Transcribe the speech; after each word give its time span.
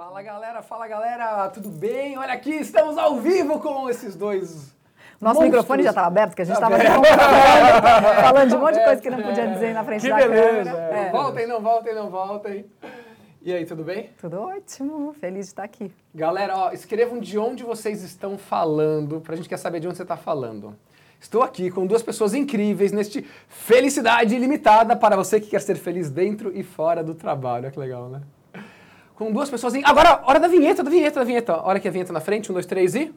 Fala 0.00 0.22
galera, 0.22 0.62
fala 0.62 0.86
galera, 0.86 1.48
tudo 1.48 1.70
bem? 1.70 2.16
Olha 2.16 2.32
aqui, 2.32 2.52
estamos 2.52 2.96
ao 2.96 3.16
vivo 3.16 3.58
com 3.58 3.90
esses 3.90 4.14
dois. 4.14 4.72
Nosso 5.20 5.40
monstros. 5.40 5.44
microfone 5.46 5.82
já 5.82 5.88
estava 5.88 6.06
aberto, 6.06 6.28
porque 6.30 6.42
a 6.42 6.44
gente 6.44 6.60
Tá 6.60 6.70
estava 6.70 6.94
aberto. 6.94 8.22
falando 8.22 8.48
de 8.48 8.54
um 8.54 8.60
monte 8.60 8.74
de 8.78 8.84
coisa 8.84 9.02
que 9.02 9.10
não 9.10 9.20
podia 9.20 9.48
dizer 9.48 9.74
na 9.74 9.82
frente 9.82 10.02
Que 10.02 10.08
da 10.08 10.14
beleza! 10.18 10.70
câmera. 10.70 10.94
é. 10.96 11.06
É. 11.08 11.10
Voltem, 11.10 11.46
não 11.48 11.60
voltem, 11.60 11.94
não 11.96 12.10
voltem. 12.10 12.64
E 13.42 13.52
aí, 13.52 13.66
tudo 13.66 13.82
bem? 13.82 14.10
Tudo 14.20 14.40
ótimo, 14.40 15.14
feliz 15.14 15.46
de 15.46 15.50
estar 15.50 15.64
aqui. 15.64 15.92
Galera, 16.14 16.56
ó, 16.56 16.70
escrevam 16.70 17.18
de 17.18 17.36
onde 17.36 17.64
vocês 17.64 18.00
estão 18.04 18.38
falando, 18.38 19.20
pra 19.20 19.34
gente 19.34 19.48
quer 19.48 19.56
saber 19.58 19.80
de 19.80 19.88
onde 19.88 19.96
você 19.96 20.04
está 20.04 20.16
falando. 20.16 20.76
Estou 21.18 21.42
aqui 21.42 21.72
com 21.72 21.84
duas 21.84 22.04
pessoas 22.04 22.34
incríveis 22.34 22.92
neste 22.92 23.22
Felicidade 23.48 24.32
Ilimitada 24.36 24.94
para 24.94 25.16
você 25.16 25.40
que 25.40 25.48
quer 25.48 25.60
ser 25.60 25.74
feliz 25.74 26.08
dentro 26.08 26.56
e 26.56 26.62
fora 26.62 27.02
do 27.02 27.16
trabalho. 27.16 27.64
Olha 27.64 27.72
que 27.72 27.80
legal, 27.80 28.08
né? 28.08 28.20
Com 29.18 29.32
duas 29.32 29.50
pessoas. 29.50 29.74
In... 29.74 29.82
Agora, 29.84 30.22
hora 30.24 30.38
da 30.38 30.46
vinheta, 30.46 30.80
da 30.84 30.88
vinheta, 30.88 31.18
da 31.18 31.24
vinheta. 31.24 31.60
Hora 31.60 31.80
que 31.80 31.88
a 31.88 31.90
vinheta 31.90 32.12
na 32.12 32.20
frente, 32.20 32.52
um, 32.52 32.54
dois, 32.54 32.64
três 32.64 32.94
e. 32.94 33.12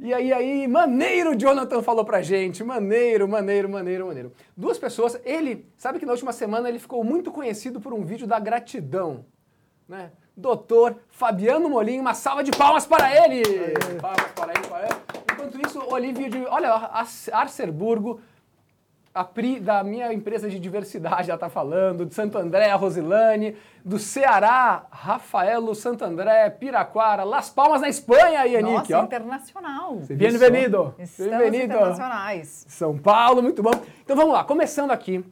E 0.00 0.12
aí, 0.12 0.32
aí, 0.32 0.66
maneiro, 0.66 1.36
Jonathan 1.36 1.82
falou 1.82 2.04
pra 2.04 2.20
gente. 2.20 2.64
Maneiro, 2.64 3.28
maneiro, 3.28 3.68
maneiro, 3.68 4.06
maneiro. 4.06 4.32
Duas 4.56 4.76
pessoas. 4.76 5.20
Ele, 5.24 5.70
sabe 5.76 6.00
que 6.00 6.06
na 6.06 6.12
última 6.12 6.32
semana 6.32 6.68
ele 6.68 6.80
ficou 6.80 7.04
muito 7.04 7.30
conhecido 7.30 7.80
por 7.80 7.94
um 7.94 8.04
vídeo 8.04 8.26
da 8.26 8.40
gratidão, 8.40 9.24
né? 9.88 10.10
Doutor 10.36 10.96
Fabiano 11.10 11.70
Molim, 11.70 12.00
uma 12.00 12.12
salva 12.12 12.42
de 12.42 12.50
palmas 12.50 12.84
para 12.86 13.24
ele! 13.24 13.42
Palmas 14.00 14.32
para 14.34 14.52
ele, 14.52 14.66
para 14.66 14.86
ele. 14.86 15.05
Enquanto 15.46 15.66
isso, 15.66 15.82
Olívio 15.92 16.28
de. 16.28 16.44
Olha 16.46 16.68
lá, 16.70 17.04
Arcerburgo, 17.32 18.20
a 19.14 19.24
Pri 19.24 19.60
da 19.60 19.82
minha 19.82 20.12
empresa 20.12 20.48
de 20.50 20.58
diversidade 20.58 21.28
já 21.28 21.34
está 21.34 21.48
falando, 21.48 22.04
de 22.04 22.14
Santo 22.14 22.36
André, 22.36 22.70
a 22.70 22.76
Rosilane, 22.76 23.56
do 23.84 23.98
Ceará, 23.98 24.86
Rafaelo, 24.90 25.74
Santo 25.74 26.04
André, 26.04 26.50
Piraquara, 26.50 27.24
Las 27.24 27.48
Palmas 27.48 27.80
na 27.80 27.88
Espanha, 27.88 28.44
Yannick, 28.44 28.90
Nossa, 28.92 28.98
ó. 29.00 29.04
internacional. 29.04 29.94
Bem-vindo. 30.08 30.94
internacionais. 31.54 32.66
São 32.68 32.98
Paulo, 32.98 33.42
muito 33.42 33.62
bom. 33.62 33.70
Então 34.04 34.16
vamos 34.16 34.32
lá, 34.32 34.44
começando 34.44 34.90
aqui. 34.90 35.24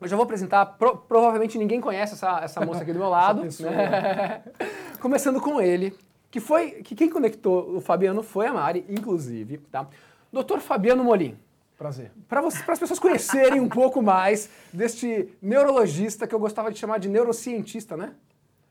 Eu 0.00 0.06
já 0.06 0.14
vou 0.14 0.22
apresentar, 0.24 0.64
pro- 0.64 0.96
provavelmente 0.96 1.58
ninguém 1.58 1.80
conhece 1.80 2.14
essa, 2.14 2.38
essa 2.40 2.64
moça 2.64 2.82
aqui 2.82 2.92
do 2.92 3.00
meu 3.00 3.08
lado. 3.08 3.42
né? 3.42 4.42
Começando 5.00 5.40
com 5.40 5.60
ele, 5.60 5.92
que 6.30 6.40
foi, 6.40 6.82
que 6.82 6.94
quem 6.94 7.08
conectou 7.08 7.76
o 7.76 7.80
Fabiano 7.80 8.22
foi 8.22 8.46
a 8.46 8.52
Mari, 8.52 8.84
inclusive, 8.88 9.58
tá? 9.70 9.88
Doutor 10.32 10.60
Fabiano 10.60 11.02
Molim, 11.02 11.38
Prazer. 11.76 12.12
para 12.28 12.40
as 12.40 12.78
pessoas 12.78 12.98
conhecerem 12.98 13.60
um 13.60 13.68
pouco 13.68 14.02
mais 14.02 14.50
deste 14.72 15.28
neurologista 15.40 16.26
que 16.26 16.34
eu 16.34 16.38
gostava 16.38 16.70
de 16.70 16.78
chamar 16.78 16.98
de 16.98 17.08
neurocientista, 17.08 17.96
né? 17.96 18.14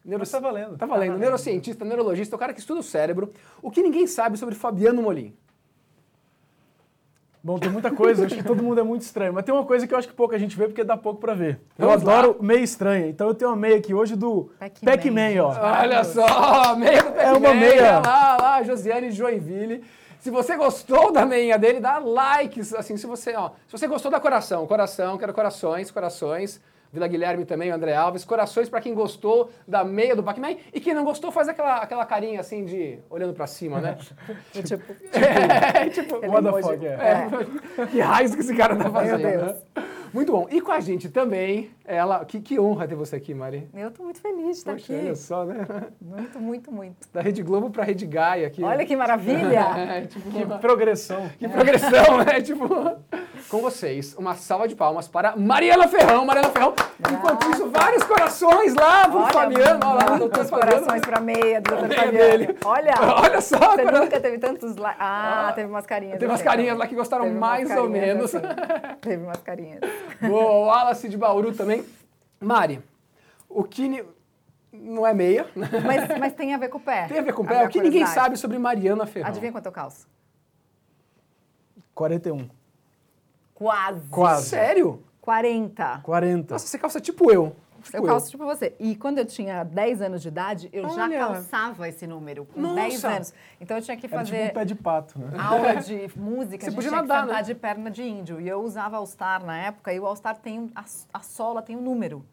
Neuro... 0.06 0.22
Mas 0.22 0.32
tá 0.32 0.40
valendo. 0.40 0.78
Tá 0.78 0.86
valendo. 0.86 1.18
Neurocientista, 1.18 1.84
neurologista, 1.84 2.36
o 2.36 2.40
cara 2.40 2.54
que 2.54 2.60
estuda 2.60 2.80
o 2.80 2.84
cérebro. 2.84 3.34
O 3.62 3.70
que 3.70 3.82
ninguém 3.82 4.08
sabe 4.08 4.38
sobre 4.38 4.56
Fabiano 4.56 5.02
Molim? 5.02 5.36
Bom, 7.48 7.58
tem 7.58 7.72
muita 7.72 7.90
coisa, 7.90 8.26
acho 8.26 8.36
que 8.36 8.44
todo 8.44 8.62
mundo 8.62 8.78
é 8.82 8.84
muito 8.84 9.04
estranho. 9.04 9.32
Mas 9.32 9.46
tem 9.46 9.56
uma 9.56 9.64
coisa 9.64 9.88
que 9.88 9.94
eu 9.94 9.98
acho 9.98 10.06
que 10.06 10.14
pouca 10.14 10.38
gente 10.38 10.58
vê, 10.58 10.66
porque 10.68 10.84
dá 10.84 10.98
pouco 10.98 11.22
pra 11.22 11.34
ver. 11.34 11.58
Eu 11.80 11.88
Vamos 11.88 12.04
lá. 12.04 12.20
adoro 12.20 12.44
meia 12.44 12.60
estranha. 12.60 13.08
Então 13.08 13.30
eu 13.30 13.34
tenho 13.34 13.50
uma 13.52 13.56
meia 13.56 13.78
aqui 13.78 13.94
hoje 13.94 14.18
do 14.18 14.52
Pac-Man. 14.60 14.92
Pac-Man, 14.92 15.42
ó. 15.42 15.80
Olha 15.82 16.04
só, 16.04 16.76
meia 16.76 17.04
do 17.04 17.18
É 17.18 17.32
uma 17.32 17.40
Pac-Man, 17.40 17.54
meia. 17.54 18.00
olha 18.00 18.00
Lá, 18.06 18.38
lá, 18.38 18.64
Josiane 18.64 19.12
Joinville. 19.12 19.82
Se 20.20 20.30
você 20.30 20.58
gostou 20.58 21.10
da 21.10 21.26
meia 21.26 21.58
dele, 21.58 21.80
dá 21.80 22.00
likes, 22.00 22.74
assim, 22.74 22.98
se 22.98 23.08
você, 23.08 23.34
ó, 23.34 23.52
se 23.66 23.72
você 23.72 23.88
gostou 23.88 24.12
da 24.12 24.20
coração, 24.20 24.68
coração, 24.68 25.18
quero 25.18 25.34
corações, 25.34 25.90
corações. 25.90 26.60
Vila 26.92 27.08
Guilherme 27.08 27.46
também, 27.46 27.72
o 27.72 27.76
André 27.76 27.96
Alves, 27.96 28.24
corações 28.26 28.70
pra 28.70 28.80
quem 28.82 28.94
gostou 28.94 29.52
da 29.68 29.84
meia 29.84 30.16
do 30.16 30.24
Pac-Man 30.24 30.56
e 30.74 30.80
quem 30.80 30.94
não 30.94 31.04
gostou 31.04 31.32
faz 31.32 31.48
aquela, 31.50 31.78
aquela 31.78 32.06
carinha 32.06 32.40
assim 32.40 32.64
de 32.66 33.00
olhando 33.10 33.34
pra 33.34 33.46
cima, 33.48 33.80
né? 33.80 33.98
Tipo, 34.64 34.84
É, 35.14 35.90
tipo, 35.90 36.16
Aquele 36.16 36.32
What 36.32 36.44
the 36.46 36.62
fuck, 36.62 36.86
é. 36.86 36.90
é. 37.82 37.86
Que 37.92 38.00
raios 38.00 38.34
que 38.36 38.42
esse 38.42 38.56
cara 38.56 38.76
tá 38.76 38.90
fazendo, 38.90 39.22
Deus. 39.22 39.44
né? 39.44 39.56
Muito 40.18 40.32
bom. 40.32 40.48
E 40.50 40.60
com 40.60 40.72
a 40.72 40.80
gente 40.80 41.10
também, 41.10 41.70
ela, 41.86 42.26
que, 42.26 42.40
que 42.42 42.60
honra 42.60 42.88
ter 42.88 42.96
você 42.96 43.18
aqui, 43.18 43.36
Mari. 43.36 43.70
eu 43.76 43.92
tô 43.92 44.02
muito 44.02 44.20
feliz 44.20 44.46
de 44.46 44.52
estar 44.54 44.72
Poxa, 44.72 44.92
aqui. 44.96 45.06
olha 45.06 45.16
só, 45.16 45.46
né? 45.46 45.68
Muito, 46.02 46.40
muito, 46.40 46.72
muito. 46.72 46.96
Da 47.14 47.22
Rede 47.22 47.44
Globo 47.44 47.70
pra 47.70 47.84
Rede 47.84 48.08
Gaia 48.08 48.48
aqui. 48.48 48.64
Olha 48.64 48.84
que 48.84 48.96
maravilha! 48.96 49.68
É, 49.78 50.02
tipo, 50.08 50.32
Que 50.32 50.44
progressão. 50.60 51.30
que 51.38 51.48
progressão, 51.48 52.18
né? 52.26 52.42
Tipo, 52.42 52.68
com 53.50 53.62
vocês, 53.62 54.16
uma 54.18 54.34
salva 54.34 54.68
de 54.68 54.76
palmas 54.76 55.08
para 55.08 55.36
Mariana 55.36 55.88
Ferrão. 55.88 56.26
Mariana 56.26 56.50
Ferrão. 56.50 56.74
Enquanto 57.14 57.52
isso, 57.52 57.70
vários 57.70 58.04
corações 58.04 58.74
lá 58.74 59.08
pro 59.08 59.20
Olha, 59.20 59.32
Fabiano. 59.34 59.80
Olha 59.86 60.10
lá, 60.10 60.18
doutor 60.18 60.46
Fabiano. 60.46 60.72
corações 60.82 61.02
pra 61.02 61.20
meia 61.20 61.62
do 61.62 61.72
meia 61.76 61.88
Fabiano. 61.90 62.12
dele. 62.18 62.58
Olha! 62.66 62.94
Olha 63.24 63.40
só, 63.42 63.58
Você 63.58 63.84
cara. 63.84 64.00
nunca 64.00 64.20
teve 64.20 64.40
tantos 64.40 64.76
likes. 64.78 65.00
Ah, 65.00 65.52
teve 65.54 65.70
umas 65.70 65.86
carinhas. 65.86 66.18
Tem 66.20 66.28
umas 66.28 66.42
carinhas 66.42 66.76
lá 66.78 66.88
que 66.88 66.96
gostaram 66.96 67.26
Teve 67.26 67.38
mais 67.38 67.70
ou 67.78 67.88
menos. 67.90 68.34
assim. 68.34 68.48
Teve 69.02 69.24
umas 69.24 69.42
carinhas. 69.42 69.80
Boa, 70.22 70.52
o 70.52 70.66
Wallace 70.66 71.08
de 71.10 71.18
Bauru 71.18 71.54
também. 71.54 71.86
Mari, 72.40 72.82
o 73.50 73.64
que 73.64 73.88
ni- 73.88 74.04
não 74.72 75.06
é 75.08 75.14
meia, 75.14 75.48
né? 75.56 75.70
Mas, 75.86 76.20
mas 76.20 76.34
tem 76.34 76.54
a 76.54 76.58
ver 76.58 76.70
com 76.70 76.78
o 76.78 76.82
pé. 76.82 77.08
tem 77.08 77.20
a 77.20 77.22
ver 77.22 77.34
com 77.34 77.42
o 77.42 77.46
pé. 77.48 77.66
O 77.66 77.70
que 77.70 77.82
ninguém 77.82 78.06
sabe 78.06 78.38
sobre 78.38 78.58
Mariana 78.60 79.06
Ferrão? 79.06 79.30
Adivinha 79.30 79.52
quanto 79.52 79.66
eu 79.66 79.72
calço? 79.72 80.08
41. 81.96 82.48
Quase. 83.56 84.08
Quase. 84.10 84.50
Sério? 84.50 85.04
40. 85.22 86.02
40. 86.04 86.54
Nossa, 86.54 86.68
você 86.68 86.78
calça 86.78 87.02
tipo 87.02 87.32
eu. 87.32 87.56
Tipo 87.88 87.98
Eu 87.98 88.04
calço 88.04 88.30
tipo 88.30 88.46
você. 88.46 88.76
E 88.80 88.96
quando 88.96 89.18
eu 89.18 89.26
tinha 89.26 89.64
10 89.64 90.02
anos 90.02 90.22
de 90.22 90.28
idade, 90.28 90.70
eu 90.72 90.88
já 90.90 91.04
Olha. 91.06 91.18
calçava 91.20 91.88
esse 91.88 92.06
número, 92.06 92.46
com 92.46 92.60
Nossa. 92.62 92.76
10 92.76 93.06
anos. 93.06 93.34
Então 93.60 93.78
eu 93.78 93.84
tinha 93.84 93.98
que 93.98 94.06
Era 94.06 94.24
tipo 94.24 94.32
fazer 94.38 94.50
um 94.50 94.54
pé 94.54 94.66
de 94.66 94.76
pato, 94.76 95.20
né? 95.20 95.30
aula 95.40 95.76
de 95.82 96.10
música, 96.16 96.64
Você 96.64 96.68
a 96.68 96.70
gente 96.70 96.76
podia 96.76 96.90
tinha 96.90 97.02
nadar, 97.02 97.28
que 97.28 97.34
né? 97.34 97.42
de 97.44 97.56
perna 97.56 97.90
de 97.92 98.04
índio. 98.04 98.40
E 98.42 98.48
eu 98.48 98.62
usava 98.62 98.98
All-Star 98.98 99.46
na 99.46 99.58
época, 99.58 99.94
e 99.94 100.00
o 100.00 100.06
All-Star 100.06 100.36
tem, 100.38 100.60
um- 100.60 100.70
a, 100.76 100.84
a 101.14 101.20
sola 101.22 101.62
tem 101.62 101.76
um 101.76 101.82
número. 101.82 102.26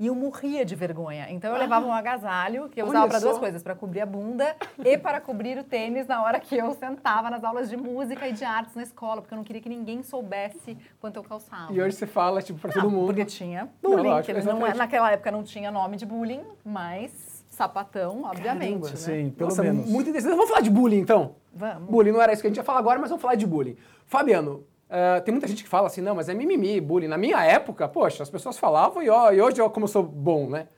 E 0.00 0.06
eu 0.06 0.14
morria 0.14 0.64
de 0.64 0.76
vergonha. 0.76 1.26
Então 1.30 1.52
eu 1.52 1.58
levava 1.58 1.84
um 1.84 1.92
agasalho, 1.92 2.68
que 2.68 2.80
eu 2.80 2.84
Olha 2.86 2.90
usava 2.90 3.08
para 3.08 3.18
duas 3.18 3.38
coisas, 3.38 3.62
para 3.64 3.74
cobrir 3.74 4.00
a 4.00 4.06
bunda 4.06 4.54
e 4.84 4.96
para 4.96 5.20
cobrir 5.20 5.58
o 5.58 5.64
tênis 5.64 6.06
na 6.06 6.22
hora 6.22 6.38
que 6.38 6.56
eu 6.56 6.72
sentava 6.74 7.28
nas 7.28 7.42
aulas 7.42 7.68
de 7.68 7.76
música 7.76 8.28
e 8.28 8.32
de 8.32 8.44
artes 8.44 8.76
na 8.76 8.82
escola, 8.82 9.20
porque 9.20 9.34
eu 9.34 9.36
não 9.36 9.42
queria 9.44 9.60
que 9.60 9.68
ninguém 9.68 10.04
soubesse 10.04 10.78
quanto 11.00 11.16
eu 11.16 11.24
calçava. 11.24 11.72
E 11.72 11.82
hoje 11.82 11.96
você 11.96 12.06
fala, 12.06 12.40
tipo, 12.40 12.60
pra 12.60 12.70
todo 12.70 12.84
Não, 12.84 12.90
mundo. 12.90 13.06
Porque 13.06 13.24
tinha 13.24 13.68
Não, 13.82 13.90
bullying, 13.90 14.08
lógico, 14.08 14.26
que 14.26 14.30
eles 14.30 14.44
não, 14.44 14.60
naquela 14.60 15.10
época 15.10 15.32
não 15.32 15.42
tinha 15.42 15.70
nome 15.72 15.96
de 15.96 16.06
bullying, 16.06 16.42
mas 16.64 17.44
sapatão, 17.50 18.22
obviamente. 18.22 18.82
Caramba, 18.82 18.90
né? 18.90 18.96
Sim, 18.96 19.30
pelo 19.30 19.50
Nossa, 19.50 19.62
menos. 19.64 19.88
muito 19.88 20.10
interessante. 20.10 20.36
Vamos 20.36 20.48
falar 20.48 20.60
de 20.60 20.70
bullying, 20.70 20.98
então? 21.00 21.34
Vamos. 21.52 21.90
Bullying 21.90 22.12
não 22.12 22.22
era 22.22 22.32
isso 22.32 22.40
que 22.40 22.46
a 22.46 22.50
gente 22.50 22.58
ia 22.58 22.62
falar 22.62 22.78
agora, 22.78 23.00
mas 23.00 23.10
vamos 23.10 23.20
falar 23.20 23.34
de 23.34 23.44
bullying. 23.44 23.76
Fabiano, 24.06 24.64
eh, 24.90 25.20
tem 25.20 25.32
muita 25.32 25.46
gente 25.46 25.62
que 25.62 25.68
fala 25.68 25.86
assim, 25.86 26.00
não, 26.00 26.14
mas 26.14 26.28
é 26.28 26.34
mimimi, 26.34 26.80
bullying. 26.80 27.08
Na 27.08 27.18
minha 27.18 27.42
época, 27.44 27.88
poxa, 27.88 28.22
as 28.22 28.30
pessoas 28.30 28.58
falavam 28.58 29.02
e, 29.02 29.10
ó, 29.10 29.30
e 29.32 29.40
hoje, 29.40 29.60
ó, 29.60 29.68
como 29.68 29.84
eu 29.84 29.88
sou 29.88 30.02
bom, 30.02 30.48
né? 30.48 30.68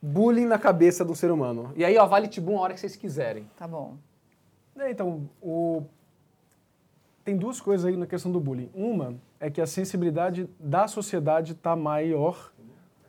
Bullying 0.00 0.46
na 0.46 0.58
cabeça 0.58 1.04
do 1.04 1.14
ser 1.14 1.30
humano. 1.30 1.72
E 1.76 1.84
aí, 1.84 1.96
ó, 1.96 2.06
vale 2.06 2.28
tibum 2.28 2.58
a 2.58 2.62
hora 2.62 2.74
que 2.74 2.80
vocês 2.80 2.96
quiserem. 2.96 3.48
Tá 3.56 3.66
bom. 3.66 3.96
É, 4.78 4.90
então, 4.90 5.28
o... 5.40 5.82
tem 7.24 7.36
duas 7.36 7.60
coisas 7.60 7.86
aí 7.86 7.96
na 7.96 8.06
questão 8.06 8.32
do 8.32 8.40
bullying. 8.40 8.70
Uma 8.74 9.14
é 9.38 9.50
que 9.50 9.60
a 9.60 9.66
sensibilidade 9.66 10.48
da 10.58 10.86
sociedade 10.88 11.52
está 11.52 11.76
maior 11.76 12.52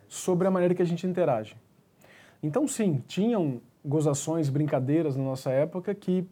sobre 0.08 0.48
a 0.48 0.52
maneira 0.52 0.76
que 0.76 0.82
a 0.82 0.86
gente 0.86 1.08
interage. 1.08 1.56
Então, 2.42 2.68
sim, 2.68 3.04
tinham 3.08 3.62
gozações, 3.84 4.50
brincadeiras 4.50 5.16
na 5.16 5.24
nossa 5.24 5.50
época 5.50 5.96
que, 5.96 6.28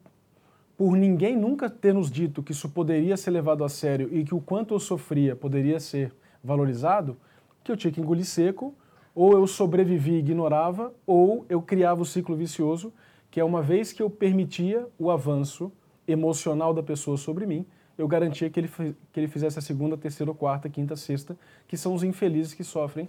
por 0.81 0.97
ninguém 0.97 1.37
nunca 1.37 1.69
ter 1.69 1.93
nos 1.93 2.09
dito 2.09 2.41
que 2.41 2.53
isso 2.53 2.67
poderia 2.67 3.15
ser 3.15 3.29
levado 3.29 3.63
a 3.63 3.69
sério 3.69 4.09
e 4.11 4.23
que 4.23 4.33
o 4.33 4.41
quanto 4.41 4.73
eu 4.73 4.79
sofria 4.79 5.35
poderia 5.35 5.79
ser 5.79 6.11
valorizado, 6.43 7.15
que 7.63 7.71
eu 7.71 7.77
tinha 7.77 7.93
que 7.93 8.01
engolir 8.01 8.25
seco, 8.25 8.73
ou 9.13 9.33
eu 9.33 9.45
sobrevivi 9.45 10.13
e 10.13 10.17
ignorava, 10.17 10.91
ou 11.05 11.45
eu 11.47 11.61
criava 11.61 12.01
o 12.01 12.05
ciclo 12.05 12.35
vicioso, 12.35 12.91
que 13.29 13.39
é 13.39 13.43
uma 13.43 13.61
vez 13.61 13.93
que 13.93 14.01
eu 14.01 14.09
permitia 14.09 14.87
o 14.97 15.11
avanço 15.11 15.71
emocional 16.07 16.73
da 16.73 16.81
pessoa 16.81 17.15
sobre 17.15 17.45
mim, 17.45 17.63
eu 17.95 18.07
garantia 18.07 18.49
que 18.49 18.59
ele, 18.59 18.69
que 19.13 19.19
ele 19.19 19.27
fizesse 19.27 19.59
a 19.59 19.61
segunda, 19.61 19.95
terceira, 19.95 20.33
quarta, 20.33 20.67
quinta, 20.67 20.95
sexta, 20.95 21.37
que 21.67 21.77
são 21.77 21.93
os 21.93 22.03
infelizes 22.03 22.55
que 22.55 22.63
sofrem 22.63 23.07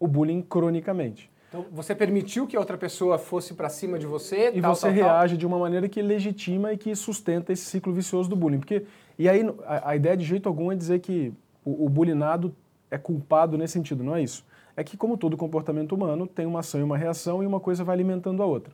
o 0.00 0.08
bullying 0.08 0.42
cronicamente. 0.42 1.30
Então, 1.50 1.66
você 1.72 1.96
permitiu 1.96 2.46
que 2.46 2.56
a 2.56 2.60
outra 2.60 2.78
pessoa 2.78 3.18
fosse 3.18 3.54
pra 3.54 3.68
cima 3.68 3.98
de 3.98 4.06
você, 4.06 4.52
E 4.54 4.62
tal, 4.62 4.72
você 4.72 4.86
tal, 4.86 4.96
tal. 4.96 5.04
reage 5.04 5.36
de 5.36 5.44
uma 5.44 5.58
maneira 5.58 5.88
que 5.88 6.00
legitima 6.00 6.72
e 6.72 6.78
que 6.78 6.94
sustenta 6.94 7.52
esse 7.52 7.64
ciclo 7.64 7.92
vicioso 7.92 8.30
do 8.30 8.36
bullying. 8.36 8.60
Porque, 8.60 8.86
e 9.18 9.28
aí, 9.28 9.42
a, 9.66 9.90
a 9.90 9.96
ideia 9.96 10.16
de 10.16 10.24
jeito 10.24 10.48
algum 10.48 10.70
é 10.70 10.76
dizer 10.76 11.00
que 11.00 11.32
o, 11.64 11.84
o 11.86 11.88
bullyingado 11.88 12.54
é 12.88 12.96
culpado 12.96 13.58
nesse 13.58 13.72
sentido, 13.72 14.04
não 14.04 14.14
é 14.14 14.22
isso. 14.22 14.46
É 14.76 14.84
que, 14.84 14.96
como 14.96 15.18
todo 15.18 15.36
comportamento 15.36 15.92
humano, 15.92 16.24
tem 16.24 16.46
uma 16.46 16.60
ação 16.60 16.80
e 16.80 16.84
uma 16.84 16.96
reação 16.96 17.42
e 17.42 17.46
uma 17.46 17.58
coisa 17.58 17.82
vai 17.82 17.96
alimentando 17.96 18.40
a 18.42 18.46
outra. 18.46 18.72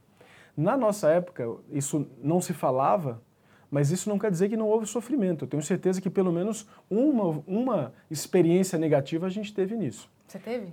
Na 0.55 0.76
nossa 0.76 1.08
época, 1.08 1.49
isso 1.72 2.06
não 2.22 2.40
se 2.43 2.52
falava, 2.52 3.22
Mas 3.70 3.90
isso 3.90 4.08
não 4.08 4.19
quer 4.19 4.31
dizer 4.31 4.49
que 4.49 4.56
não 4.56 4.69
houve 4.69 4.87
sofrimento. 4.87 5.44
Eu 5.44 5.49
tenho 5.49 5.62
certeza 5.62 6.00
que 6.00 6.08
pelo 6.08 6.32
menos 6.32 6.67
uma, 6.88 7.43
uma 7.46 7.93
experiência 8.11 8.79
negativa 8.79 9.26
a 9.26 9.31
gente 9.31 9.52
teve 9.52 9.76
nisso. 9.76 10.08
Você 10.26 10.38
teve? 10.38 10.72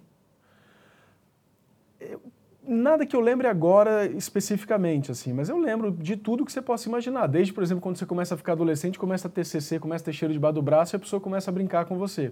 Nada 2.66 3.06
que 3.06 3.16
eu 3.16 3.20
lembre 3.20 3.48
agora 3.48 4.06
especificamente, 4.06 5.12
assim, 5.12 5.34
mas 5.34 5.50
eu 5.50 5.58
lembro 5.58 5.92
de 5.92 6.16
tudo 6.16 6.46
que 6.46 6.52
você 6.52 6.62
possa 6.62 6.88
imaginar. 6.88 7.28
Desde, 7.28 7.52
por 7.52 7.62
exemplo, 7.62 7.82
quando 7.82 7.98
você 7.98 8.06
começa 8.06 8.36
a 8.36 8.38
ficar 8.38 8.54
adolescente, 8.54 8.98
começa 8.98 9.28
a 9.28 9.32
ter 9.32 9.46
CC, 9.46 9.80
começa 9.80 10.04
a 10.04 10.06
ter 10.06 10.14
cheiro 10.14 10.34
debaixo 10.34 10.56
do 10.56 10.62
braço 10.62 10.96
e 10.96 10.98
a 10.98 11.00
pessoa 11.00 11.20
começa 11.20 11.52
a 11.52 11.54
brincar 11.54 11.84
com 11.86 11.98
você. 11.98 12.32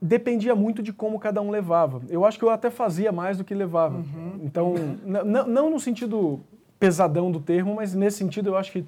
Dependia 0.00 0.54
muito 0.54 0.82
de 0.82 0.92
como 0.92 1.18
cada 1.18 1.40
um 1.40 1.50
levava. 1.50 2.02
Eu 2.10 2.24
acho 2.24 2.38
que 2.38 2.44
eu 2.44 2.50
até 2.50 2.70
fazia 2.70 3.10
mais 3.10 3.38
do 3.38 3.44
que 3.44 3.54
levava. 3.54 3.96
Uhum. 3.96 4.40
Então, 4.42 4.74
não 5.04 5.70
no 5.70 5.80
sentido 5.80 6.40
pesadão 6.78 7.32
do 7.32 7.40
termo, 7.40 7.76
mas 7.76 7.94
nesse 7.94 8.18
sentido 8.18 8.50
eu 8.50 8.56
acho 8.56 8.70
que 8.70 8.84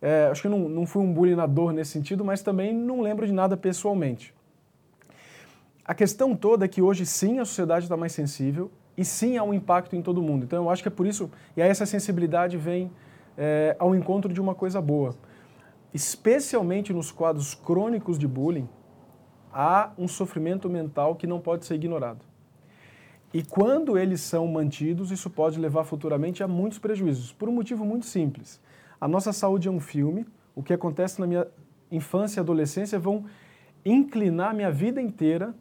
é, 0.00 0.28
acho 0.30 0.42
que 0.42 0.48
não, 0.48 0.68
não 0.68 0.86
fui 0.86 1.02
um 1.02 1.12
bulinador 1.12 1.72
nesse 1.72 1.90
sentido, 1.90 2.24
mas 2.24 2.42
também 2.42 2.72
não 2.72 3.00
lembro 3.00 3.26
de 3.26 3.32
nada 3.32 3.56
pessoalmente. 3.56 4.32
A 5.84 5.94
questão 5.94 6.36
toda 6.36 6.64
é 6.64 6.68
que 6.68 6.80
hoje 6.80 7.04
sim 7.04 7.38
a 7.38 7.44
sociedade 7.44 7.84
está 7.84 7.96
mais 7.96 8.12
sensível 8.12 8.70
e 8.98 9.04
sim 9.04 9.38
há 9.38 9.44
um 9.44 9.54
impacto 9.54 9.94
em 9.94 10.02
todo 10.02 10.20
mundo. 10.20 10.44
Então 10.44 10.64
eu 10.64 10.68
acho 10.68 10.82
que 10.82 10.88
é 10.88 10.90
por 10.90 11.06
isso, 11.06 11.30
e 11.56 11.62
aí 11.62 11.70
essa 11.70 11.86
sensibilidade 11.86 12.56
vem 12.56 12.90
é, 13.36 13.76
ao 13.78 13.94
encontro 13.94 14.32
de 14.32 14.40
uma 14.40 14.56
coisa 14.56 14.80
boa. 14.80 15.14
Especialmente 15.94 16.92
nos 16.92 17.12
quadros 17.12 17.54
crônicos 17.54 18.18
de 18.18 18.26
bullying, 18.26 18.68
há 19.52 19.92
um 19.96 20.08
sofrimento 20.08 20.68
mental 20.68 21.14
que 21.14 21.28
não 21.28 21.38
pode 21.38 21.64
ser 21.64 21.76
ignorado. 21.76 22.26
E 23.32 23.42
quando 23.42 23.96
eles 23.96 24.20
são 24.20 24.46
mantidos, 24.48 25.12
isso 25.12 25.30
pode 25.30 25.60
levar 25.60 25.84
futuramente 25.84 26.42
a 26.42 26.48
muitos 26.48 26.78
prejuízos, 26.78 27.32
por 27.32 27.48
um 27.48 27.52
motivo 27.52 27.84
muito 27.84 28.04
simples. 28.04 28.60
A 29.00 29.06
Nossa 29.06 29.32
Saúde 29.32 29.68
é 29.68 29.70
um 29.70 29.80
filme, 29.80 30.26
o 30.56 30.62
que 30.62 30.72
acontece 30.72 31.20
na 31.20 31.26
minha 31.26 31.46
infância 31.90 32.40
e 32.40 32.42
adolescência 32.42 32.98
vão 32.98 33.26
inclinar 33.84 34.52
minha 34.52 34.72
vida 34.72 35.00
inteira 35.00 35.54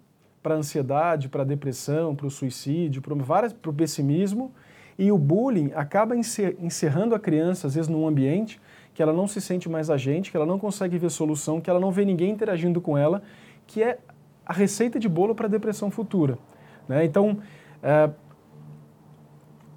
para 0.47 0.55
a 0.55 0.57
ansiedade, 0.57 1.27
para 1.27 1.41
a 1.41 1.45
depressão, 1.45 2.15
para 2.15 2.25
o 2.25 2.31
suicídio, 2.31 3.01
para 3.01 3.69
o 3.69 3.73
pessimismo. 3.73 4.53
E 4.97 5.11
o 5.11 5.17
bullying 5.17 5.73
acaba 5.75 6.15
encerrando 6.15 7.13
a 7.13 7.19
criança, 7.19 7.67
às 7.67 7.75
vezes, 7.75 7.89
num 7.89 8.07
ambiente 8.07 8.61
que 8.93 9.03
ela 9.03 9.11
não 9.11 9.27
se 9.27 9.41
sente 9.41 9.67
mais 9.67 9.89
agente, 9.89 10.31
que 10.31 10.37
ela 10.37 10.45
não 10.45 10.57
consegue 10.57 10.97
ver 10.97 11.11
solução, 11.11 11.59
que 11.59 11.69
ela 11.69 11.81
não 11.81 11.91
vê 11.91 12.05
ninguém 12.05 12.31
interagindo 12.31 12.79
com 12.79 12.97
ela, 12.97 13.21
que 13.67 13.83
é 13.83 13.99
a 14.45 14.53
receita 14.53 14.97
de 14.97 15.09
bolo 15.09 15.35
para 15.35 15.47
a 15.47 15.49
depressão 15.49 15.91
futura. 15.91 16.39
Né? 16.87 17.03
Então, 17.03 17.39
é, 17.83 18.09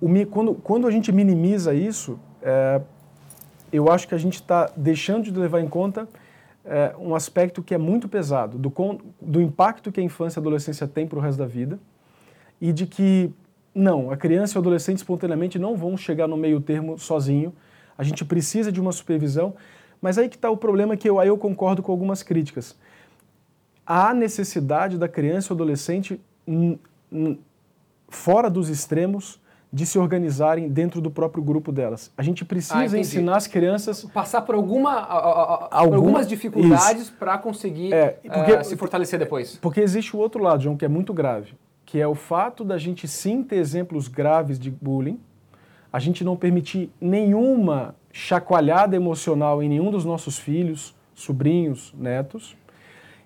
o, 0.00 0.08
quando, 0.26 0.55
quando 0.55 0.87
a 0.87 0.90
gente 0.93 1.11
minimiza 1.11 1.75
isso, 1.75 2.16
é, 2.40 2.81
eu 3.73 3.90
acho 3.90 4.06
que 4.06 4.14
a 4.14 4.19
gente 4.19 4.34
está 4.34 4.70
deixando 4.76 5.25
de 5.25 5.32
levar 5.32 5.61
em 5.61 5.69
conta 5.69 6.08
é, 6.65 6.95
um 6.99 7.15
aspecto 7.15 7.62
que 7.62 7.75
é 7.75 7.79
muito 7.79 8.09
pesado, 8.09 8.59
do, 8.59 8.73
do 9.21 9.41
impacto 9.41 9.91
que 9.91 10.01
a 10.01 10.03
infância 10.03 10.39
e 10.39 10.41
a 10.41 10.43
adolescência 10.43 10.87
tem 10.87 11.07
para 11.07 11.19
o 11.19 11.23
resto 11.23 11.39
da 11.39 11.47
vida, 11.47 11.79
e 12.61 12.73
de 12.73 12.87
que, 12.87 13.33
não, 13.75 14.11
a 14.11 14.17
criança 14.17 14.55
e 14.55 14.59
o 14.59 14.61
adolescente 14.61 14.99
espontaneamente 14.99 15.59
não 15.59 15.77
vão 15.77 15.97
chegar 15.97 16.27
no 16.27 16.37
meio 16.37 16.61
termo 16.61 16.99
sozinho, 16.99 17.53
a 17.97 18.03
gente 18.03 18.25
precisa 18.25 18.71
de 18.71 18.81
uma 18.81 18.93
supervisão, 18.93 19.55
mas 20.01 20.17
aí 20.19 20.29
que 20.29 20.37
está 20.37 20.51
o 20.51 20.57
problema 20.57 20.97
que 20.97 21.09
eu, 21.09 21.19
aí 21.19 21.29
eu 21.29 21.37
concordo 21.37 21.83
com 21.83 21.93
algumas 21.93 22.23
críticas. 22.23 22.77
Há 23.87 24.15
necessidade 24.15 24.97
da 24.97 25.09
criança 25.09 25.49
e 25.49 25.49
do 25.49 25.55
adolescente 25.62 26.21
fora 28.09 28.49
dos 28.49 28.69
extremos 28.69 29.41
de 29.72 29.87
se 29.87 29.99
organizarem 29.99 30.69
dentro 30.69 31.00
do 31.00 31.11
próprio 31.11 31.43
grupo 31.43 31.70
delas. 31.70 32.11
A 32.17 32.22
gente 32.22 32.44
precisa 32.44 32.96
ah, 32.96 32.99
ensinar 32.99 33.37
as 33.37 33.46
crianças 33.46 34.05
passar 34.05 34.43
por 34.43 34.56
alguma, 34.56 35.00
alguma 35.00 35.69
algumas 35.70 36.26
dificuldades 36.26 37.08
para 37.08 37.38
conseguir 37.38 37.93
é, 37.93 38.19
porque, 38.25 38.52
uh, 38.52 38.64
se 38.64 38.76
fortalecer 38.76 39.19
depois. 39.19 39.56
Porque 39.56 39.81
existe 39.81 40.17
o 40.17 40.19
outro 40.19 40.43
lado, 40.43 40.64
João, 40.64 40.76
que 40.76 40.84
é 40.84 40.88
muito 40.88 41.12
grave, 41.12 41.55
que 41.87 42.00
é 42.00 42.06
o 42.06 42.17
fato 42.17 42.64
da 42.64 42.78
gente 42.78 43.06
sim 43.06 43.44
ter 43.44 43.56
exemplos 43.56 44.08
graves 44.08 44.58
de 44.58 44.70
bullying, 44.70 45.20
a 45.93 46.00
gente 46.00 46.25
não 46.25 46.37
permitir 46.37 46.90
nenhuma 47.00 47.94
chacoalhada 48.12 48.96
emocional 48.96 49.62
em 49.62 49.69
nenhum 49.69 49.90
dos 49.90 50.05
nossos 50.05 50.37
filhos, 50.37 50.96
sobrinhos, 51.14 51.94
netos, 51.96 52.56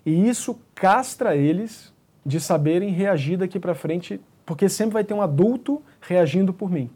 e 0.05 0.29
isso 0.29 0.59
castra 0.75 1.35
eles 1.35 1.91
de 2.23 2.39
saberem 2.39 2.89
reagir 2.89 3.37
daqui 3.37 3.59
para 3.59 3.73
frente 3.73 4.21
porque 4.45 4.69
sempre 4.69 4.93
vai 4.93 5.03
ter 5.03 5.13
um 5.13 5.21
adulto 5.21 5.81
reagindo 6.07 6.53
por 6.53 6.69
mim. 6.69 6.89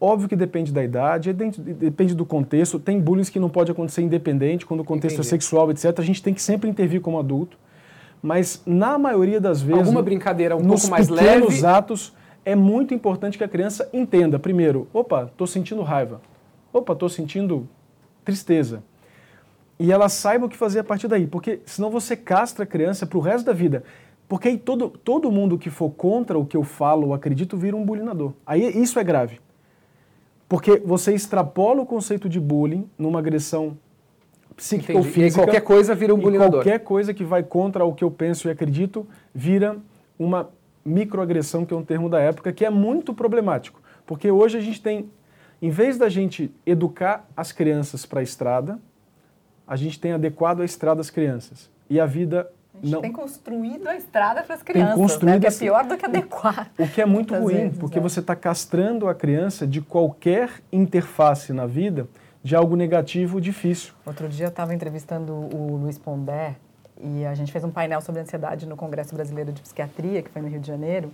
Óbvio 0.00 0.28
que 0.28 0.34
depende 0.34 0.72
da 0.72 0.82
idade, 0.82 1.32
depende 1.32 2.14
do 2.14 2.26
contexto. 2.26 2.78
Tem 2.80 3.00
bullying 3.00 3.22
que 3.22 3.38
não 3.38 3.48
pode 3.48 3.70
acontecer 3.70 4.02
independente, 4.02 4.66
quando 4.66 4.80
o 4.80 4.84
contexto 4.84 5.18
Entendi. 5.18 5.28
é 5.28 5.30
sexual, 5.30 5.70
etc. 5.70 5.96
A 5.96 6.02
gente 6.02 6.20
tem 6.20 6.34
que 6.34 6.42
sempre 6.42 6.68
intervir 6.68 7.00
como 7.00 7.18
adulto. 7.20 7.56
Mas 8.20 8.62
na 8.66 8.98
maioria 8.98 9.40
das 9.40 9.62
vezes. 9.62 9.80
Alguma 9.80 10.02
brincadeira 10.02 10.56
um 10.56 10.64
pouco 10.64 10.88
mais 10.88 11.08
leve. 11.08 11.44
Nos 11.44 11.62
atos, 11.62 12.12
é 12.44 12.54
muito 12.54 12.92
importante 12.92 13.38
que 13.38 13.44
a 13.44 13.48
criança 13.48 13.88
entenda. 13.92 14.38
Primeiro, 14.38 14.88
opa, 14.92 15.24
estou 15.30 15.46
sentindo 15.46 15.82
raiva. 15.82 16.20
Opa, 16.72 16.92
estou 16.94 17.08
sentindo 17.08 17.68
tristeza. 18.24 18.82
E 19.78 19.90
ela 19.90 20.08
saiba 20.08 20.46
o 20.46 20.48
que 20.48 20.56
fazer 20.56 20.80
a 20.80 20.84
partir 20.84 21.08
daí. 21.08 21.26
Porque 21.26 21.60
senão 21.64 21.90
você 21.90 22.16
castra 22.16 22.64
a 22.64 22.66
criança 22.66 23.06
para 23.06 23.18
o 23.18 23.20
resto 23.20 23.46
da 23.46 23.52
vida. 23.52 23.84
Porque 24.32 24.48
aí 24.48 24.56
todo, 24.56 24.88
todo 24.88 25.30
mundo 25.30 25.58
que 25.58 25.68
for 25.68 25.90
contra 25.90 26.38
o 26.38 26.46
que 26.46 26.56
eu 26.56 26.64
falo 26.64 27.08
ou 27.08 27.12
acredito 27.12 27.54
vira 27.54 27.76
um 27.76 27.84
bulinador. 27.84 28.32
Aí 28.46 28.62
isso 28.80 28.98
é 28.98 29.04
grave. 29.04 29.38
Porque 30.48 30.80
você 30.82 31.12
extrapola 31.12 31.82
o 31.82 31.84
conceito 31.84 32.30
de 32.30 32.40
bullying 32.40 32.88
numa 32.96 33.18
agressão 33.18 33.76
psíquica 34.56 34.94
Entendi. 34.94 35.06
ou 35.06 35.12
física. 35.12 35.42
E 35.42 35.44
qualquer 35.44 35.60
coisa 35.60 35.94
vira 35.94 36.14
um 36.14 36.18
bulinador. 36.18 36.62
qualquer 36.62 36.78
coisa 36.78 37.12
que 37.12 37.24
vai 37.24 37.42
contra 37.42 37.84
o 37.84 37.92
que 37.94 38.02
eu 38.02 38.10
penso 38.10 38.48
e 38.48 38.50
acredito 38.50 39.06
vira 39.34 39.76
uma 40.18 40.48
microagressão, 40.82 41.66
que 41.66 41.74
é 41.74 41.76
um 41.76 41.84
termo 41.84 42.08
da 42.08 42.18
época, 42.18 42.54
que 42.54 42.64
é 42.64 42.70
muito 42.70 43.12
problemático. 43.12 43.82
Porque 44.06 44.30
hoje 44.30 44.56
a 44.56 44.62
gente 44.62 44.80
tem, 44.80 45.10
em 45.60 45.68
vez 45.68 45.98
da 45.98 46.08
gente 46.08 46.50
educar 46.64 47.28
as 47.36 47.52
crianças 47.52 48.06
para 48.06 48.20
a 48.20 48.22
estrada, 48.22 48.78
a 49.66 49.76
gente 49.76 50.00
tem 50.00 50.12
adequado 50.12 50.62
a 50.62 50.64
estrada 50.64 51.02
às 51.02 51.10
crianças. 51.10 51.70
E 51.90 52.00
a 52.00 52.06
vida 52.06 52.50
a 52.82 52.84
gente 52.84 52.94
não, 52.94 53.00
tem 53.00 53.12
construído 53.12 53.86
a 53.86 53.96
estrada 53.96 54.42
para 54.42 54.56
as 54.56 54.62
crianças, 54.62 54.94
tem 54.94 55.02
construído 55.02 55.34
né? 55.34 55.40
que 55.40 55.46
é 55.46 55.50
pior 55.50 55.84
do 55.86 55.96
que 55.96 56.04
adequar. 56.04 56.70
O 56.76 56.88
que 56.88 57.00
é 57.00 57.06
muito 57.06 57.32
ruim, 57.34 57.54
vezes, 57.54 57.78
porque 57.78 57.98
é. 57.98 58.02
você 58.02 58.18
está 58.18 58.34
castrando 58.34 59.08
a 59.08 59.14
criança 59.14 59.66
de 59.66 59.80
qualquer 59.80 60.50
interface 60.72 61.52
na 61.52 61.64
vida 61.64 62.08
de 62.42 62.56
algo 62.56 62.74
negativo 62.74 63.40
difícil. 63.40 63.94
Outro 64.04 64.28
dia 64.28 64.46
eu 64.46 64.50
estava 64.50 64.74
entrevistando 64.74 65.32
o 65.32 65.78
Luiz 65.80 65.96
Pondé 65.96 66.56
e 67.00 67.24
a 67.24 67.34
gente 67.34 67.52
fez 67.52 67.62
um 67.62 67.70
painel 67.70 68.00
sobre 68.00 68.20
ansiedade 68.20 68.66
no 68.66 68.76
Congresso 68.76 69.14
Brasileiro 69.14 69.52
de 69.52 69.62
Psiquiatria, 69.62 70.20
que 70.22 70.30
foi 70.30 70.42
no 70.42 70.48
Rio 70.48 70.58
de 70.58 70.66
Janeiro, 70.66 71.12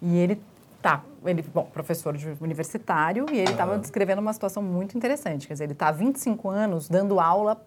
e 0.00 0.16
ele 0.16 0.40
tá, 0.80 1.02
ele, 1.24 1.42
bom, 1.42 1.64
professor 1.64 2.16
universitário, 2.40 3.26
e 3.30 3.38
ele 3.38 3.50
estava 3.50 3.78
descrevendo 3.78 4.20
uma 4.20 4.32
situação 4.32 4.62
muito 4.62 4.96
interessante, 4.96 5.46
quer 5.46 5.54
dizer, 5.54 5.64
ele 5.64 5.72
está 5.72 5.88
há 5.88 5.92
25 5.92 6.48
anos 6.48 6.88
dando 6.88 7.20
aula 7.20 7.64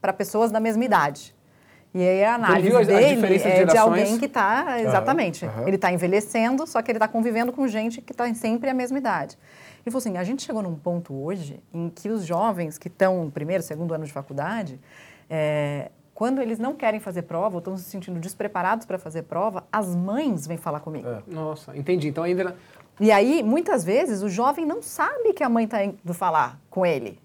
para 0.00 0.12
pessoas 0.12 0.50
da 0.50 0.60
mesma 0.60 0.84
idade. 0.84 1.34
E 1.98 2.08
aí 2.08 2.22
a 2.22 2.36
análise 2.36 2.84
dele 2.84 3.42
a 3.42 3.48
é 3.48 3.64
de 3.64 3.76
alguém 3.76 4.18
que 4.18 4.26
está, 4.26 4.80
exatamente, 4.80 5.44
uhum. 5.44 5.66
ele 5.66 5.74
está 5.74 5.92
envelhecendo, 5.92 6.64
só 6.64 6.80
que 6.80 6.92
ele 6.92 6.98
está 6.98 7.08
convivendo 7.08 7.52
com 7.52 7.66
gente 7.66 8.00
que 8.00 8.12
está 8.12 8.32
sempre 8.34 8.70
a 8.70 8.74
mesma 8.74 8.98
idade. 8.98 9.36
Ele 9.84 9.90
falou 9.90 9.98
assim, 9.98 10.16
a 10.16 10.22
gente 10.22 10.44
chegou 10.44 10.62
num 10.62 10.76
ponto 10.76 11.12
hoje 11.12 11.60
em 11.74 11.90
que 11.90 12.08
os 12.08 12.24
jovens 12.24 12.78
que 12.78 12.86
estão 12.86 13.24
no 13.24 13.32
primeiro, 13.32 13.64
segundo 13.64 13.92
ano 13.92 14.04
de 14.04 14.12
faculdade, 14.12 14.78
é, 15.28 15.90
quando 16.14 16.40
eles 16.40 16.60
não 16.60 16.72
querem 16.72 17.00
fazer 17.00 17.22
prova 17.22 17.56
ou 17.56 17.58
estão 17.58 17.76
se 17.76 17.90
sentindo 17.90 18.20
despreparados 18.20 18.86
para 18.86 18.96
fazer 18.96 19.24
prova, 19.24 19.64
as 19.72 19.96
mães 19.96 20.46
vêm 20.46 20.56
falar 20.56 20.78
comigo. 20.78 21.08
É. 21.08 21.22
Nossa, 21.26 21.76
entendi. 21.76 22.06
Então 22.06 22.22
ainda... 22.22 22.54
E 23.00 23.10
aí, 23.10 23.42
muitas 23.42 23.82
vezes, 23.82 24.22
o 24.22 24.28
jovem 24.28 24.64
não 24.64 24.82
sabe 24.82 25.32
que 25.32 25.42
a 25.42 25.48
mãe 25.48 25.64
está 25.64 25.84
indo 25.84 26.14
falar 26.14 26.60
com 26.70 26.86
ele 26.86 27.18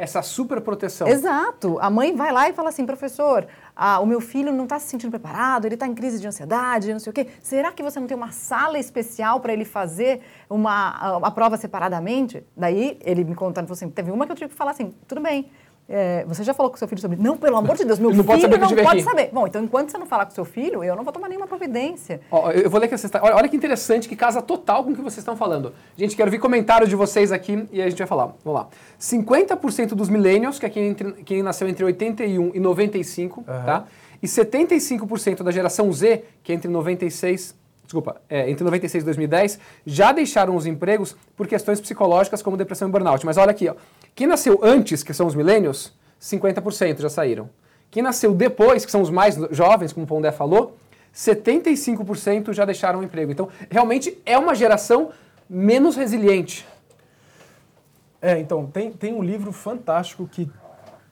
essa 0.00 0.22
super 0.22 0.62
proteção. 0.62 1.06
Exato. 1.06 1.78
A 1.78 1.90
mãe 1.90 2.16
vai 2.16 2.32
lá 2.32 2.48
e 2.48 2.54
fala 2.54 2.70
assim, 2.70 2.86
professor, 2.86 3.46
ah, 3.82 3.98
o 3.98 4.04
meu 4.04 4.20
filho 4.20 4.52
não 4.52 4.64
está 4.64 4.78
se 4.78 4.88
sentindo 4.88 5.10
preparado, 5.10 5.64
ele 5.64 5.74
está 5.74 5.86
em 5.86 5.94
crise 5.94 6.20
de 6.20 6.26
ansiedade, 6.28 6.92
não 6.92 6.98
sei 6.98 7.10
o 7.10 7.14
quê. 7.14 7.28
Será 7.40 7.72
que 7.72 7.82
você 7.82 7.98
não 7.98 8.06
tem 8.06 8.14
uma 8.14 8.30
sala 8.30 8.78
especial 8.78 9.40
para 9.40 9.54
ele 9.54 9.64
fazer 9.64 10.20
uma, 10.50 11.16
uma 11.16 11.30
prova 11.30 11.56
separadamente? 11.56 12.44
Daí 12.54 12.98
ele 13.02 13.24
me 13.24 13.34
contando, 13.34 13.64
falou 13.64 13.76
assim, 13.76 13.88
teve 13.88 14.10
uma 14.10 14.26
que 14.26 14.32
eu 14.32 14.36
tive 14.36 14.50
que 14.50 14.54
falar 14.54 14.72
assim, 14.72 14.92
tudo 15.08 15.22
bem, 15.22 15.50
é, 15.92 16.24
você 16.24 16.44
já 16.44 16.54
falou 16.54 16.70
com 16.70 16.78
seu 16.78 16.86
filho 16.86 17.00
sobre. 17.00 17.16
Não, 17.16 17.36
pelo 17.36 17.56
amor 17.56 17.76
de 17.76 17.84
Deus, 17.84 17.98
meu 17.98 18.10
não 18.10 18.16
filho 18.16 18.24
pode 18.24 18.42
saber 18.42 18.58
não 18.58 18.68
pode 18.68 18.84
aqui. 18.84 19.02
saber. 19.02 19.30
Bom, 19.32 19.46
então 19.46 19.64
enquanto 19.64 19.90
você 19.90 19.98
não 19.98 20.06
falar 20.06 20.24
com 20.24 20.30
seu 20.30 20.44
filho, 20.44 20.84
eu 20.84 20.94
não 20.94 21.02
vou 21.02 21.12
tomar 21.12 21.28
nenhuma 21.28 21.48
providência. 21.48 22.20
Ó, 22.30 22.52
eu 22.52 22.70
vou 22.70 22.80
ler 22.80 22.86
que 22.86 22.96
vocês 22.96 23.12
olha, 23.20 23.34
olha 23.34 23.48
que 23.48 23.56
interessante, 23.56 24.08
que 24.08 24.14
casa 24.14 24.40
total 24.40 24.84
com 24.84 24.92
o 24.92 24.94
que 24.94 25.02
vocês 25.02 25.18
estão 25.18 25.36
falando. 25.36 25.74
Gente, 25.96 26.14
quero 26.14 26.30
ver 26.30 26.38
comentários 26.38 26.88
de 26.88 26.94
vocês 26.94 27.32
aqui 27.32 27.66
e 27.72 27.82
a 27.82 27.90
gente 27.90 27.98
vai 27.98 28.06
falar. 28.06 28.34
Vamos 28.44 28.60
lá. 28.60 28.68
50% 29.00 29.88
dos 29.88 30.08
millennials, 30.08 30.60
que 30.60 30.66
é 30.66 30.70
quem, 30.70 30.88
entre, 30.90 31.12
quem 31.24 31.42
nasceu 31.42 31.68
entre 31.68 31.84
81 31.84 32.52
e 32.54 32.60
95, 32.60 33.40
uhum. 33.40 33.44
tá? 33.44 33.84
E 34.22 34.28
75% 34.28 35.42
da 35.42 35.50
geração 35.50 35.92
Z, 35.92 36.22
que 36.44 36.52
é 36.52 36.54
entre 36.54 36.70
96 36.70 37.58
desculpa, 37.90 38.20
é, 38.28 38.48
entre 38.48 38.62
96 38.62 39.02
e 39.02 39.04
2010, 39.04 39.58
já 39.84 40.12
deixaram 40.12 40.54
os 40.54 40.64
empregos 40.64 41.16
por 41.36 41.48
questões 41.48 41.80
psicológicas 41.80 42.40
como 42.40 42.56
depressão 42.56 42.88
e 42.88 42.92
burnout. 42.92 43.26
Mas 43.26 43.36
olha 43.36 43.50
aqui, 43.50 43.68
ó, 43.68 43.74
Quem 44.14 44.26
nasceu 44.26 44.60
antes, 44.62 45.02
que 45.02 45.14
são 45.14 45.26
os 45.26 45.34
millennials, 45.34 45.92
50% 46.20 47.00
já 47.00 47.08
saíram. 47.08 47.48
Quem 47.90 48.02
nasceu 48.02 48.34
depois, 48.34 48.84
que 48.84 48.90
são 48.90 49.02
os 49.02 49.10
mais 49.10 49.36
jovens, 49.50 49.92
como 49.92 50.04
o 50.04 50.06
Pondé 50.06 50.30
falou, 50.30 50.76
75% 51.14 52.52
já 52.52 52.64
deixaram 52.64 53.00
o 53.00 53.02
emprego. 53.02 53.32
Então, 53.32 53.48
realmente 53.68 54.16
é 54.24 54.38
uma 54.38 54.54
geração 54.54 55.10
menos 55.48 55.96
resiliente. 55.96 56.66
É, 58.22 58.38
então, 58.38 58.66
tem, 58.66 58.92
tem 58.92 59.14
um 59.14 59.22
livro 59.22 59.50
fantástico 59.50 60.28
que 60.28 60.48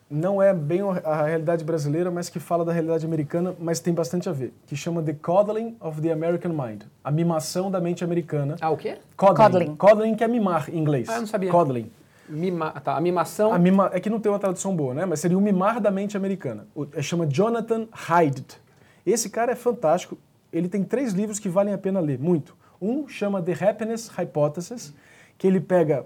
não 0.09 0.41
é 0.41 0.53
bem 0.53 0.81
a 1.03 1.23
realidade 1.23 1.63
brasileira, 1.63 2.09
mas 2.09 2.29
que 2.29 2.39
fala 2.39 2.63
da 2.65 2.71
realidade 2.71 3.05
americana, 3.05 3.53
mas 3.59 3.79
tem 3.79 3.93
bastante 3.93 4.27
a 4.27 4.31
ver, 4.31 4.53
que 4.65 4.75
chama 4.75 5.03
The 5.03 5.13
Coddling 5.13 5.75
of 5.79 6.01
the 6.01 6.11
American 6.11 6.51
Mind, 6.51 6.83
a 7.03 7.11
mimação 7.11 7.69
da 7.69 7.79
mente 7.79 8.03
americana. 8.03 8.55
Ah, 8.59 8.71
o 8.71 8.77
quê? 8.77 8.97
Coddling. 9.15 9.35
Coddling, 9.35 9.75
Coddling 9.75 10.15
que 10.15 10.23
é 10.23 10.27
mimar 10.27 10.69
em 10.69 10.79
inglês. 10.79 11.09
Ah, 11.09 11.15
eu 11.15 11.19
não 11.19 11.27
sabia. 11.27 11.51
Coddling. 11.51 11.91
Mima, 12.29 12.71
tá, 12.71 12.95
a 12.95 13.01
mimação... 13.01 13.51
A 13.51 13.59
mima, 13.59 13.89
é 13.93 13.99
que 13.99 14.09
não 14.09 14.19
tem 14.19 14.31
uma 14.31 14.39
tradução 14.39 14.75
boa, 14.75 14.93
né? 14.93 15.05
Mas 15.05 15.19
seria 15.19 15.37
o 15.37 15.41
mimar 15.41 15.79
da 15.79 15.89
mente 15.89 16.15
americana. 16.15 16.67
O, 16.75 16.85
é, 16.93 17.01
chama 17.01 17.25
Jonathan 17.25 17.87
Haidt. 18.07 18.61
Esse 19.05 19.29
cara 19.29 19.51
é 19.51 19.55
fantástico. 19.55 20.17
Ele 20.51 20.69
tem 20.69 20.83
três 20.83 21.13
livros 21.13 21.39
que 21.39 21.49
valem 21.49 21.73
a 21.73 21.77
pena 21.77 21.99
ler, 21.99 22.19
muito. 22.19 22.55
Um 22.81 23.07
chama 23.07 23.41
The 23.41 23.53
Happiness 23.53 24.09
Hypothesis, 24.09 24.93
que 25.37 25.47
ele 25.47 25.59
pega 25.59 26.05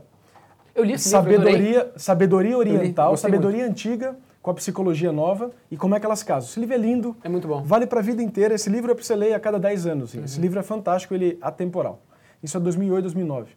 sabedoria, 0.97 1.83
livro, 1.83 1.91
sabedoria 1.95 2.57
oriental, 2.57 3.11
li, 3.11 3.17
sabedoria 3.17 3.63
muito. 3.63 3.71
antiga 3.71 4.15
com 4.41 4.51
a 4.51 4.53
psicologia 4.53 5.11
nova 5.11 5.51
e 5.71 5.77
como 5.77 5.95
é 5.95 5.99
que 5.99 6.05
elas 6.05 6.21
casam. 6.21 6.49
Esse 6.49 6.59
livro 6.59 6.75
é 6.75 6.77
lindo. 6.77 7.15
É 7.23 7.29
muito 7.29 7.47
bom. 7.47 7.63
Vale 7.63 7.87
para 7.87 7.99
a 7.99 8.03
vida 8.03 8.21
inteira. 8.21 8.53
Esse 8.53 8.69
livro 8.69 8.91
é 8.91 8.95
para 8.95 9.03
você 9.03 9.15
ler 9.15 9.33
a 9.33 9.39
cada 9.39 9.57
10 9.57 9.87
anos. 9.87 10.13
Uhum. 10.13 10.25
Esse 10.25 10.39
livro 10.41 10.59
é 10.59 10.63
fantástico, 10.63 11.13
ele 11.13 11.39
é 11.41 11.45
atemporal. 11.45 12.01
Isso 12.41 12.57
é 12.57 12.59
2008, 12.59 13.03
2009. 13.03 13.51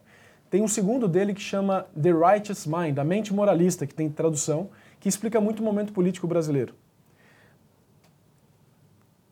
Tem 0.49 0.61
um 0.61 0.67
segundo 0.67 1.07
dele 1.07 1.33
que 1.33 1.41
chama 1.41 1.85
The 2.01 2.11
Righteous 2.11 2.65
Mind, 2.65 2.97
a 2.97 3.03
mente 3.03 3.33
moralista, 3.33 3.85
que 3.85 3.93
tem 3.93 4.09
tradução, 4.09 4.69
que 4.99 5.09
explica 5.09 5.41
muito 5.41 5.59
o 5.59 5.63
momento 5.63 5.91
político 5.91 6.27
brasileiro. 6.27 6.73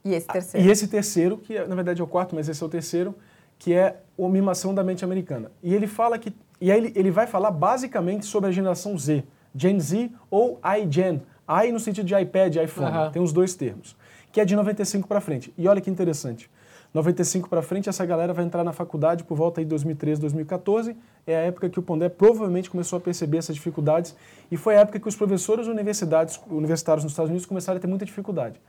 E 0.03 0.13
esse 0.13 0.27
terceiro? 0.27 0.67
E 0.67 0.72
esse 0.72 0.88
terceiro, 0.88 1.38
que 1.38 1.57
é, 1.57 1.65
na 1.65 1.75
verdade 1.75 2.01
é 2.01 2.03
o 2.03 2.07
quarto, 2.07 2.36
mas 2.36 2.48
esse 2.48 2.62
é 2.62 2.65
o 2.65 2.69
terceiro, 2.69 3.15
que 3.57 3.74
é 3.74 4.01
a 4.19 4.29
mimação 4.29 4.75
da 4.75 4.84
mente 4.84 5.03
americana. 5.03 5.51
E 5.63 5.74
ele 5.74 5.88
fala 5.88 6.19
que 6.19 6.34
e 6.60 6.72
aí 6.72 6.77
ele, 6.77 6.93
ele 6.95 7.12
vai 7.12 7.27
falar 7.27 7.51
basicamente 7.51 8.25
sobre 8.25 8.50
a 8.50 8.51
geração 8.51 8.98
Z, 8.98 9.24
Gen 9.53 9.79
Z 9.79 10.12
ou 10.29 10.60
iGen. 10.81 11.22
I 11.48 11.72
no 11.72 11.79
sentido 11.79 12.05
de 12.05 12.15
iPad, 12.15 12.55
iPhone, 12.55 12.98
uhum. 12.98 13.12
tem 13.12 13.22
os 13.22 13.31
dois 13.31 13.53
termos, 13.53 13.95
que 14.35 14.41
é 14.41 14.43
de 14.43 14.53
95 14.53 15.07
para 15.07 15.21
frente. 15.21 15.53
E 15.57 15.65
olha 15.65 15.79
que 15.79 15.89
interessante. 15.89 16.51
95 16.93 17.47
para 17.47 17.61
frente, 17.61 17.87
essa 17.87 18.05
galera 18.05 18.33
vai 18.33 18.43
entrar 18.43 18.65
na 18.65 18.73
faculdade 18.73 19.23
por 19.23 19.37
volta 19.37 19.61
de 19.61 19.67
2013, 19.67 20.19
2014. 20.19 20.93
É 21.25 21.37
a 21.37 21.39
época 21.39 21.69
que 21.69 21.79
o 21.79 21.81
Pondé 21.81 22.09
provavelmente 22.09 22.69
começou 22.69 22.97
a 22.97 22.99
perceber 22.99 23.37
essas 23.37 23.55
dificuldades 23.55 24.13
e 24.51 24.57
foi 24.57 24.75
a 24.75 24.81
época 24.81 24.99
que 24.99 25.07
os 25.07 25.15
professores 25.15 25.67
universitários, 25.67 26.37
universitários 26.49 27.05
nos 27.05 27.13
Estados 27.13 27.29
Unidos 27.29 27.45
começaram 27.45 27.77
a 27.77 27.79
ter 27.79 27.87
muita 27.87 28.03
dificuldade. 28.03 28.59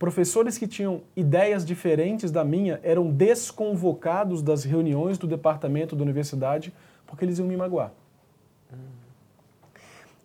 Professores 0.00 0.58
que 0.58 0.66
tinham 0.66 1.02
ideias 1.14 1.64
diferentes 1.64 2.32
da 2.32 2.42
minha 2.42 2.80
eram 2.82 3.08
desconvocados 3.08 4.42
das 4.42 4.64
reuniões 4.64 5.16
do 5.16 5.28
departamento 5.28 5.94
da 5.94 6.02
universidade 6.02 6.74
porque 7.06 7.24
eles 7.24 7.38
iam 7.38 7.46
me 7.46 7.56
magoar. 7.56 7.92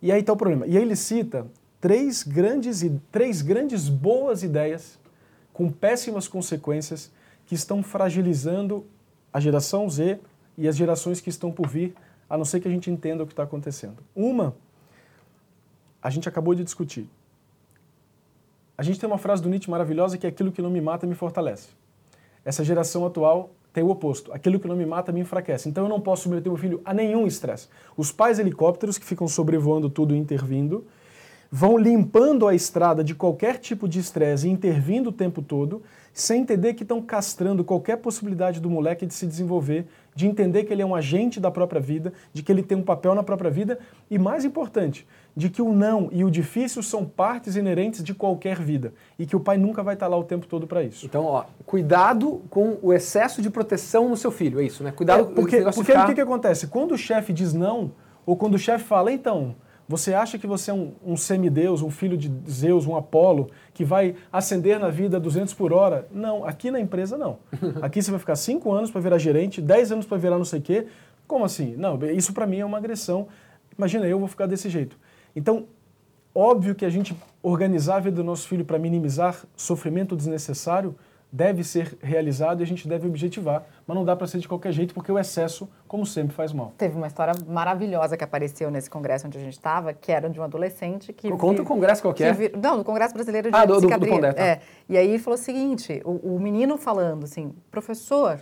E 0.01 0.11
aí 0.11 0.21
está 0.21 0.33
o 0.33 0.35
problema. 0.35 0.65
E 0.65 0.75
aí 0.75 0.83
ele 0.83 0.95
cita 0.95 1.45
três 1.83 2.23
grandes, 2.23 2.81
três 3.11 3.41
grandes 3.41 3.89
boas 3.89 4.41
ideias 4.41 4.97
com 5.51 5.69
péssimas 5.69 6.29
consequências 6.29 7.11
que 7.45 7.55
estão 7.55 7.83
fragilizando 7.83 8.85
a 9.33 9.39
geração 9.41 9.89
Z 9.89 10.17
e 10.57 10.65
as 10.65 10.77
gerações 10.77 11.19
que 11.19 11.29
estão 11.29 11.51
por 11.51 11.67
vir, 11.67 11.93
a 12.29 12.37
não 12.37 12.45
ser 12.45 12.61
que 12.61 12.69
a 12.69 12.71
gente 12.71 12.89
entenda 12.89 13.21
o 13.21 13.27
que 13.27 13.33
está 13.33 13.43
acontecendo. 13.43 13.97
Uma, 14.15 14.55
a 16.01 16.09
gente 16.09 16.29
acabou 16.29 16.55
de 16.55 16.63
discutir. 16.63 17.05
A 18.77 18.81
gente 18.81 18.97
tem 18.97 19.05
uma 19.05 19.17
frase 19.17 19.43
do 19.43 19.49
Nietzsche 19.49 19.69
maravilhosa 19.69 20.17
que 20.17 20.25
é 20.25 20.29
aquilo 20.29 20.53
que 20.53 20.61
não 20.61 20.69
me 20.69 20.79
mata 20.79 21.05
me 21.05 21.15
fortalece. 21.15 21.67
Essa 22.45 22.63
geração 22.63 23.05
atual 23.05 23.51
tem 23.73 23.83
o 23.83 23.89
oposto. 23.89 24.31
Aquilo 24.31 24.57
que 24.57 24.69
não 24.69 24.77
me 24.77 24.85
mata 24.85 25.11
me 25.11 25.19
enfraquece. 25.19 25.67
Então 25.67 25.83
eu 25.83 25.89
não 25.89 25.99
posso 25.99 26.23
submeter 26.23 26.49
meu 26.49 26.57
filho 26.57 26.81
a 26.85 26.93
nenhum 26.93 27.27
estresse. 27.27 27.67
Os 27.97 28.09
pais 28.09 28.39
helicópteros 28.39 28.97
que 28.97 29.05
ficam 29.05 29.27
sobrevoando 29.27 29.89
tudo 29.89 30.15
e 30.15 30.17
intervindo 30.17 30.87
vão 31.55 31.77
limpando 31.77 32.47
a 32.47 32.55
estrada 32.55 33.03
de 33.03 33.13
qualquer 33.13 33.59
tipo 33.59 33.87
de 33.87 33.99
estresse 33.99 34.47
e 34.47 34.51
intervindo 34.51 35.11
o 35.11 35.11
tempo 35.11 35.39
todo, 35.39 35.83
sem 36.11 36.41
entender 36.41 36.73
que 36.73 36.81
estão 36.81 36.99
castrando 36.99 37.63
qualquer 37.63 37.97
possibilidade 37.97 38.59
do 38.59 38.71
moleque 38.71 39.05
de 39.05 39.13
se 39.13 39.27
desenvolver, 39.27 39.85
de 40.15 40.25
entender 40.25 40.63
que 40.63 40.73
ele 40.73 40.81
é 40.81 40.85
um 40.85 40.95
agente 40.95 41.39
da 41.39 41.51
própria 41.51 41.79
vida, 41.79 42.11
de 42.33 42.41
que 42.41 42.51
ele 42.51 42.63
tem 42.63 42.75
um 42.75 42.81
papel 42.81 43.13
na 43.13 43.21
própria 43.21 43.51
vida 43.51 43.77
e, 44.09 44.17
mais 44.17 44.43
importante, 44.43 45.07
de 45.37 45.47
que 45.47 45.61
o 45.61 45.71
não 45.71 46.09
e 46.11 46.23
o 46.23 46.31
difícil 46.31 46.81
são 46.81 47.05
partes 47.05 47.55
inerentes 47.55 48.03
de 48.03 48.15
qualquer 48.15 48.59
vida 48.59 48.91
e 49.19 49.27
que 49.27 49.35
o 49.35 49.39
pai 49.39 49.55
nunca 49.55 49.83
vai 49.83 49.93
estar 49.93 50.07
lá 50.07 50.17
o 50.17 50.23
tempo 50.23 50.47
todo 50.47 50.65
para 50.65 50.81
isso. 50.81 51.05
Então, 51.05 51.23
ó, 51.23 51.45
cuidado 51.67 52.41
com 52.49 52.79
o 52.81 52.91
excesso 52.91 53.43
de 53.43 53.51
proteção 53.51 54.09
no 54.09 54.17
seu 54.17 54.31
filho, 54.31 54.59
é 54.59 54.63
isso, 54.63 54.83
né? 54.83 54.91
Cuidado 54.91 55.21
é, 55.21 55.35
porque, 55.35 55.61
porque 55.61 55.83
ficar... 55.83 56.05
o 56.05 56.07
que, 56.07 56.15
que 56.15 56.21
acontece? 56.21 56.65
Quando 56.65 56.93
o 56.93 56.97
chefe 56.97 57.31
diz 57.31 57.53
não, 57.53 57.91
ou 58.25 58.35
quando 58.35 58.55
o 58.55 58.59
chefe 58.59 58.85
fala, 58.85 59.11
então, 59.11 59.55
você 59.95 60.11
acha 60.11 60.39
que 60.39 60.47
você 60.47 60.71
é 60.71 60.73
um, 60.73 60.93
um 61.05 61.15
semideus, 61.15 61.83
um 61.83 61.91
filho 61.91 62.17
de 62.17 62.31
Zeus, 62.49 62.87
um 62.87 62.95
Apolo, 62.95 63.51
que 63.75 63.85
vai 63.85 64.15
ascender 64.31 64.79
na 64.79 64.89
vida 64.89 65.19
200 65.19 65.53
por 65.53 65.71
hora? 65.71 66.07
Não, 66.11 66.43
aqui 66.43 66.71
na 66.71 66.79
empresa 66.79 67.15
não. 67.15 67.37
Aqui 67.79 68.01
você 68.01 68.09
vai 68.09 68.19
ficar 68.19 68.35
5 68.35 68.71
anos 68.71 68.89
para 68.89 69.01
virar 69.01 69.19
gerente, 69.19 69.61
10 69.61 69.91
anos 69.91 70.05
para 70.07 70.17
virar 70.17 70.39
não 70.39 70.45
sei 70.45 70.59
o 70.59 70.61
quê. 70.63 70.87
Como 71.27 71.45
assim? 71.45 71.75
Não, 71.75 71.99
isso 72.07 72.33
para 72.33 72.47
mim 72.47 72.57
é 72.57 72.65
uma 72.65 72.79
agressão. 72.79 73.27
Imagina, 73.77 74.07
eu 74.07 74.17
vou 74.17 74.27
ficar 74.27 74.47
desse 74.47 74.67
jeito. 74.67 74.97
Então, 75.35 75.67
óbvio 76.33 76.73
que 76.73 76.85
a 76.85 76.89
gente 76.89 77.15
organizar 77.43 77.97
a 77.97 77.99
vida 77.99 78.15
do 78.15 78.23
nosso 78.23 78.47
filho 78.47 78.65
para 78.65 78.79
minimizar 78.79 79.45
sofrimento 79.55 80.15
desnecessário 80.15 80.95
deve 81.33 81.63
ser 81.63 81.97
realizado 81.99 82.61
e 82.61 82.63
a 82.63 82.67
gente 82.67 82.87
deve 82.87 83.07
objetivar, 83.07 83.65
mas 83.87 83.97
não 83.97 84.05
dá 84.05 84.15
para 84.15 84.27
ser 84.27 84.37
de 84.37 84.47
qualquer 84.47 84.71
jeito 84.71 84.93
porque 84.93 85.11
o 85.11 85.17
excesso, 85.17 85.67
como 85.87 86.05
sempre, 86.05 86.31
faz 86.35 86.53
mal. 86.53 86.71
Teve 86.77 86.95
uma 86.95 87.07
história 87.07 87.33
maravilhosa 87.47 88.15
que 88.15 88.23
apareceu 88.23 88.69
nesse 88.69 88.87
congresso 88.87 89.25
onde 89.25 89.39
a 89.39 89.41
gente 89.41 89.53
estava, 89.53 89.93
que 89.93 90.11
era 90.11 90.29
de 90.29 90.39
um 90.39 90.43
adolescente 90.43 91.11
que 91.11 91.31
conta 91.31 91.63
o 91.63 91.65
congresso 91.65 92.03
qual 92.03 92.13
que? 92.13 92.31
Vir, 92.33 92.55
não, 92.55 92.77
do 92.77 92.83
Congresso 92.83 93.15
Brasileiro 93.15 93.49
de 93.49 93.57
ah, 93.57 93.65
do, 93.65 93.77
Psiquiatria. 93.77 94.11
Do, 94.11 94.11
do 94.11 94.15
Condé, 94.15 94.33
tá. 94.33 94.43
é. 94.43 94.61
E 94.87 94.95
aí 94.95 95.09
ele 95.09 95.17
falou 95.17 95.39
o 95.39 95.41
seguinte, 95.41 96.03
o, 96.05 96.35
o 96.35 96.39
menino 96.39 96.77
falando 96.77 97.23
assim, 97.23 97.51
professor, 97.71 98.39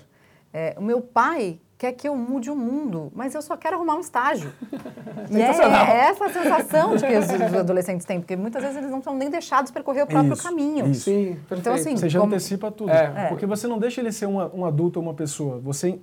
é, 0.52 0.76
o 0.78 0.82
meu 0.82 1.00
pai 1.00 1.62
quer 1.82 1.94
que 1.94 2.08
eu 2.08 2.16
mude 2.16 2.48
o 2.48 2.56
mundo, 2.56 3.12
mas 3.16 3.34
eu 3.34 3.42
só 3.42 3.58
quero 3.58 3.76
arrumar 3.76 3.96
um 3.96 4.02
estágio. 4.02 4.54
e 5.32 5.42
é, 5.42 5.48
é, 5.48 6.10
essa 6.10 6.26
a 6.26 6.30
sensação 6.30 6.96
de 6.96 7.08
que 7.08 7.18
os, 7.18 7.26
os, 7.26 7.56
adolescentes 7.56 8.06
têm, 8.06 8.20
porque 8.20 8.36
muitas 8.36 8.62
vezes 8.62 8.78
eles 8.78 8.92
não 8.92 9.02
são 9.02 9.18
nem 9.18 9.32
deixados 9.32 9.72
percorrer 9.72 10.04
o 10.04 10.08
próprio 10.08 10.34
isso, 10.34 10.44
caminho. 10.44 10.86
Isso. 10.86 11.06
Sim, 11.06 11.40
então, 11.50 11.74
assim, 11.74 11.98
você 11.98 12.08
já 12.08 12.20
como... 12.20 12.32
antecipa 12.32 12.70
tudo. 12.70 12.92
É. 12.92 13.30
Porque 13.30 13.48
você 13.48 13.68
não 13.68 13.80
deixa 13.80 14.00
ele 14.00 14.12
ser 14.12 14.28
uma, 14.28 14.54
um 14.54 14.64
adulto 14.64 15.00
ou 15.00 15.04
uma 15.04 15.16
pessoa. 15.16 15.58
Você 15.58 15.98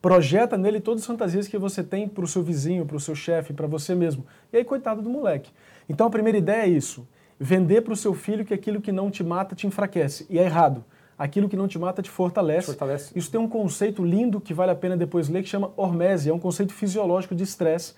projeta 0.00 0.56
nele 0.56 0.80
todas 0.80 1.02
as 1.02 1.06
fantasias 1.06 1.46
que 1.46 1.58
você 1.58 1.84
tem 1.84 2.08
para 2.08 2.24
o 2.24 2.26
seu 2.26 2.42
vizinho, 2.42 2.86
para 2.86 2.96
o 2.96 3.00
seu 3.00 3.14
chefe, 3.14 3.52
para 3.52 3.66
você 3.66 3.94
mesmo. 3.94 4.24
E 4.50 4.56
aí, 4.56 4.64
coitado 4.64 5.02
do 5.02 5.10
moleque. 5.10 5.52
Então, 5.86 6.06
a 6.06 6.10
primeira 6.10 6.38
ideia 6.38 6.62
é 6.62 6.68
isso. 6.68 7.06
Vender 7.38 7.82
para 7.82 7.92
o 7.92 7.96
seu 7.96 8.14
filho 8.14 8.42
que 8.42 8.54
aquilo 8.54 8.80
que 8.80 8.90
não 8.90 9.10
te 9.10 9.22
mata 9.22 9.54
te 9.54 9.66
enfraquece. 9.66 10.24
E 10.30 10.38
é 10.38 10.44
errado 10.44 10.82
aquilo 11.20 11.50
que 11.50 11.56
não 11.56 11.68
te 11.68 11.78
mata 11.78 12.00
te 12.00 12.08
fortalece. 12.08 12.66
fortalece. 12.66 13.12
Isso 13.14 13.30
tem 13.30 13.38
um 13.38 13.46
conceito 13.46 14.02
lindo 14.02 14.40
que 14.40 14.54
vale 14.54 14.72
a 14.72 14.74
pena 14.74 14.96
depois 14.96 15.28
ler, 15.28 15.42
que 15.42 15.50
chama 15.50 15.70
hormese, 15.76 16.30
é 16.30 16.32
um 16.32 16.38
conceito 16.38 16.72
fisiológico 16.72 17.34
de 17.34 17.42
estresse 17.42 17.92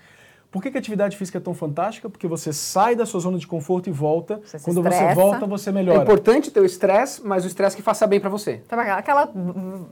por 0.53 0.61
que, 0.61 0.69
que, 0.69 0.77
a 0.77 0.79
atividade 0.79 1.17
física 1.17 1.39
é 1.39 1.41
tão 1.41 1.55
fantástica? 1.55 2.07
Porque 2.07 2.27
você 2.27 2.53
sai 2.53 2.95
da 2.95 3.07
sua 3.07 3.19
zona 3.19 3.39
de 3.39 3.47
conforto 3.47 3.89
e 3.89 3.91
volta. 3.91 4.39
Você 4.45 4.59
Quando 4.59 4.81
estressa. 4.81 5.07
você 5.07 5.15
volta, 5.15 5.45
você 5.47 5.71
melhora. 5.71 5.97
É 5.97 6.03
importante 6.03 6.51
ter 6.51 6.59
o 6.59 6.65
estresse, 6.65 7.25
mas 7.25 7.43
o 7.43 7.47
estresse 7.47 7.75
que 7.75 7.81
faça 7.81 8.05
bem 8.05 8.19
para 8.19 8.29
você. 8.29 8.61
Então, 8.63 8.79
aquela 8.79 9.27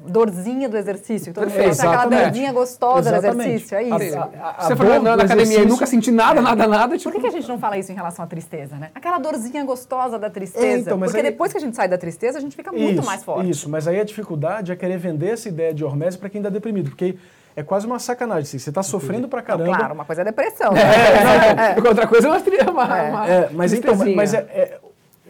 dorzinha 0.08 0.70
do 0.70 0.78
exercício. 0.78 1.34
Todo 1.34 1.46
Perfeito. 1.46 1.82
Aquela 1.82 2.06
dorzinha 2.06 2.54
gostosa 2.54 3.10
Exatamente. 3.10 3.38
do 3.38 3.42
exercício. 3.42 3.76
É 3.76 3.84
isso. 4.08 4.20
A, 4.20 4.22
a, 4.22 4.50
a 4.52 4.68
você 4.68 4.76
foi 4.76 5.00
na 5.00 5.14
academia 5.16 5.62
e 5.62 5.66
nunca 5.66 5.88
senti 5.88 6.12
nada, 6.12 6.40
nada, 6.40 6.68
nada. 6.68 6.96
Tipo... 6.96 7.10
Por 7.10 7.16
que, 7.16 7.22
que, 7.22 7.36
a 7.36 7.40
gente 7.40 7.50
não 7.50 7.58
fala 7.58 7.80
isso 7.80 7.92
em 7.92 7.96
relação 7.96 8.24
à 8.24 8.28
tristeza, 8.28 8.76
né? 8.76 8.92
Aquela 8.94 9.18
dorzinha 9.18 9.66
gostosa 9.66 10.20
da 10.20 10.30
tristeza. 10.30 10.64
É, 10.64 10.78
então, 10.78 11.00
Porque 11.00 11.18
aí... 11.18 11.24
depois 11.24 11.52
que 11.52 11.58
a 11.58 11.62
gente 11.62 11.76
sai 11.76 11.88
da 11.88 11.98
tristeza, 11.98 12.38
a 12.38 12.42
gente 12.42 12.56
fica 12.56 12.72
muito 12.72 13.00
isso, 13.00 13.06
mais 13.08 13.24
forte. 13.24 13.50
Isso, 13.50 13.68
mas 13.68 13.88
aí 13.88 14.00
a 14.00 14.04
dificuldade 14.04 14.72
é 14.72 14.76
querer 14.76 15.00
vender 15.00 15.30
essa 15.30 15.50
ideia 15.50 15.74
de 15.74 15.84
hormese 15.84 16.20
para 16.20 16.30
quem 16.30 16.38
está 16.38 16.52
deprimido. 16.52 16.92
Porque 16.92 17.16
é 17.56 17.64
quase 17.64 17.86
uma 17.86 18.00
sacanagem. 18.00 18.44
Assim. 18.44 18.60
Você 18.60 18.70
está 18.70 18.84
sofrendo 18.84 19.28
pra 19.28 19.42
caramba. 19.42 19.70
Não, 19.70 19.78
claro, 19.78 19.94
uma 19.94 20.06
coisa 20.06 20.22
é 20.22 20.26
depressão. 20.26 20.76
É, 20.76 20.82
é, 21.76 21.80
é. 21.80 21.88
Outra 21.88 22.08
coisa 22.08 22.28
é 22.28 22.32
uma, 22.32 22.72
uma, 22.72 22.98
é. 22.98 23.10
uma 23.10 23.28
é, 23.28 23.50
mas 23.52 23.74
então, 23.74 23.96
mas 24.16 24.34
é, 24.34 24.38
é, 24.38 24.80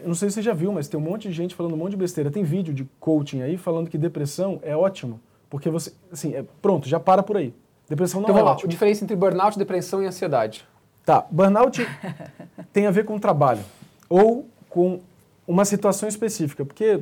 não 0.04 0.14
sei 0.14 0.28
se 0.28 0.34
você 0.34 0.42
já 0.42 0.52
viu, 0.52 0.72
mas 0.72 0.88
tem 0.88 0.98
um 0.98 1.02
monte 1.02 1.28
de 1.28 1.34
gente 1.34 1.54
falando 1.54 1.74
um 1.74 1.78
monte 1.78 1.92
de 1.92 1.96
besteira. 1.96 2.30
Tem 2.30 2.42
vídeo 2.42 2.72
de 2.72 2.84
coaching 3.00 3.42
aí 3.42 3.56
falando 3.56 3.88
que 3.88 3.98
depressão 3.98 4.58
é 4.62 4.76
ótimo, 4.76 5.20
porque 5.48 5.70
você, 5.70 5.92
assim, 6.12 6.34
é, 6.34 6.44
pronto, 6.60 6.88
já 6.88 7.00
para 7.00 7.22
por 7.22 7.36
aí. 7.36 7.54
Depressão 7.88 8.20
não 8.20 8.28
então, 8.28 8.36
é 8.36 8.40
vamos 8.40 8.52
ótimo. 8.54 8.68
A 8.68 8.70
diferença 8.70 9.04
entre 9.04 9.16
burnout, 9.16 9.58
depressão 9.58 10.02
e 10.02 10.06
ansiedade. 10.06 10.66
Tá, 11.04 11.26
burnout 11.30 11.86
tem 12.72 12.86
a 12.86 12.90
ver 12.90 13.04
com 13.04 13.18
trabalho 13.18 13.62
ou 14.08 14.46
com 14.68 15.00
uma 15.46 15.64
situação 15.64 16.08
específica, 16.08 16.64
porque 16.64 17.00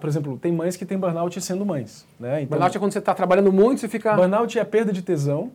por 0.00 0.08
exemplo, 0.08 0.38
tem 0.38 0.52
mães 0.52 0.76
que 0.76 0.84
têm 0.84 0.98
burnout 0.98 1.40
sendo 1.40 1.64
mães. 1.64 2.06
Né? 2.18 2.42
Então, 2.42 2.50
burnout 2.50 2.76
é 2.76 2.80
quando 2.80 2.92
você 2.92 2.98
está 2.98 3.14
trabalhando 3.14 3.52
muito, 3.52 3.80
você 3.80 3.88
fica. 3.88 4.14
Burnout 4.14 4.58
é 4.58 4.62
a 4.62 4.64
perda 4.64 4.92
de 4.92 5.02
tesão, 5.02 5.52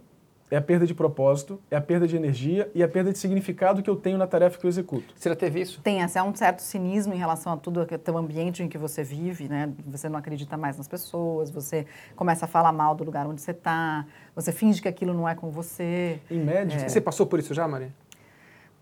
é 0.50 0.58
a 0.58 0.62
perda 0.62 0.86
de 0.86 0.94
propósito, 0.94 1.60
é 1.72 1.76
a 1.76 1.82
perda 1.82 2.08
de 2.08 2.16
energia 2.16 2.70
e 2.74 2.84
a 2.84 2.88
perda 2.88 3.12
de 3.12 3.18
significado 3.18 3.82
que 3.82 3.90
eu 3.90 3.96
tenho 3.96 4.18
na 4.18 4.28
tarefa 4.28 4.60
que 4.60 4.66
eu 4.66 4.70
executo. 4.70 5.14
Você 5.16 5.30
já 5.30 5.36
teve 5.36 5.60
isso? 5.60 5.82
Tem, 5.82 6.04
assim, 6.04 6.20
há 6.20 6.24
um 6.24 6.36
certo 6.36 6.62
cinismo 6.62 7.14
em 7.14 7.18
relação 7.18 7.54
a 7.54 7.58
tudo, 7.58 7.82
o 7.82 7.86
teu 7.86 8.18
ambiente 8.18 8.62
em 8.62 8.70
que 8.70 8.78
você 8.78 9.04
vive, 9.04 9.50
né? 9.50 9.72
Você 9.88 10.08
não 10.08 10.18
acredita 10.20 10.56
mais 10.56 10.78
nas 10.78 10.88
pessoas, 10.88 11.50
você 11.50 11.86
começa 12.16 12.46
a 12.46 12.48
falar 12.48 12.72
mal 12.72 12.94
do 12.96 13.04
lugar 13.04 13.26
onde 13.26 13.42
você 13.42 13.52
está, 13.52 14.06
você 14.36 14.52
finge 14.52 14.82
que 14.82 14.88
aquilo 14.88 15.14
não 15.14 15.28
é 15.28 15.34
com 15.34 15.50
você. 15.50 16.20
Em 16.30 16.40
médico, 16.40 16.90
Você 16.90 17.02
passou 17.02 17.26
por 17.26 17.40
isso 17.40 17.54
já, 17.54 17.68
Maria? 17.68 17.92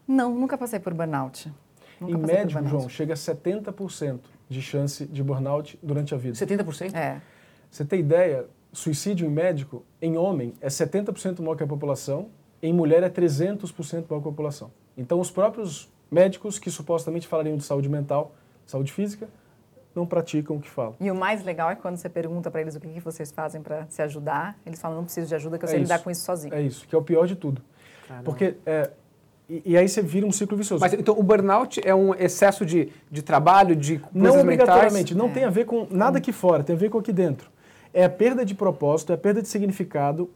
Não, 0.07 0.35
nunca 0.35 0.57
passei 0.57 0.79
por 0.79 0.93
burnout. 0.93 1.51
Nunca 2.11 2.31
em 2.33 2.45
burnout. 2.45 2.69
João, 2.69 2.89
chega 2.89 3.13
a 3.13 3.17
70% 3.17 4.19
de 4.49 4.61
chance 4.61 5.05
de 5.05 5.23
burnout 5.23 5.77
durante 5.81 6.13
a 6.13 6.17
vida. 6.17 6.35
70%? 6.35 6.93
É. 6.93 7.21
Você 7.69 7.83
tem 7.85 7.99
ideia, 7.99 8.45
suicídio 8.71 9.25
em 9.25 9.29
médico, 9.29 9.83
em 10.01 10.17
homem, 10.17 10.53
é 10.61 10.67
70% 10.67 11.39
maior 11.41 11.55
que 11.55 11.63
a 11.63 11.67
população, 11.67 12.29
em 12.61 12.71
mulher 12.73 13.03
é 13.03 13.09
300% 13.09 13.93
maior 13.93 14.05
que 14.07 14.27
a 14.27 14.31
população. 14.31 14.71
Então, 14.97 15.19
os 15.19 15.31
próprios 15.31 15.91
médicos 16.11 16.59
que 16.59 16.69
supostamente 16.69 17.27
falariam 17.27 17.57
de 17.57 17.63
saúde 17.63 17.89
mental, 17.89 18.33
saúde 18.65 18.91
física, 18.91 19.27
não 19.95 20.05
praticam 20.05 20.55
o 20.57 20.59
que 20.59 20.69
falam. 20.69 20.95
E 20.99 21.09
o 21.11 21.15
mais 21.15 21.43
legal 21.43 21.69
é 21.69 21.75
quando 21.75 21.97
você 21.97 22.09
pergunta 22.09 22.49
para 22.49 22.61
eles 22.61 22.75
o 22.75 22.79
que, 22.79 22.87
que 22.87 22.99
vocês 22.99 23.31
fazem 23.31 23.61
para 23.61 23.85
se 23.89 24.01
ajudar, 24.01 24.57
eles 24.65 24.79
falam, 24.79 24.97
não 24.97 25.03
preciso 25.03 25.27
de 25.27 25.35
ajuda, 25.35 25.57
que 25.57 25.65
eu 25.65 25.67
É 25.67 25.71
sei 25.71 25.81
isso. 25.81 25.91
lidar 25.91 26.03
com 26.03 26.09
isso 26.11 26.21
sozinho. 26.23 26.53
É 26.53 26.61
isso, 26.61 26.87
que 26.87 26.95
é 26.95 26.97
o 26.97 27.01
pior 27.03 27.27
de 27.27 27.35
tudo. 27.35 27.61
Caramba. 28.07 28.23
Porque, 28.25 28.55
é, 28.65 28.89
e, 29.53 29.73
e 29.73 29.77
aí 29.77 29.87
você 29.87 30.01
vira 30.01 30.25
um 30.25 30.31
ciclo 30.31 30.57
vicioso. 30.57 30.81
Mas 30.81 30.93
então 30.93 31.17
o 31.17 31.21
burnout 31.21 31.79
é 31.85 31.93
um 31.93 32.15
excesso 32.15 32.65
de, 32.65 32.89
de 33.11 33.21
trabalho, 33.21 33.75
de 33.75 33.99
coisas 33.99 34.33
Não 34.33 34.41
obrigatoriamente, 34.41 35.13
mentais? 35.13 35.15
não 35.15 35.29
tem 35.29 35.43
a 35.43 35.49
ver 35.49 35.65
com 35.65 35.85
nada 35.91 36.17
aqui 36.17 36.31
fora, 36.31 36.63
tem 36.63 36.75
a 36.75 36.79
ver 36.79 36.89
com 36.89 36.97
aqui 36.97 37.13
dentro. 37.13 37.51
É 37.93 38.03
a 38.03 38.09
perda 38.09 38.43
de 38.43 38.55
propósito, 38.55 39.11
é 39.11 39.15
a 39.15 39.17
perda 39.17 39.41
de 39.43 39.47
significado. 39.47 40.27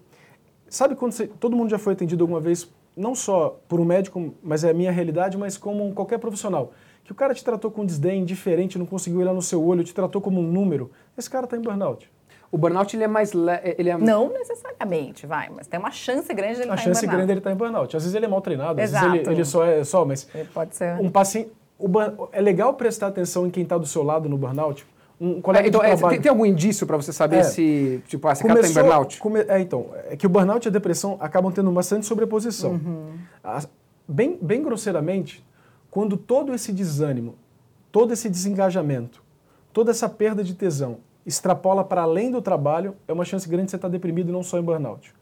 Sabe 0.70 0.96
quando 0.96 1.14
você, 1.14 1.26
todo 1.26 1.56
mundo 1.56 1.70
já 1.72 1.80
foi 1.80 1.94
atendido 1.94 2.24
alguma 2.24 2.40
vez, 2.40 2.70
não 2.96 3.16
só 3.16 3.60
por 3.68 3.80
um 3.80 3.86
médico, 3.86 4.36
mas 4.44 4.64
é 4.64 4.70
a 4.70 4.74
minha 4.74 4.92
realidade, 4.92 5.36
mas 5.36 5.58
como 5.58 5.92
qualquer 5.94 6.20
profissional, 6.20 6.74
que 7.04 7.12
o 7.12 7.16
cara 7.16 7.34
te 7.34 7.44
tratou 7.44 7.72
com 7.72 7.84
desdém, 7.86 8.22
indiferente, 8.22 8.78
não 8.78 8.86
conseguiu 8.86 9.22
olhar 9.22 9.34
no 9.34 9.42
seu 9.42 9.64
olho, 9.66 9.84
te 9.84 9.96
tratou 9.96 10.22
como 10.22 10.40
um 10.42 10.52
número. 10.52 10.92
Esse 11.18 11.30
cara 11.30 11.46
está 11.46 11.58
em 11.58 11.62
burnout. 11.62 12.08
O 12.52 12.58
burnout 12.58 12.96
ele 12.96 13.04
é 13.04 13.08
mais 13.08 13.34
le... 13.34 13.52
ele 13.78 13.90
é 13.90 13.98
Não 13.98 14.30
necessariamente, 14.32 15.26
vai, 15.28 15.50
mas 15.50 15.68
tem 15.68 15.80
uma 15.80 15.92
chance 15.92 16.34
grande 16.34 16.56
de 16.56 16.62
ele 16.62 16.72
A 16.72 16.76
estar 16.76 16.84
chance 16.84 17.06
em 17.06 17.10
grande 17.10 17.24
é 17.24 17.26
burnout. 17.26 17.32
ele 17.32 17.40
estar 17.40 17.52
em 17.52 17.56
burnout. 17.56 17.98
Às 17.98 18.04
vezes 18.04 18.16
ele 18.16 18.26
é 18.26 18.30
mal 18.30 18.42
treinado, 18.42 18.82
às 18.82 18.92
vezes 18.92 18.96
Exato. 18.96 19.16
ele, 19.16 19.30
ele 19.30 19.46
só 19.46 19.66
é 19.66 19.84
só, 19.84 20.06
mas 20.06 20.28
Ele 20.34 20.48
Pode 20.54 20.76
ser. 20.76 20.94
um 21.02 21.10
paciente, 21.10 21.52
o 21.78 21.88
burn- 21.88 22.16
é 22.32 22.40
legal 22.42 22.74
prestar 22.74 23.08
atenção 23.08 23.46
em 23.46 23.50
quem 23.50 23.64
está 23.64 23.78
do 23.78 23.86
seu 23.86 24.02
lado 24.04 24.30
no 24.30 24.38
burnout. 24.38 24.86
Um 25.20 25.42
colega 25.42 25.66
É, 25.66 25.70
então, 25.70 25.82
de 25.82 25.88
é, 25.88 25.96
tem, 26.10 26.22
tem 26.22 26.30
algum 26.30 26.46
indício 26.46 26.86
para 26.88 26.96
você 26.96 27.12
saber 27.12 27.38
É. 27.38 27.44
se, 27.44 28.02
tipo, 28.08 28.28
ah, 28.28 28.32
esse 28.34 28.44
cara 28.44 28.62
tá 28.62 28.68
em 28.68 28.74
burnout? 28.74 29.20
come- 29.20 29.46
é, 29.48 29.60
então, 29.60 29.88
é 30.10 30.16
que 30.16 30.26
o 30.26 30.30
burnout 30.30 30.66
e 30.66 30.70
a 30.70 30.72
depressão 30.72 31.18
acabam 31.20 31.52
tendo 31.52 31.72
bastante 31.72 32.06
sobreposição. 32.06 32.80
As- 33.44 33.68
bem, 34.08 34.38
bem 34.42 34.62
grosseiramente, 34.64 35.44
quando 35.92 36.16
todo 36.16 36.54
esse 36.54 36.72
desânimo, 36.72 37.36
todo 37.92 38.14
esse 38.14 38.30
desengajamento, 38.30 39.24
toda 39.74 39.90
essa 39.92 40.08
perda 40.08 40.44
de 40.44 40.54
tesão 40.54 41.00
extrapola 41.28 41.84
para 41.84 42.04
além 42.04 42.32
do 42.32 42.42
trabalho, 42.42 42.96
é 43.06 43.12
uma 43.12 43.26
chance 43.26 43.48
grande 43.50 43.66
de 43.66 43.72
você 43.72 43.76
estar 43.76 43.90
deprimido 43.90 44.30
e 44.30 44.32
não 44.32 44.42
só 44.42 44.58
em 44.58 44.64
burnout. 44.64 45.14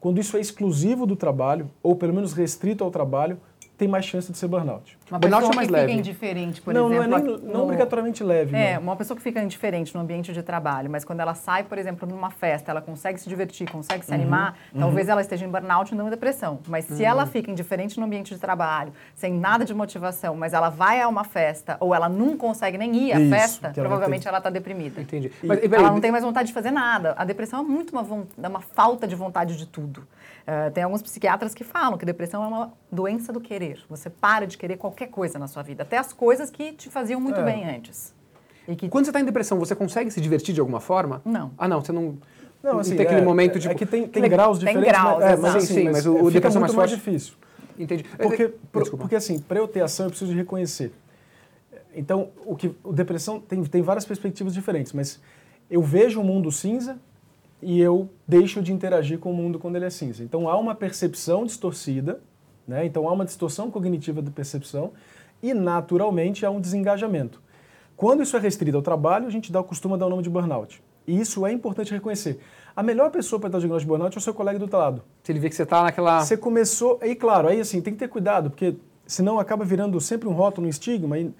Quando 0.00 0.18
isso 0.18 0.38
é 0.38 0.40
exclusivo 0.40 1.04
do 1.04 1.14
trabalho, 1.14 1.70
ou 1.82 1.94
pelo 1.94 2.14
menos 2.14 2.32
restrito 2.32 2.82
ao 2.82 2.90
trabalho, 2.90 3.38
tem 3.76 3.86
mais 3.86 4.06
chance 4.06 4.32
de 4.32 4.38
ser 4.38 4.48
burnout. 4.48 4.98
Uma 5.10 5.18
Burnout 5.18 5.40
pessoa 5.42 5.52
é 5.52 5.56
mais 5.56 5.66
que 5.68 5.72
leve. 5.72 5.86
fica 5.88 5.98
indiferente, 5.98 6.62
por 6.62 6.72
não, 6.72 6.86
exemplo. 6.86 7.08
não 7.08 7.16
é 7.16 7.20
nem, 7.22 7.38
não 7.38 7.52
no- 7.54 7.62
obrigatoriamente 7.64 8.22
leve. 8.22 8.56
É, 8.56 8.74
não. 8.74 8.82
uma 8.82 8.96
pessoa 8.96 9.16
que 9.16 9.22
fica 9.22 9.42
indiferente 9.42 9.94
no 9.94 10.00
ambiente 10.00 10.32
de 10.32 10.42
trabalho, 10.42 10.88
mas 10.90 11.04
quando 11.04 11.20
ela 11.20 11.34
sai, 11.34 11.64
por 11.64 11.78
exemplo, 11.78 12.08
numa 12.08 12.30
festa, 12.30 12.70
ela 12.70 12.80
consegue 12.80 13.18
se 13.20 13.28
divertir, 13.28 13.68
consegue 13.70 14.00
Uhum, 14.00 14.06
se 14.06 14.14
animar, 14.14 14.56
talvez 14.78 15.08
ela 15.08 15.20
esteja 15.20 15.44
em 15.44 15.48
burnout 15.48 15.92
e 15.92 15.96
não 15.96 16.06
em 16.06 16.10
depressão. 16.10 16.60
Mas 16.68 16.84
se 16.84 16.92
Uhum. 17.02 17.08
ela 17.08 17.26
fica 17.26 17.50
indiferente 17.50 17.98
no 17.98 18.06
ambiente 18.06 18.32
de 18.34 18.40
trabalho, 18.40 18.92
sem 19.14 19.32
nada 19.32 19.64
de 19.64 19.74
motivação, 19.74 20.36
mas 20.36 20.52
ela 20.52 20.68
vai 20.70 21.00
a 21.00 21.08
uma 21.08 21.24
festa 21.24 21.76
ou 21.80 21.94
ela 21.94 22.08
não 22.08 22.36
consegue 22.36 22.78
nem 22.78 22.94
ir 22.94 23.12
à 23.12 23.20
Isso, 23.20 23.30
festa, 23.30 23.70
provavelmente 23.74 24.28
ela 24.28 24.38
está 24.38 24.50
deprimida. 24.50 25.00
Entendi. 25.00 25.32
Mas, 25.42 25.58
e, 25.62 25.66
Ela 25.74 25.90
não 25.90 26.00
tem 26.00 26.12
mais 26.12 26.22
vontade 26.24 26.48
de 26.48 26.54
fazer 26.54 26.70
nada. 26.70 27.14
A 27.16 27.24
depressão 27.24 27.60
é 27.60 27.62
muito 27.62 27.90
uma, 27.96 28.26
é 28.42 28.48
uma 28.48 28.60
falta 28.60 29.06
de 29.08 29.14
vontade 29.16 29.56
de 29.56 29.66
tudo. 29.66 30.06
Eh, 30.46 30.70
tem 30.70 30.82
alguns 30.84 31.02
psiquiatras 31.02 31.54
que 31.54 31.62
falam 31.64 31.96
que 31.98 32.04
depressão 32.06 32.42
é 32.42 32.46
uma 32.46 32.72
doença 32.90 33.32
do 33.32 33.40
querer. 33.40 33.80
Você 33.88 34.08
para 34.10 34.46
de 34.46 34.56
querer 34.58 34.76
qualquer 34.76 34.99
coisa 35.08 35.38
na 35.38 35.46
sua 35.46 35.62
vida, 35.62 35.82
até 35.82 35.98
as 35.98 36.12
coisas 36.12 36.50
que 36.50 36.72
te 36.72 36.88
faziam 36.88 37.20
muito 37.20 37.40
É. 37.40 37.44
bem 37.44 37.68
antes. 37.68 38.14
E 38.68 38.76
que 38.76 38.88
Quando 38.88 39.04
você 39.06 39.10
está 39.10 39.20
em 39.20 39.24
depressão, 39.24 39.58
você 39.58 39.74
consegue 39.74 40.10
se 40.10 40.20
divertir 40.20 40.54
de 40.54 40.60
alguma 40.60 40.80
forma? 40.80 41.20
Não. 41.24 41.50
Ah, 41.58 41.66
não, 41.66 41.80
você 41.80 41.92
não. 41.92 42.16
Não, 42.62 42.78
assim, 42.78 42.94
tem 42.94 43.06
aquele 43.06 43.22
é, 43.22 43.24
momento 43.24 43.56
é, 43.56 43.60
tipo. 43.60 43.72
é 43.72 43.74
que 43.74 43.86
tem, 43.86 44.02
tem 44.06 44.20
Tem- 44.22 44.30
graus 44.30 44.58
tem 44.58 44.68
diferentes, 44.68 44.92
graus, 44.92 45.18
mas, 45.20 45.30
é, 45.32 45.36
mas 45.36 45.56
assim, 45.56 45.74
Sim, 45.74 45.84
mas 45.84 45.92
mas 45.94 46.06
o- 46.06 46.28
é, 46.28 46.30
depressão 46.30 46.60
muito 46.60 46.74
mais 46.76 46.90
mais 46.90 46.90
difícil. 46.90 47.34
Entendi. 47.78 48.04
Porque, 48.04 48.42
Eh, 48.42 48.52
por- 48.70 48.90
porque 48.98 49.16
assim, 49.16 49.38
para 49.38 49.58
eu 49.58 49.66
ter 49.66 49.80
ação, 49.80 50.06
eu 50.06 50.10
preciso 50.10 50.30
de 50.30 50.36
reconhecer. 50.36 50.92
Então, 51.94 52.28
o 52.44 52.54
que 52.54 52.70
o 52.84 52.92
depressão 52.92 53.40
tem, 53.40 53.62
tem 53.64 53.82
várias 53.82 54.04
perspectivas 54.04 54.52
diferentes, 54.54 54.92
mas 54.92 55.18
eu 55.70 55.82
vejo 55.82 56.20
o 56.20 56.24
mundo 56.24 56.52
cinza 56.52 56.98
e 57.62 57.80
eu 57.80 58.08
deixo 58.28 58.62
de 58.62 58.72
interagir 58.72 59.18
com 59.18 59.30
o 59.30 59.34
mundo 59.34 59.58
quando 59.58 59.76
ele 59.76 59.86
é 59.86 59.90
cinza. 59.90 60.22
Então, 60.22 60.48
há 60.48 60.56
uma 60.58 60.74
percepção 60.74 61.44
distorcida, 61.44 62.20
né? 62.70 62.86
então 62.86 63.08
há 63.08 63.12
uma 63.12 63.24
distorção 63.24 63.70
cognitiva 63.70 64.22
da 64.22 64.30
percepção 64.30 64.92
e, 65.42 65.52
naturalmente, 65.52 66.46
há 66.46 66.50
um 66.50 66.60
desengajamento. 66.60 67.42
Quando 67.96 68.22
isso 68.22 68.36
é 68.36 68.40
restrito 68.40 68.76
ao 68.76 68.82
trabalho, 68.82 69.26
a 69.26 69.30
gente 69.30 69.50
dá, 69.52 69.62
costuma 69.62 69.96
dar 69.96 70.06
o 70.06 70.08
nome 70.08 70.22
de 70.22 70.30
burnout. 70.30 70.82
E 71.06 71.18
isso 71.20 71.44
é 71.44 71.52
importante 71.52 71.92
reconhecer. 71.92 72.40
A 72.74 72.82
melhor 72.82 73.10
pessoa 73.10 73.40
para 73.40 73.48
dar 73.50 73.58
o 73.58 73.60
diagnóstico 73.60 73.86
de 73.86 73.98
burnout 73.98 74.16
é 74.16 74.18
o 74.18 74.22
seu 74.22 74.32
colega 74.32 74.58
do 74.58 74.62
outro 74.62 74.78
lado. 74.78 75.02
Se 75.22 75.32
ele 75.32 75.40
vê 75.40 75.48
que 75.48 75.56
você 75.56 75.64
está 75.64 75.82
naquela. 75.82 76.20
Você 76.24 76.36
começou, 76.36 76.98
aí 77.02 77.14
claro, 77.16 77.48
aí 77.48 77.60
assim, 77.60 77.80
tem 77.82 77.92
que 77.92 77.98
ter 77.98 78.08
cuidado, 78.08 78.48
porque 78.50 78.76
senão 79.06 79.38
acaba 79.40 79.64
virando 79.64 80.00
sempre 80.00 80.28
um 80.28 80.32
rótulo, 80.32 80.66
um 80.66 80.70
estigma, 80.70 81.18
e- 81.18 81.34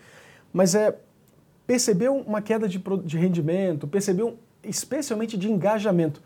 mas 0.53 0.75
é 0.75 0.99
percebeu 1.67 2.17
uma 2.17 2.43
queda 2.43 2.69
de, 2.69 2.83
de 3.05 3.17
rendimento, 3.17 3.87
percebeu 3.87 4.37
especialmente 4.65 5.39
de 5.39 5.49
engajamento, 5.51 6.21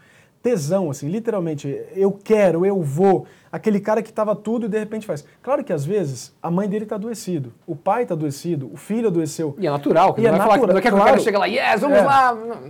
tesão, 0.44 0.90
assim, 0.90 1.08
literalmente, 1.08 1.66
eu 1.96 2.12
quero, 2.12 2.66
eu 2.66 2.82
vou, 2.82 3.26
aquele 3.50 3.80
cara 3.80 4.02
que 4.02 4.10
estava 4.10 4.36
tudo 4.36 4.66
e 4.66 4.68
de 4.68 4.78
repente 4.78 5.06
faz. 5.06 5.24
Claro 5.42 5.64
que 5.64 5.72
às 5.72 5.86
vezes 5.86 6.36
a 6.42 6.50
mãe 6.50 6.68
dele 6.68 6.84
está 6.84 6.96
adoecido, 6.96 7.50
o 7.66 7.74
pai 7.74 8.02
está 8.02 8.12
adoecido, 8.14 8.70
o 8.70 8.76
filho 8.76 9.08
adoeceu. 9.08 9.56
E 9.58 9.66
é 9.66 9.70
natural, 9.70 10.12
que 10.12 10.20
E 10.20 10.24
não 10.24 10.28
é 10.28 10.32
vai 10.32 10.40
falar 10.40 10.54
que 10.60 10.66
natural, 10.66 10.82
pouco 10.82 10.88
o 10.88 10.98
claro. 10.98 11.10
cara 11.12 11.24
chega 11.24 11.38
lá, 11.38 11.46
yes, 11.46 11.80
vamos 11.80 11.96
É. 11.98 12.02
lá. 12.02 12.34
Não, 12.34 12.60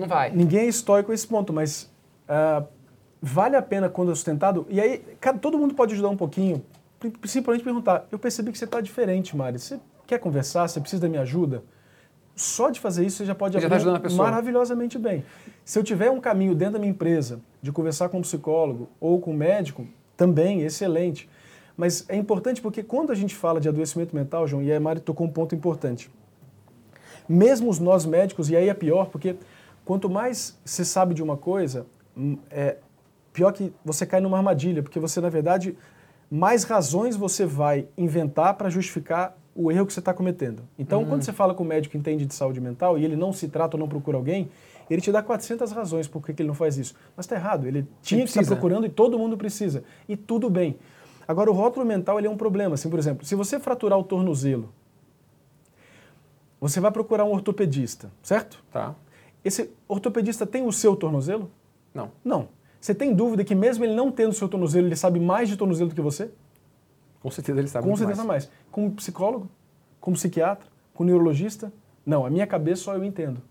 não- 0.00 0.06
vai. 0.06 0.30
Ninguém 0.30 0.60
é 0.60 0.66
estoico 0.66 1.10
a 1.10 1.14
esse 1.14 1.26
ponto, 1.26 1.54
mas 1.54 1.90
ah, 2.28 2.64
vale 3.22 3.56
a 3.56 3.62
pena 3.62 3.88
quando 3.88 4.12
é 4.12 4.14
sustentado. 4.14 4.66
E 4.68 4.78
aí, 4.78 4.98
cara, 5.18 5.38
todo 5.38 5.56
mundo 5.58 5.72
pode 5.74 5.94
ajudar 5.94 6.10
um 6.10 6.16
pouquinho. 6.18 6.62
Pri- 6.98 7.14
Simplesmente 7.24 7.64
perguntar: 7.64 8.06
eu 8.12 8.18
percebi 8.18 8.52
que 8.52 8.58
você 8.58 8.66
está 8.66 8.78
diferente, 8.80 9.34
Mari. 9.34 9.58
Você 9.58 9.80
quer 10.06 10.18
conversar? 10.18 10.68
Você 10.68 10.78
precisa 10.80 11.00
da 11.00 11.08
minha 11.08 11.22
ajuda? 11.22 11.62
Só 12.40 12.70
de 12.70 12.80
fazer 12.80 13.04
isso 13.04 13.18
você 13.18 13.26
já 13.26 13.34
pode 13.34 13.60
Já 13.60 13.68
tá 13.68 13.76
abrir 13.76 14.14
maravilhosamente 14.14 14.98
bem. 14.98 15.22
Se 15.62 15.78
eu 15.78 15.84
tiver 15.84 16.10
um 16.10 16.18
caminho 16.18 16.54
dentro 16.54 16.74
da 16.74 16.78
minha 16.78 16.90
empresa 16.90 17.38
de 17.60 17.70
conversar 17.70 18.08
com 18.08 18.16
um 18.16 18.22
psicólogo 18.22 18.88
ou 18.98 19.20
com 19.20 19.32
um 19.32 19.36
médico, 19.36 19.86
também 20.16 20.62
excelente. 20.62 21.28
Mas 21.76 22.06
é 22.08 22.16
importante 22.16 22.62
porque 22.62 22.82
quando 22.82 23.12
a 23.12 23.14
gente 23.14 23.34
fala 23.34 23.60
de 23.60 23.68
adoecimento 23.68 24.16
mental, 24.16 24.46
João, 24.46 24.62
e 24.62 24.72
a 24.72 24.80
Mari 24.80 25.00
tocou 25.00 25.26
um 25.26 25.30
ponto 25.30 25.54
importante. 25.54 26.10
Mesmo 27.28 27.70
nós 27.78 28.06
médicos, 28.06 28.48
e 28.48 28.56
aí 28.56 28.70
é 28.70 28.74
pior, 28.74 29.10
porque 29.10 29.36
quanto 29.84 30.08
mais 30.08 30.58
você 30.64 30.82
sabe 30.82 31.12
de 31.12 31.22
uma 31.22 31.36
coisa, 31.36 31.86
hum, 32.16 32.38
é 32.50 32.78
pior 33.34 33.52
que 33.52 33.70
você 33.84 34.06
cai 34.06 34.22
numa 34.22 34.38
armadilha, 34.38 34.82
porque 34.82 34.98
você, 34.98 35.20
na 35.20 35.28
verdade, 35.28 35.76
mais 36.30 36.64
razões 36.64 37.16
você 37.16 37.44
vai 37.44 37.86
inventar 37.98 38.54
para 38.54 38.70
justificar 38.70 39.36
o 39.54 39.70
erro 39.70 39.86
que 39.86 39.92
você 39.92 40.00
está 40.00 40.14
cometendo. 40.14 40.62
Então, 40.78 41.04
quando 41.04 41.22
você 41.22 41.32
fala 41.32 41.54
com 41.54 41.62
o 41.62 41.66
médico 41.66 41.92
que 41.92 41.98
entende 41.98 42.24
de 42.24 42.34
saúde 42.34 42.60
mental 42.60 42.98
e 42.98 43.04
ele 43.04 43.16
não 43.16 43.32
se 43.32 43.48
trata 43.48 43.76
ou 43.76 43.80
não 43.80 43.88
procura 43.88 44.16
alguém, 44.16 44.50
ele 44.88 45.00
te 45.00 45.12
dá 45.12 45.22
400 45.22 45.70
razões 45.72 46.08
por 46.08 46.22
que 46.22 46.32
ele 46.32 46.48
não 46.48 46.54
faz 46.54 46.76
isso. 46.76 46.94
Mas 47.16 47.24
está 47.26 47.36
errado, 47.36 47.66
ele 47.66 47.86
tinha 48.02 48.22
que 48.22 48.28
estar 48.28 48.40
precisa. 48.40 48.56
procurando 48.56 48.86
e 48.86 48.88
todo 48.88 49.18
mundo 49.18 49.36
precisa. 49.36 49.84
E 50.08 50.16
tudo 50.16 50.50
bem. 50.50 50.78
Agora, 51.26 51.50
o 51.50 51.54
rótulo 51.54 51.86
mental 51.86 52.18
ele 52.18 52.26
é 52.26 52.30
um 52.30 52.36
problema. 52.36 52.74
Assim, 52.74 52.90
por 52.90 52.98
exemplo, 52.98 53.24
se 53.24 53.34
você 53.34 53.60
fraturar 53.60 53.98
o 53.98 54.02
tornozelo, 54.02 54.72
você 56.60 56.80
vai 56.80 56.90
procurar 56.90 57.24
um 57.24 57.32
ortopedista, 57.32 58.10
certo? 58.22 58.62
Tá. 58.72 58.94
Esse 59.44 59.70
ortopedista 59.88 60.44
tem 60.44 60.66
o 60.66 60.72
seu 60.72 60.96
tornozelo? 60.96 61.50
Não. 61.94 62.10
Não. 62.24 62.48
Você 62.80 62.94
tem 62.94 63.14
dúvida 63.14 63.44
que 63.44 63.54
mesmo 63.54 63.84
ele 63.84 63.94
não 63.94 64.10
tendo 64.10 64.30
o 64.30 64.34
seu 64.34 64.48
tornozelo, 64.48 64.86
ele 64.86 64.96
sabe 64.96 65.20
mais 65.20 65.48
de 65.48 65.56
tornozelo 65.56 65.90
do 65.90 65.94
que 65.94 66.00
você? 66.00 66.30
Com 67.20 67.30
certeza 67.30 67.60
ele 67.60 67.68
sabe 67.68 67.86
Com 67.86 67.96
certeza 67.96 68.24
mais. 68.24 68.50
Com 68.70 68.86
um 68.86 68.90
psicólogo? 68.90 69.48
Com 70.00 70.10
um 70.10 70.14
psiquiatra? 70.14 70.66
Com 70.94 71.04
um 71.04 71.06
neurologista? 71.06 71.72
Não, 72.04 72.24
a 72.24 72.30
minha 72.30 72.46
cabeça 72.46 72.82
só 72.82 72.94
eu 72.94 73.04
entendo. 73.04 73.42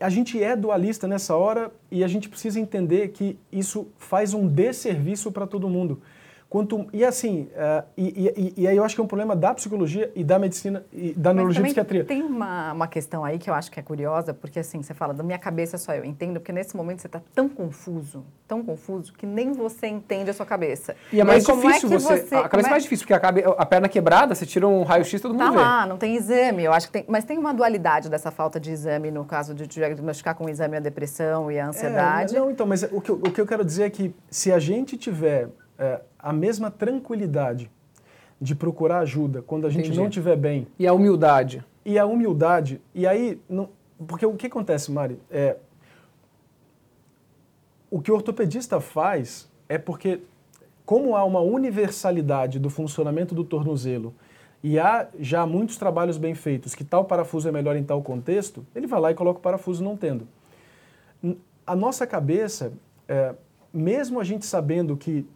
A 0.00 0.08
gente 0.08 0.42
é 0.42 0.56
dualista 0.56 1.06
nessa 1.06 1.36
hora 1.36 1.70
e 1.90 2.02
a 2.02 2.08
gente 2.08 2.28
precisa 2.28 2.58
entender 2.58 3.08
que 3.08 3.38
isso 3.52 3.86
faz 3.96 4.34
um 4.34 4.48
desserviço 4.48 5.30
para 5.30 5.46
todo 5.46 5.68
mundo. 5.68 6.00
Quanto, 6.52 6.86
e 6.92 7.02
assim, 7.02 7.48
uh, 7.54 7.82
e, 7.96 8.30
e, 8.36 8.62
e, 8.62 8.68
aí 8.68 8.76
eu 8.76 8.84
acho 8.84 8.94
que 8.94 9.00
é 9.00 9.04
um 9.04 9.06
problema 9.06 9.34
da 9.34 9.54
psicologia 9.54 10.12
e 10.14 10.22
da 10.22 10.38
medicina 10.38 10.84
e 10.92 11.14
da 11.14 11.30
Mas 11.30 11.36
neurologia 11.36 11.62
e 11.62 11.64
psiquiatria. 11.64 12.04
Tem 12.04 12.22
uma, 12.22 12.74
uma 12.74 12.86
questão 12.86 13.24
aí 13.24 13.38
que 13.38 13.48
eu 13.48 13.54
acho 13.54 13.70
que 13.70 13.80
é 13.80 13.82
curiosa, 13.82 14.34
porque 14.34 14.58
assim, 14.58 14.82
você 14.82 14.92
fala, 14.92 15.14
da 15.14 15.22
minha 15.22 15.38
cabeça 15.38 15.78
só 15.78 15.94
eu 15.94 16.04
entendo, 16.04 16.40
porque 16.40 16.52
nesse 16.52 16.76
momento 16.76 17.00
você 17.00 17.06
está 17.06 17.22
tão 17.34 17.48
confuso, 17.48 18.22
tão 18.46 18.62
confuso, 18.62 19.14
que 19.14 19.24
nem 19.24 19.52
você 19.52 19.86
entende 19.86 20.28
a 20.28 20.34
sua 20.34 20.44
cabeça. 20.44 20.94
E 21.10 21.22
é 21.22 21.24
mais 21.24 21.48
aí, 21.48 21.50
como 21.50 21.66
difícil 21.66 21.88
é 21.88 21.98
você, 21.98 22.16
você. 22.18 22.34
A 22.34 22.42
cabeça 22.42 22.48
como 22.50 22.66
é 22.66 22.70
mais 22.70 22.82
difícil, 22.82 23.04
porque 23.04 23.14
a, 23.14 23.20
cabe, 23.20 23.42
a 23.46 23.64
perna 23.64 23.88
quebrada, 23.88 24.34
você 24.34 24.44
tira 24.44 24.68
um 24.68 24.82
raio-x 24.82 25.22
todo 25.22 25.32
mundo 25.32 25.46
Tá 25.46 25.50
vê. 25.52 25.56
lá, 25.56 25.86
não 25.86 25.96
tem 25.96 26.16
exame. 26.16 26.64
Eu 26.64 26.74
acho 26.74 26.88
que 26.88 26.92
tem, 26.92 27.04
mas 27.08 27.24
tem 27.24 27.38
uma 27.38 27.54
dualidade 27.54 28.10
dessa 28.10 28.30
falta 28.30 28.60
de 28.60 28.70
exame 28.70 29.10
no 29.10 29.24
caso 29.24 29.54
de 29.54 29.66
diagnosticar 29.66 30.34
com 30.34 30.44
o 30.44 30.50
exame 30.50 30.76
a 30.76 30.80
depressão 30.80 31.50
e 31.50 31.58
a 31.58 31.68
ansiedade. 31.68 32.36
É, 32.36 32.38
não, 32.38 32.50
então, 32.50 32.66
mas 32.66 32.82
o 32.82 33.00
que, 33.00 33.08
eu, 33.10 33.14
o 33.14 33.32
que 33.32 33.40
eu 33.40 33.46
quero 33.46 33.64
dizer 33.64 33.84
é 33.84 33.90
que 33.90 34.14
se 34.30 34.52
a 34.52 34.58
gente 34.58 34.98
tiver 34.98 35.48
é, 35.78 36.00
a 36.22 36.32
mesma 36.32 36.70
tranquilidade 36.70 37.70
de 38.40 38.54
procurar 38.54 39.00
ajuda 39.00 39.42
quando 39.42 39.66
a 39.66 39.70
gente 39.70 39.86
Entendi. 39.86 39.98
não 39.98 40.06
estiver 40.06 40.36
bem 40.36 40.66
E 40.78 40.86
a 40.86 40.92
humildade. 40.92 41.64
e 41.84 41.98
a 41.98 42.06
humildade, 42.06 42.80
e 42.94 43.06
aí, 43.06 43.40
não, 43.48 43.68
porque 44.06 44.24
o 44.24 44.34
que 44.34 44.46
acontece, 44.46 44.90
Mari, 44.90 45.18
é 45.30 45.56
o 47.90 48.00
que 48.00 48.10
o 48.10 48.14
ortopedista 48.14 48.80
faz 48.80 49.50
é 49.68 49.76
porque 49.78 50.20
como 50.84 51.14
há 51.14 51.24
uma 51.24 51.40
universalidade 51.40 52.58
do 52.58 52.70
funcionamento 52.70 53.34
do 53.34 53.44
tornozelo 53.44 54.14
e 54.62 54.78
há 54.78 55.08
já 55.18 55.46
muitos 55.46 55.76
trabalhos 55.76 56.16
bem 56.16 56.34
feitos 56.34 56.74
que 56.74 56.84
tal 56.84 57.04
parafuso 57.04 57.48
é 57.48 57.52
melhor 57.52 57.76
em 57.76 57.84
tal 57.84 58.02
contexto, 58.02 58.64
ele 58.74 58.86
vai 58.86 59.00
lá 59.00 59.10
e 59.10 59.14
coloca 59.14 59.38
o 59.38 59.42
parafuso 59.42 59.82
não 59.84 59.96
tendo. 59.96 60.26
A 61.66 61.76
nossa 61.76 62.06
cabeça, 62.06 62.72
é, 63.08 63.34
mesmo 63.72 64.18
a 64.20 64.24
gente 64.24 64.46
sabendo 64.46 64.96
que 64.96 65.26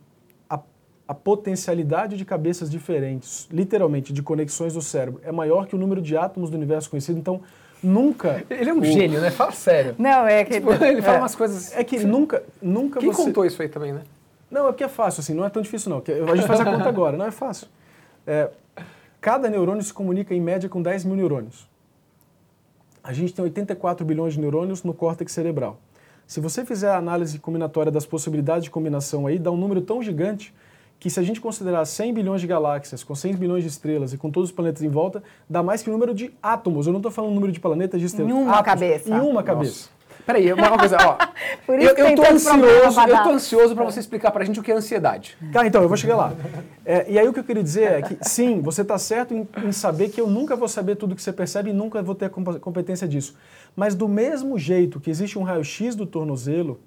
a, 1.06 1.14
potencialidade 1.14 2.16
de 2.16 2.24
cabeças 2.24 2.70
diferentes, 2.70 3.48
literalmente 3.50 4.12
de 4.12 4.22
conexões 4.22 4.74
do 4.74 4.82
cérebro, 4.82 5.20
é 5.24 5.32
maior 5.32 5.66
que 5.66 5.74
o 5.74 5.78
número 5.78 6.00
de 6.00 6.16
átomos 6.16 6.50
do 6.50 6.56
universo 6.56 6.90
conhecido, 6.90 7.18
então 7.18 7.40
nunca. 7.82 8.44
Ele 8.50 8.70
é 8.70 8.74
um 8.74 8.80
o- 8.80 8.84
gênio, 8.84 9.20
né? 9.20 9.30
Fala 9.30 9.52
sério. 9.52 9.94
Não, 9.98 10.26
é 10.26 10.44
que. 10.44 10.54
Tipo, 10.54 10.72
ele 10.72 11.02
fala 11.02 11.18
é, 11.18 11.20
umas 11.20 11.34
coisas... 11.34 11.76
É 11.76 11.84
que 11.84 11.98
nunca, 12.04 12.42
nunca 12.60 13.00
Quem 13.00 13.12
você. 13.12 13.22
contou 13.22 13.44
isso 13.44 13.60
aí 13.62 13.68
também, 13.68 13.92
né? 13.92 14.02
Não, 14.50 14.68
é 14.68 14.72
porque 14.72 14.84
é 14.84 14.88
fácil, 14.88 15.20
assim, 15.20 15.34
não 15.34 15.44
é 15.44 15.50
tão 15.50 15.62
difícil 15.62 15.90
não. 15.90 16.02
A 16.32 16.36
gente 16.36 16.46
faz 16.46 16.60
a 16.60 16.64
conta 16.64 16.88
agora, 16.88 17.16
não 17.16 17.26
é 17.26 17.30
fácil. 17.30 17.66
É, 18.26 18.50
cada 19.20 19.48
neurônio 19.48 19.82
se 19.82 19.92
comunica 19.92 20.34
em 20.34 20.40
média 20.40 20.68
com 20.68 20.80
10 20.80 21.04
mil 21.04 21.16
neurônios. 21.16 21.68
A 23.02 23.12
gente 23.12 23.32
tem 23.32 23.44
84 23.44 24.04
bilhões 24.04 24.34
de 24.34 24.40
neurônios 24.40 24.82
no 24.82 24.92
córtex 24.92 25.32
cerebral. 25.32 25.78
Se 26.26 26.40
você 26.40 26.64
fizer 26.64 26.90
a 26.90 26.96
análise 26.96 27.38
combinatória 27.38 27.92
das 27.92 28.04
possibilidades 28.04 28.64
de 28.64 28.70
combinação 28.70 29.28
aí, 29.28 29.38
dá 29.38 29.50
um 29.50 29.56
número 29.56 29.80
tão 29.80 30.02
gigante 30.02 30.52
que 30.98 31.10
se 31.10 31.20
a 31.20 31.22
gente 31.22 31.40
considerar 31.40 31.84
100 31.84 32.14
bilhões 32.14 32.40
de 32.40 32.46
galáxias, 32.46 33.04
com 33.04 33.14
100 33.14 33.34
bilhões 33.34 33.62
de 33.62 33.68
estrelas 33.68 34.12
e 34.12 34.18
com 34.18 34.30
todos 34.30 34.50
os 34.50 34.54
planetas 34.54 34.82
em 34.82 34.88
volta, 34.88 35.22
dá 35.48 35.62
mais 35.62 35.82
que 35.82 35.90
o 35.90 35.92
número 35.92 36.14
de 36.14 36.32
átomos. 36.42 36.86
Eu 36.86 36.92
não 36.92 37.00
estou 37.00 37.12
falando 37.12 37.34
número 37.34 37.52
de 37.52 37.60
planetas 37.60 38.00
de 38.00 38.06
estrelas. 38.06 38.32
Em 38.32 38.34
uma 38.34 38.52
átomos, 38.52 38.64
cabeça. 38.64 39.10
Em 39.10 39.20
uma 39.20 39.42
cabeça. 39.42 39.96
Peraí, 40.24 40.52
uma 40.52 40.68
uma 40.68 40.78
coisa, 40.78 40.96
ó. 41.00 41.16
Por 41.64 41.78
isso 41.78 41.90
eu, 41.90 42.08
eu 42.08 42.16
tô 42.16 42.22
ansioso, 42.22 43.00
eu 43.00 43.22
tô 43.22 43.30
ansioso 43.30 43.74
pra 43.76 43.84
você 43.84 44.00
explicar 44.00 44.32
pra 44.32 44.44
gente 44.44 44.58
o 44.58 44.62
que 44.62 44.72
é 44.72 44.74
ansiedade. 44.74 45.36
Tá, 45.52 45.64
então, 45.64 45.82
eu 45.82 45.88
vou 45.88 45.96
chegar 45.96 46.16
lá. 46.16 46.32
É, 46.84 47.06
e 47.08 47.18
aí 47.18 47.28
o 47.28 47.32
que 47.32 47.38
eu 47.38 47.44
queria 47.44 47.62
dizer 47.62 47.92
é 47.92 48.02
que, 48.02 48.18
sim, 48.22 48.60
você 48.60 48.82
está 48.82 48.98
certo 48.98 49.32
em, 49.32 49.46
em 49.64 49.70
saber 49.70 50.08
que 50.08 50.20
eu 50.20 50.26
nunca 50.26 50.56
vou 50.56 50.66
saber 50.66 50.96
tudo 50.96 51.14
que 51.14 51.22
você 51.22 51.32
percebe 51.32 51.70
e 51.70 51.72
nunca 51.72 52.02
vou 52.02 52.14
ter 52.14 52.26
a 52.26 52.30
competência 52.30 53.06
disso. 53.06 53.36
Mas 53.76 53.94
do 53.94 54.08
mesmo 54.08 54.58
jeito 54.58 54.98
que 54.98 55.10
existe 55.10 55.38
um 55.38 55.44
raio-x 55.44 55.94
do 55.94 56.06
tornozelo, 56.06 56.80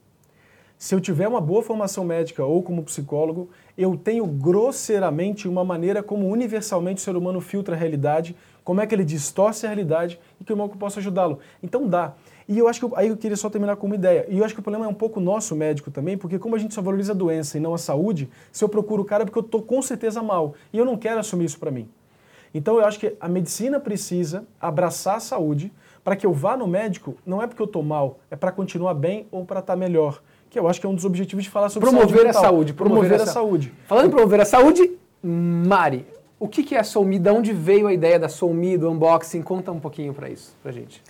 se 0.78 0.96
eu 0.96 1.00
tiver 1.00 1.28
uma 1.28 1.42
boa 1.42 1.62
formação 1.62 2.06
médica 2.06 2.44
ou 2.44 2.64
como 2.64 2.84
psicólogo, 2.84 3.50
eu 3.82 3.96
tenho 3.96 4.26
grosseiramente 4.26 5.48
uma 5.48 5.64
maneira 5.64 6.04
como 6.04 6.28
universalmente 6.28 7.02
o 7.02 7.04
ser 7.04 7.16
humano 7.16 7.40
filtra 7.40 7.76
a 7.76 7.78
realidade, 7.78 8.36
como 8.64 8.82
é 8.82 8.86
que 8.86 8.94
ele 8.94 9.06
distorce 9.06 9.66
a 9.66 9.70
realidade 9.70 10.20
e 10.40 10.44
como 10.44 10.64
é 10.64 10.68
que 10.68 10.74
eu 10.74 10.78
posso 10.78 11.00
ajudá-lo. 11.00 11.40
Então 11.64 11.88
dá. 11.88 12.14
E 12.48 12.58
eu 12.58 12.68
acho 12.68 12.80
que 12.80 12.86
eu- 12.86 12.94
aí 12.96 13.08
eu 13.08 13.16
queria 13.16 13.38
só 13.38 13.50
terminar 13.50 13.78
com 13.78 13.86
uma 13.88 13.96
ideia. 13.96 14.26
E 14.28 14.38
eu 14.38 14.44
acho 14.44 14.54
que 14.54 14.60
o 14.60 14.64
problema 14.64 14.86
é 14.86 14.88
um 14.90 14.94
pouco 14.94 15.20
nosso 15.20 15.56
médico 15.56 15.90
também, 15.90 16.18
porque 16.18 16.38
como 16.38 16.56
a 16.56 16.60
gente 16.60 16.74
só 16.74 16.82
valoriza 16.82 17.14
a 17.14 17.16
doença 17.16 17.58
e 17.58 17.62
não 17.62 17.74
a 17.74 17.78
saúde, 17.78 18.30
se 18.52 18.64
eu 18.64 18.68
procuro 18.70 19.04
o 19.04 19.06
cara 19.06 19.24
é 19.24 19.26
porque 19.26 19.40
eu 19.40 19.44
estou 19.46 19.62
com 19.62 19.82
certeza 19.82 20.22
mal. 20.22 20.56
E 20.74 20.78
eu 20.78 20.84
não 20.86 20.98
quero 20.98 21.20
assumir 21.20 21.46
isso 21.46 21.60
para 21.60 21.72
mim. 21.72 21.88
Então 22.54 22.78
eu 22.78 22.86
acho 22.86 23.00
que 23.00 23.16
a 23.20 23.30
medicina 23.30 23.80
precisa 23.80 24.44
abraçar 24.60 25.16
a 25.18 25.20
saúde 25.20 25.72
para 26.04 26.16
que 26.16 26.26
eu 26.26 26.34
vá 26.34 26.58
no 26.58 26.68
médico, 26.68 27.16
não 27.26 27.42
é 27.42 27.48
porque 27.48 27.62
eu 27.62 27.66
estou 27.68 27.84
mal, 27.84 28.20
é 28.32 28.36
para 28.36 28.52
continuar 28.52 28.94
bem 28.96 29.28
ou 29.32 29.46
para 29.46 29.60
estar 29.60 29.76
melhor. 29.76 30.22
Que 30.50 30.58
eu 30.58 30.68
acho 30.68 30.80
que 30.82 30.86
é 30.86 30.90
um 30.90 30.96
dos 30.96 31.06
objetivos 31.06 31.44
de 31.44 31.50
falar 31.50 31.70
sobre 31.70 31.90
Promover 31.90 32.10
saúde 32.18 32.28
a 32.30 32.34
saúde, 32.34 32.74
Promover, 32.74 33.02
promover 33.10 33.20
a 33.20 33.24
a 33.24 33.26
sa- 33.28 33.34
saúde. 33.34 33.74
Falando 33.86 34.08
em 34.08 34.10
promover 34.10 34.42
a 34.42 34.46
saúde, 34.46 34.92
Mari, 35.24 36.08
o 36.40 36.48
que, 36.48 36.64
que 36.64 36.74
é 36.76 36.80
a 36.80 36.84
Soulme? 36.84 37.20
De 37.20 37.30
onde 37.30 37.54
veio 37.54 37.86
a 37.88 37.94
ideia 37.94 38.18
da 38.18 38.30
Soulme, 38.30 38.78
do 38.78 38.90
unboxing? 38.90 39.42
Conta 39.44 39.72
um 39.72 39.80
pouquinho 39.80 40.14
pra 40.14 40.30
isso, 40.30 40.56
pra 40.64 40.72
gente. 40.72 41.04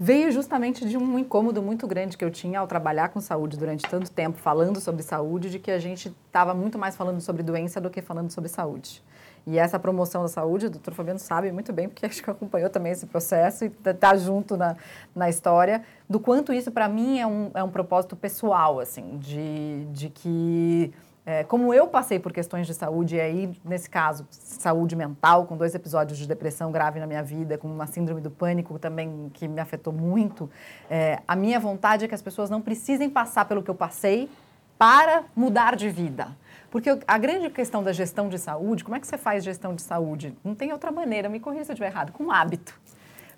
Veio 0.00 0.32
justamente 0.32 0.84
de 0.88 0.96
um 0.96 1.16
incômodo 1.18 1.62
muito 1.62 1.86
grande 1.86 2.16
que 2.16 2.24
eu 2.24 2.30
tinha 2.30 2.58
ao 2.58 2.66
trabalhar 2.66 3.10
com 3.10 3.20
saúde 3.20 3.56
durante 3.56 3.82
tanto 3.88 4.10
tempo, 4.10 4.36
falando 4.38 4.80
sobre 4.80 5.02
saúde, 5.04 5.50
de 5.50 5.60
que 5.60 5.70
a 5.70 5.78
gente 5.78 6.12
estava 6.26 6.52
muito 6.52 6.76
mais 6.76 6.96
falando 6.96 7.20
sobre 7.20 7.44
doença 7.44 7.80
do 7.80 7.88
que 7.88 8.02
falando 8.02 8.30
sobre 8.32 8.48
saúde. 8.50 9.00
E 9.46 9.58
essa 9.58 9.78
promoção 9.78 10.22
da 10.22 10.28
saúde, 10.28 10.66
o 10.66 10.70
doutor 10.70 10.94
Fabiano 10.94 11.18
sabe 11.18 11.52
muito 11.52 11.72
bem, 11.72 11.88
porque 11.88 12.06
acho 12.06 12.22
que 12.22 12.30
acompanhou 12.30 12.70
também 12.70 12.92
esse 12.92 13.06
processo 13.06 13.64
e 13.64 13.72
está 13.84 14.16
junto 14.16 14.56
na, 14.56 14.76
na 15.14 15.28
história, 15.28 15.82
do 16.08 16.18
quanto 16.18 16.52
isso 16.52 16.70
para 16.70 16.88
mim 16.88 17.18
é 17.18 17.26
um, 17.26 17.50
é 17.54 17.62
um 17.62 17.70
propósito 17.70 18.16
pessoal, 18.16 18.80
assim, 18.80 19.18
de, 19.18 19.84
de 19.92 20.08
que 20.08 20.92
é, 21.26 21.42
como 21.42 21.72
eu 21.72 21.86
passei 21.86 22.18
por 22.18 22.32
questões 22.32 22.66
de 22.66 22.74
saúde, 22.74 23.16
e 23.16 23.20
aí, 23.20 23.50
nesse 23.64 23.88
caso, 23.88 24.26
saúde 24.30 24.94
mental, 24.94 25.46
com 25.46 25.56
dois 25.56 25.74
episódios 25.74 26.18
de 26.18 26.28
depressão 26.28 26.70
grave 26.70 27.00
na 27.00 27.06
minha 27.06 27.22
vida, 27.22 27.56
com 27.56 27.66
uma 27.66 27.86
síndrome 27.86 28.20
do 28.20 28.30
pânico 28.30 28.78
também 28.78 29.30
que 29.32 29.48
me 29.48 29.58
afetou 29.58 29.90
muito, 29.90 30.50
é, 30.90 31.22
a 31.26 31.34
minha 31.34 31.58
vontade 31.58 32.04
é 32.04 32.08
que 32.08 32.14
as 32.14 32.20
pessoas 32.20 32.50
não 32.50 32.60
precisem 32.60 33.08
passar 33.08 33.46
pelo 33.46 33.62
que 33.62 33.70
eu 33.70 33.74
passei 33.74 34.28
para 34.76 35.24
mudar 35.34 35.76
de 35.76 35.88
vida. 35.88 36.28
Porque 36.74 36.90
a 37.06 37.18
grande 37.18 37.48
questão 37.50 37.84
da 37.84 37.92
gestão 37.92 38.28
de 38.28 38.36
saúde, 38.36 38.82
como 38.82 38.96
é 38.96 38.98
que 39.00 39.06
você 39.06 39.16
faz 39.16 39.44
gestão 39.44 39.76
de 39.76 39.80
saúde? 39.82 40.34
Não 40.42 40.56
tem 40.56 40.72
outra 40.72 40.90
maneira, 40.90 41.28
me 41.28 41.38
corrija 41.38 41.66
se 41.66 41.70
eu 41.70 41.74
estiver 41.74 41.86
errado, 41.86 42.10
com 42.10 42.32
hábito. 42.32 42.74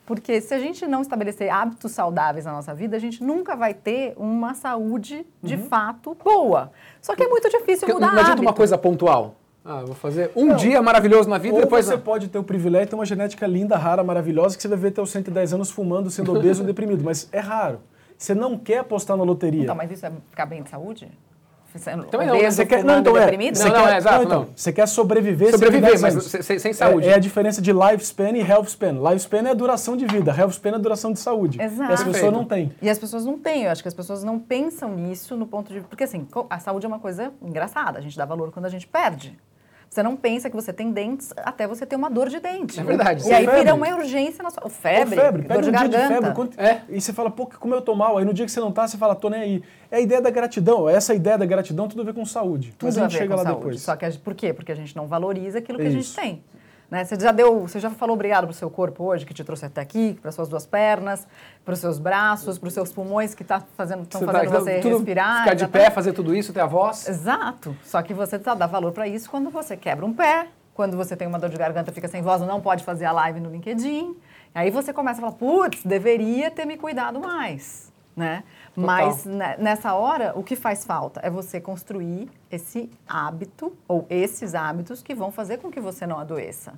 Porque 0.06 0.40
se 0.40 0.54
a 0.54 0.58
gente 0.58 0.86
não 0.86 1.02
estabelecer 1.02 1.50
hábitos 1.50 1.92
saudáveis 1.92 2.46
na 2.46 2.52
nossa 2.52 2.72
vida, 2.72 2.96
a 2.96 2.98
gente 2.98 3.22
nunca 3.22 3.54
vai 3.54 3.74
ter 3.74 4.14
uma 4.16 4.54
saúde 4.54 5.26
de 5.42 5.58
fato 5.58 6.16
boa. 6.24 6.72
Só 7.02 7.14
que 7.14 7.24
é 7.24 7.28
muito 7.28 7.50
difícil 7.50 7.80
Porque 7.80 7.92
mudar 7.92 8.06
não 8.06 8.12
adianta 8.14 8.30
hábito. 8.32 8.42
uma 8.48 8.54
coisa 8.54 8.78
pontual. 8.78 9.34
Ah, 9.62 9.82
vou 9.84 9.94
fazer 9.94 10.30
um 10.34 10.46
Não. 10.46 10.56
dia 10.56 10.80
maravilhoso 10.80 11.28
na 11.28 11.36
vida 11.36 11.56
Ou 11.56 11.60
e 11.60 11.64
depois 11.64 11.84
você 11.84 11.96
não. 11.96 12.00
pode 12.00 12.28
ter 12.28 12.38
o 12.38 12.42
privilégio 12.42 12.86
de 12.86 12.90
ter 12.92 12.96
uma 12.96 13.04
genética 13.04 13.46
linda, 13.46 13.76
rara, 13.76 14.02
maravilhosa, 14.02 14.56
que 14.56 14.62
você 14.62 14.68
vai 14.68 14.78
ver 14.78 14.88
até 14.88 15.02
os 15.02 15.10
110 15.10 15.52
anos 15.52 15.70
fumando, 15.70 16.10
sendo 16.10 16.34
obeso 16.34 16.62
ou 16.62 16.66
deprimido. 16.66 17.04
Mas 17.04 17.28
é 17.30 17.40
raro. 17.40 17.80
Você 18.16 18.34
não 18.34 18.56
quer 18.56 18.78
apostar 18.78 19.14
na 19.14 19.24
loteria. 19.24 19.64
Então, 19.64 19.74
mas 19.76 19.90
isso 19.90 20.06
é 20.06 20.12
ficar 20.30 20.46
bem 20.46 20.62
de 20.62 20.70
saúde? 20.70 21.06
Também 22.10 22.26
não, 22.26 22.36
obeso, 22.36 22.56
você 22.56 22.66
quer- 22.66 22.84
não, 22.84 22.98
então 23.00 23.16
é. 23.16 23.20
deprimido? 23.20 23.56
Não, 23.56 23.62
Você 23.62 23.68
não, 23.68 23.84
quer, 23.84 23.92
é 23.92 23.96
exato, 23.96 24.24
então, 24.24 24.40
não. 24.40 24.48
Você 24.54 24.72
quer 24.72 24.86
sobreviver, 24.88 25.50
Sobreviver, 25.50 25.90
110 25.98 26.14
mas 26.14 26.44
sem- 26.46 26.58
sem- 26.58 26.72
saúde. 26.72 27.06
É, 27.08 27.12
é 27.12 27.14
a 27.14 27.18
diferença 27.18 27.60
de 27.62 27.72
lifespan 27.72 28.30
e 28.30 28.40
health 28.40 28.66
span. 28.68 28.92
Lifespan 28.92 29.46
é 29.46 29.50
a 29.50 29.54
duração 29.54 29.96
de 29.96 30.06
vida, 30.06 30.34
health 30.36 30.50
span 30.52 30.70
é 30.70 30.74
a 30.74 30.78
duração 30.78 31.12
de 31.12 31.18
saúde. 31.20 31.60
Exato. 31.60 31.90
E 31.90 31.94
as 31.94 32.02
pessoas 32.04 32.32
não 32.32 32.44
têm. 32.44 32.72
E 32.82 32.90
as 32.90 32.98
pessoas 32.98 33.24
não 33.24 33.38
têm, 33.38 33.64
eu 33.64 33.70
acho 33.70 33.82
que 33.82 33.88
as 33.88 33.94
pessoas 33.94 34.22
não 34.24 34.38
pensam 34.38 34.90
nisso 34.94 35.36
no 35.36 35.46
ponto 35.46 35.72
de. 35.72 35.80
Porque 35.80 36.04
assim, 36.04 36.26
a 36.50 36.58
saúde 36.58 36.86
é 36.86 36.88
uma 36.88 36.98
coisa 36.98 37.32
engraçada, 37.42 37.98
a 37.98 38.02
gente 38.02 38.16
dá 38.16 38.24
valor 38.24 38.50
quando 38.52 38.66
a 38.66 38.70
gente 38.70 38.86
perde. 38.86 39.36
Você 39.96 40.02
não 40.02 40.14
pensa 40.14 40.50
que 40.50 40.54
você 40.54 40.74
tem 40.74 40.92
dentes 40.92 41.32
até 41.38 41.66
você 41.66 41.86
ter 41.86 41.96
uma 41.96 42.10
dor 42.10 42.28
de 42.28 42.38
dente. 42.38 42.78
É 42.78 42.82
verdade. 42.84 43.26
E 43.26 43.32
aí 43.32 43.46
febre. 43.46 43.60
vira 43.62 43.74
uma 43.74 43.88
urgência 43.96 44.42
na 44.42 44.50
sua. 44.50 44.68
Febre, 44.68 45.16
febre, 45.16 45.42
dor 45.48 45.62
de 45.62 45.68
um 45.70 45.72
dia 45.72 45.88
de 45.88 45.96
garganta. 45.96 46.14
febre, 46.14 46.34
quanto- 46.34 46.60
É. 46.60 46.82
e 46.90 47.00
você 47.00 47.14
fala, 47.14 47.30
pô, 47.30 47.46
como 47.58 47.74
eu 47.74 47.80
tô 47.80 47.94
mal. 47.94 48.18
Aí 48.18 48.24
no 48.26 48.34
dia 48.34 48.44
que 48.44 48.52
você 48.52 48.60
não 48.60 48.70
tá, 48.70 48.86
você 48.86 48.98
fala, 48.98 49.14
tô 49.14 49.30
nem 49.30 49.40
aí. 49.40 49.62
É 49.90 49.96
a 49.96 50.00
ideia 50.00 50.20
da 50.20 50.28
gratidão. 50.28 50.86
Essa 50.86 51.14
ideia 51.14 51.38
da 51.38 51.46
gratidão 51.46 51.88
tudo 51.88 52.02
a 52.02 52.04
ver 52.04 52.12
com 52.12 52.26
saúde. 52.26 52.74
Tudo 52.76 52.88
Mas 52.88 52.98
a 52.98 53.00
a 53.00 53.02
gente 53.04 53.12
ver 53.12 53.18
chega 53.20 53.30
com 53.30 53.36
lá 53.38 53.42
saúde. 53.44 53.58
depois. 53.60 53.80
Só 53.80 53.96
que 53.96 54.18
por 54.18 54.34
quê? 54.34 54.52
Porque 54.52 54.70
a 54.70 54.74
gente 54.74 54.94
não 54.94 55.06
valoriza 55.06 55.60
aquilo 55.60 55.78
que 55.78 55.86
a 55.86 55.90
gente 55.90 56.02
Isso. 56.04 56.14
tem. 56.20 56.42
Né? 56.90 57.04
Você 57.04 57.18
já 57.18 57.32
deu, 57.32 57.60
você 57.66 57.80
já 57.80 57.90
falou 57.90 58.14
obrigado 58.14 58.44
pro 58.46 58.54
seu 58.54 58.70
corpo 58.70 59.04
hoje, 59.04 59.26
que 59.26 59.34
te 59.34 59.42
trouxe 59.42 59.66
até 59.66 59.80
aqui, 59.80 60.16
para 60.22 60.30
suas 60.30 60.48
duas 60.48 60.64
pernas, 60.64 61.26
para 61.64 61.74
os 61.74 61.80
seus 61.80 61.98
braços, 61.98 62.58
para 62.58 62.68
os 62.68 62.74
seus 62.74 62.92
pulmões 62.92 63.34
que 63.34 63.42
tá 63.42 63.60
fazendo, 63.76 64.02
estão 64.04 64.20
fazendo 64.20 64.52
tá- 64.52 64.60
você 64.60 64.78
tudo 64.80 64.96
respirar. 64.98 65.40
Ficar 65.42 65.54
de 65.54 65.60
já 65.62 65.66
tá- 65.68 65.78
pé, 65.78 65.90
fazer 65.90 66.12
tudo 66.12 66.34
isso, 66.34 66.52
ter 66.52 66.60
a 66.60 66.66
voz. 66.66 67.08
Exato. 67.08 67.76
Só 67.82 68.00
que 68.02 68.14
você 68.14 68.38
tá, 68.38 68.54
dá 68.54 68.66
valor 68.66 68.92
para 68.92 69.08
isso 69.08 69.28
quando 69.28 69.50
você 69.50 69.76
quebra 69.76 70.06
um 70.06 70.12
pé, 70.12 70.46
quando 70.74 70.96
você 70.96 71.16
tem 71.16 71.26
uma 71.26 71.38
dor 71.40 71.50
de 71.50 71.56
garganta, 71.56 71.90
fica 71.90 72.06
sem 72.06 72.22
voz, 72.22 72.40
não 72.42 72.60
pode 72.60 72.84
fazer 72.84 73.04
a 73.06 73.12
live 73.12 73.40
no 73.40 73.50
LinkedIn. 73.50 74.16
Aí 74.54 74.70
você 74.70 74.92
começa 74.92 75.18
a 75.18 75.22
falar, 75.22 75.32
putz, 75.36 75.82
deveria 75.84 76.50
ter 76.52 76.64
me 76.66 76.76
cuidado 76.76 77.18
mais, 77.18 77.92
né? 78.14 78.44
Mas 78.76 79.24
né, 79.24 79.56
nessa 79.58 79.94
hora, 79.94 80.32
o 80.36 80.42
que 80.42 80.54
faz 80.54 80.84
falta 80.84 81.20
é 81.22 81.30
você 81.30 81.60
construir 81.60 82.28
esse 82.50 82.90
hábito 83.08 83.72
ou 83.88 84.06
esses 84.10 84.54
hábitos 84.54 85.02
que 85.02 85.14
vão 85.14 85.32
fazer 85.32 85.58
com 85.58 85.70
que 85.70 85.80
você 85.80 86.06
não 86.06 86.18
adoeça. 86.18 86.74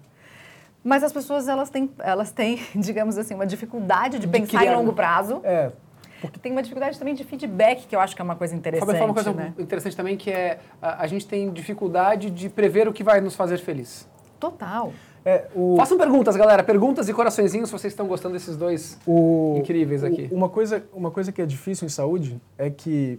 Mas 0.84 1.02
as 1.02 1.12
pessoas 1.12 1.48
elas 1.48 1.70
têm, 1.70 1.90
elas 1.98 2.30
têm, 2.30 2.61
digamos 2.74 3.18
assim, 3.18 3.34
uma 3.34 3.46
dificuldade 3.46 4.18
de, 4.18 4.28
pensar 4.28 4.58
em 4.58 4.61
criar. 4.61 4.76
longo 4.76 4.92
prazo. 4.92 5.40
É, 5.42 5.72
Porque 6.20 6.38
tem 6.38 6.52
uma 6.52 6.62
dificuldade 6.62 6.98
também 6.98 7.14
de 7.14 7.24
feedback, 7.24 7.87
que 7.87 7.96
eu 7.96 8.00
acho 8.00 8.14
que 8.14 8.22
é 8.22 8.24
uma 8.24 8.37
coisa 8.37 8.54
interessante. 8.54 8.87
Fala 8.87 9.04
uma 9.04 9.14
coisa 9.14 9.32
né? 9.32 9.52
interessante 9.58 9.96
também, 9.96 10.16
que 10.16 10.30
é 10.30 10.61
a, 10.80 11.02
a 11.02 11.06
gente 11.06 11.26
tem 11.26 11.50
dificuldade 11.50 12.30
de 12.30 12.48
prever 12.48 12.87
o 12.87 12.92
que 12.92 13.02
vai 13.02 13.20
nos 13.20 13.34
fazer 13.34 13.58
feliz. 13.58 14.08
Total. 14.38 14.92
É, 15.28 15.46
o, 15.54 15.76
Façam 15.76 15.98
perguntas, 15.98 16.34
galera. 16.36 16.62
Perguntas 16.62 17.06
e 17.06 17.12
coraçõezinhos 17.12 17.68
se 17.68 17.72
vocês 17.78 17.92
estão 17.92 18.06
gostando 18.06 18.32
desses 18.32 18.56
dois 18.56 18.98
o, 19.06 19.56
incríveis 19.58 20.02
aqui. 20.02 20.26
o- 20.32 20.34
uma, 20.34 20.48
coisa, 20.48 20.82
uma 20.90 21.10
coisa 21.10 21.30
que 21.30 21.42
é 21.42 21.44
difícil 21.44 21.84
em 21.84 21.88
saúde 21.90 22.40
é 22.56 22.70
que, 22.70 23.18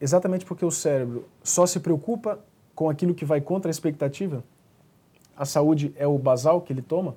exatamente 0.00 0.46
porque 0.46 0.64
o 0.64 0.70
cérebro 0.70 1.26
só 1.42 1.66
se 1.66 1.78
preocupa 1.80 2.38
com 2.74 2.88
aquilo 2.88 3.12
que 3.12 3.26
vai 3.26 3.42
contra 3.42 3.68
a 3.68 3.72
expectativa, 3.72 4.42
a 5.36 5.44
saúde 5.44 5.92
é 5.98 6.06
o 6.06 6.16
basal 6.16 6.62
que 6.62 6.72
ele 6.72 6.80
toma. 6.80 7.14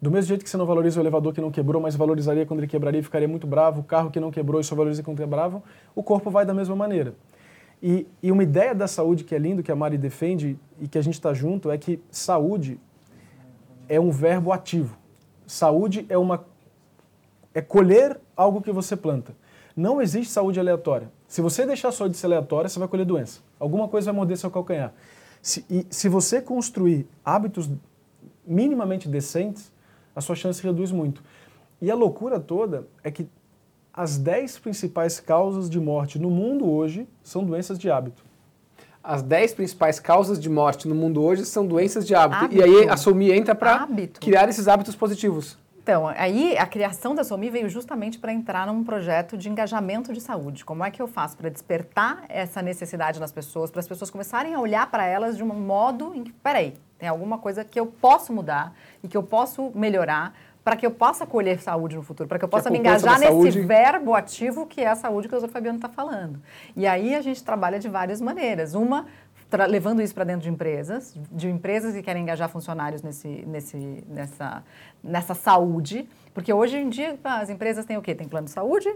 Do 0.00 0.12
mesmo 0.12 0.28
jeito 0.28 0.44
que 0.44 0.50
você 0.50 0.56
não 0.56 0.66
valoriza 0.66 1.00
o 1.00 1.02
elevador 1.02 1.32
que 1.32 1.40
não 1.40 1.50
quebrou, 1.50 1.82
mas 1.82 1.96
valorizaria 1.96 2.46
quando 2.46 2.60
ele 2.60 2.68
quebraria 2.68 3.00
e 3.00 3.02
ficaria 3.02 3.26
muito 3.26 3.48
bravo, 3.48 3.80
o 3.80 3.84
carro 3.84 4.12
que 4.12 4.20
não 4.20 4.30
quebrou 4.30 4.60
e 4.60 4.64
só 4.64 4.76
valoriza 4.76 5.02
quando 5.02 5.16
quebrava, 5.18 5.60
o 5.92 6.02
corpo 6.04 6.30
vai 6.30 6.46
da 6.46 6.54
mesma 6.54 6.76
maneira. 6.76 7.14
E, 7.82 8.06
e 8.22 8.30
uma 8.30 8.44
ideia 8.44 8.74
da 8.76 8.86
saúde 8.86 9.24
que 9.24 9.34
é 9.34 9.38
lindo, 9.38 9.60
que 9.60 9.72
a 9.72 9.76
Mari 9.76 9.98
defende 9.98 10.56
e 10.80 10.86
que 10.86 10.96
a 10.98 11.02
gente 11.02 11.14
está 11.14 11.34
junto, 11.34 11.68
é 11.68 11.76
que 11.76 12.00
saúde 12.12 12.78
é 13.88 14.00
um 14.00 14.10
verbo 14.10 14.52
ativo. 14.52 14.96
Saúde 15.46 16.06
é 16.08 16.16
uma 16.16 16.44
é 17.54 17.60
colher 17.60 18.18
algo 18.36 18.62
que 18.62 18.72
você 18.72 18.96
planta. 18.96 19.34
Não 19.76 20.00
existe 20.00 20.32
saúde 20.32 20.58
aleatória. 20.58 21.10
Se 21.28 21.40
você 21.40 21.66
deixar 21.66 21.88
a 21.88 21.92
saúde 21.92 22.16
ser 22.16 22.26
aleatória, 22.26 22.68
você 22.68 22.78
vai 22.78 22.88
colher 22.88 23.06
doença. 23.06 23.40
Alguma 23.58 23.88
coisa 23.88 24.06
vai 24.06 24.16
morder 24.16 24.36
seu 24.36 24.50
calcanhar. 24.50 24.92
Se, 25.40 25.64
e 25.68 25.86
se 25.90 26.08
você 26.08 26.40
construir 26.40 27.06
hábitos 27.24 27.70
minimamente 28.46 29.08
decentes, 29.08 29.72
a 30.14 30.20
sua 30.20 30.34
chance 30.34 30.62
reduz 30.62 30.90
muito. 30.90 31.22
E 31.80 31.90
a 31.90 31.94
loucura 31.94 32.38
toda 32.38 32.86
é 33.02 33.10
que 33.10 33.26
as 33.92 34.18
10 34.18 34.58
principais 34.58 35.20
causas 35.20 35.68
de 35.68 35.80
morte 35.80 36.18
no 36.18 36.30
mundo 36.30 36.70
hoje 36.70 37.06
são 37.22 37.44
doenças 37.44 37.78
de 37.78 37.90
hábito. 37.90 38.24
As 39.02 39.20
10 39.20 39.54
principais 39.54 39.98
causas 39.98 40.40
de 40.40 40.48
morte 40.48 40.86
no 40.86 40.94
mundo 40.94 41.22
hoje 41.22 41.44
são 41.44 41.66
doenças 41.66 42.06
de 42.06 42.14
hábito. 42.14 42.44
Hábito. 42.44 42.60
E 42.60 42.62
aí 42.62 42.88
a 42.88 42.96
SOMI 42.96 43.32
entra 43.32 43.54
para 43.54 43.88
criar 44.20 44.48
esses 44.48 44.68
hábitos 44.68 44.94
positivos. 44.94 45.58
Então, 45.82 46.06
aí 46.06 46.56
a 46.56 46.64
criação 46.64 47.12
da 47.12 47.24
SOMI 47.24 47.50
veio 47.50 47.68
justamente 47.68 48.16
para 48.16 48.32
entrar 48.32 48.68
num 48.68 48.84
projeto 48.84 49.36
de 49.36 49.48
engajamento 49.48 50.12
de 50.12 50.20
saúde. 50.20 50.64
Como 50.64 50.84
é 50.84 50.92
que 50.92 51.02
eu 51.02 51.08
faço 51.08 51.36
para 51.36 51.48
despertar 51.48 52.22
essa 52.28 52.62
necessidade 52.62 53.18
nas 53.18 53.32
pessoas, 53.32 53.68
para 53.68 53.80
as 53.80 53.88
pessoas 53.88 54.08
começarem 54.08 54.54
a 54.54 54.60
olhar 54.60 54.88
para 54.88 55.04
elas 55.04 55.36
de 55.36 55.42
um 55.42 55.48
modo 55.48 56.14
em 56.14 56.22
que, 56.22 56.32
peraí, 56.32 56.74
tem 57.00 57.08
alguma 57.08 57.38
coisa 57.38 57.64
que 57.64 57.80
eu 57.80 57.86
posso 57.86 58.32
mudar 58.32 58.72
e 59.02 59.08
que 59.08 59.16
eu 59.16 59.24
posso 59.24 59.72
melhorar 59.74 60.32
para 60.64 60.76
que 60.76 60.86
eu 60.86 60.90
possa 60.90 61.26
colher 61.26 61.60
saúde 61.60 61.96
no 61.96 62.02
futuro, 62.02 62.28
para 62.28 62.38
que 62.38 62.44
eu 62.44 62.48
Que 62.48 62.52
possa 62.56 62.70
me 62.70 62.78
poupança 62.78 62.98
engajar 63.04 63.18
nesse 63.20 63.32
saúde- 63.32 63.60
verbo 63.62 64.14
ativo 64.14 64.66
que 64.66 64.80
é 64.80 64.88
a 64.88 64.94
saúde 64.94 65.28
que 65.28 65.34
o 65.34 65.40
Dr. 65.40 65.48
Fabiano 65.48 65.76
está 65.78 65.88
falando. 65.88 66.40
E 66.76 66.86
aí 66.86 67.14
a 67.14 67.20
gente 67.20 67.42
trabalha 67.42 67.78
de 67.78 67.88
várias 67.88 68.20
maneiras. 68.20 68.74
Uma, 68.74 69.06
levando 69.68 70.00
isso 70.00 70.14
para 70.14 70.24
dentro 70.24 70.42
de 70.42 70.48
empresas, 70.50 71.14
de 71.30 71.48
empresas 71.50 71.94
que 71.94 72.02
querem 72.02 72.22
engajar 72.22 72.48
funcionários 72.48 73.02
nesse, 73.02 73.28
nesse, 73.46 74.04
nessa, 74.08 74.62
nessa 75.02 75.34
saúde. 75.34 76.08
Porque 76.32 76.52
hoje 76.52 76.78
em 76.78 76.88
dia 76.88 77.18
as 77.24 77.50
empresas 77.50 77.84
têm 77.84 77.96
o 77.98 78.02
quê? 78.02 78.14
Tem 78.14 78.26
plano 78.28 78.46
de 78.46 78.52
saúde, 78.52 78.88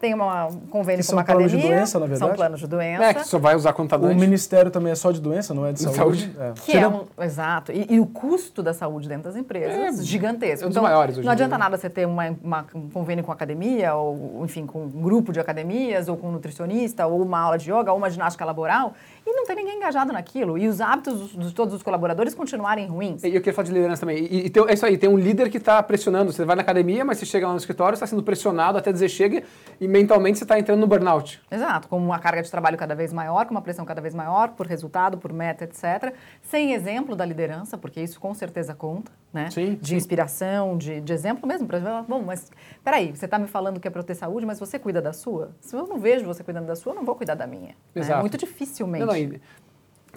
tem 0.00 0.14
uma, 0.14 0.46
um 0.46 0.60
convênio 0.60 1.00
Que 1.00 1.06
com 1.06 1.10
são 1.10 1.18
uma 1.18 1.24
planos 1.24 1.50
de 1.50 1.56
academia. 1.56 1.76
doença, 1.78 1.98
na 1.98 2.06
São 2.06 2.08
verdade? 2.16 2.34
planos 2.36 2.60
de 2.60 2.66
doença. 2.68 3.04
É, 3.04 3.14
que 3.14 3.26
só 3.26 3.38
vai 3.38 3.56
usar 3.56 3.72
quando 3.72 3.88
tá 3.88 3.96
O 3.96 4.00
doente. 4.00 4.20
ministério 4.20 4.70
também 4.70 4.92
é 4.92 4.94
só 4.94 5.10
de 5.10 5.20
doença, 5.20 5.52
não 5.52 5.66
é 5.66 5.72
de 5.72 5.78
De 5.78 5.82
saúde? 5.94 5.98
saúde. 6.32 6.36
É. 6.38 6.52
Que 6.64 6.76
é 6.78 6.86
um, 6.86 7.04
exato. 7.20 7.72
E, 7.72 7.86
e 7.94 7.98
o 8.00 8.06
custo 8.06 8.62
da 8.62 8.72
saúde 8.72 9.08
dentro 9.08 9.24
das 9.24 9.36
empresas 9.36 9.98
É, 9.98 10.02
gigantesco. 10.04 10.64
é 10.64 10.66
um 10.66 10.70
dos 10.70 10.80
maiores 10.82 11.16
hoje 11.16 11.24
Não 11.26 11.32
em 11.32 11.34
adianta 11.34 11.50
dia, 11.56 11.58
né? 11.58 11.64
nada 11.64 11.76
você 11.76 11.90
ter 11.90 12.06
uma, 12.06 12.24
uma- 12.42 12.66
um 12.74 12.88
convênio 12.90 13.24
com 13.24 13.32
academia, 13.32 13.94
ou 13.94 14.44
enfim, 14.44 14.66
com 14.66 14.84
um 14.84 14.88
grupo 14.88 15.32
de 15.32 15.40
academias, 15.40 16.08
ou 16.08 16.16
com 16.16 16.28
um 16.28 16.32
nutricionista, 16.32 17.06
ou 17.06 17.20
uma 17.20 17.40
aula 17.40 17.58
de 17.58 17.70
yoga, 17.72 17.90
ou 17.90 17.98
uma 17.98 18.08
ginástica 18.08 18.44
laboral, 18.44 18.94
e 19.28 19.36
não 19.36 19.44
ter 19.46 19.54
ninguém 19.54 19.76
engajado 19.76 20.12
naquilo. 20.12 20.56
E 20.58 20.66
os 20.68 20.80
hábitos 20.80 21.30
de 21.32 21.52
todos 21.52 21.74
os 21.74 21.82
colaboradores 21.82 22.34
continuarem 22.34 22.86
ruins. 22.86 23.22
E 23.24 23.28
eu 23.28 23.40
queria 23.40 23.52
falar 23.54 23.66
de 23.66 23.72
liderança 23.72 24.00
também. 24.00 24.18
E, 24.24 24.46
e 24.46 24.50
tem- 24.50 24.64
é 24.68 24.72
isso 24.74 24.86
aí, 24.86 24.96
tem 24.98 25.08
um 25.08 25.18
líder 25.18 25.50
que 25.50 25.58
está 25.58 25.82
pressionando. 25.82 26.32
Você 26.32 26.44
vai 26.44 26.56
na 26.56 26.62
academia, 26.62 27.04
mas 27.04 27.18
você 27.18 27.26
chega 27.26 27.46
lá 27.46 27.52
no 27.52 27.58
escritório, 27.58 27.94
está 27.94 28.06
sendo 28.06 28.22
pressionado 28.22 28.78
até 28.78 28.92
dizer 28.92 29.08
chega 29.08 29.42
e 29.80 29.86
mentalmente 29.88 30.38
você 30.38 30.44
está 30.44 30.58
entrando 30.58 30.80
no 30.80 30.86
burnout. 30.86 31.40
Exato, 31.50 31.88
com 31.88 31.96
uma 31.98 32.18
carga 32.18 32.42
de 32.42 32.50
trabalho 32.50 32.76
cada 32.76 32.94
vez 32.94 33.12
maior, 33.12 33.46
com 33.46 33.52
uma 33.52 33.62
pressão 33.62 33.84
cada 33.84 34.00
vez 34.00 34.14
maior, 34.14 34.50
por 34.50 34.66
resultado, 34.66 35.18
por 35.18 35.32
meta, 35.32 35.64
etc. 35.64 36.12
Sem 36.42 36.72
exemplo 36.72 37.14
da 37.14 37.24
liderança, 37.24 37.76
porque 37.76 38.00
isso 38.00 38.18
com 38.20 38.32
certeza 38.34 38.74
conta, 38.74 39.10
né? 39.32 39.50
Sim, 39.50 39.78
de 39.80 39.88
sim. 39.88 39.96
inspiração, 39.96 40.76
de, 40.76 41.00
de 41.00 41.12
exemplo 41.12 41.46
mesmo. 41.46 41.66
Pra, 41.66 42.02
bom, 42.02 42.22
mas 42.22 42.50
peraí, 42.82 43.14
você 43.14 43.24
está 43.26 43.38
me 43.38 43.46
falando 43.46 43.78
que 43.78 43.86
é 43.86 43.90
para 43.90 44.00
eu 44.00 44.04
ter 44.04 44.14
saúde, 44.14 44.46
mas 44.46 44.58
você 44.58 44.78
cuida 44.78 45.02
da 45.02 45.12
sua? 45.12 45.50
Se 45.60 45.76
eu 45.76 45.86
não 45.86 45.98
vejo 45.98 46.24
você 46.24 46.42
cuidando 46.42 46.66
da 46.66 46.76
sua, 46.76 46.92
eu 46.92 46.96
não 46.96 47.04
vou 47.04 47.14
cuidar 47.14 47.34
da 47.34 47.46
minha. 47.46 47.68
né? 47.68 47.74
Exato. 47.94 48.20
Muito 48.20 48.38
dificilmente. 48.38 49.04
Não, 49.04 49.14
não, 49.14 49.40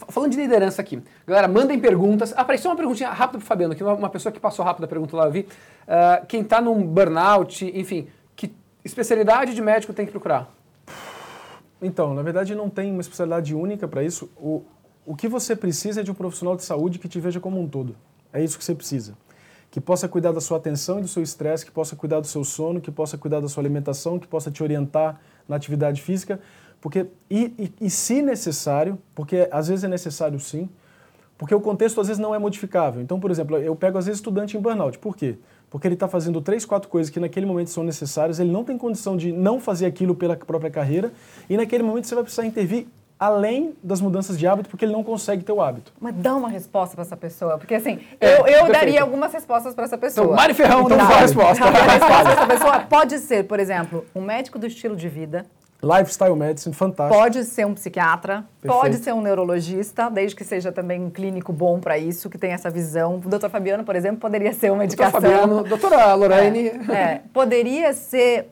Falando 0.07 0.31
de 0.31 0.37
liderança 0.37 0.81
aqui, 0.81 1.03
galera, 1.27 1.47
mandem 1.47 1.79
perguntas. 1.79 2.33
Ah, 2.35 2.45
peraí, 2.45 2.57
só 2.57 2.69
uma 2.69 2.75
perguntinha 2.75 3.09
rápida 3.09 3.37
pro 3.37 3.47
Fabiano, 3.47 3.75
que 3.75 3.83
uma, 3.83 3.93
uma 3.93 4.09
pessoa 4.09 4.31
que 4.31 4.39
passou 4.39 4.63
rápido 4.63 4.85
a 4.85 4.87
pergunta 4.87 5.15
lá, 5.15 5.25
eu 5.25 5.31
vi. 5.31 5.47
Ah, 5.87 6.23
quem 6.27 6.41
está 6.41 6.61
num 6.61 6.81
burnout, 6.81 7.65
enfim, 7.77 8.07
que 8.35 8.55
especialidade 8.83 9.53
de 9.53 9.61
médico 9.61 9.93
tem 9.93 10.05
que 10.05 10.11
procurar? 10.11 10.49
Então, 11.81 12.13
na 12.13 12.21
verdade, 12.21 12.55
não 12.55 12.69
tem 12.69 12.91
uma 12.91 13.01
especialidade 13.01 13.53
única 13.53 13.87
para 13.87 14.01
isso. 14.01 14.29
O, 14.37 14.63
o 15.05 15.15
que 15.15 15.27
você 15.27 15.55
precisa 15.55 16.01
é 16.01 16.03
de 16.03 16.11
um 16.11 16.15
profissional 16.15 16.55
de 16.55 16.63
saúde 16.63 16.97
que 16.97 17.09
te 17.09 17.19
veja 17.19 17.39
como 17.39 17.59
um 17.59 17.67
todo. 17.67 17.95
É 18.33 18.43
isso 18.43 18.57
que 18.57 18.63
você 18.63 18.75
precisa. 18.75 19.17
Que 19.69 19.79
possa 19.79 20.07
cuidar 20.07 20.31
da 20.31 20.41
sua 20.41 20.57
atenção 20.57 20.99
e 20.99 21.01
do 21.01 21.07
seu 21.07 21.23
estresse, 21.23 21.65
que 21.65 21.71
possa 21.71 21.95
cuidar 21.95 22.19
do 22.19 22.27
seu 22.27 22.43
sono, 22.43 22.81
que 22.81 22.91
possa 22.91 23.17
cuidar 23.17 23.39
da 23.39 23.47
sua 23.47 23.61
alimentação, 23.61 24.19
que 24.19 24.27
possa 24.27 24.51
te 24.51 24.61
orientar 24.61 25.19
na 25.47 25.55
atividade 25.55 26.01
física. 26.01 26.39
Porque, 26.81 27.07
e, 27.29 27.53
e, 27.57 27.85
e 27.85 27.89
se 27.89 28.21
necessário, 28.21 28.97
porque 29.13 29.47
às 29.51 29.67
vezes 29.67 29.83
é 29.83 29.87
necessário 29.87 30.39
sim, 30.39 30.67
porque 31.37 31.55
o 31.55 31.61
contexto 31.61 31.99
às 31.99 32.07
vezes 32.07 32.19
não 32.19 32.35
é 32.35 32.39
modificável. 32.39 33.01
Então, 33.01 33.19
por 33.19 33.31
exemplo, 33.31 33.57
eu 33.57 33.75
pego 33.75 33.97
às 33.97 34.05
vezes 34.05 34.19
estudante 34.19 34.57
em 34.57 34.59
burnout. 34.59 34.99
Por 34.99 35.15
quê? 35.15 35.37
Porque 35.69 35.87
ele 35.87 35.95
está 35.95 36.07
fazendo 36.07 36.41
três, 36.41 36.65
quatro 36.65 36.89
coisas 36.89 37.09
que 37.09 37.19
naquele 37.19 37.45
momento 37.45 37.69
são 37.69 37.83
necessárias, 37.83 38.39
ele 38.39 38.51
não 38.51 38.63
tem 38.63 38.77
condição 38.77 39.15
de 39.15 39.31
não 39.31 39.59
fazer 39.59 39.85
aquilo 39.85 40.13
pela 40.13 40.35
própria 40.35 40.69
carreira, 40.69 41.13
e 41.49 41.55
naquele 41.55 41.81
momento 41.81 42.05
você 42.05 42.13
vai 42.13 42.23
precisar 42.23 42.45
intervir 42.45 42.87
além 43.21 43.75
das 43.83 44.01
mudanças 44.01 44.35
de 44.39 44.47
hábito, 44.47 44.67
porque 44.67 44.83
ele 44.83 44.93
não 44.93 45.03
consegue 45.03 45.43
ter 45.43 45.51
o 45.51 45.61
hábito. 45.61 45.93
Mas 46.01 46.15
dá 46.15 46.35
uma 46.35 46.49
resposta 46.49 46.95
para 46.95 47.03
essa 47.03 47.15
pessoa, 47.15 47.55
porque 47.59 47.75
assim, 47.75 47.99
É, 48.19 48.39
eu, 48.41 48.47
eu 48.47 48.71
daria 48.71 48.99
algumas 48.99 49.31
respostas 49.31 49.75
para 49.75 49.83
essa 49.83 49.95
pessoa. 49.95 50.25
Então, 50.25 50.35
Mari 50.35 50.55
Ferrão 50.55 50.81
Então 50.85 50.97
dá 50.97 51.03
a 51.03 51.19
resposta. 51.19 51.63
A 51.63 51.69
resposta 51.69 52.23
dessa 52.23 52.47
pessoa 52.47 52.79
pode 52.79 53.19
ser, 53.19 53.43
por 53.43 53.59
exemplo, 53.59 54.03
um 54.15 54.21
médico 54.21 54.57
do 54.57 54.65
estilo 54.65 54.95
de 54.95 55.07
vida, 55.07 55.45
Lifestyle 55.83 56.35
Medicine, 56.35 56.73
fantástico. 56.75 57.19
Pode 57.19 57.43
ser 57.43 57.65
um 57.65 57.73
psiquiatra, 57.73 58.43
Perfeito. 58.61 58.81
pode 58.81 58.97
ser 58.97 59.13
um 59.13 59.21
neurologista, 59.21 60.09
desde 60.09 60.35
que 60.35 60.43
seja 60.43 60.71
também 60.71 61.01
um 61.01 61.09
clínico 61.09 61.51
bom 61.53 61.79
para 61.79 61.97
isso, 61.97 62.29
que 62.29 62.37
tenha 62.37 62.53
essa 62.53 62.69
visão. 62.69 63.15
O 63.23 63.29
doutor 63.29 63.49
Fabiano, 63.49 63.83
por 63.83 63.95
exemplo, 63.95 64.19
poderia 64.19 64.53
ser 64.53 64.71
uma 64.71 64.85
Doutor 64.85 65.05
indicação. 65.05 65.21
Fabiano, 65.21 65.63
doutora 65.63 66.13
Lorraine. 66.13 66.67
É, 66.89 67.21
poderia 67.33 67.93
ser 67.93 68.49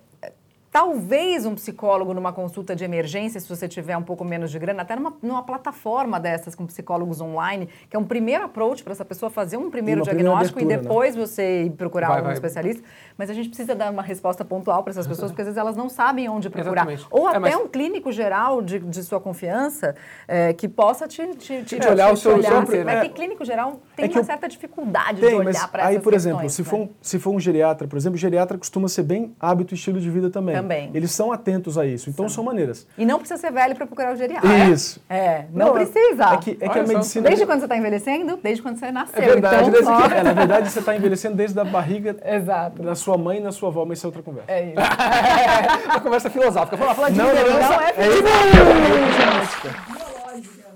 talvez 0.71 1.45
um 1.45 1.55
psicólogo 1.55 2.13
numa 2.13 2.31
consulta 2.31 2.75
de 2.75 2.83
emergência, 2.83 3.39
se 3.39 3.49
você 3.49 3.67
tiver 3.67 3.97
um 3.97 4.03
pouco 4.03 4.23
menos 4.23 4.51
de 4.51 4.59
grana, 4.59 4.83
até 4.83 4.95
numa, 4.95 5.13
numa 5.21 5.43
plataforma 5.43 6.19
dessas 6.19 6.53
com 6.55 6.65
psicólogos 6.65 7.19
online, 7.21 7.67
que 7.89 7.95
é 7.95 7.99
um 7.99 8.03
primeiro 8.03 8.45
approach 8.45 8.83
para 8.83 8.93
essa 8.93 9.03
pessoa 9.05 9.29
fazer 9.29 9.57
um 9.57 9.69
primeiro 9.71 10.01
Uma 10.01 10.05
diagnóstico 10.05 10.59
abertura, 10.59 10.79
e 10.79 10.83
depois 10.83 11.15
você 11.15 11.63
ir 11.63 11.71
procurar 11.71 12.09
Vai, 12.09 12.21
um 12.21 12.23
vai. 12.25 12.33
especialista. 12.33 12.83
Mas 13.17 13.29
a 13.29 13.33
gente 13.33 13.49
precisa 13.49 13.73
dar 13.75 13.91
uma 13.91 14.01
resposta 14.03 14.45
pontual 14.45 14.83
para 14.83 14.91
essas 14.91 15.07
pessoas, 15.07 15.31
porque 15.31 15.41
às 15.41 15.47
vezes 15.47 15.57
elas 15.57 15.75
não 15.75 15.89
sabem 15.89 16.29
onde 16.29 16.49
procurar. 16.49 16.83
Exatamente. 16.83 17.07
Ou 17.09 17.27
É, 17.27 17.31
até 17.31 17.39
mas- 17.39 17.55
um 17.55 17.67
clínico 17.67 18.11
geral 18.11 18.61
de, 18.61 18.79
de 18.79 19.03
sua 19.03 19.19
confiança 19.19 19.95
eh, 20.27 20.53
que 20.53 20.67
possa 20.67 21.07
te, 21.07 21.25
te, 21.35 21.63
te, 21.63 21.79
Te 21.79 21.87
olhar 21.89 22.13
o 22.13 22.17
seu- 22.17 22.37
o 22.37 22.43
seu- 22.43 22.61
Mas 22.85 22.95
é. 22.95 23.01
que 23.01 23.09
clínico 23.09 23.43
geral 23.43 23.79
tem 23.95 24.05
É 24.05 24.09
uma 24.09 24.19
eu- 24.19 24.23
certa 24.23 24.47
dificuldade 24.47 25.19
Tem, 25.19 25.31
de 25.31 25.35
mas 25.43 25.55
olhar 25.57 25.67
para 25.71 25.85
aí, 25.87 25.95
essas 25.95 26.03
por 26.03 26.13
exemplo, 26.13 26.41
questões, 26.41 26.53
se, 26.53 26.61
né? 26.61 26.69
for 26.69 26.77
um, 26.77 26.89
se 27.01 27.19
for 27.19 27.31
um 27.31 27.39
geriatra, 27.39 27.87
por 27.87 27.97
exemplo, 27.97 28.15
o 28.15 28.19
geriatra 28.19 28.57
costuma 28.57 28.87
ser 28.87 29.03
bem 29.03 29.35
hábito 29.39 29.73
e 29.73 29.75
estilo 29.75 29.99
de 29.99 30.09
vida 30.09 30.29
também. 30.29 30.58
Também. 30.61 30.91
Eles 30.93 31.11
são 31.11 31.31
atentos 31.31 31.77
a 31.77 31.85
isso, 31.85 32.09
então 32.09 32.27
são 32.29 32.43
maneiras. 32.43 32.87
E 32.97 33.05
não 33.05 33.19
precisa 33.19 33.39
ser 33.39 33.51
velho 33.51 33.75
para 33.75 33.85
procurar 33.85 34.13
o 34.13 34.15
geriatra. 34.15 34.49
Isso. 34.69 35.01
É, 35.09 35.45
não, 35.53 35.67
Não, 35.67 35.73
precisa. 35.73 36.33
É 36.33 36.37
que, 36.37 36.57
é 36.59 36.69
que 36.69 36.79
a 36.79 36.83
medicina... 36.83 37.27
Desde 37.27 37.45
quando 37.45 37.59
você 37.59 37.65
está 37.65 37.77
envelhecendo? 37.77 38.37
Desde 38.41 38.61
quando 38.61 38.77
você 38.77 38.91
nasceu. 38.91 39.21
É 39.21 39.25
verdade, 39.25 39.55
então, 39.55 39.71
desde 39.71 39.89
ó, 39.91 40.07
que- 40.07 40.13
É, 40.13 40.23
na 40.23 40.33
verdade, 40.33 40.69
você 40.71 40.79
está 40.79 40.95
envelhecendo 40.95 41.35
desde 41.35 41.59
a 41.59 41.63
barriga 41.63 42.15
Exato. 42.23 42.81
da 42.81 42.95
sua 42.95 43.17
mãe 43.17 43.39
e 43.39 43.41
da 43.41 43.51
sua 43.51 43.69
avó, 43.69 43.85
mas 43.85 43.97
isso 43.97 44.05
é 44.05 44.09
outra 44.09 44.21
conversa. 44.23 44.51
É 44.51 44.65
isso. 44.65 44.75
Uma 45.85 45.99
conversa 46.01 46.29
filosófica. 46.29 46.75
Vamos 46.77 46.89
lá, 46.89 46.95
falar 46.95 47.09
de 47.09 47.17
Não, 47.17 47.25
não, 47.25 47.33
liderança. 47.33 47.69
não 47.69 47.81
é 47.81 47.93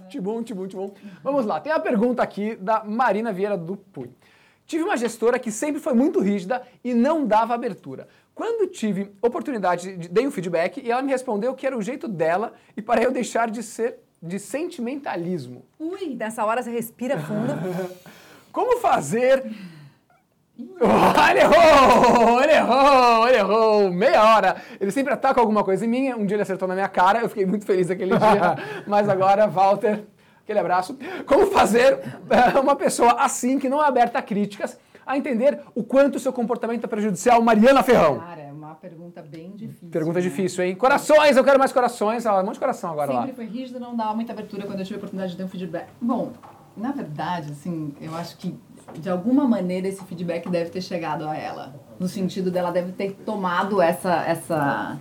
Tibum, 0.10 0.44
tibum, 0.44 0.68
tibum. 0.68 0.92
Vamos 1.24 1.46
lá, 1.46 1.60
tem 1.60 1.74
uma 1.74 1.80
pergunta 1.80 2.22
aqui 2.22 2.56
da 2.56 2.84
Marina 2.84 3.34
Vieira 3.34 3.58
do 3.58 3.76
Pui. 3.76 4.12
Tive 4.66 4.84
uma 4.84 4.96
gestora 4.96 5.40
que 5.40 5.52
sempre 5.52 5.82
foi 5.82 5.94
muito 5.94 6.20
rígida 6.20 6.62
e 6.84 6.94
não 6.94 7.26
dava 7.26 7.54
abertura. 7.54 8.08
Quando 8.36 8.68
tive 8.68 9.12
oportunidade, 9.22 9.96
de- 9.96 10.10
dei 10.10 10.26
um 10.28 10.32
feedback 10.32 10.82
e 10.84 10.92
ela 10.92 11.02
me 11.02 11.12
respondeu 11.12 11.54
que 11.54 11.68
era 11.68 11.78
o 11.78 11.82
jeito 11.82 12.08
dela 12.08 12.54
e 12.76 12.82
para 12.82 13.02
eu 13.04 13.12
deixar 13.12 13.50
de 13.50 13.62
ser 13.62 14.00
de 14.22 14.40
sentimentalismo. 14.40 15.66
Ui, 15.78 16.16
nessa 16.16 16.46
hora 16.46 16.64
você 16.64 16.72
respira 16.72 17.20
fundo. 17.20 17.54
Como 18.52 18.80
fazer. 18.80 19.44
Oh, 20.80 20.86
ele 21.30 21.40
errou! 21.40 22.42
Ele 22.42 22.52
errou! 22.54 23.28
Ele 23.28 23.38
errou! 23.38 23.84
ou 23.84 23.92
meia 23.92 24.24
hora. 24.24 24.56
Ele 24.80 24.92
sempre 24.92 25.14
ataca 25.14 25.40
alguma 25.42 25.64
coisa 25.64 25.86
em 25.86 25.90
mim. 25.90 26.14
Um 26.14 26.26
dia 26.26 26.36
ele 26.36 26.44
acertou 26.44 26.68
na 26.68 26.74
minha 26.74 26.88
cara, 26.88 27.20
eu 27.20 27.30
fiquei 27.30 27.46
muito 27.46 27.66
feliz 27.66 27.90
aquele 27.90 28.18
dia. 28.18 28.58
Mas 28.88 29.10
agora, 29.10 29.48
Walter, 29.48 30.04
aquele 30.44 30.60
abraço. 30.60 30.98
Como 31.26 31.48
fazer 31.48 32.00
uma 32.62 32.76
pessoa 32.76 33.14
assim, 33.20 33.60
que 33.60 33.68
não 33.70 33.84
é 33.84 33.88
aberta 33.88 34.20
a 34.20 34.22
críticas, 34.22 34.78
a 35.06 35.18
entender 35.18 35.60
o 35.76 35.84
quanto 35.84 36.16
o 36.16 36.20
seu 36.20 36.34
comportamento 36.34 36.84
é 36.84 36.88
prejudicial? 36.88 37.42
Mariana 37.42 37.84
Ferrão. 37.84 38.20
Cara, 38.20 38.42
é 38.42 38.52
uma 38.52 38.76
pergunta 38.76 39.22
bem 39.22 39.52
difícil. 39.52 39.90
Pergunta 39.90 40.20
né? 40.20 40.22
difícil, 40.22 40.64
hein? 40.64 40.76
Corações, 40.76 41.38
eu 41.38 41.44
quero 41.44 41.60
mais 41.60 41.72
corações. 41.72 42.26
Ah, 42.26 42.40
um 42.40 42.46
monte 42.46 42.56
de 42.56 42.60
coração 42.60 42.92
agora 42.92 43.12
Sempre 43.12 43.30
lá. 43.30 43.36
foi 43.36 43.46
rígido, 43.46 43.80
não 43.80 43.96
dava 43.96 44.14
muita 44.14 44.34
abertura 44.34 44.66
quando 44.66 44.80
eu 44.80 44.86
tive 44.86 44.96
a 44.96 44.98
oportunidade 44.98 45.32
de 45.32 45.38
ter 45.38 45.44
um 45.44 45.48
feedback. 45.48 45.88
Bom, 46.02 46.32
na 46.76 46.92
verdade, 46.92 47.52
assim, 47.52 47.94
eu 48.02 48.16
acho 48.16 48.38
que 48.38 48.58
de 48.98 49.10
alguma 49.10 49.48
maneira 49.48 49.88
esse 49.88 50.04
feedback 50.04 50.50
deve 50.50 50.70
ter 50.70 50.82
chegado 50.82 51.28
a 51.28 51.36
ela. 51.36 51.76
No 52.00 52.08
sentido 52.08 52.52
dela 52.52 52.72
deve 52.72 52.92
ter 52.92 53.14
tomado 53.26 53.82
essa, 53.82 54.24
essa, 54.26 55.00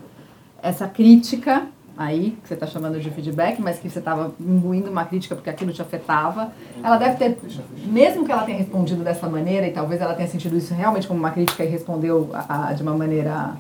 essa 0.63 0.89
crítica 0.89 1.67
aí, 1.97 2.37
que 2.43 2.49
você 2.49 2.55
está 2.55 2.67
chamando 2.67 2.99
de 3.01 3.11
feedback, 3.11 3.61
mas 3.61 3.79
que 3.79 3.89
você 3.89 3.99
estava 3.99 4.33
imbuindo 4.41 4.91
uma 4.91 5.05
crítica 5.05 5.35
porque 5.35 5.51
aquilo 5.51 5.73
te 5.73 5.83
afetava. 5.83 6.53
Ela 6.83 6.97
deve 6.97 7.17
ter, 7.17 7.39
mesmo 7.87 8.25
que 8.25 8.33
ela 8.33 8.43
tenha 8.43 8.59
respondido 8.59 9.03
dessa 9.05 9.29
maneira, 9.29 9.67
e 9.67 9.73
talvez 9.73 10.01
ela 10.01 10.15
tenha 10.15 10.29
sentido 10.29 10.57
isso 10.57 10.75
realmente 10.75 11.07
como 11.07 11.19
uma 11.21 11.31
crítica 11.31 11.65
e 11.65 11.69
respondeu 11.69 12.31
a, 12.33 12.69
a, 12.69 12.73
de 12.73 12.83
uma 12.83 12.95
maneira 12.97 13.57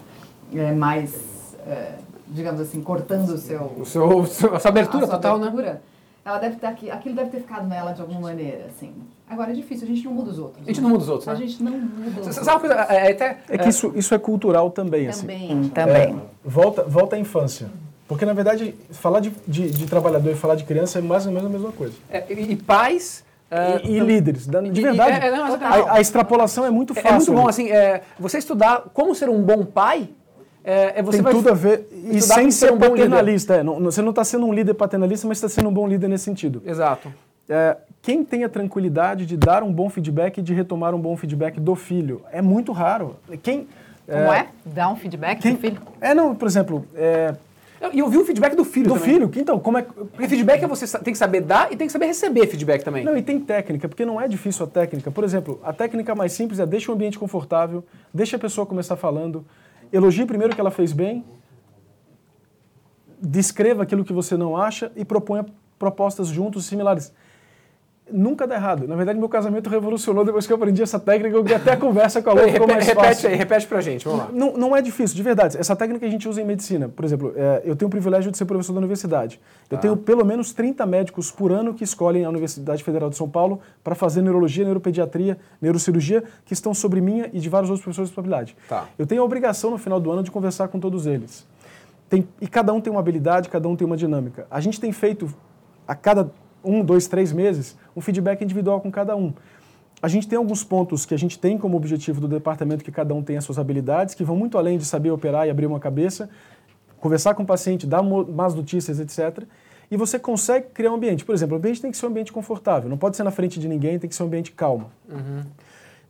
é, 0.54 0.72
mais, 0.72 1.56
é, 1.66 1.92
digamos 2.28 2.60
assim, 2.60 2.80
cortando 2.82 3.30
o 3.30 3.38
seu, 3.38 3.72
O 3.78 3.84
seu, 3.84 4.54
a 4.54 4.60
sua 4.60 4.70
abertura 4.70 5.04
a 5.04 5.06
sua 5.06 5.16
total, 5.16 5.38
né? 5.38 5.48
abertura, 5.48 5.82
ela 6.24 6.38
deve 6.38 6.56
ter 6.56 6.66
aqui, 6.66 6.90
aquilo 6.90 7.16
deve 7.16 7.30
ter 7.30 7.40
ficado 7.40 7.66
nela 7.66 7.92
de 7.92 8.00
alguma 8.00 8.20
maneira, 8.20 8.66
assim. 8.66 8.92
Agora 9.28 9.50
é 9.50 9.54
difícil, 9.54 9.84
a 9.84 9.90
gente 9.90 10.04
não 10.04 10.12
muda 10.12 10.30
os 10.30 10.38
outros. 10.38 10.62
A 10.62 10.66
gente 10.66 10.76
né? 10.76 10.82
não 10.82 10.90
muda 10.90 11.02
os 11.02 11.08
outros, 11.08 11.28
A 11.28 11.32
né? 11.32 11.38
gente 11.40 11.62
não 11.62 11.72
muda 11.72 12.20
os 12.20 12.34
Sabe 12.34 12.38
outros. 12.38 12.46
uma 12.46 12.60
coisa? 12.60 12.94
É, 12.94 13.08
é 13.08 13.12
até, 13.12 13.38
É 13.48 13.58
que 13.58 13.68
isso, 13.68 13.92
isso 13.96 14.14
é 14.14 14.18
cultural 14.18 14.70
também, 14.70 15.08
assim. 15.08 15.22
Também, 15.22 15.68
também. 15.70 15.96
É, 15.96 16.14
volta, 16.44 16.82
volta 16.84 17.16
à 17.16 17.18
infância. 17.18 17.70
Porque, 18.12 18.24
na 18.26 18.32
verdade, 18.34 18.74
falar 18.90 19.20
de, 19.20 19.30
de, 19.48 19.70
de 19.70 19.86
trabalhador 19.86 20.30
e 20.30 20.34
falar 20.34 20.54
de 20.54 20.64
criança 20.64 20.98
é 20.98 21.02
mais 21.02 21.24
ou 21.26 21.32
menos 21.32 21.48
a 21.48 21.52
mesma 21.52 21.72
coisa. 21.72 21.94
é, 22.10 22.24
e, 22.30 22.52
e 22.52 22.56
pais. 22.56 23.24
é, 23.50 23.80
e, 23.84 23.96
e 23.96 24.00
líderes, 24.00 24.46
de 24.46 24.56
e- 24.80 24.82
verdade. 24.82 25.12
é, 25.24 25.28
é, 25.28 25.30
não, 25.36 25.44
a, 25.54 25.94
a 25.94 26.00
extrapolação 26.00 26.64
é 26.64 26.70
muito 26.70 26.92
É- 26.92 27.00
fácil. 27.00 27.08
É 27.08 27.16
muito 27.16 27.32
bom, 27.32 27.40
ali. 27.40 27.48
assim, 27.50 27.70
é, 27.70 28.02
você 28.18 28.36
estudar 28.38 28.84
como 28.92 29.14
ser 29.14 29.28
um 29.30 29.42
bom 29.42 29.64
pai, 29.64 30.08
é, 30.62 31.00
é 31.00 31.02
você 31.02 31.18
Tem 31.18 31.22
vai 31.24 31.32
tudo 31.32 31.48
a 31.50 31.54
ver. 31.54 31.88
E 31.90 32.20
sem 32.20 32.50
ser 32.50 32.66
ser 32.66 32.72
um 32.72 32.76
bom 32.78 32.94
líder. 32.94 33.08
paternalista. 33.08 33.54
é. 33.56 33.62
Não- 33.62 33.80
não- 33.80 33.90
você 33.90 34.02
não 34.02 34.10
está 34.10 34.24
sendo 34.24 34.46
um 34.46 34.52
líder 34.52 34.74
paternalista, 34.74 35.26
mas 35.26 35.38
está 35.38 35.48
sendo 35.48 35.68
um 35.70 35.72
bom 35.72 35.88
líder 35.88 36.08
nesse 36.08 36.24
sentido. 36.24 36.62
Exato. 36.66 37.12
É, 37.48 37.76
quem 38.00 38.22
tem 38.24 38.44
a 38.44 38.48
tranquilidade 38.48 39.26
de 39.26 39.36
dar 39.36 39.62
um 39.62 39.72
bom 39.72 39.88
feedback 39.88 40.38
e 40.38 40.42
de 40.42 40.54
retomar 40.54 40.94
um 40.94 41.00
bom 41.00 41.16
feedback 41.16 41.58
do 41.58 41.74
filho? 41.74 42.22
É 42.30 42.40
muito 42.40 42.72
raro. 42.72 43.16
Quem. 43.42 43.66
Como 44.06 44.32
é? 44.32 44.46
Dá 44.66 44.88
um 44.88 44.96
feedback 44.96 45.40
Quem, 45.40 45.52
pro 45.56 45.60
filho? 45.70 45.80
é, 46.00 46.12
não, 46.14 46.34
por 46.34 46.46
exemplo, 46.46 46.84
é, 46.94 47.34
E 47.92 47.98
eu 47.98 48.08
vi 48.08 48.18
o 48.18 48.24
feedback 48.24 48.54
do 48.54 48.64
filho 48.64 48.88
do 48.88 48.94
também. 48.94 49.14
filho, 49.14 49.30
então, 49.34 49.58
como 49.58 49.78
é. 49.78 49.82
Porque 49.82 50.28
feedback 50.28 50.62
é 50.62 50.66
você 50.66 50.86
tem 50.98 51.12
que 51.12 51.18
saber 51.18 51.40
dar 51.40 51.72
e 51.72 51.76
tem 51.76 51.86
que 51.86 51.92
saber 51.92 52.06
receber 52.06 52.46
feedback 52.46 52.84
também. 52.84 53.04
Não, 53.04 53.16
e 53.16 53.22
tem 53.22 53.40
técnica, 53.40 53.88
porque 53.88 54.04
não 54.04 54.20
é 54.20 54.28
difícil 54.28 54.64
a 54.64 54.68
técnica. 54.68 55.10
Por 55.10 55.24
exemplo, 55.24 55.60
a 55.64 55.72
técnica 55.72 56.14
mais 56.14 56.32
simples 56.32 56.60
é 56.60 56.66
deixa 56.66 56.92
o 56.92 56.94
ambiente 56.94 57.18
confortável, 57.18 57.84
deixa 58.14 58.36
a 58.36 58.38
pessoa 58.38 58.66
começar 58.66 58.96
falando, 58.96 59.44
elogie 59.92 60.24
primeiro 60.24 60.52
o 60.52 60.54
que 60.54 60.60
ela 60.60 60.70
fez 60.70 60.92
bem, 60.92 61.24
descreva 63.20 63.82
aquilo 63.82 64.04
que 64.04 64.12
você 64.12 64.36
não 64.36 64.56
acha 64.56 64.92
e 64.94 65.04
proponha 65.04 65.44
propostas 65.78 66.28
juntos 66.28 66.66
similares. 66.66 67.12
Nunca 68.12 68.46
dá 68.46 68.54
errado. 68.56 68.86
Na 68.86 68.94
verdade, 68.94 69.18
meu 69.18 69.28
casamento 69.28 69.70
revolucionou 69.70 70.24
depois 70.24 70.46
que 70.46 70.52
eu 70.52 70.56
aprendi 70.56 70.82
essa 70.82 71.00
técnica, 71.00 71.34
eu 71.36 71.56
até 71.56 71.72
a 71.72 71.76
conversa 71.76 72.20
com 72.22 72.30
a 72.30 72.32
Lu 72.34 72.38
Peraí, 72.40 72.52
ficou 72.52 72.66
repete, 72.66 72.86
mais 72.86 72.96
repete 72.96 73.14
fácil. 73.14 73.28
aí, 73.30 73.34
repete 73.36 73.66
pra 73.66 73.80
gente, 73.80 74.04
vamos 74.04 74.20
lá. 74.20 74.28
Não, 74.32 74.52
não 74.56 74.76
é 74.76 74.82
difícil, 74.82 75.16
de 75.16 75.22
verdade. 75.22 75.56
Essa 75.56 75.74
técnica 75.74 76.04
a 76.06 76.08
gente 76.10 76.28
usa 76.28 76.40
em 76.40 76.44
medicina. 76.44 76.88
Por 76.88 77.04
exemplo, 77.04 77.32
é, 77.36 77.62
eu 77.64 77.74
tenho 77.74 77.86
o 77.88 77.90
privilégio 77.90 78.30
de 78.30 78.36
ser 78.38 78.44
professor 78.44 78.72
da 78.72 78.78
universidade. 78.78 79.40
Eu 79.70 79.78
tenho 79.78 79.96
pelo 79.96 80.24
menos 80.24 80.52
30 80.52 80.84
médicos 80.84 81.30
por 81.30 81.50
ano 81.50 81.72
que 81.74 81.82
escolhem 81.84 82.24
a 82.24 82.28
Universidade 82.28 82.84
Federal 82.84 83.08
de 83.08 83.16
São 83.16 83.28
Paulo 83.28 83.60
para 83.82 83.94
fazer 83.94 84.20
neurologia, 84.22 84.64
neuropediatria, 84.64 85.38
neurocirurgia, 85.60 86.22
que 86.44 86.52
estão 86.52 86.74
sobre 86.74 87.00
minha 87.00 87.30
e 87.32 87.40
de 87.40 87.48
vários 87.48 87.70
outros 87.70 87.82
professores 87.82 88.10
de 88.10 88.14
probabilidade. 88.14 88.56
Tá. 88.68 88.86
Eu 88.98 89.06
tenho 89.06 89.22
a 89.22 89.24
obrigação 89.24 89.70
no 89.70 89.78
final 89.78 89.98
do 89.98 90.10
ano 90.10 90.22
de 90.22 90.30
conversar 90.30 90.68
com 90.68 90.78
todos 90.78 91.06
eles. 91.06 91.46
Tem- 92.10 92.28
e 92.40 92.46
cada 92.46 92.72
um 92.74 92.80
tem 92.80 92.90
uma 92.90 93.00
habilidade, 93.00 93.48
cada 93.48 93.66
um 93.66 93.74
tem 93.74 93.86
uma 93.86 93.96
dinâmica. 93.96 94.46
A 94.50 94.60
gente 94.60 94.78
tem 94.78 94.92
feito, 94.92 95.32
a 95.88 95.94
cada 95.94 96.30
um, 96.64 96.84
dois, 96.84 97.06
três 97.06 97.32
meses, 97.32 97.76
um 97.96 98.00
feedback 98.00 98.42
individual 98.42 98.80
com 98.80 98.90
cada 98.90 99.16
um. 99.16 99.32
A 100.02 100.08
gente 100.08 100.26
tem 100.26 100.36
alguns 100.36 100.64
pontos 100.64 101.06
que 101.06 101.14
a 101.14 101.16
gente 101.16 101.38
tem 101.38 101.56
como 101.56 101.76
objetivo 101.76 102.20
do 102.20 102.26
departamento 102.26 102.82
que 102.82 102.90
cada 102.90 103.14
um 103.14 103.22
tem 103.22 103.36
as 103.36 103.44
suas 103.44 103.58
habilidades, 103.58 104.14
que 104.14 104.24
vão 104.24 104.36
muito 104.36 104.58
além 104.58 104.76
de 104.76 104.84
saber 104.84 105.10
operar 105.10 105.46
e 105.46 105.50
abrir 105.50 105.66
uma 105.66 105.78
cabeça, 105.78 106.28
conversar 106.98 107.34
com 107.34 107.44
o 107.44 107.46
paciente, 107.46 107.86
dar 107.86 108.02
más 108.02 108.54
notícias, 108.54 108.98
etc. 108.98 109.44
E 109.90 109.96
você 109.96 110.18
consegue 110.18 110.68
criar 110.74 110.90
um 110.90 110.94
ambiente. 110.94 111.24
Por 111.24 111.34
exemplo, 111.34 111.54
o 111.54 111.58
ambiente 111.58 111.80
tem 111.80 111.90
que 111.90 111.96
ser 111.96 112.06
um 112.06 112.08
ambiente 112.08 112.32
confortável, 112.32 112.90
não 112.90 112.98
pode 112.98 113.16
ser 113.16 113.22
na 113.22 113.30
frente 113.30 113.60
de 113.60 113.68
ninguém, 113.68 113.98
tem 113.98 114.08
que 114.08 114.16
ser 114.16 114.22
um 114.24 114.26
ambiente 114.26 114.50
calmo. 114.50 114.90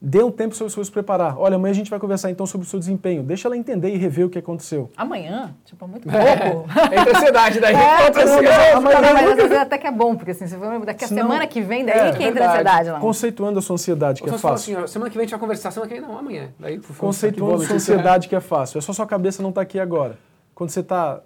Dê 0.04 0.20
um 0.20 0.32
tempo 0.32 0.56
para 0.56 0.68
você 0.68 0.84
se 0.84 0.90
preparar. 0.90 1.38
Olha, 1.38 1.54
amanhã 1.54 1.70
a 1.70 1.74
gente 1.76 1.88
vai 1.88 2.00
conversar 2.00 2.28
então 2.28 2.44
sobre 2.44 2.66
o 2.66 2.68
seu 2.68 2.76
desempenho. 2.76 3.22
Deixa 3.22 3.46
ela 3.46 3.56
entender 3.56 3.88
e 3.94 3.96
rever 3.96 4.26
o 4.26 4.28
que 4.28 4.36
aconteceu. 4.36 4.90
Amanhã? 4.96 5.54
Tipo, 5.64 5.86
muito 5.86 6.08
pouco. 6.08 6.68
É 6.92 6.98
a 6.98 7.16
ansiedade 7.16 7.60
daí. 7.60 7.72
É, 7.78 8.04
Outra 8.06 8.22
tipo, 8.24 8.34
ansiedade. 8.34 8.82
mas 9.14 9.30
às 9.30 9.36
vezes 9.36 9.56
até 9.58 9.78
que 9.78 9.86
é 9.86 9.92
bom, 9.92 10.16
porque 10.16 10.32
assim, 10.32 10.48
se 10.48 10.56
for 10.56 10.84
daqui 10.84 11.04
a 11.04 11.08
Senão- 11.08 11.22
semana 11.22 11.46
que 11.46 11.60
vem, 11.60 11.84
daí 11.84 11.96
É, 12.08 12.12
que 12.12 12.24
entra 12.24 12.46
a 12.46 12.50
ansiedade 12.50 12.90
lá. 12.90 12.98
Conceituando 12.98 13.60
a 13.60 13.62
sua 13.62 13.74
ansiedade, 13.74 14.22
que 14.22 14.28
é 14.28 14.32
fácil. 14.38 14.74
assim, 14.76 14.82
ó, 14.82 14.86
semana 14.88 15.08
que 15.08 15.16
vem 15.16 15.22
a 15.22 15.24
gente 15.26 15.30
vai 15.30 15.38
conversar, 15.40 15.70
semana 15.70 15.88
que 15.92 16.00
vem 16.00 16.08
não, 16.08 16.18
amanhã. 16.18 16.48
Daí, 16.58 16.80
pô, 16.80 16.92
Conceituando 16.98 17.58
que 17.58 17.64
a 17.64 17.66
sua 17.68 17.74
notícia. 17.74 17.94
ansiedade, 17.94 18.28
que 18.28 18.34
é 18.34 18.40
fácil. 18.40 18.78
É 18.78 18.80
só 18.80 18.92
sua 18.92 19.06
cabeça 19.06 19.40
não 19.40 19.50
estar 19.50 19.60
aqui 19.60 19.78
agora. 19.78 20.18
Quando 20.52 20.70
você 20.70 20.80
está 20.80 21.20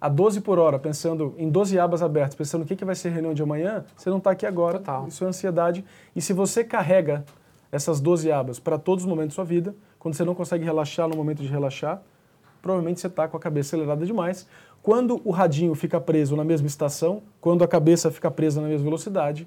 a 0.00 0.08
12 0.08 0.40
por 0.42 0.60
hora, 0.60 0.78
pensando 0.78 1.34
em 1.36 1.48
12 1.50 1.76
abas 1.76 2.02
abertas, 2.04 2.36
pensando 2.36 2.62
o 2.62 2.66
que, 2.66 2.76
que 2.76 2.84
vai 2.84 2.94
ser 2.94 3.08
a 3.08 3.10
reunião 3.10 3.34
de 3.34 3.42
amanhã, 3.42 3.84
você 3.96 4.08
não 4.10 4.18
está 4.18 4.30
aqui 4.30 4.46
agora. 4.46 4.78
Total. 4.78 5.08
Isso 5.08 5.24
é 5.24 5.26
ansiedade. 5.26 5.84
E 6.14 6.22
se 6.22 6.32
você 6.32 6.62
carrega 6.62 7.24
essas 7.72 8.00
12 8.00 8.30
abas 8.32 8.58
para 8.58 8.78
todos 8.78 9.04
os 9.04 9.08
momentos 9.08 9.34
da 9.34 9.36
sua 9.36 9.44
vida, 9.44 9.74
quando 9.98 10.14
você 10.14 10.24
não 10.24 10.34
consegue 10.34 10.64
relaxar 10.64 11.08
no 11.08 11.16
momento 11.16 11.42
de 11.42 11.48
relaxar, 11.48 12.02
provavelmente 12.60 13.00
você 13.00 13.06
está 13.06 13.28
com 13.28 13.36
a 13.36 13.40
cabeça 13.40 13.76
acelerada 13.76 14.04
demais. 14.04 14.46
Quando 14.82 15.20
o 15.24 15.30
radinho 15.30 15.74
fica 15.74 16.00
preso 16.00 16.36
na 16.36 16.44
mesma 16.44 16.66
estação, 16.66 17.22
quando 17.40 17.62
a 17.62 17.68
cabeça 17.68 18.10
fica 18.10 18.30
presa 18.30 18.60
na 18.60 18.68
mesma 18.68 18.84
velocidade, 18.84 19.46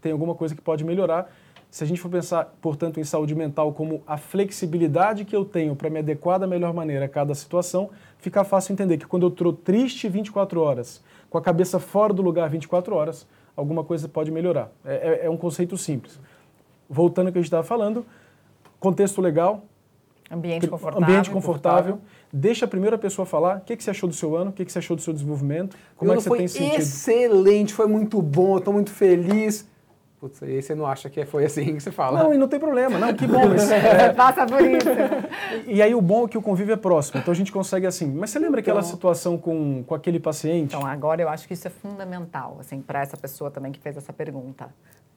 tem 0.00 0.12
alguma 0.12 0.34
coisa 0.34 0.54
que 0.54 0.60
pode 0.60 0.84
melhorar. 0.84 1.30
Se 1.70 1.82
a 1.82 1.86
gente 1.86 2.00
for 2.00 2.08
pensar, 2.08 2.56
portanto, 2.60 2.98
em 3.00 3.04
saúde 3.04 3.34
mental 3.34 3.72
como 3.72 4.02
a 4.06 4.16
flexibilidade 4.16 5.24
que 5.24 5.34
eu 5.34 5.44
tenho 5.44 5.74
para 5.74 5.90
me 5.90 5.98
adequar 5.98 6.38
da 6.38 6.46
melhor 6.46 6.72
maneira 6.72 7.04
a 7.04 7.08
cada 7.08 7.34
situação, 7.34 7.90
fica 8.18 8.44
fácil 8.44 8.72
entender 8.72 8.98
que 8.98 9.06
quando 9.06 9.24
eu 9.24 9.28
estou 9.28 9.52
triste 9.52 10.08
24 10.08 10.60
horas, 10.60 11.02
com 11.28 11.38
a 11.38 11.42
cabeça 11.42 11.78
fora 11.78 12.12
do 12.12 12.22
lugar 12.22 12.48
24 12.48 12.94
horas, 12.94 13.26
alguma 13.56 13.82
coisa 13.82 14.08
pode 14.08 14.30
melhorar. 14.30 14.70
É, 14.84 14.94
é- 14.94 15.26
é 15.26 15.30
um 15.30 15.36
conceito 15.36 15.76
simples. 15.76 16.20
Voltando 16.88 17.26
ao 17.28 17.32
que 17.32 17.38
a 17.38 17.42
gente 17.42 17.48
estava 17.48 17.62
falando, 17.64 18.04
contexto 18.78 19.20
legal, 19.20 19.64
Ambiente 20.30 20.66
confortável. 20.66 21.06
ambiente 21.08 21.30
confortável. 21.30 22.00
Deixa 22.32 22.64
a 22.64 22.68
primeira 22.68 22.98
pessoa 22.98 23.24
falar 23.24 23.58
o 23.58 23.60
que, 23.60 23.76
que 23.76 23.82
você 23.84 23.90
achou 23.90 24.08
do 24.08 24.14
seu 24.14 24.36
ano, 24.36 24.50
o 24.50 24.52
que, 24.52 24.64
que 24.64 24.72
você 24.72 24.78
achou 24.80 24.96
do 24.96 25.02
seu 25.02 25.12
desenvolvimento, 25.12 25.76
como 25.96 26.12
é 26.12 26.16
que 26.16 26.22
você 26.22 26.28
tem 26.30 26.38
foi 26.38 26.48
sentido. 26.48 26.80
excelente, 26.80 27.72
foi 27.72 27.86
muito 27.86 28.20
bom, 28.20 28.56
eu 28.56 28.60
tô 28.60 28.72
muito 28.72 28.90
feliz. 28.90 29.68
Putz, 30.18 30.42
aí 30.42 30.60
você 30.62 30.74
não 30.74 30.86
acha 30.86 31.08
que 31.10 31.24
foi 31.26 31.44
assim 31.44 31.74
que 31.76 31.80
você 31.80 31.92
fala. 31.92 32.22
Não, 32.24 32.34
e 32.34 32.38
não 32.38 32.48
tem 32.48 32.58
problema, 32.58 32.98
não, 32.98 33.12
que 33.14 33.26
bom. 33.26 33.48
Mas, 33.50 33.62
Você 33.62 34.12
passa 34.16 34.46
por 34.46 34.60
isso. 34.62 34.88
E 35.66 35.80
aí 35.82 35.94
o 35.94 36.00
bom 36.00 36.24
é 36.24 36.28
que 36.28 36.38
o 36.38 36.42
convívio 36.42 36.72
é 36.72 36.76
próximo, 36.76 37.20
então 37.20 37.30
a 37.30 37.34
gente 37.36 37.52
consegue 37.52 37.86
assim. 37.86 38.06
Mas 38.12 38.30
você 38.30 38.38
lembra 38.38 38.60
aquela 38.60 38.80
Então- 38.80 38.90
situação 38.90 39.36
com, 39.38 39.84
com 39.86 39.94
aquele 39.94 40.18
paciente? 40.18 40.74
Então, 40.74 40.86
agora 40.86 41.20
eu 41.22 41.28
acho 41.28 41.46
que 41.46 41.52
isso 41.54 41.68
é 41.68 41.70
fundamental, 41.70 42.56
assim, 42.58 42.80
para 42.80 43.00
essa 43.02 43.16
pessoa 43.16 43.50
também 43.50 43.70
que 43.70 43.78
fez 43.78 43.96
essa 43.96 44.12
pergunta. 44.12 44.68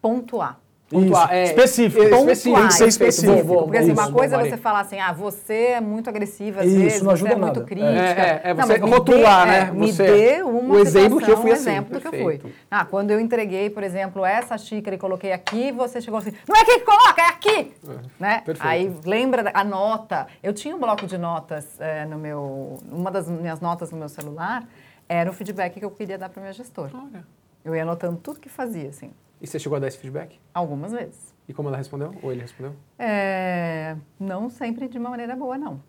Pontuar. 0.01 0.60
Pontuar, 0.89 1.25
Isso, 1.25 1.34
é, 1.34 1.43
específico. 1.43 2.02
é, 2.04 2.10
Pontuar, 2.10 2.21
específico. 2.32 2.58
Tem 2.60 2.67
que 2.67 2.73
ser 2.73 2.84
Perfeito, 2.86 2.89
específico. 3.12 3.36
vou, 3.47 3.56
vou, 3.58 3.63
Porque 3.65 3.78
assim, 3.78 3.91
isso, 3.91 4.02
uma 4.02 4.12
coisa 4.12 4.36
é 4.38 4.49
você 4.49 4.58
falar 4.58 4.80
assim, 4.80 4.99
ah, 4.99 5.13
você 5.13 5.54
é 5.54 5.82
muito 5.82 6.10
agressiva 6.10 6.62
às 6.62 6.65
Isso, 6.67 6.80
vezes, 6.80 7.02
não 7.04 7.12
ajuda 7.12 7.30
você 7.30 7.36
é 7.36 7.39
muito 7.39 7.62
crítica. 7.63 7.88
É, 7.91 8.41
é, 8.43 8.49
é 8.49 8.54
Não, 8.56 8.65
você 8.65 8.78
me 8.80 8.89
rotular, 8.89 9.45
dê- 9.45 9.52
né? 9.52 9.60
é, 9.60 9.71
Me 9.71 9.91
Você- 9.93 10.04
dê 10.04 10.41
uma 10.41 10.73
o 10.75 10.80
exemplo 10.80 11.19
que 11.19 11.30
eu 11.30 11.38
fui 11.38 11.52
um 11.52 11.54
assim, 11.54 11.69
exemplo 11.69 11.99
que 12.02 12.08
eu 12.08 12.12
fui. 12.12 12.38
perfeito. 12.39 12.52
Ah, 12.71 12.86
quando 12.86 13.12
eu 13.12 13.19
entreguei, 13.19 13.69
por 13.69 13.84
exemplo, 13.84 14.25
essa 14.25 14.58
xícara 14.58 14.95
e 14.95 14.99
coloquei 14.99 15.32
aqui, 15.32 15.71
você 15.71 16.02
chegou 16.02 16.17
assim, 16.17 16.34
não 16.47 16.56
é 16.56 16.62
aqui 16.62 16.80
que 16.80 16.86
coloca, 16.86 17.21
é 17.21 17.25
aqui! 17.28 17.71
né? 18.19 18.41
perfeito. 18.43 18.67
Aí 18.67 18.91
lembra 19.06 19.43
da- 19.43 19.52
a 19.54 19.63
nota. 19.63 20.25
Eu 20.41 20.54
tinha 20.54 20.75
um 20.75 20.80
bloco 20.80 21.06
de 21.06 21.17
notas 21.19 21.80
é, 21.80 22.04
no 22.06 22.17
meu... 22.17 22.80
Uma 22.91 23.12
das 23.12 23.30
minhas 23.30 23.60
notas 23.62 23.91
no 23.91 23.97
meu 23.97 24.10
celular 24.10 24.67
era 25.08 25.30
o 25.30 25.34
feedback 25.34 25.80
que 25.80 25.86
eu 25.86 25.91
queria 25.91 26.17
dar 26.17 26.30
para 26.30 26.39
o 26.39 26.43
meu 26.43 26.52
gestor. 26.54 26.89
Olha. 26.93 27.23
Eu 27.63 27.75
ia 27.75 27.84
anotando 27.84 28.17
tudo 28.17 28.39
que 28.39 28.49
fazia, 28.49 28.89
assim, 28.89 29.12
E 29.42 29.48
você 29.48 29.58
chegou 29.58 29.75
a 29.77 29.79
dar 29.79 29.87
esse 29.87 29.98
feedback? 29.98 30.40
algumas 30.54 30.92
vezes. 30.92 31.33
E 31.48 31.54
como 31.54 31.69
ela 31.69 31.77
respondeu? 31.77 32.13
Ou 32.21 32.31
ele 32.31 32.42
respondeu? 32.42 32.75
É, 32.98 33.96
não 34.19 34.50
sempre 34.50 34.87
de 34.87 35.00
uma 35.00 35.10
maneira 35.10 35.35
boa, 35.35 35.58
não. 35.58 35.81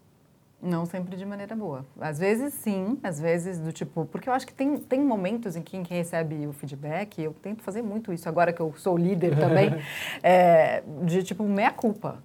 Não 0.63 0.85
sempre 0.85 1.17
de 1.17 1.25
maneira 1.25 1.57
boa. 1.57 1.87
Às 1.99 2.19
vezes 2.19 2.53
sim, 2.55 2.99
às 3.03 3.19
vezes 3.19 3.59
do 3.59 3.73
tipo. 3.73 4.05
Porque 4.07 4.29
eu 4.29 4.33
acho 4.33 4.47
que 4.47 4.53
tem, 4.53 4.77
tem 4.79 5.01
momentos 5.01 5.57
em 5.57 5.63
que 5.63 5.83
quem 5.83 5.99
recebe 5.99 6.47
o 6.47 6.53
feedback, 6.53 7.23
eu 7.23 7.33
tento 7.33 7.63
fazer 7.63 7.83
muito 7.83 8.13
isso 8.13 8.29
agora 8.29 8.53
que 8.53 8.61
eu 8.61 8.73
sou 8.77 8.97
líder 8.97 9.39
também, 9.39 9.71
é, 10.23 10.83
de 11.05 11.23
tipo, 11.23 11.45
meia 11.45 11.73
culpa. 11.73 12.23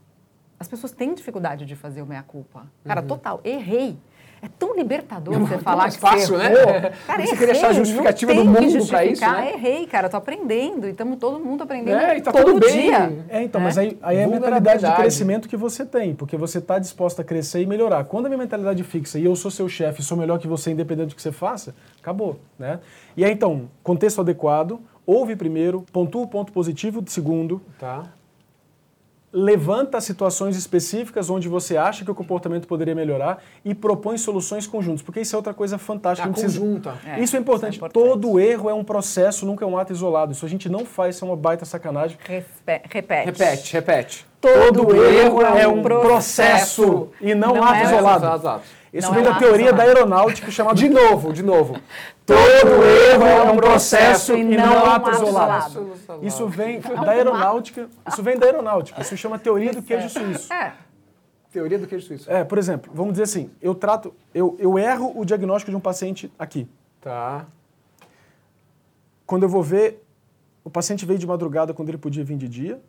As 0.60 0.68
pessoas 0.68 0.92
têm 0.92 1.14
dificuldade 1.14 1.66
de 1.66 1.76
fazer 1.76 2.02
o 2.02 2.06
meia-culpa. 2.06 2.66
Cara, 2.86 3.02
total, 3.02 3.42
errei. 3.44 3.98
É 4.46 4.50
tão 4.60 4.76
libertador 4.76 5.40
você 5.40 5.58
falar 5.58 5.84
mais 5.84 5.96
que 5.96 6.02
fácil, 6.02 6.38
você 6.38 6.38
né? 6.38 6.54
errou. 6.54 6.66
Você 7.16 7.22
errei, 7.22 7.38
queria 7.38 7.52
achar 7.54 7.70
a 7.70 7.74
justificativa 7.74 8.34
do 8.36 8.46
mundo 8.46 8.88
pra 8.88 9.04
isso, 9.06 9.22
né? 9.22 9.54
Errei, 9.54 9.88
cara, 9.88 10.08
tô 10.08 10.18
aprendendo. 10.18 10.86
E 10.86 10.92
estamos 10.92 11.18
todo 11.18 11.40
mundo 11.40 11.64
aprendendo 11.64 11.98
É, 11.98 12.18
e 12.18 12.22
tá 12.22 12.32
todo 12.32 12.60
bem. 12.60 12.72
dia. 12.72 13.26
É, 13.28 13.42
então, 13.42 13.60
né? 13.60 13.66
mas 13.66 13.78
aí, 13.80 13.98
aí 14.04 14.18
é 14.18 14.24
a 14.24 14.28
mentalidade 14.28 14.86
de 14.86 14.96
crescimento 14.96 15.50
que 15.50 15.58
você 15.58 15.84
tem, 15.84 16.14
porque 16.14 16.38
você 16.38 16.60
está 16.60 16.78
disposto 16.78 17.22
a 17.22 17.24
crescer 17.24 17.62
e 17.62 17.66
melhorar. 17.66 18.04
Quando 18.04 18.28
a 18.28 18.30
minha 18.30 18.38
mentalidade 18.38 18.84
fixa 18.84 19.18
e 19.18 19.26
eu 19.26 19.36
sou 19.36 19.50
seu 19.50 19.68
chefe, 19.68 20.04
sou 20.04 20.16
melhor 20.16 20.38
que 20.38 20.48
você, 20.48 20.70
independente 20.70 21.10
do 21.10 21.16
que 21.16 21.22
você 21.24 21.32
faça, 21.32 21.74
acabou, 22.00 22.40
né? 22.60 22.80
E 23.18 23.26
aí, 23.26 23.32
então, 23.32 23.68
contexto 23.82 24.22
adequado, 24.22 24.80
ouve 25.08 25.36
primeiro, 25.36 25.84
pontua 25.92 26.22
o 26.22 26.28
ponto 26.28 26.52
positivo 26.52 27.04
segundo, 27.08 27.62
Tá. 27.80 28.04
Levanta 29.38 30.00
situações 30.00 30.56
específicas 30.56 31.30
onde 31.30 31.50
você 31.50 31.76
acha 31.76 32.06
que 32.06 32.10
o 32.12 32.16
comportamento 32.16 32.66
poderia 32.70 32.96
melhorar 32.96 33.44
e 33.66 33.76
propõe 33.76 34.18
soluções 34.18 34.66
conjuntas, 34.66 35.02
porque 35.02 35.20
isso 35.20 35.36
é 35.36 35.38
outra 35.38 35.54
coisa 35.54 35.78
fantástica. 35.78 36.24
A 36.24 36.28
não 36.28 36.34
precisa- 36.34 36.58
conjunta. 36.58 36.94
É, 37.06 37.20
isso 37.20 37.36
é 37.36 37.40
importante. 37.40 37.76
isso 37.76 37.84
é 37.84 37.88
importante. 37.88 38.10
Todo 38.10 38.40
erro 38.40 38.70
é 38.70 38.74
um 38.74 38.84
processo, 38.84 39.46
nunca 39.46 39.66
é 39.66 39.68
um 39.68 39.78
ato 39.78 39.92
isolado. 39.92 40.32
Isso 40.32 40.46
a 40.46 40.50
gente 40.50 40.70
não 40.70 40.86
faz, 40.86 41.16
isso 41.16 41.26
é 41.26 41.28
uma 41.28 41.36
baita 41.36 41.66
sacanagem. 41.66 42.18
Respe- 42.26 42.82
repete. 42.90 43.26
Repete, 43.26 43.74
repete. 43.74 44.26
Todo, 44.40 44.96
erro 44.96 45.42
é 45.42 45.68
um 45.68 45.82
processo 45.82 47.10
e 47.20 47.36
não, 47.36 47.56
um 47.56 47.64
ato 47.64 47.74
é- 47.76 47.84
isolado. 47.84 48.26
Exato, 48.26 48.40
exato. 48.42 48.64
Isso 48.96 49.08
Não 49.08 49.16
vem 49.16 49.26
é 49.26 49.30
da 49.30 49.38
teoria 49.38 49.74
da 49.74 49.84
aeronáutica 49.84 50.50
chamada 50.50 50.78
De 50.78 50.88
novo, 50.88 51.34
de 51.34 51.44
novo. 51.44 51.78
todo 52.26 52.38
erro 52.82 53.26
é 53.26 53.52
um 53.52 53.58
processo 53.58 54.34
e 54.34 54.56
não 54.56 54.74
um 54.74 54.86
ato 54.86 55.10
ato 55.10 55.22
isolado. 55.22 55.70
isolado. 55.70 56.26
Isso 56.26 56.48
vem 56.48 56.80
da 56.80 57.12
aeronáutica. 57.12 57.90
Isso 58.08 58.24
vem 58.24 58.38
da 58.38 58.46
aeronáutica. 58.46 59.02
Isso 59.02 59.18
chama 59.18 59.38
teoria 59.38 59.74
do 59.74 59.82
queijo 59.82 60.10
suíço. 60.10 60.54
É. 60.54 60.74
Teoria 61.52 61.78
do 61.78 61.86
queijo 61.88 62.08
suíço. 62.08 62.32
É, 62.32 62.46
por 62.46 62.58
exemplo, 62.58 62.90
vamos 62.96 63.12
dizer 63.12 63.24
assim, 63.24 63.52
eu 63.62 63.76
trato, 63.76 64.16
eu, 64.34 64.56
eu 64.60 64.80
erro 64.80 65.12
o 65.14 65.26
diagnóstico 65.26 65.72
de 65.72 65.76
um 65.76 65.82
paciente 65.82 66.32
aqui. 66.40 66.66
Tá. 67.02 67.46
Quando 69.26 69.44
eu 69.44 69.50
vou 69.50 69.62
ver, 69.62 70.02
o 70.64 70.70
paciente 70.70 71.06
veio 71.06 71.20
de 71.20 71.28
madrugada 71.28 71.74
quando 71.74 71.90
ele 71.90 71.98
podia 71.98 72.24
vir 72.24 72.38
de 72.38 72.48
dia, 72.48 72.80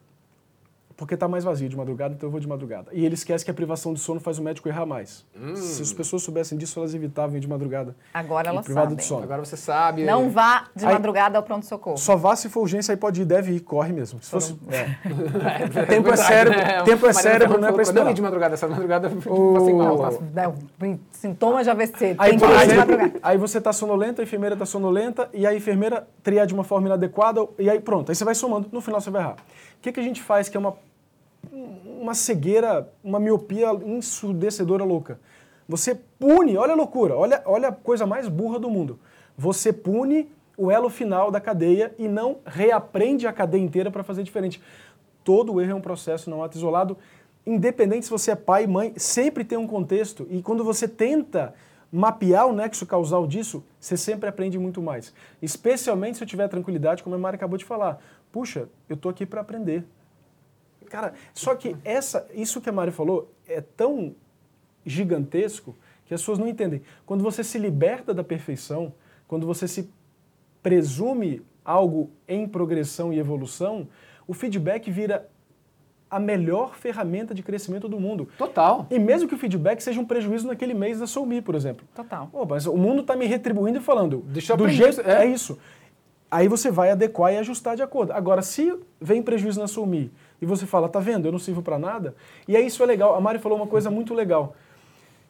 porque 0.97 1.14
está 1.14 1.28
mais 1.28 1.44
vazio 1.44 1.68
de 1.68 1.76
madrugada, 1.76 2.14
então 2.14 2.26
eu 2.26 2.30
vou 2.30 2.40
de 2.40 2.49
madrugada. 2.49 2.88
E 2.92 3.05
ele 3.05 3.14
esquece 3.14 3.44
que 3.44 3.51
a 3.51 3.55
privação 3.55 3.92
de 3.92 4.01
sono 4.01 4.18
faz 4.18 4.38
o 4.38 4.42
médico 4.42 4.66
errar 4.68 4.86
mais. 4.86 5.26
Se 5.55 5.82
as 5.82 5.92
pessoas 5.92 6.22
soubessem 6.22 6.57
disso, 6.57 6.78
elas 6.80 6.94
evitavam 6.94 7.36
ir 7.36 7.40
de 7.40 7.49
madrugada. 7.49 7.94
Agora 8.14 8.49
elas 8.49 8.64
privado 8.64 8.84
sabem. 8.86 8.97
de 8.97 9.05
sono. 9.05 9.22
Agora 9.24 9.44
você 9.44 9.57
sabe. 9.57 10.05
Não 10.05 10.30
vá 10.30 10.64
de 10.74 10.86
Aí- 10.86 10.92
madrugada 10.94 11.36
ao 11.36 11.42
pronto-socorro. 11.44 11.99
Só 11.99 12.16
vá 12.16 12.34
se 12.34 12.49
for 12.49 12.61
urgência, 12.61 12.92
aí 12.92 12.97
pode 12.97 13.20
ir, 13.20 13.24
deve 13.26 13.53
ir, 13.53 13.61
corre 13.61 13.92
mesmo. 13.92 14.22
Se 14.22 14.30
fosse, 14.30 14.57
é. 14.70 14.97
É 15.82 15.84
Tempo 15.86 16.09
é 16.11 16.16
cérebro, 16.16 16.59
tempo 16.84 17.07
é 17.07 17.12
Mariana 17.12 17.14
cérebro, 17.14 17.59
não 17.61 17.68
é 17.68 17.72
pra 17.72 17.76
Não 17.76 17.82
esperar. 17.82 18.11
ir 18.11 18.14
de 18.14 18.22
madrugada, 18.22 18.55
essa 18.55 18.66
madrugada 18.68 19.09
eu 19.26 19.32
O- 19.32 19.55
passei 19.55 19.74
mal. 19.74 19.99
tá? 19.99 20.05
Nossa, 20.05 20.20
é, 20.86 20.97
Sintoma 21.12 21.62
de 21.62 21.70
AVC. 21.70 22.14
Aí, 22.18 22.30
Tem 22.30 22.38
que 22.38 22.44
ir 22.55 22.68
de 22.68 22.74
madrugada. 22.76 23.12
aí 23.22 23.36
você 23.38 23.59
está 23.59 23.72
sonolento, 23.72 24.20
a 24.20 24.24
enfermeira 24.24 24.55
está 24.55 24.64
sonolenta, 24.66 25.28
e 25.34 25.47
a 25.47 25.55
enfermeira 25.55 26.07
triar 26.22 26.47
de 26.47 26.55
uma 26.55 26.64
forma 26.64 26.86
inadequada, 26.88 27.47
e 27.59 27.68
aí 27.68 27.80
pronto, 27.80 28.11
aí 28.11 28.14
você 28.16 28.24
vai 28.24 28.34
somando, 28.34 28.68
no 28.72 28.80
final 28.80 29.01
você 29.01 29.11
vai 29.11 29.22
errar. 29.22 29.36
O 29.79 29.83
que, 29.83 29.93
que 29.93 30.01
a 30.01 30.03
gente 30.03 30.22
faz 30.22 30.49
que 30.49 30.57
é 30.57 30.61
uma, 30.61 30.77
uma 32.01 32.14
cegueira, 32.14 32.93
uma 33.03 33.20
miopia 33.20 33.72
ensurdecedora 33.85 34.85
louca? 34.85 35.20
Você 35.68 35.95
pune, 36.18 36.57
olha 36.57 36.72
a 36.72 36.77
loucura, 36.77 37.16
olha, 37.16 37.43
olha 37.45 37.68
a 37.68 37.72
coisa 37.72 38.07
mais 38.07 38.29
burra 38.29 38.59
do 38.59 38.70
mundo. 38.70 38.99
Você 39.37 39.72
pune 39.72 40.31
o 40.57 40.70
elo 40.70 40.89
final 40.89 41.31
da 41.31 41.41
cadeia 41.41 41.95
e 41.99 42.09
não 42.09 42.39
reaprende 42.47 43.27
a 43.27 43.33
cadeia 43.33 43.62
inteira 43.62 43.91
para 43.91 44.03
fazer 44.03 44.22
diferente. 44.22 44.62
Todo 45.22 45.61
erro 45.61 45.72
é 45.72 45.74
um 45.74 45.81
processo, 45.81 46.31
não 46.31 46.43
é 46.43 46.47
ato 46.47 46.57
isolado. 46.57 46.97
Independente 47.45 48.07
se 48.07 48.11
você 48.11 48.31
é 48.31 48.37
pai, 48.37 48.66
mãe, 48.66 48.93
sempre 48.97 49.45
tem 49.45 49.59
um 49.59 49.66
contexto. 49.66 50.27
E 50.31 50.41
quando 50.41 50.64
você 50.64 50.89
tenta 50.89 51.55
mapear 51.93 52.47
o 52.47 52.53
nexo 52.53 52.87
causal 52.87 53.27
disso, 53.27 53.64
você 53.79 53.97
sempre 53.97 54.29
aprende 54.29 54.59
muito 54.59 54.81
mais. 54.81 55.12
Especialmente 55.41 56.18
se 56.18 56.24
eu 56.24 56.29
tiver 56.29 56.49
tranquilidade, 56.49 57.03
como 57.03 57.14
a 57.14 57.18
Mari 57.18 57.37
acabou 57.37 57.59
de 57.59 57.64
falar. 57.64 58.03
Puxa, 58.37 58.68
eu 58.87 58.99
tô 58.99 59.09
aqui 59.09 59.24
para 59.24 59.41
aprender. 59.41 59.82
Cara, 60.91 61.14
só 61.32 61.55
que 61.55 61.74
essa, 61.82 62.28
isso 62.34 62.61
que 62.61 62.68
a 62.68 62.72
Mari 62.72 62.91
falou 62.91 63.32
é 63.49 63.62
tão 63.62 64.14
gigantesco 64.84 65.74
que 66.05 66.12
as 66.12 66.20
pessoas 66.20 66.39
não 66.39 66.47
entendem. 66.47 66.82
Quando 67.07 67.24
você 67.24 67.43
se 67.43 67.59
liberta 67.59 68.12
da 68.12 68.22
perfeição, 68.22 68.93
quando 69.26 69.47
você 69.47 69.66
se 69.66 69.91
presume 70.62 71.41
algo 71.64 72.11
em 72.28 72.47
progressão 72.47 73.11
e 73.11 73.18
evolução, 73.18 73.89
o 74.28 74.34
feedback 74.34 74.91
vira 74.91 75.30
a 76.11 76.20
melhor 76.20 76.76
ferramenta 76.76 77.34
de 77.34 77.43
crescimento 77.43 77.89
do 77.89 77.99
mundo. 77.99 78.28
Total. 78.37 78.87
E 78.91 78.99
mesmo 78.99 79.26
que 79.26 79.34
o 79.34 79.39
feedback 79.39 79.80
seja 79.80 79.99
um 79.99 80.05
prejuízo 80.05 80.47
naquele 80.47 80.74
mês 80.74 81.01
da 81.01 81.07
Soumi, 81.07 81.41
por 81.41 81.55
exemplo. 81.55 81.89
Total. 81.95 82.26
Pô, 82.26 82.45
mas 82.45 82.66
o 82.66 82.76
mundo 82.76 83.01
está 83.01 83.16
me 83.16 83.24
retribuindo 83.24 83.78
e 83.78 83.80
falando. 83.80 84.22
Deixa 84.26 84.53
eu 84.53 84.59
do 84.59 84.68
jeito 84.68 85.01
é. 85.01 85.24
é. 85.24 85.26
isso. 85.26 85.59
Aí 86.31 86.49
você 86.49 86.70
vai 86.70 86.91
adequar 86.91 87.33
e 87.33 87.39
ajustar 87.39 87.77
de 87.77 87.83
acordo. 87.83 88.12
Agora, 88.12 88.43
se 88.43 88.77
vem 89.01 89.22
prejuízo 89.22 89.61
na 89.61 89.68
Soumi 89.68 90.12
e 90.41 90.47
você 90.47 90.66
fala, 90.66 90.89
tá 90.89 90.99
vendo, 90.99 91.27
eu 91.27 91.33
não 91.33 91.39
sirvo 91.39 91.62
para 91.62 91.79
nada, 91.79 92.14
e 92.47 92.57
aí 92.57 92.66
isso 92.66 92.83
é 92.83 92.87
legal. 92.87 93.14
A 93.14 93.20
Mari 93.20 93.39
falou 93.39 93.57
uma 93.57 93.66
coisa 93.66 93.91
muito 93.91 94.12
legal. 94.12 94.55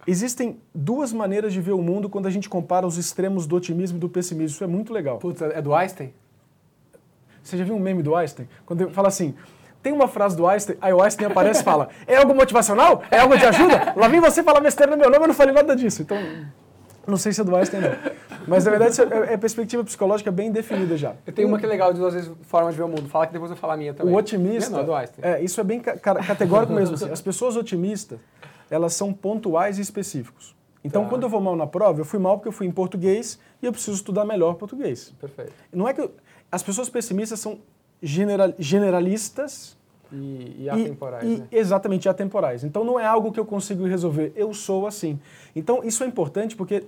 Existem 0.06 0.58
duas 0.74 1.12
maneiras 1.12 1.52
de 1.52 1.60
ver 1.60 1.72
o 1.72 1.82
mundo 1.82 2.08
quando 2.08 2.26
a 2.26 2.30
gente 2.30 2.48
compara 2.48 2.86
os 2.86 2.96
extremos 2.96 3.46
do 3.46 3.56
otimismo 3.56 3.98
e 3.98 4.00
do 4.00 4.08
pessimismo. 4.08 4.54
Isso 4.54 4.64
é 4.64 4.66
muito 4.66 4.92
legal. 4.92 5.18
Putz, 5.18 5.42
é 5.42 5.60
do 5.60 5.74
Einstein? 5.74 6.14
Você 7.42 7.56
já 7.56 7.64
viu 7.64 7.74
um 7.74 7.80
meme 7.80 8.02
do 8.02 8.14
Einstein? 8.14 8.48
Quando 8.64 8.82
ele 8.82 8.90
fala 8.90 9.08
assim, 9.08 9.34
tem 9.82 9.92
uma 9.92 10.08
frase 10.08 10.36
do 10.36 10.46
Einstein, 10.46 10.76
aí 10.80 10.92
o 10.92 11.02
Einstein 11.02 11.26
aparece 11.26 11.60
e 11.60 11.64
fala, 11.64 11.88
é 12.06 12.16
algo 12.16 12.34
motivacional? 12.34 13.02
É 13.10 13.18
algo 13.18 13.36
de 13.36 13.44
ajuda? 13.44 13.94
Lá 13.96 14.08
vem 14.08 14.20
você 14.20 14.42
falar 14.42 14.60
besteira 14.60 14.92
no 14.92 14.98
meu 14.98 15.10
nome, 15.10 15.24
eu 15.24 15.28
não 15.28 15.34
falei 15.34 15.54
nada 15.54 15.76
disso. 15.76 16.02
Então, 16.02 16.18
não 17.06 17.16
sei 17.16 17.32
se 17.32 17.40
é 17.40 17.44
do 17.44 17.54
Einstein 17.54 17.80
não. 17.82 17.90
Mas 18.46 18.64
na 18.64 18.70
verdade 18.70 19.00
é, 19.00 19.32
é 19.34 19.36
perspectiva 19.36 19.82
psicológica 19.84 20.30
bem 20.30 20.50
definida 20.52 20.96
já. 20.96 21.14
Eu 21.26 21.32
tenho 21.32 21.48
uma 21.48 21.58
que 21.58 21.64
é 21.64 21.68
legal 21.68 21.92
de 21.92 21.98
duas 21.98 22.14
vezes 22.14 22.30
formas 22.42 22.74
de 22.74 22.78
ver 22.78 22.84
o 22.84 22.88
mundo. 22.88 23.08
Fala 23.08 23.26
que 23.26 23.32
depois 23.32 23.50
eu 23.50 23.56
falar 23.56 23.74
a 23.74 23.76
minha 23.76 23.92
também. 23.94 24.12
O 24.14 24.16
otimista, 24.16 24.70
Não, 24.70 24.80
é 24.80 24.84
do 24.84 24.94
Einstein. 24.94 25.24
é, 25.24 25.42
isso 25.42 25.60
é 25.60 25.64
bem 25.64 25.80
ca- 25.80 25.96
categórico 25.98 26.72
mesmo. 26.72 26.94
assim. 26.94 27.10
As 27.10 27.20
pessoas 27.20 27.56
otimistas, 27.56 28.18
elas 28.70 28.94
são 28.94 29.12
pontuais 29.12 29.78
e 29.78 29.82
específicos. 29.82 30.54
Então, 30.84 31.02
Tá. 31.04 31.08
quando 31.10 31.24
eu 31.24 31.28
vou 31.28 31.40
mal 31.40 31.56
na 31.56 31.66
prova, 31.66 32.00
eu 32.00 32.04
fui 32.04 32.18
mal 32.20 32.36
porque 32.38 32.48
eu 32.48 32.52
fui 32.52 32.66
em 32.66 32.70
português 32.70 33.38
e 33.60 33.66
eu 33.66 33.72
preciso 33.72 33.96
estudar 33.96 34.24
melhor 34.24 34.54
português. 34.54 35.12
Perfeito. 35.20 35.52
Não 35.72 35.88
é 35.88 35.92
que 35.92 36.00
eu- 36.00 36.12
as 36.52 36.62
pessoas 36.62 36.88
pessimistas 36.88 37.40
são 37.40 37.58
general- 38.00 38.54
generalistas 38.58 39.76
E, 40.12 40.56
e 40.60 40.70
atemporais, 40.70 41.24
e- 41.24 41.36
né? 41.38 41.46
Exatamente, 41.50 42.08
atemporais. 42.08 42.64
Então 42.64 42.84
não 42.84 42.98
é 42.98 43.06
algo 43.06 43.32
que 43.32 43.40
eu 43.40 43.44
consigo 43.44 43.84
resolver, 43.86 44.32
eu 44.36 44.52
sou 44.54 44.86
assim. 44.86 45.18
Então 45.54 45.82
isso 45.84 46.04
é 46.04 46.06
importante 46.06 46.54
porque 46.54 46.84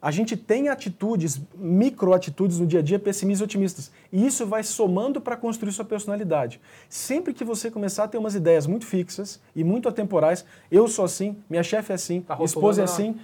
a 0.00 0.10
gente 0.10 0.36
tem 0.36 0.68
atitudes, 0.68 1.40
microatitudes 1.54 2.58
no 2.58 2.66
dia 2.66 2.80
a 2.80 2.82
dia 2.82 2.98
pessimistas 2.98 3.40
e 3.40 3.44
otimistas. 3.44 3.92
E 4.12 4.26
isso 4.26 4.44
vai 4.46 4.62
somando 4.64 5.20
para 5.20 5.36
construir 5.36 5.70
sua 5.72 5.84
personalidade. 5.84 6.60
Sempre 6.88 7.32
que 7.32 7.44
você 7.44 7.70
começar 7.70 8.04
a 8.04 8.08
ter 8.08 8.18
umas 8.18 8.34
ideias 8.34 8.66
muito 8.66 8.84
fixas 8.84 9.40
e 9.54 9.62
muito 9.62 9.88
atemporais, 9.88 10.44
eu 10.70 10.88
sou 10.88 11.04
assim, 11.04 11.36
minha 11.48 11.62
chefe 11.62 11.92
é 11.92 11.94
assim, 11.94 12.20
Tá 12.22 12.34
minha 12.34 12.44
esposa 12.46 12.82
é 12.82 12.84
rotulando, 12.84 13.12
assim, 13.12 13.20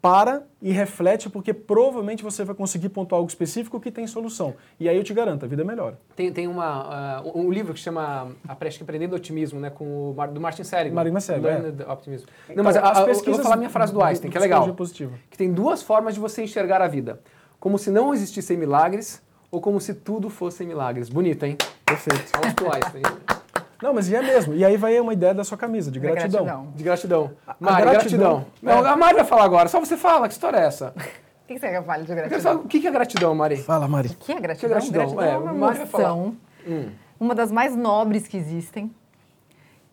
para 0.00 0.44
e 0.62 0.70
reflete, 0.70 1.28
porque 1.28 1.52
provavelmente 1.52 2.22
você 2.22 2.44
vai 2.44 2.54
conseguir 2.54 2.88
pontuar 2.90 3.18
algo 3.18 3.28
específico 3.28 3.80
que 3.80 3.90
tem 3.90 4.06
solução. 4.06 4.54
E 4.78 4.88
aí 4.88 4.96
eu 4.96 5.02
te 5.02 5.12
garanto, 5.12 5.44
a 5.44 5.48
vida 5.48 5.64
melhora. 5.64 5.98
Tem, 6.14 6.32
tem 6.32 6.46
uma, 6.46 7.22
uh, 7.22 7.38
um 7.38 7.50
livro 7.50 7.74
que 7.74 7.80
chama 7.80 8.28
a 8.46 8.56
Acho 8.66 8.78
que 8.78 8.84
Aprendendo 8.84 9.16
Otimismo, 9.16 9.58
né? 9.58 9.70
Com 9.70 10.10
o 10.10 10.14
Mar, 10.14 10.28
do 10.28 10.40
Martin 10.40 10.64
Seligman. 10.64 10.94
Martin 10.94 11.20
Seligman, 11.20 11.52
Learned 11.52 11.82
Optimism. 11.82 12.26
Não, 12.54 12.64
mas 12.64 12.76
Então, 12.76 12.88
a, 12.88 13.04
a, 13.04 13.08
eu 13.08 13.14
vou 13.14 13.42
falar 13.42 13.54
a 13.54 13.58
minha 13.58 13.70
frase 13.70 13.92
do 13.92 14.02
Einstein, 14.02 14.30
que 14.30 14.36
é 14.36 14.40
legal. 14.40 14.72
positiva. 14.74 15.12
Que 15.30 15.38
tem 15.38 15.52
duas 15.52 15.82
formas 15.82 16.14
de 16.14 16.20
você 16.20 16.42
enxergar 16.42 16.80
a 16.80 16.88
vida. 16.88 17.20
Como 17.58 17.78
se 17.78 17.90
não 17.90 18.14
existissem 18.14 18.56
milagres 18.56 19.22
ou 19.50 19.60
como 19.60 19.80
se 19.80 19.94
tudo 19.94 20.28
fossem 20.28 20.66
milagres. 20.66 21.08
Bonito, 21.08 21.44
hein? 21.44 21.56
Perfeito. 21.84 22.30
Vamos 22.34 22.54
pro 22.54 22.72
Einstein. 22.72 23.02
Não, 23.82 23.92
mas 23.94 24.08
e 24.08 24.14
é 24.16 24.22
mesmo. 24.22 24.54
E 24.54 24.64
aí 24.64 24.76
vai 24.76 24.98
uma 25.00 25.12
ideia 25.12 25.34
da 25.34 25.44
sua 25.44 25.56
camisa, 25.58 25.90
de 25.90 26.00
Da 26.00 26.10
gratidão. 26.10 26.44
gratidão. 26.44 26.72
De 26.74 26.82
gratidão. 26.84 27.30
A- 27.46 27.52
a 27.52 27.56
Mari, 27.60 27.82
gratidão, 27.82 27.92
gratidão. 27.92 28.46
Não, 28.62 28.86
é. 28.86 28.90
a 28.90 28.96
Mari 28.96 29.14
vai 29.16 29.24
falar 29.24 29.44
agora. 29.44 29.68
Só 29.68 29.78
você 29.80 29.96
fala. 29.96 30.26
Que 30.28 30.34
história 30.34 30.58
é 30.58 30.64
essa? 30.66 30.92
O 31.46 31.48
que 31.48 31.54
que 31.54 31.60
você 31.60 31.66
quer 31.68 31.72
que 31.74 31.78
eu 31.78 31.84
fale 31.84 32.02
de 32.04 32.12
gratidão? 32.12 32.56
o 32.56 32.64
que 32.66 32.80
que 32.80 32.88
é 32.88 32.90
gratidão, 32.90 33.32
Mari? 33.32 33.56
Fala, 33.58 33.86
Mari. 33.86 34.08
O 34.08 34.14
que 34.16 34.32
é 34.32 34.40
gratidão? 34.40 34.58
Que 34.58 34.66
é 34.66 34.68
gratidão? 34.80 35.14
Gratidão 35.14 35.24
É, 35.24 35.30
é, 35.34 35.38
uma 35.38 35.74
emoção, 35.76 36.36
Hum. 36.66 36.88
uma 37.20 37.36
das 37.36 37.52
mais 37.52 37.76
nobres 37.76 38.26
que 38.26 38.36
existem, 38.36 38.90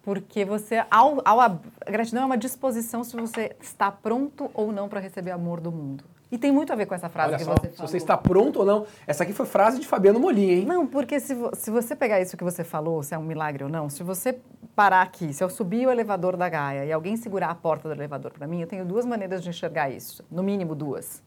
porque 0.01 0.43
você, 0.43 0.83
ao, 0.89 1.21
ao 1.23 1.39
a 1.39 1.59
gratidão 1.87 2.23
é 2.23 2.25
uma 2.25 2.37
disposição 2.39 3.03
se 3.03 3.15
você 3.15 3.55
está 3.61 3.91
pronto 3.91 4.49
ou 4.55 4.71
não 4.71 4.89
para 4.89 4.99
receber 4.99 5.29
amor 5.29 5.59
do 5.61 5.71
mundo. 5.71 6.03
E 6.33 6.37
tem 6.39 6.51
muito 6.51 6.73
a 6.73 6.75
ver 6.75 6.87
com 6.87 6.95
essa 6.95 7.09
frase 7.09 7.29
Olha 7.29 7.37
que 7.37 7.43
só, 7.43 7.51
você 7.53 7.69
se 7.69 7.75
falou. 7.75 7.87
você 7.91 7.97
está 7.97 8.17
pronto 8.17 8.61
ou 8.61 8.65
não. 8.65 8.87
Essa 9.05 9.21
aqui 9.21 9.31
foi 9.33 9.45
frase 9.45 9.79
de 9.79 9.85
Fabiano 9.85 10.19
Molim, 10.19 10.49
hein? 10.49 10.65
Não, 10.65 10.87
porque 10.87 11.19
se, 11.19 11.37
se 11.53 11.69
você 11.69 11.95
pegar 11.95 12.19
isso 12.21 12.35
que 12.35 12.43
você 12.43 12.63
falou, 12.63 13.03
se 13.03 13.13
é 13.13 13.17
um 13.19 13.21
milagre 13.21 13.63
ou 13.63 13.69
não, 13.69 13.87
se 13.87 14.01
você 14.01 14.39
parar 14.75 15.03
aqui, 15.03 15.31
se 15.31 15.43
eu 15.43 15.49
subir 15.49 15.85
o 15.85 15.91
elevador 15.91 16.35
da 16.35 16.49
Gaia 16.49 16.85
e 16.85 16.91
alguém 16.91 17.15
segurar 17.17 17.51
a 17.51 17.53
porta 17.55 17.87
do 17.87 17.93
elevador 17.93 18.31
para 18.31 18.47
mim, 18.47 18.61
eu 18.61 18.65
tenho 18.65 18.83
duas 18.83 19.05
maneiras 19.05 19.43
de 19.43 19.49
enxergar 19.49 19.91
isso, 19.91 20.25
no 20.31 20.41
mínimo 20.41 20.73
duas. 20.73 21.21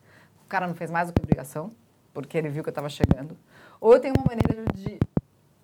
O 0.44 0.48
cara 0.48 0.66
não 0.66 0.74
fez 0.74 0.90
mais 0.90 1.06
do 1.06 1.14
que 1.14 1.22
obrigação, 1.22 1.70
porque 2.12 2.36
ele 2.36 2.48
viu 2.48 2.64
que 2.64 2.68
eu 2.68 2.72
estava 2.72 2.88
chegando. 2.88 3.36
Ou 3.80 3.92
eu 3.94 4.00
tenho 4.00 4.14
uma 4.18 4.24
maneira 4.26 4.64
de 4.74 4.98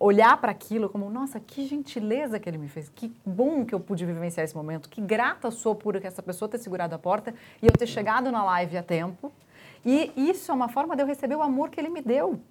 olhar 0.03 0.35
para 0.35 0.51
aquilo 0.51 0.89
como, 0.89 1.09
nossa, 1.09 1.39
que 1.39 1.65
gentileza 1.65 2.37
que 2.37 2.49
ele 2.49 2.57
me 2.57 2.67
fez, 2.67 2.89
que 2.89 3.09
bom 3.25 3.63
que 3.63 3.73
eu 3.73 3.79
pude 3.79 4.05
vivenciar 4.05 4.43
esse 4.43 4.53
momento, 4.53 4.89
que 4.89 4.99
grata 4.99 5.49
sou 5.49 5.73
por 5.73 5.95
essa 5.95 6.21
pessoa 6.21 6.49
ter 6.49 6.57
segurado 6.57 6.93
a 6.93 6.99
porta 6.99 7.33
e 7.61 7.65
eu 7.65 7.71
ter 7.71 7.87
chegado 7.87 8.29
na 8.29 8.43
live 8.43 8.75
a 8.75 8.83
tempo. 8.83 9.31
E 9.85 10.11
isso 10.17 10.51
é 10.51 10.53
uma 10.53 10.67
forma 10.67 10.93
de 10.93 11.03
eu 11.03 11.07
receber 11.07 11.35
o 11.35 11.41
amor 11.41 11.69
que 11.69 11.79
ele 11.79 11.87
me 11.87 12.01
deu. 12.01 12.41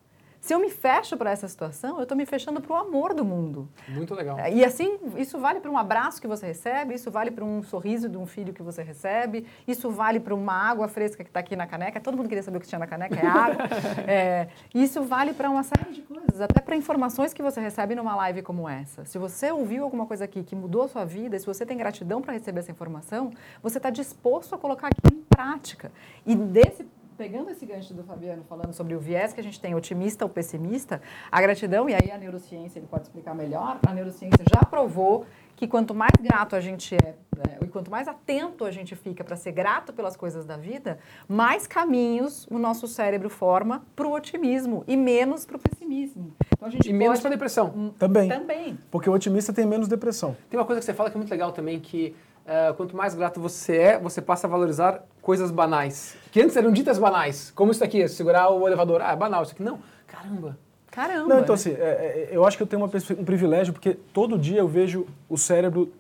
Se 0.42 0.52
eu 0.52 0.58
me 0.58 0.68
fecho 0.68 1.16
para 1.16 1.30
essa 1.30 1.46
situação, 1.46 1.98
eu 1.98 2.02
estou 2.02 2.16
me 2.16 2.26
fechando 2.26 2.60
para 2.60 2.72
o 2.72 2.76
amor 2.76 3.14
do 3.14 3.24
mundo. 3.24 3.68
Muito 3.86 4.12
legal. 4.12 4.36
E 4.52 4.64
assim, 4.64 4.98
isso 5.16 5.38
vale 5.38 5.60
para 5.60 5.70
um 5.70 5.78
abraço 5.78 6.20
que 6.20 6.26
você 6.26 6.44
recebe, 6.44 6.94
isso 6.94 7.12
vale 7.12 7.30
para 7.30 7.44
um 7.44 7.62
sorriso 7.62 8.08
de 8.08 8.18
um 8.18 8.26
filho 8.26 8.52
que 8.52 8.60
você 8.60 8.82
recebe, 8.82 9.46
isso 9.68 9.88
vale 9.88 10.18
para 10.18 10.34
uma 10.34 10.52
água 10.52 10.88
fresca 10.88 11.22
que 11.22 11.30
está 11.30 11.38
aqui 11.38 11.54
na 11.54 11.64
caneca. 11.64 12.00
Todo 12.00 12.16
mundo 12.16 12.28
queria 12.28 12.42
saber 12.42 12.58
o 12.58 12.60
que 12.60 12.66
tinha 12.66 12.80
na 12.80 12.88
caneca, 12.88 13.14
é 13.14 13.24
água. 13.24 13.56
é, 14.04 14.48
isso 14.74 15.04
vale 15.04 15.32
para 15.32 15.48
uma 15.48 15.62
série 15.62 15.92
de 15.92 16.02
coisas, 16.02 16.40
até 16.40 16.60
para 16.60 16.74
informações 16.74 17.32
que 17.32 17.40
você 17.40 17.60
recebe 17.60 17.94
numa 17.94 18.16
live 18.16 18.42
como 18.42 18.68
essa. 18.68 19.04
Se 19.04 19.18
você 19.18 19.52
ouviu 19.52 19.84
alguma 19.84 20.06
coisa 20.06 20.24
aqui 20.24 20.42
que 20.42 20.56
mudou 20.56 20.82
a 20.82 20.88
sua 20.88 21.04
vida, 21.04 21.38
se 21.38 21.46
você 21.46 21.64
tem 21.64 21.76
gratidão 21.76 22.20
para 22.20 22.32
receber 22.32 22.58
essa 22.58 22.72
informação, 22.72 23.30
você 23.62 23.78
está 23.78 23.90
disposto 23.90 24.56
a 24.56 24.58
colocar 24.58 24.88
aquilo 24.88 25.20
em 25.20 25.22
prática. 25.22 25.92
E 26.26 26.34
desse 26.34 26.84
pegando 27.16 27.50
esse 27.50 27.64
gancho 27.64 27.94
do 27.94 28.02
Fabiano 28.02 28.42
falando 28.48 28.72
sobre 28.72 28.94
o 28.94 29.00
viés 29.00 29.32
que 29.32 29.40
a 29.40 29.44
gente 29.44 29.60
tem, 29.60 29.74
otimista 29.74 30.24
ou 30.24 30.28
pessimista, 30.28 31.00
a 31.30 31.40
gratidão, 31.40 31.88
e 31.88 31.94
aí 31.94 32.10
a 32.10 32.18
neurociência 32.18 32.78
ele 32.78 32.86
pode 32.86 33.04
explicar 33.04 33.34
melhor, 33.34 33.78
a 33.86 33.92
neurociência 33.92 34.44
já 34.52 34.64
provou 34.64 35.26
que 35.54 35.68
quanto 35.68 35.94
mais 35.94 36.12
grato 36.20 36.56
a 36.56 36.60
gente 36.60 36.94
é, 36.94 37.14
é 37.48 37.64
e 37.64 37.68
quanto 37.68 37.90
mais 37.90 38.08
atento 38.08 38.64
a 38.64 38.70
gente 38.70 38.96
fica 38.96 39.22
para 39.22 39.36
ser 39.36 39.52
grato 39.52 39.92
pelas 39.92 40.16
coisas 40.16 40.44
da 40.44 40.56
vida, 40.56 40.98
mais 41.28 41.66
caminhos 41.66 42.46
o 42.50 42.58
nosso 42.58 42.88
cérebro 42.88 43.30
forma 43.30 43.84
para 43.94 44.06
o 44.06 44.12
otimismo 44.12 44.82
e 44.88 44.96
menos 44.96 45.44
para 45.44 45.56
o 45.56 45.60
pessimismo. 45.60 46.34
Então, 46.52 46.66
a 46.66 46.70
gente 46.70 46.88
e 46.88 46.92
menos 46.92 47.20
para 47.20 47.28
a 47.28 47.32
depressão. 47.32 47.94
Também. 47.98 48.28
Também. 48.28 48.78
Porque 48.90 49.08
o 49.08 49.12
otimista 49.12 49.52
tem 49.52 49.66
menos 49.66 49.86
depressão. 49.86 50.36
Tem 50.50 50.58
uma 50.58 50.66
coisa 50.66 50.80
que 50.80 50.84
você 50.84 50.94
fala 50.94 51.10
que 51.10 51.16
é 51.16 51.18
muito 51.18 51.30
legal 51.30 51.52
também, 51.52 51.78
que 51.78 52.14
uh, 52.46 52.74
quanto 52.74 52.96
mais 52.96 53.14
grato 53.14 53.40
você 53.40 53.76
é, 53.76 53.98
você 53.98 54.20
passa 54.20 54.46
a 54.46 54.50
valorizar 54.50 55.04
coisas 55.20 55.50
banais. 55.50 56.16
Que 56.30 56.40
antes 56.40 56.56
eram 56.56 56.72
ditas 56.72 56.98
banais. 56.98 57.50
Como 57.54 57.72
isso 57.72 57.82
aqui, 57.82 58.06
segurar 58.08 58.50
o 58.50 58.66
elevador. 58.66 59.00
Ah, 59.02 59.12
é 59.12 59.16
banal. 59.16 59.42
Isso 59.42 59.52
aqui 59.52 59.62
não. 59.62 59.78
Caramba. 60.06 60.58
Caramba. 60.90 61.26
Não, 61.26 61.40
então 61.40 61.54
assim, 61.54 61.70
é, 61.70 62.28
é, 62.30 62.30
eu 62.32 62.44
acho 62.44 62.56
que 62.56 62.62
eu 62.62 62.66
tenho 62.66 62.82
uma, 62.82 62.90
um 63.18 63.24
privilégio 63.24 63.72
porque 63.72 63.94
todo 64.12 64.38
dia 64.38 64.58
eu 64.58 64.68
vejo 64.68 65.06
o 65.28 65.38
cérebro 65.38 65.90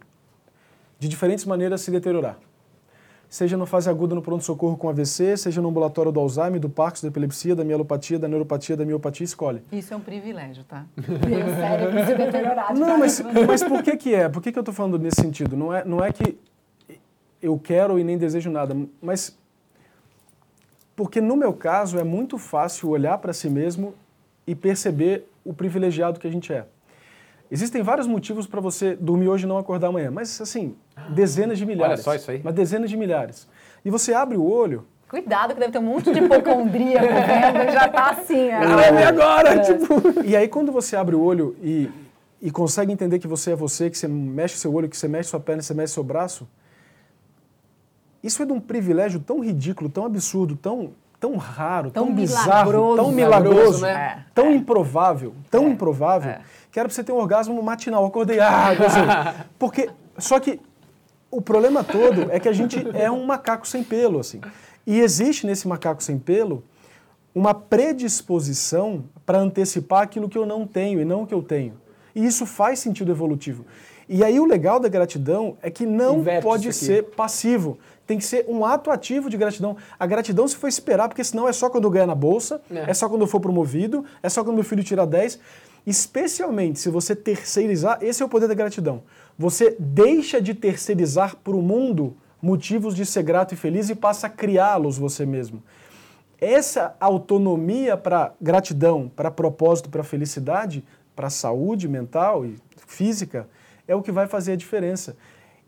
de 0.98 1.08
diferentes 1.08 1.44
maneiras 1.46 1.80
se 1.80 1.90
deteriorar. 1.90 2.38
Seja 3.32 3.56
na 3.56 3.64
fase 3.64 3.88
aguda 3.88 4.14
no 4.14 4.20
pronto-socorro 4.20 4.76
com 4.76 4.90
AVC, 4.90 5.38
seja 5.38 5.62
no 5.62 5.70
ambulatório 5.70 6.12
do 6.12 6.20
Alzheimer, 6.20 6.60
do 6.60 6.68
Parkinson, 6.68 7.06
da 7.06 7.10
epilepsia, 7.10 7.56
da 7.56 7.64
mielopatia, 7.64 8.18
da 8.18 8.28
neuropatia, 8.28 8.76
da 8.76 8.84
miopatia, 8.84 9.24
escolhe. 9.24 9.62
Isso 9.72 9.94
é 9.94 9.96
um 9.96 10.00
privilégio, 10.00 10.64
tá? 10.64 10.84
Ver 10.94 11.46
o 11.46 11.56
cérebro 11.56 12.04
se 12.04 12.14
deteriorar. 12.14 12.74
Não, 12.74 12.98
mas, 12.98 13.22
mas 13.48 13.62
por 13.62 13.82
que 13.82 13.96
que 13.96 14.14
é? 14.14 14.28
Por 14.28 14.42
que 14.42 14.52
que 14.52 14.58
eu 14.58 14.60
estou 14.60 14.74
falando 14.74 14.98
nesse 14.98 15.22
sentido? 15.22 15.56
Não 15.56 15.72
é, 15.72 15.82
não 15.82 16.04
é 16.04 16.12
que 16.12 16.38
eu 17.40 17.58
quero 17.58 17.98
e 17.98 18.04
nem 18.04 18.18
desejo 18.18 18.50
nada, 18.50 18.76
mas 19.00 19.34
porque 20.94 21.18
no 21.18 21.34
meu 21.34 21.54
caso 21.54 21.98
é 21.98 22.04
muito 22.04 22.36
fácil 22.36 22.90
olhar 22.90 23.16
para 23.16 23.32
si 23.32 23.48
mesmo 23.48 23.94
e 24.46 24.54
perceber 24.54 25.26
o 25.42 25.54
privilegiado 25.54 26.20
que 26.20 26.26
a 26.26 26.30
gente 26.30 26.52
é. 26.52 26.66
Existem 27.50 27.82
vários 27.82 28.06
motivos 28.06 28.46
para 28.46 28.60
você 28.60 28.94
dormir 28.94 29.28
hoje 29.28 29.46
e 29.46 29.48
não 29.48 29.56
acordar 29.56 29.86
amanhã, 29.88 30.10
mas 30.10 30.38
assim, 30.38 30.76
dezenas 31.10 31.58
de 31.58 31.66
milhares. 31.66 31.94
Olha 31.94 32.02
só 32.02 32.14
isso 32.14 32.30
aí. 32.30 32.40
Mas 32.42 32.54
dezenas 32.54 32.90
de 32.90 32.96
milhares. 32.96 33.48
E 33.84 33.90
você 33.90 34.14
abre 34.14 34.36
o 34.36 34.44
olho. 34.44 34.86
Cuidado, 35.08 35.52
que 35.52 35.60
deve 35.60 35.72
ter 35.72 35.78
um 35.78 35.82
monte 35.82 36.10
de 36.10 36.20
hipocondria 36.20 37.00
vendo, 37.00 37.70
já 37.70 37.86
tá 37.86 38.10
assim. 38.10 38.48
É, 38.48 39.04
agora! 39.04 39.56
É. 39.56 39.58
Tipo... 39.58 39.94
E 40.24 40.34
aí, 40.34 40.48
quando 40.48 40.72
você 40.72 40.96
abre 40.96 41.14
o 41.14 41.22
olho 41.22 41.54
e, 41.62 41.90
e 42.40 42.50
consegue 42.50 42.90
entender 42.90 43.18
que 43.18 43.28
você 43.28 43.52
é 43.52 43.54
você, 43.54 43.90
que 43.90 43.98
você 43.98 44.08
mexe 44.08 44.56
seu 44.56 44.72
olho, 44.72 44.88
que 44.88 44.96
você 44.96 45.06
mexe 45.06 45.28
sua 45.28 45.38
perna, 45.38 45.60
que 45.60 45.66
você 45.66 45.74
mexe 45.74 45.92
seu 45.92 46.02
braço, 46.02 46.48
isso 48.22 48.42
é 48.42 48.46
de 48.46 48.52
um 48.52 48.60
privilégio 48.60 49.20
tão 49.20 49.40
ridículo, 49.40 49.90
tão 49.90 50.06
absurdo, 50.06 50.56
tão, 50.56 50.92
tão 51.20 51.36
raro, 51.36 51.90
tão, 51.90 52.06
tão 52.06 52.14
bizarro, 52.14 52.96
tão 52.96 53.12
milagroso, 53.12 53.82
né? 53.82 53.92
É, 53.92 54.24
tão 54.32 54.46
é. 54.46 54.54
improvável, 54.54 55.34
tão 55.50 55.66
é, 55.66 55.68
improvável, 55.68 56.30
é. 56.30 56.40
que 56.70 56.78
era 56.78 56.88
pra 56.88 56.94
você 56.94 57.04
ter 57.04 57.12
um 57.12 57.16
orgasmo 57.16 57.62
matinal. 57.62 58.02
Eu 58.02 58.08
acordei, 58.08 58.40
ah, 58.40 59.44
porque, 59.58 59.90
só 60.16 60.40
que 60.40 60.58
o 61.32 61.40
problema 61.40 61.82
todo 61.82 62.30
é 62.30 62.38
que 62.38 62.48
a 62.48 62.52
gente 62.52 62.86
é 62.94 63.10
um 63.10 63.24
macaco 63.24 63.66
sem 63.66 63.82
pelo, 63.82 64.20
assim. 64.20 64.40
E 64.86 65.00
existe 65.00 65.46
nesse 65.46 65.66
macaco 65.66 66.02
sem 66.02 66.18
pelo 66.18 66.62
uma 67.34 67.54
predisposição 67.54 69.04
para 69.24 69.38
antecipar 69.38 70.02
aquilo 70.02 70.28
que 70.28 70.36
eu 70.36 70.44
não 70.44 70.66
tenho 70.66 71.00
e 71.00 71.04
não 71.04 71.22
o 71.22 71.26
que 71.26 71.34
eu 71.34 71.42
tenho. 71.42 71.74
E 72.14 72.24
isso 72.24 72.44
faz 72.44 72.78
sentido 72.78 73.10
evolutivo. 73.10 73.64
E 74.06 74.22
aí 74.22 74.38
o 74.38 74.44
legal 74.44 74.78
da 74.78 74.88
gratidão 74.88 75.56
é 75.62 75.70
que 75.70 75.86
não 75.86 76.18
Inverte 76.18 76.42
pode 76.42 76.72
ser 76.72 77.04
passivo 77.04 77.78
tem 78.06 78.18
que 78.18 78.24
ser 78.24 78.44
um 78.48 78.64
ato 78.64 78.90
ativo 78.90 79.30
de 79.30 79.36
gratidão. 79.36 79.76
A 79.98 80.06
gratidão 80.06 80.46
se 80.46 80.56
for 80.56 80.68
esperar, 80.68 81.08
porque 81.08 81.22
senão 81.24 81.48
é 81.48 81.52
só 81.52 81.70
quando 81.70 81.84
eu 81.84 81.90
ganhar 81.90 82.06
na 82.06 82.14
bolsa, 82.14 82.60
é. 82.70 82.90
é 82.90 82.94
só 82.94 83.08
quando 83.08 83.22
eu 83.22 83.26
for 83.26 83.40
promovido, 83.40 84.04
é 84.22 84.28
só 84.28 84.44
quando 84.44 84.56
meu 84.56 84.64
filho 84.64 84.82
tira 84.82 85.06
10. 85.06 85.38
Especialmente 85.86 86.78
se 86.78 86.90
você 86.90 87.16
terceirizar, 87.16 87.98
esse 88.02 88.22
é 88.22 88.26
o 88.26 88.28
poder 88.28 88.48
da 88.48 88.54
gratidão. 88.54 89.02
Você 89.38 89.76
deixa 89.78 90.40
de 90.40 90.54
terceirizar 90.54 91.36
para 91.36 91.56
o 91.56 91.62
mundo 91.62 92.16
motivos 92.40 92.94
de 92.94 93.06
ser 93.06 93.22
grato 93.22 93.54
e 93.54 93.56
feliz 93.56 93.88
e 93.88 93.94
passa 93.94 94.26
a 94.26 94.30
criá-los 94.30 94.98
você 94.98 95.24
mesmo. 95.24 95.62
Essa 96.40 96.96
autonomia 96.98 97.96
para 97.96 98.34
gratidão, 98.40 99.10
para 99.14 99.30
propósito, 99.30 99.88
para 99.88 100.02
felicidade, 100.02 100.84
para 101.14 101.30
saúde 101.30 101.88
mental 101.88 102.44
e 102.44 102.56
física, 102.86 103.48
é 103.86 103.94
o 103.94 104.02
que 104.02 104.10
vai 104.10 104.26
fazer 104.26 104.52
a 104.52 104.56
diferença 104.56 105.16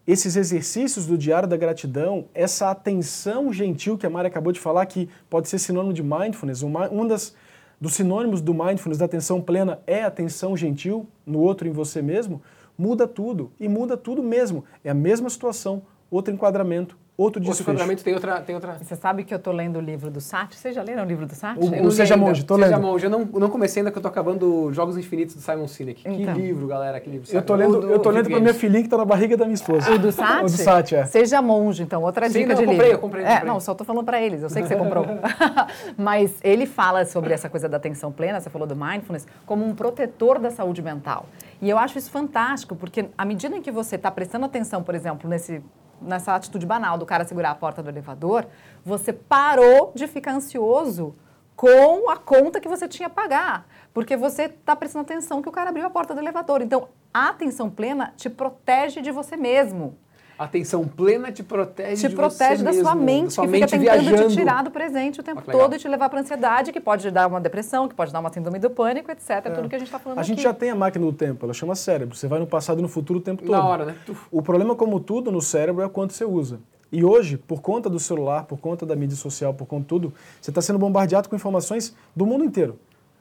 esses 0.06 0.36
exercícios 0.36 1.06
do 1.06 1.16
diário 1.16 1.48
da 1.48 1.56
gratidão, 1.56 2.26
essa 2.34 2.70
atenção 2.70 3.52
gentil 3.52 3.96
que 3.96 4.06
a 4.06 4.10
Mari 4.10 4.28
acabou 4.28 4.52
de 4.52 4.60
falar, 4.60 4.84
que 4.86 5.08
pode 5.30 5.48
ser 5.48 5.58
sinônimo 5.58 5.94
de 5.94 6.02
mindfulness, 6.02 6.62
uma, 6.62 6.90
um 6.90 7.06
das, 7.06 7.34
dos 7.80 7.94
sinônimos 7.94 8.42
do 8.42 8.52
mindfulness, 8.52 8.98
da 8.98 9.06
atenção 9.06 9.40
plena, 9.40 9.80
é 9.86 10.02
atenção 10.02 10.56
gentil 10.56 11.06
no 11.24 11.38
outro, 11.40 11.66
em 11.66 11.72
você 11.72 12.02
mesmo, 12.02 12.42
muda 12.76 13.06
tudo. 13.06 13.52
E 13.58 13.68
muda 13.68 13.96
tudo 13.96 14.22
mesmo. 14.22 14.64
É 14.84 14.90
a 14.90 14.94
mesma 14.94 15.30
situação, 15.30 15.82
outro 16.10 16.32
enquadramento, 16.32 16.96
outro 17.16 17.40
desfecho. 17.40 17.62
Outro 17.62 17.72
enquadramento 17.72 18.04
tem 18.04 18.14
outra, 18.14 18.40
tem 18.40 18.54
outra... 18.54 18.78
Você 18.78 18.96
sabe 18.96 19.24
que 19.24 19.32
eu 19.32 19.38
estou 19.38 19.52
lendo 19.52 19.78
o 19.78 19.80
livro 19.80 20.10
do 20.10 20.20
Sati? 20.20 20.56
Vocês 20.56 20.74
já 20.74 20.82
leram 20.82 21.04
o 21.04 21.06
livro 21.06 21.26
do 21.26 21.34
Sati? 21.34 21.60
O, 21.60 21.86
o 21.86 21.90
Seja 21.90 22.16
Monge, 22.16 22.42
estou 22.42 22.56
lendo. 22.56 22.70
Seja 22.70 22.80
Monge, 22.80 23.06
eu 23.06 23.10
não, 23.10 23.24
não 23.24 23.48
comecei 23.48 23.80
ainda 23.80 23.90
que 23.90 23.96
eu 23.96 24.00
estou 24.00 24.10
acabando 24.10 24.72
Jogos 24.72 24.96
Infinitos 24.96 25.34
do 25.34 25.40
Simon 25.40 25.68
Sinek. 25.68 26.02
Então. 26.04 26.34
Que 26.34 26.40
livro, 26.40 26.66
galera, 26.66 27.00
que 27.00 27.08
livro. 27.08 27.28
Eu 27.32 27.40
estou 27.40 27.56
lendo, 27.56 27.80
do, 27.80 27.90
eu 27.90 27.98
tô 27.98 28.10
lendo 28.10 28.28
para 28.28 28.40
minha 28.40 28.54
filhinha 28.54 28.80
que 28.80 28.86
está 28.86 28.96
na 28.96 29.04
barriga 29.04 29.36
da 29.36 29.44
minha 29.44 29.54
esposa. 29.54 29.92
O 29.92 29.98
do 29.98 30.10
Sati? 30.10 30.40
o 30.40 30.46
do 30.46 30.50
Sati, 30.50 30.96
é. 30.96 31.04
Seja 31.06 31.40
Monge, 31.40 31.82
então, 31.82 32.02
outra 32.02 32.28
Sim, 32.28 32.40
dica 32.40 32.54
não, 32.54 32.56
de 32.56 32.62
eu 32.62 32.68
comprei, 32.68 32.88
livro. 32.88 32.96
Eu 32.96 33.00
comprei, 33.00 33.22
eu 33.22 33.26
comprei. 33.26 33.42
É, 33.42 33.44
não, 33.44 33.60
só 33.60 33.72
estou 33.72 33.86
falando 33.86 34.04
para 34.04 34.20
eles, 34.20 34.42
eu 34.42 34.50
sei 34.50 34.62
que 34.62 34.68
você 34.68 34.76
comprou. 34.76 35.06
Mas 35.96 36.38
ele 36.42 36.66
fala 36.66 37.04
sobre 37.04 37.32
essa 37.32 37.48
coisa 37.48 37.68
da 37.68 37.76
atenção 37.76 38.10
plena, 38.10 38.40
você 38.40 38.50
falou 38.50 38.66
do 38.66 38.76
mindfulness, 38.76 39.26
como 39.46 39.64
um 39.64 39.74
protetor 39.74 40.38
da 40.38 40.50
saúde 40.50 40.82
mental. 40.82 41.26
E 41.64 41.70
eu 41.70 41.78
acho 41.78 41.96
isso 41.96 42.10
fantástico, 42.10 42.76
porque 42.76 43.08
à 43.16 43.24
medida 43.24 43.56
em 43.56 43.62
que 43.62 43.70
você 43.70 43.96
está 43.96 44.10
prestando 44.10 44.44
atenção, 44.44 44.82
por 44.82 44.94
exemplo, 44.94 45.30
nesse 45.30 45.64
nessa 45.98 46.34
atitude 46.34 46.66
banal 46.66 46.98
do 46.98 47.06
cara 47.06 47.24
segurar 47.24 47.52
a 47.52 47.54
porta 47.54 47.82
do 47.82 47.88
elevador, 47.88 48.46
você 48.84 49.14
parou 49.14 49.90
de 49.94 50.06
ficar 50.06 50.32
ansioso 50.32 51.16
com 51.56 52.10
a 52.10 52.18
conta 52.18 52.60
que 52.60 52.68
você 52.68 52.86
tinha 52.86 53.06
a 53.06 53.10
pagar. 53.10 53.66
Porque 53.94 54.14
você 54.14 54.42
está 54.42 54.76
prestando 54.76 55.04
atenção 55.04 55.40
que 55.40 55.48
o 55.48 55.52
cara 55.52 55.70
abriu 55.70 55.86
a 55.86 55.90
porta 55.90 56.12
do 56.12 56.20
elevador. 56.20 56.60
Então, 56.60 56.90
a 57.14 57.30
atenção 57.30 57.70
plena 57.70 58.12
te 58.14 58.28
protege 58.28 59.00
de 59.00 59.10
você 59.10 59.34
mesmo. 59.34 59.96
A 60.36 60.44
atenção 60.44 60.86
plena 60.86 61.30
te 61.30 61.42
protege 61.44 62.02
te 62.02 62.08
de 62.08 62.14
protege 62.16 62.56
você 62.56 62.62
da 62.64 62.70
mesmo, 62.70 62.82
sua 62.84 62.94
mente, 62.96 63.32
sua 63.34 63.44
que 63.44 63.50
mente 63.50 63.70
fica 63.70 63.78
tentando 63.78 64.00
viajando. 64.02 64.28
te 64.30 64.34
tirar 64.36 64.64
do 64.64 64.70
presente 64.70 65.20
o 65.20 65.22
tempo 65.22 65.42
Ah, 65.46 65.52
todo 65.52 65.76
e 65.76 65.78
te 65.78 65.86
levar 65.86 66.08
para 66.08 66.20
ansiedade, 66.20 66.72
que 66.72 66.80
pode 66.80 67.08
dar 67.10 67.28
uma 67.28 67.40
depressão, 67.40 67.86
que 67.88 67.94
pode 67.94 68.12
dar 68.12 68.18
uma 68.18 68.32
síndrome 68.32 68.58
do 68.58 68.68
pânico, 68.68 69.10
etc. 69.12 69.30
É. 69.30 69.40
Tudo 69.50 69.68
que 69.68 69.76
a 69.76 69.78
gente 69.78 69.86
está 69.88 69.98
falando 70.00 70.18
A 70.18 70.22
gente 70.24 70.38
aqui. 70.38 70.42
já 70.42 70.52
tem 70.52 70.70
a 70.70 70.74
máquina 70.74 71.04
do 71.04 71.12
tempo, 71.12 71.46
ela 71.46 71.54
chama 71.54 71.76
cérebro. 71.76 72.16
Você 72.16 72.26
vai 72.26 72.40
no 72.40 72.46
passado 72.48 72.80
e 72.80 72.82
no 72.82 72.88
futuro 72.88 73.20
o 73.20 73.22
tempo 73.22 73.42
todo. 73.42 73.52
Na 73.52 73.64
hora, 73.64 73.84
né? 73.84 73.96
O 74.30 74.42
problema, 74.42 74.74
como 74.74 74.98
tudo 74.98 75.30
no 75.30 75.40
cérebro, 75.40 75.82
é 75.82 75.86
o 75.86 75.90
quanto 75.90 76.12
você 76.12 76.24
usa. 76.24 76.58
E 76.90 77.04
hoje, 77.04 77.36
por 77.36 77.60
conta 77.62 77.88
do 77.88 78.00
celular, 78.00 78.44
por 78.44 78.58
conta 78.58 78.84
da 78.84 78.94
mídia 78.96 79.16
social, 79.16 79.54
por 79.54 79.66
conta 79.66 79.82
de 79.82 79.88
tudo, 79.88 80.12
você 80.40 80.50
está 80.50 80.60
sendo 80.60 80.78
bombardeado 80.78 81.28
com 81.28 81.36
informações 81.36 81.94
do 82.14 82.26
mundo 82.26 82.44
inteiro. 82.44 82.78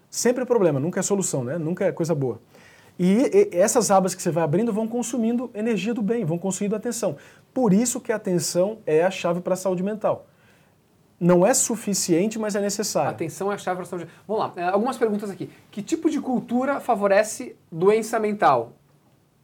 Sempre 0.09 0.43
é 0.43 0.45
problema, 0.45 0.79
nunca 0.79 0.99
é 0.99 1.03
solução, 1.03 1.43
né? 1.43 1.57
Nunca 1.57 1.85
é 1.85 1.91
coisa 1.91 2.13
boa. 2.13 2.39
E, 2.97 3.49
essas 3.51 3.89
abas 3.89 4.13
que 4.13 4.21
você 4.21 4.31
vai 4.31 4.43
abrindo 4.43 4.71
vão 4.71 4.87
consumindo 4.87 5.49
energia 5.53 5.93
do 5.93 6.01
bem, 6.01 6.23
vão 6.25 6.37
consumindo 6.37 6.75
atenção. 6.75 7.17
Por 7.53 7.73
isso 7.73 7.99
que 7.99 8.11
a 8.11 8.15
atenção 8.15 8.79
é 8.85 9.03
a 9.03 9.11
chave 9.11 9.41
para 9.41 9.53
a 9.53 9.57
saúde 9.57 9.83
mental. 9.83 10.27
Não 11.19 11.45
é 11.45 11.53
suficiente, 11.53 12.37
mas 12.37 12.55
é 12.55 12.61
necessário. 12.61 13.11
Atenção 13.11 13.51
é 13.51 13.55
a 13.55 13.57
chave 13.57 13.77
para 13.77 13.83
a 13.83 13.89
saúde. 13.89 14.07
Vamos 14.27 14.43
lá, 14.43 14.53
é, 14.55 14.63
algumas 14.67 14.97
perguntas 14.97 15.29
aqui. 15.29 15.49
Que 15.71 15.81
tipo 15.81 16.09
de 16.09 16.19
cultura 16.19 16.79
favorece 16.79 17.55
doença 17.71 18.19
mental? 18.19 18.73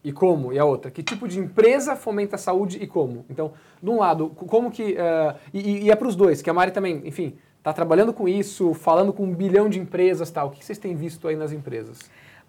E 0.04 0.12
como? 0.12 0.54
E 0.54 0.60
a 0.60 0.64
outra, 0.64 0.89
que 0.89 1.04
tipo 1.04 1.28
de 1.28 1.39
empresa 1.39 1.95
fomenta 1.95 2.36
a 2.36 2.39
saúde 2.39 2.78
e 2.82 2.88
como? 2.88 3.26
Então, 3.30 3.52
de 3.82 3.89
um 3.89 3.97
lado, 3.97 4.30
como 4.30 4.72
que. 4.72 4.93
Uh, 4.93 5.36
e, 5.54 5.86
e, 5.86 5.91
é 5.91 5.95
para 5.95 6.08
os 6.08 6.16
dois, 6.16 6.41
que 6.41 6.50
a 6.50 6.54
Mari 6.54 6.72
também, 6.72 7.02
enfim, 7.06 7.36
está 7.58 7.74
trabalhando 7.74 8.14
com 8.14 8.28
isso, 8.28 8.74
falando 8.74 9.12
com 9.12 9.24
um 9.24 9.34
bilhão 9.34 9.68
de 9.68 9.78
empresas 9.78 10.32
tal. 10.32 10.47
O 10.47 10.52
que 10.52 10.64
vocês 10.64 10.78
têm 10.78 10.95
visto 10.95 11.28
aí 11.28 11.36
nas 11.36 11.52
empresas? 11.52 12.00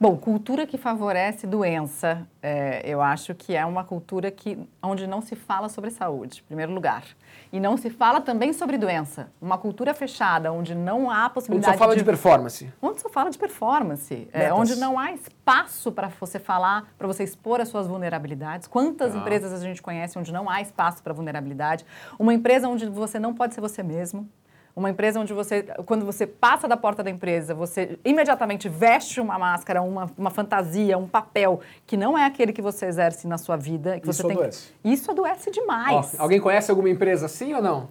Bom, 0.02 0.16
cultura 0.16 0.66
que 0.66 0.78
favorece 0.78 1.46
doença, 1.46 2.26
é, 2.42 2.80
eu 2.86 3.02
acho 3.02 3.34
que 3.34 3.54
é 3.54 3.66
uma 3.66 3.84
cultura 3.84 4.30
que, 4.30 4.58
onde 4.82 5.06
não 5.06 5.20
se 5.20 5.36
fala 5.36 5.68
sobre 5.68 5.90
saúde, 5.90 6.40
em 6.42 6.46
primeiro 6.46 6.72
lugar. 6.72 7.04
E 7.52 7.60
não 7.60 7.76
se 7.76 7.90
fala 7.90 8.18
também 8.18 8.54
sobre 8.54 8.78
doença. 8.78 9.30
Uma 9.42 9.58
cultura 9.58 9.92
fechada, 9.92 10.50
onde 10.50 10.74
não 10.74 11.10
há 11.10 11.28
possibilidade 11.28 11.72
Onde 11.72 11.78
só 11.78 11.84
fala 11.84 11.94
de, 11.94 11.98
de 12.00 12.06
performance. 12.06 12.72
Onde 12.80 12.98
só 12.98 13.10
fala 13.10 13.28
de 13.28 13.36
performance. 13.36 14.26
É, 14.32 14.50
onde 14.54 14.74
não 14.76 14.98
há 14.98 15.12
espaço 15.12 15.92
para 15.92 16.08
você 16.08 16.38
falar, 16.38 16.88
para 16.96 17.06
você 17.06 17.22
expor 17.22 17.60
as 17.60 17.68
suas 17.68 17.86
vulnerabilidades. 17.86 18.66
Quantas 18.66 19.14
Ah. 19.14 19.18
empresas 19.18 19.52
a 19.52 19.58
gente 19.62 19.82
conhece 19.82 20.18
onde 20.18 20.32
não 20.32 20.48
há 20.48 20.62
espaço 20.62 21.02
para 21.02 21.12
vulnerabilidade? 21.12 21.84
Uma 22.18 22.32
empresa 22.32 22.66
onde 22.70 22.86
você 22.86 23.18
não 23.18 23.34
pode 23.34 23.52
ser 23.52 23.60
você 23.60 23.82
mesmo. 23.82 24.26
Uma 24.74 24.90
empresa 24.90 25.20
onde 25.20 25.32
você, 25.32 25.62
quando 25.84 26.04
você 26.04 26.26
passa 26.26 26.68
da 26.68 26.76
porta 26.76 27.02
da 27.02 27.10
empresa, 27.10 27.54
você 27.54 27.98
imediatamente 28.04 28.68
veste 28.68 29.20
uma 29.20 29.38
máscara, 29.38 29.82
uma, 29.82 30.10
uma 30.16 30.30
fantasia, 30.30 30.96
um 30.96 31.08
papel 31.08 31.60
que 31.86 31.96
não 31.96 32.16
é 32.16 32.24
aquele 32.24 32.52
que 32.52 32.62
você 32.62 32.86
exerce 32.86 33.26
na 33.26 33.36
sua 33.36 33.56
vida. 33.56 33.98
Que 33.98 34.08
Isso 34.08 34.22
você 34.22 34.28
tem 34.28 34.36
adoece. 34.36 34.72
Isso 34.84 35.10
adoece 35.10 35.50
demais. 35.50 36.14
Ó, 36.18 36.22
alguém 36.22 36.40
conhece 36.40 36.70
alguma 36.70 36.88
empresa 36.88 37.26
assim 37.26 37.52
ou 37.54 37.60
não? 37.62 37.88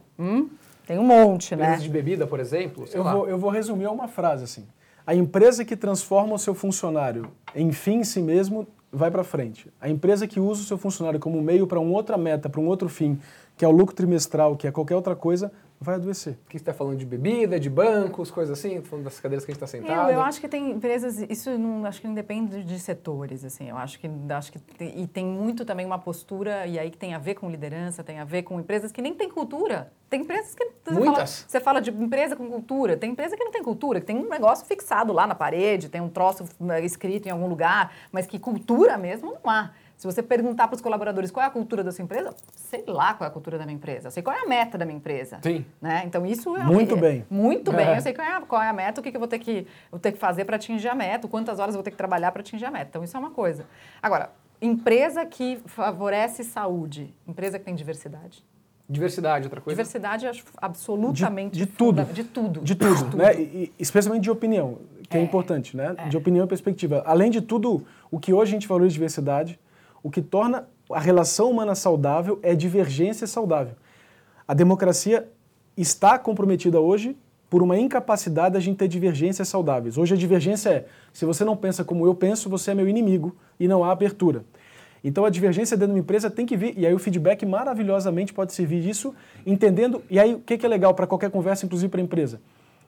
Tem 0.88 0.98
um 0.98 1.04
monte, 1.04 1.56
né? 1.56 1.66
Empresas 1.66 1.84
de 1.84 1.90
bebida, 1.90 2.26
por 2.26 2.40
exemplo? 2.40 2.88
Sei 2.88 3.00
Eu 3.00 3.04
lá. 3.04 3.14
vou, 3.14 3.30
eu 3.30 3.38
vou 3.38 3.52
resumir 3.52 3.86
a 3.86 3.92
uma 3.92 4.08
frase 4.08 4.44
assim. 4.44 4.66
A 5.06 5.14
empresa 5.14 5.66
que 5.66 5.76
transforma 5.76 6.34
o 6.36 6.40
seu 6.40 6.56
funcionário 6.56 7.32
em 7.54 7.72
fim 7.72 7.98
em 7.98 8.04
si 8.04 8.22
mesmo 8.22 8.68
vai 8.92 9.12
para 9.12 9.24
frente. 9.24 9.72
A 9.80 9.90
empresa 9.90 10.28
que 10.28 10.40
usa 10.40 10.62
o 10.62 10.66
seu 10.66 10.78
funcionário 10.78 11.20
como 11.20 11.42
meio 11.42 11.68
para 11.68 11.80
uma 11.80 11.92
outra 11.96 12.18
meta, 12.18 12.50
para 12.50 12.60
um 12.60 12.68
outro 12.68 12.90
fim, 12.90 13.20
que 13.56 13.64
é 13.64 13.68
o 13.68 13.72
lucro 13.72 13.96
trimestral, 13.96 14.56
que 14.56 14.68
é 14.68 14.72
qualquer 14.72 14.96
outra 14.96 15.16
coisa, 15.16 15.52
vai 15.80 15.96
adoecer. 15.96 16.38
Aqui 16.46 16.58
você 16.58 16.58
está 16.58 16.74
falando 16.74 16.98
de 16.98 17.06
bebida, 17.06 17.60
de 17.60 17.70
bancos, 17.70 18.30
coisas 18.30 18.58
assim, 18.58 18.82
falando 18.82 19.06
das 19.06 19.20
cadeiras 19.20 19.46
que 19.46 19.52
a 19.52 19.54
gente 19.54 19.64
está 19.64 19.68
sentado. 19.68 20.10
Eu, 20.10 20.16
eu 20.16 20.22
acho 20.22 20.42
que 20.42 20.48
tem 20.48 20.72
empresas, 20.72 21.20
isso 21.30 21.58
não, 21.58 21.86
acho 21.86 22.02
que 22.02 22.08
não 22.08 22.14
depende 22.14 22.64
de 22.64 22.80
setores, 22.80 23.46
assim, 23.46 23.70
eu 23.70 23.78
acho 23.78 23.98
que, 23.98 24.10
acho 24.30 24.52
que 24.52 24.60
tem, 24.60 25.02
e 25.02 25.08
tem 25.08 25.26
muito 25.26 25.64
também 25.64 25.86
uma 25.86 25.98
postura, 25.98 26.68
e 26.68 26.78
aí 26.78 26.92
que 26.92 26.98
tem 26.98 27.14
a 27.14 27.18
ver 27.18 27.36
com 27.36 27.50
liderança, 27.50 28.04
tem 28.04 28.20
a 28.20 28.26
ver 28.26 28.44
com 28.44 28.60
empresas 28.60 28.92
que 28.92 29.02
nem 29.02 29.14
têm 29.14 29.30
cultura. 29.30 29.94
Tem 30.10 30.22
empresas 30.22 30.56
que... 30.56 30.66
Você 30.66 30.92
Muitas. 30.92 31.16
Fala, 31.16 31.50
você 31.50 31.60
fala 31.60 31.82
de 31.82 31.92
empresa 31.92 32.36
com 32.36 32.50
cultura, 32.50 32.98
tem 32.98 33.12
empresa 33.12 33.38
que 33.38 33.44
não 33.44 33.52
tem 33.52 33.64
cultura, 33.64 34.00
que 34.00 34.08
tem 34.08 34.18
um 34.18 34.28
negócio 34.28 34.66
fixado 34.66 35.14
lá 35.14 35.28
na 35.28 35.36
parede, 35.36 35.88
tem 35.88 36.02
um 36.02 36.10
troço 36.10 36.44
eh, 36.68 36.84
escrito 36.84 37.28
em 37.28 37.32
algum 37.32 37.48
lugar, 37.48 37.94
mas 38.12 38.26
que 38.26 38.40
cultura 38.40 38.98
mesmo 38.98 39.38
não 39.44 39.52
há. 39.52 39.72
Se 40.00 40.08
você 40.08 40.24
perguntar 40.24 40.70
para 40.70 40.76
os 40.76 40.82
colaboradores 40.82 41.30
qual 41.30 41.43
é 41.43 41.47
a 41.47 41.52
cultura 41.52 41.84
da 41.84 41.91
sua 41.91 42.04
empresa, 42.04 42.34
sei 42.56 42.86
lá 42.88 43.14
qual 43.16 43.28
é 43.28 43.30
a 43.30 43.34
cultura 43.34 43.58
da 43.58 43.66
minha 43.66 43.76
empresa, 43.76 44.08
eu 44.08 44.12
sei 44.12 44.24
qual 44.24 44.34
é 44.34 44.43
a 44.43 44.45
meta 44.47 44.78
da 44.78 44.86
minha 44.86 44.95
empresa. 44.95 45.39
Sim. 45.43 45.66
Né? 45.82 46.04
Então 46.06 46.26
isso 46.26 46.56
é 46.56 46.64
Muito 46.64 46.95
é- 46.95 47.02
bem. 47.02 47.26
Muito 47.30 47.70
bem. 47.74 47.86
É. 47.86 47.97
Eu 47.97 48.02
sei 48.02 48.14
qual 48.14 48.26
é, 48.26 48.32
a, 48.38 48.39
qual 48.39 48.62
é 48.62 48.70
a 48.70 48.72
meta, 48.74 49.02
o 49.02 49.04
que, 49.04 49.12
que 49.12 49.18
eu 49.18 49.20
vou 49.20 49.28
ter 49.28 49.39
que, 49.39 49.68
vou 49.91 50.00
ter 50.00 50.14
que 50.14 50.18
fazer 50.18 50.45
para 50.45 50.56
atingir 50.56 50.88
a 50.88 50.95
meta, 50.95 51.28
quantas 51.28 51.60
horas 51.60 51.76
eu 51.76 51.80
vou 51.80 51.84
ter 51.84 51.91
que 51.91 51.97
trabalhar 51.97 52.32
para 52.32 52.39
atingir 52.39 52.64
a 52.64 52.72
meta. 52.72 52.86
Então, 52.91 53.04
isso 53.04 53.18
é 53.18 53.20
uma 53.20 53.32
coisa. 53.32 53.66
Agora, 54.02 54.32
empresa 54.62 55.26
que 55.26 55.60
favorece 55.66 56.45
saúde, 56.45 57.14
empresa 57.28 57.60
que 57.60 57.66
tem 57.66 57.76
diversidade. 57.76 58.41
Diversidade, 58.88 59.47
outra 59.47 59.60
coisa. 59.60 59.76
Diversidade, 59.76 60.26
acho 60.28 60.45
absolutamente 60.62 61.58
de 61.58 61.66
tudo. 61.66 62.02
funda- 62.04 62.14
De 62.14 62.24
tudo. 62.24 62.62
De 62.62 62.74
tudo, 62.74 63.18
né? 63.18 63.36
E, 63.36 63.41
e 63.41 63.74
especialmente 63.78 64.24
de 64.24 64.32
opinião, 64.32 64.78
que 65.10 65.18
é, 65.18 65.22
importante, 65.22 65.76
né? 65.76 65.93
De 66.10 66.16
opinião 66.16 66.45
e 66.45 66.47
perspectiva. 66.47 67.04
Além 67.06 67.30
de 67.30 67.41
tudo, 67.41 67.86
o 68.10 68.18
que 68.18 68.32
hoje 68.34 68.52
a 68.52 68.54
gente 68.54 68.66
valoriza 68.66 68.91
de 68.91 68.93
diversidade, 68.93 69.60
o 70.04 70.10
que 70.10 70.22
torna 70.22 70.68
a 70.91 71.00
relação 71.00 71.52
humana 71.52 71.76
saudável 71.76 72.39
é 72.41 72.56
divergência 72.56 73.28
saudável. 73.28 73.76
A 74.47 74.54
democracia 74.54 75.30
está 75.78 76.18
comprometida 76.18 76.80
hoje 76.80 77.16
por 77.50 77.64
uma 77.64 77.78
incapacidade 77.78 78.54
da 78.54 78.60
gente 78.60 78.78
ter 78.78 78.88
divergências 78.88 79.47
saudáveis. 79.47 79.97
Hoje 79.97 80.14
a 80.14 80.18
divergência 80.18 80.70
é, 80.70 80.86
se 81.12 81.26
você 81.26 81.43
não 81.43 81.58
pensa 81.58 81.84
como 81.84 82.06
eu 82.06 82.14
penso, 82.14 82.50
você 82.50 82.72
é 82.72 82.74
meu 82.76 82.88
inimigo 82.88 83.36
e 83.60 83.68
não 83.68 83.84
há 83.84 83.91
abertura. 83.91 84.43
Então 85.04 85.26
a 85.26 85.30
divergência 85.30 85.78
dentro 85.78 85.93
de 85.93 86.00
uma 86.00 86.04
empresa 86.04 86.30
tem 86.30 86.45
que 86.45 86.58
vir, 86.58 86.78
e 86.78 86.86
aí 86.86 86.93
o 86.93 87.00
feedback 87.00 87.45
maravilhosamente 87.45 88.34
pode 88.34 88.54
servir 88.54 88.82
disso, 88.82 89.16
entendendo, 89.45 90.04
e 90.10 90.20
aí 90.20 90.36
o 90.36 90.39
que 90.39 90.64
é 90.64 90.70
legal 90.70 90.93
para 90.93 91.08
qualquer 91.08 91.32
conversa, 91.32 91.66
inclusive 91.66 91.89
para 91.89 92.02
a 92.02 92.04
empresa? 92.04 92.41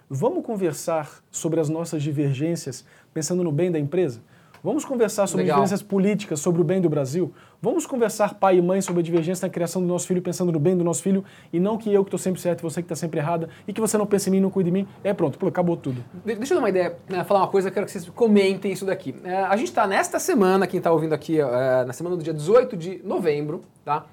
Vamos 0.10 0.44
conversar 0.44 1.24
sobre 1.32 1.60
as 1.60 1.70
nossas 1.70 2.04
divergências 2.04 2.86
pensando 3.14 3.44
no 3.44 3.52
bem 3.52 3.72
da 3.72 3.80
empresa? 3.80 4.20
Vamos 4.64 4.86
conversar 4.86 5.26
sobre 5.26 5.44
Legal. 5.44 5.56
divergências 5.58 5.82
políticas, 5.82 6.40
sobre 6.40 6.62
o 6.62 6.64
bem 6.64 6.80
do 6.80 6.88
Brasil? 6.88 7.34
Vamos 7.60 7.88
conversar, 7.88 8.36
pai 8.36 8.58
e 8.58 8.62
mãe, 8.62 8.80
sobre 8.80 9.00
a 9.00 9.04
divergência 9.04 9.48
na 9.48 9.52
criação 9.52 9.82
do 9.82 9.88
nosso 9.88 10.06
filho, 10.06 10.22
pensando 10.22 10.52
no 10.52 10.60
bem 10.60 10.78
do 10.78 10.84
nosso 10.84 11.02
filho, 11.02 11.24
e 11.52 11.60
não 11.60 11.80
que 11.80 11.92
eu 11.92 12.04
que 12.04 12.10
estou 12.10 12.20
sempre 12.20 12.40
certo 12.40 12.60
e 12.60 12.64
você 12.64 12.80
que 12.82 12.86
está 12.86 12.96
sempre 12.96 13.20
errada, 13.20 13.50
e 13.68 13.74
que 13.74 13.82
você 13.82 13.98
não 13.98 14.06
pensa 14.06 14.30
em 14.30 14.34
mim, 14.34 14.40
não 14.40 14.52
cuida 14.52 14.70
de 14.70 14.72
mim. 14.74 14.88
É 15.04 15.14
pronto, 15.14 15.40
pô, 15.40 15.48
acabou 15.48 15.76
tudo. 15.76 16.04
De- 16.24 16.36
Deixa 16.36 16.54
eu 16.54 16.58
dar 16.58 16.62
uma 16.62 16.70
ideia, 16.70 16.96
né, 17.10 17.24
falar 17.24 17.40
uma 17.40 17.48
coisa, 17.48 17.70
eu 17.70 17.74
quero 17.74 17.88
que 17.88 17.92
vocês 17.92 18.08
comentem 18.10 18.72
isso 18.72 18.86
daqui. 18.86 19.16
É, 19.24 19.36
a 19.44 19.56
gente 19.58 19.70
está 19.70 19.88
nesta 19.88 20.20
semana, 20.20 20.68
quem 20.68 20.78
está 20.78 20.92
ouvindo 20.92 21.14
aqui, 21.14 21.40
é, 21.42 21.84
na 21.84 21.94
semana 21.94 22.16
do 22.16 22.22
dia 22.24 22.34
18 22.34 22.78
de 22.78 23.02
novembro, 23.04 23.62
tá? 23.84 24.06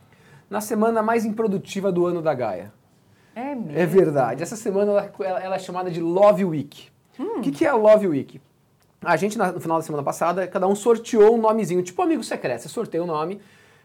Na 0.49 0.63
semana 0.63 1.03
mais 1.03 1.27
improdutiva 1.27 1.93
do 1.93 2.07
ano 2.07 2.23
da 2.23 2.33
Gaia. 2.33 2.73
É 3.37 3.55
mesmo. 3.55 3.79
É 3.79 3.85
verdade. 3.85 4.43
Essa 4.43 4.57
semana 4.57 4.93
ela, 4.93 5.13
ela- 5.21 5.41
ela 5.45 5.57
é 5.57 5.59
chamada 5.59 5.91
de 5.91 6.01
Love 6.01 6.45
Week. 6.47 6.89
O 7.19 7.41
que, 7.43 7.51
que 7.51 7.65
é 7.67 7.69
a 7.69 7.75
Love 7.75 8.09
Week? 8.09 8.41
A 9.05 9.17
gente, 9.17 9.39
no 9.39 9.61
final 9.61 9.79
da 9.79 9.83
semana 9.83 10.03
passada, 10.03 10.47
cada 10.47 10.67
um 10.67 10.75
sorteou 10.75 11.35
um 11.37 11.41
nomezinho, 11.41 11.83
tipo 11.83 12.03
amigo 12.03 12.23
secreto. 12.25 12.63
Você 12.63 12.69
sorteia 12.69 13.03
um 13.03 13.07
nome. 13.07 13.41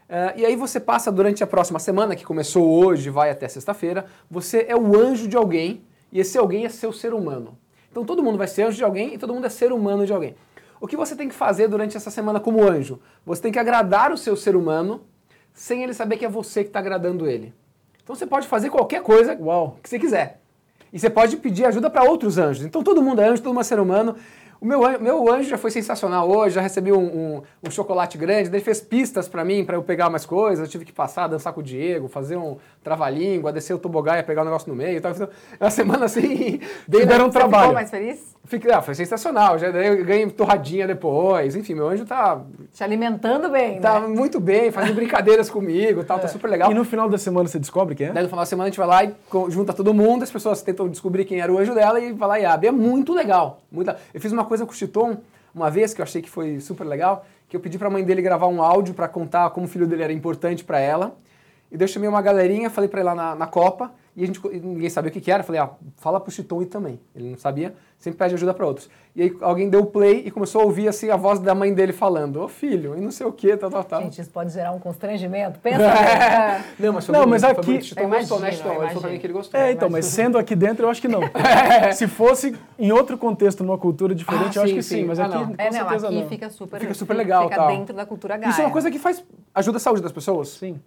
eh, 0.08 0.34
e 0.38 0.46
aí 0.46 0.56
você 0.56 0.80
passa 0.80 1.10
durante 1.10 1.42
a 1.42 1.46
próxima 1.46 1.78
semana, 1.78 2.16
que 2.16 2.24
começou 2.24 2.68
hoje, 2.68 3.10
vai 3.10 3.30
até 3.30 3.48
sexta-feira, 3.48 4.06
você 4.30 4.66
é 4.68 4.76
o 4.76 4.96
anjo 4.96 5.26
de 5.28 5.36
alguém, 5.36 5.82
e 6.12 6.20
esse 6.20 6.36
alguém 6.36 6.64
é 6.66 6.68
seu 6.68 6.92
ser 6.92 7.14
humano. 7.14 7.56
Então 7.90 8.04
todo 8.04 8.22
mundo 8.22 8.36
vai 8.36 8.48
ser 8.48 8.64
anjo 8.64 8.76
de 8.76 8.84
alguém 8.84 9.14
e 9.14 9.18
todo 9.18 9.32
mundo 9.32 9.46
é 9.46 9.48
ser 9.48 9.72
humano 9.72 10.04
de 10.04 10.12
alguém. 10.12 10.34
O 10.80 10.86
que 10.86 10.96
você 10.96 11.14
tem 11.16 11.28
que 11.28 11.34
fazer 11.34 11.68
durante 11.68 11.96
essa 11.96 12.10
semana 12.10 12.40
como 12.40 12.62
anjo? 12.62 13.00
Você 13.24 13.40
tem 13.40 13.52
que 13.52 13.58
agradar 13.58 14.12
o 14.12 14.18
seu 14.18 14.36
ser 14.36 14.56
humano 14.56 15.02
sem 15.52 15.82
ele 15.82 15.94
saber 15.94 16.16
que 16.16 16.24
é 16.24 16.28
você 16.28 16.62
que 16.62 16.70
está 16.70 16.80
agradando 16.80 17.26
ele. 17.26 17.54
Então 18.02 18.14
você 18.14 18.26
pode 18.26 18.46
fazer 18.46 18.68
qualquer 18.68 19.00
coisa 19.00 19.36
Uau. 19.40 19.78
que 19.82 19.88
você 19.88 19.98
quiser. 19.98 20.40
E 20.92 20.98
você 20.98 21.08
pode 21.08 21.36
pedir 21.38 21.64
ajuda 21.64 21.88
para 21.88 22.04
outros 22.04 22.36
anjos. 22.36 22.64
Então 22.64 22.82
todo 22.82 23.02
mundo 23.02 23.20
é 23.20 23.28
anjo, 23.28 23.42
todo 23.42 23.52
mundo 23.52 23.62
é 23.62 23.64
ser 23.64 23.80
humano. 23.80 24.16
O 24.64 24.66
meu 24.66 24.82
anjo, 24.82 24.98
meu 25.02 25.30
anjo 25.30 25.50
já 25.50 25.58
foi 25.58 25.70
sensacional 25.70 26.26
hoje, 26.26 26.54
já 26.54 26.62
recebi 26.62 26.90
um, 26.90 26.98
um- 27.04 27.42
um 27.66 27.70
chocolate 27.70 28.16
grande, 28.16 28.48
daí 28.48 28.56
ele 28.58 28.64
fez 28.64 28.80
pistas 28.80 29.28
para 29.28 29.44
mim, 29.44 29.62
para 29.62 29.76
eu 29.76 29.82
pegar 29.82 30.08
mais 30.08 30.24
coisas. 30.24 30.64
Eu 30.64 30.70
tive 30.70 30.86
que 30.86 30.92
passar, 30.92 31.26
dançar 31.28 31.52
com 31.52 31.60
o 31.60 31.62
Diego, 31.62 32.08
fazer 32.08 32.38
um 32.38 32.56
trava-língua, 32.82 33.52
descer 33.52 33.74
o 33.74 33.78
tobogã 33.78 34.16
e 34.18 34.22
pegar 34.22 34.40
o 34.40 34.44
negócio 34.46 34.66
no 34.70 34.74
meio. 34.74 34.96
e 34.96 35.00
tal. 35.02 35.12
Então, 35.12 35.28
é 35.60 35.64
uma 35.64 35.70
semana 35.70 36.06
assim, 36.06 36.60
bem 36.88 37.04
deram 37.06 37.26
um 37.26 37.30
Você 37.32 37.38
trabalho. 37.38 37.62
ficou 37.64 37.74
mais 37.74 37.90
feliz? 37.90 38.34
Fiquei- 38.46 38.70
ah, 38.72 38.80
foi 38.82 38.94
sensacional, 38.94 39.58
já 39.58 39.70
daí 39.70 39.86
eu 39.98 40.04
ganhei 40.04 40.26
torradinha 40.30 40.86
depois. 40.86 41.56
Enfim, 41.56 41.74
meu 41.74 41.88
anjo 41.88 42.04
tá, 42.06 42.40
Te 42.72 42.82
alimentando 42.84 43.50
bem, 43.50 43.80
tá 43.80 44.00
né? 44.00 44.06
muito 44.06 44.38
bem, 44.40 44.70
fazendo 44.70 44.94
brincadeiras 44.94 45.48
comigo 45.50 46.00
e 46.00 46.04
tal, 46.04 46.18
tá 46.18 46.28
super 46.28 46.48
legal. 46.48 46.70
E 46.70 46.74
no 46.74 46.84
final 46.84 47.08
da 47.08 47.18
semana 47.18 47.48
você 47.48 47.58
descobre 47.58 47.94
quem 47.94 48.06
é? 48.08 48.12
Daí 48.12 48.22
no 48.22 48.28
final 48.30 48.42
da 48.42 48.46
semana 48.46 48.68
a 48.68 48.70
gente 48.70 48.78
vai 48.78 48.86
lá 48.86 49.04
e 49.04 49.14
junta 49.50 49.72
todo 49.74 49.92
mundo, 49.92 50.22
as 50.22 50.30
pessoas 50.30 50.62
tentam 50.62 50.88
descobrir 50.88 51.24
quem 51.26 51.40
era 51.40 51.52
o 51.52 51.58
anjo 51.58 51.74
dela 51.74 52.00
e 52.00 52.12
vai 52.12 52.28
lá 52.28 52.40
e 52.40 52.44
abre. 52.46 52.68
É 52.68 52.72
muito 52.72 53.12
legal. 53.14 53.60
Muito 53.72 53.88
legal. 53.88 54.02
Eu 54.12 54.20
fiz 54.20 54.30
uma 54.30 54.44
coisa 54.44 54.53
com 54.62 54.72
o 54.72 54.74
Chiton 54.74 55.16
uma 55.54 55.70
vez 55.70 55.94
que 55.94 56.00
eu 56.00 56.02
achei 56.02 56.20
que 56.20 56.28
foi 56.28 56.60
super 56.60 56.84
legal, 56.84 57.24
que 57.48 57.56
eu 57.56 57.60
pedi 57.60 57.78
pra 57.78 57.88
mãe 57.88 58.02
dele 58.02 58.20
gravar 58.20 58.48
um 58.48 58.60
áudio 58.60 58.92
pra 58.92 59.06
contar 59.06 59.48
como 59.50 59.66
o 59.66 59.68
filho 59.68 59.86
dele 59.86 60.02
era 60.02 60.12
importante 60.12 60.64
pra 60.64 60.80
ela. 60.80 61.16
E 61.70 61.76
daí 61.76 61.84
eu 61.84 61.92
chamei 61.92 62.08
uma 62.08 62.20
galerinha, 62.20 62.68
falei 62.68 62.88
pra 62.88 63.00
ele 63.00 63.08
lá 63.08 63.14
na, 63.14 63.34
na 63.34 63.46
Copa, 63.46 63.92
e 64.16 64.22
a 64.22 64.26
gente, 64.26 64.40
ninguém 64.62 64.88
sabia 64.88 65.10
o 65.10 65.12
que, 65.12 65.20
que 65.20 65.30
era. 65.30 65.42
Eu 65.42 65.46
falei, 65.46 65.60
ah, 65.60 65.70
fala 65.96 66.20
pro 66.20 66.30
Chiton 66.30 66.62
ir 66.62 66.66
também. 66.66 67.00
Ele 67.16 67.30
não 67.30 67.38
sabia, 67.38 67.74
sempre 67.98 68.18
pede 68.18 68.34
ajuda 68.34 68.54
pra 68.54 68.64
outros. 68.66 68.88
E 69.16 69.22
aí 69.22 69.36
alguém 69.40 69.68
deu 69.68 69.84
play 69.86 70.22
e 70.26 70.30
começou 70.30 70.60
a 70.60 70.64
ouvir 70.64 70.86
assim 70.88 71.10
a 71.10 71.16
voz 71.16 71.38
da 71.40 71.54
mãe 71.54 71.72
dele 71.74 71.92
falando, 71.92 72.40
ô 72.42 72.48
filho, 72.48 72.96
e 72.96 73.00
não 73.00 73.10
sei 73.10 73.26
o 73.26 73.32
que, 73.32 73.56
tal, 73.56 73.70
tal, 73.70 73.84
tal. 73.84 74.02
Gente, 74.02 74.20
isso 74.20 74.30
pode 74.30 74.52
gerar 74.52 74.72
um 74.72 74.78
constrangimento. 74.78 75.58
Pensa 75.60 75.78
bem. 75.78 76.64
Não, 76.86 76.92
mas 76.92 77.06
foi 77.06 77.12
Não, 77.12 77.20
bonito, 77.24 77.30
mas 77.30 77.42
foi 77.42 77.50
aqui- 77.52 77.62
bonito. 77.66 77.84
Chiton 77.86 78.00
Eu 78.02 78.08
gostou, 78.08 78.40
né, 78.40 78.52
Chiton? 78.52 78.68
Ele 78.72 78.86
falou 78.88 79.00
pra 79.02 79.10
mim 79.10 79.18
que 79.18 79.26
ele 79.26 79.32
gostou. 79.32 79.60
É, 79.60 79.72
então, 79.72 79.88
mas 79.90 80.04
sendo 80.06 80.38
aqui 80.38 80.54
dentro, 80.56 80.86
eu 80.86 80.90
acho 80.90 81.00
que 81.00 81.08
não. 81.08 81.20
Se 81.94 82.06
fosse 82.08 82.54
em 82.78 82.92
outro 82.92 83.16
contexto, 83.18 83.62
numa 83.64 83.78
cultura 83.78 84.14
diferente, 84.14 84.58
Ah, 84.58 84.60
eu 84.60 84.62
acho 84.64 84.68
sim, 84.70 84.76
que 84.76 84.82
sim, 84.82 84.96
sim. 84.96 85.04
mas 85.04 85.18
Ah, 85.20 85.26
aqui 85.26 85.34
não. 85.34 85.46
com 85.48 85.54
É, 85.58 85.64
não, 85.70 85.72
certeza 85.72 86.06
aqui 86.08 86.20
não. 86.20 86.28
fica 86.28 86.50
super, 86.50 86.80
Fica 86.80 86.94
super 86.94 87.14
legal, 87.14 87.44
Fica 87.44 87.56
tal. 87.56 87.68
dentro 87.68 87.94
da 87.96 88.06
cultura 88.06 88.36
gaia. 88.36 88.50
Isso 88.50 88.60
é 88.60 88.64
uma 88.64 88.70
coisa 88.72 88.90
que 88.90 88.98
faz 88.98 89.24
ajuda 89.54 89.76
a 89.78 89.80
saúde 89.80 90.02
das 90.02 90.12
pessoas. 90.12 90.48
Sim. 90.48 90.80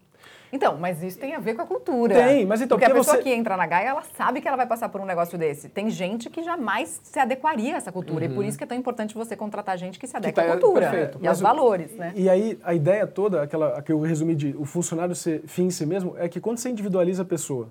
Então, 0.52 0.78
mas 0.78 1.04
isso 1.04 1.20
tem 1.20 1.36
a 1.36 1.40
ver 1.40 1.56
com 1.56 1.62
a 1.62 1.66
cultura. 1.66 2.16
Tem, 2.16 2.46
mas 2.46 2.62
então, 2.62 2.78
Porque 2.78 2.86
a 2.86 2.90
porque 2.90 3.00
pessoa 3.02 3.18
você- 3.18 3.24
que 3.24 3.34
entra 3.34 3.58
na 3.58 3.66
Gaia, 3.68 3.90
ela 3.90 4.02
sabe 4.16 4.40
que 4.40 4.48
ela 4.48 4.56
vai 4.56 4.66
passar 4.66 4.88
por 4.90 5.02
um 5.02 5.06
negócio 5.06 5.38
desse. 5.38 5.68
Tem 5.68 5.90
gente 5.90 6.30
que 6.30 6.42
jamais 6.42 7.02
se 7.04 7.20
adequaria 7.20 7.74
a 7.74 7.78
essa 7.78 7.92
cultura. 7.92 8.26
E 8.26 8.30
por 8.30 8.46
isso 8.46 8.58
que 8.58 8.64
é 8.64 8.68
tão 8.68 8.78
importante 8.78 9.14
você 9.14 9.36
contratar 9.36 9.78
gente 9.78 10.00
que 10.00 10.08
se 10.08 10.16
adequa 10.16 10.42
tá- 10.42 10.48
à 10.48 10.52
cultura 10.58 10.90
perfeito. 10.90 11.20
e 11.22 11.28
aos 11.28 11.40
o- 11.40 11.44
valores, 11.44 11.92
né? 11.96 12.14
E 12.16 12.30
aí, 12.30 12.58
a 12.64 12.74
ideia 12.74 13.06
toda, 13.06 13.42
aquela 13.42 13.78
a 13.78 13.82
que 13.82 13.92
eu 13.92 14.00
resumi 14.00 14.36
de 14.36 14.56
o 14.58 14.64
funcionário 14.66 15.14
ser 15.16 15.42
fim 15.48 15.66
em 15.66 15.70
si 15.72 15.86
mesmo, 15.86 16.16
é 16.18 16.30
que 16.30 16.40
quando 16.40 16.58
você 16.60 16.70
individualiza 16.70 17.24
a 17.24 17.26
pessoa 17.26 17.70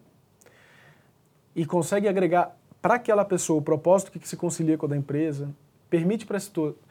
e 1.55 1.65
consegue 1.65 2.07
agregar 2.09 2.55
para 2.83 2.95
aquela 2.97 3.25
pessoa 3.25 3.59
o 3.59 3.63
propósito 3.63 4.11
que 4.13 4.29
se 4.29 4.37
concilia 4.37 4.77
com 4.77 4.87
o 4.87 4.89
da 4.89 4.97
empresa, 4.97 5.49
permite 5.89 6.27
para. 6.27 6.39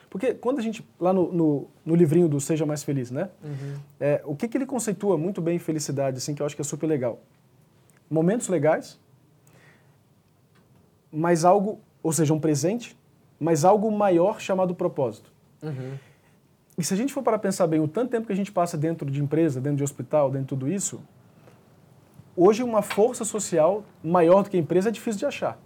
Porque 0.09 0.33
quando 0.33 0.59
a 0.59 0.61
gente, 0.61 0.85
lá 0.99 1.11
no, 1.11 1.31
no, 1.31 1.67
no 1.85 1.95
livrinho 1.95 2.27
do 2.27 2.39
Seja 2.39 2.65
Mais 2.65 2.83
Feliz, 2.83 3.11
né? 3.11 3.29
É, 3.99 4.21
o 4.25 4.35
que, 4.35 4.47
que 4.47 4.57
ele 4.57 4.65
conceitua 4.65 5.17
muito 5.17 5.41
bem 5.41 5.59
felicidade, 5.59 6.17
assim, 6.17 6.33
que 6.33 6.41
eu 6.41 6.45
acho 6.45 6.55
que 6.55 6.61
é 6.61 6.65
super 6.65 6.87
legal? 6.87 7.19
Momentos 8.09 8.47
legais, 8.47 8.99
mas 11.11 11.43
algo, 11.43 11.79
ou 12.03 12.13
seja, 12.13 12.33
um 12.33 12.39
presente, 12.39 12.97
mas 13.39 13.65
algo 13.65 13.91
maior 13.91 14.39
chamado 14.39 14.73
propósito. 14.75 15.31
E 16.77 16.83
se 16.83 16.93
a 16.93 16.97
gente 16.97 17.13
for 17.13 17.23
para 17.23 17.39
pensar 17.39 17.67
bem, 17.67 17.79
o 17.79 17.87
tanto 17.87 18.11
tempo 18.11 18.27
que 18.27 18.33
a 18.33 18.35
gente 18.35 18.51
passa 18.51 18.77
dentro 18.77 19.09
de 19.09 19.21
empresa, 19.21 19.61
dentro 19.61 19.77
de 19.77 19.83
hospital, 19.83 20.29
dentro 20.29 20.43
de 20.43 20.49
tudo 20.49 20.67
isso, 20.67 21.01
hoje 22.35 22.63
uma 22.63 22.81
força 22.81 23.23
social 23.23 23.83
maior 24.03 24.43
do 24.43 24.49
que 24.49 24.57
a 24.57 24.59
empresa 24.59 24.89
é 24.89 24.91
difícil 24.91 25.19
de 25.19 25.25
achar. 25.25 25.57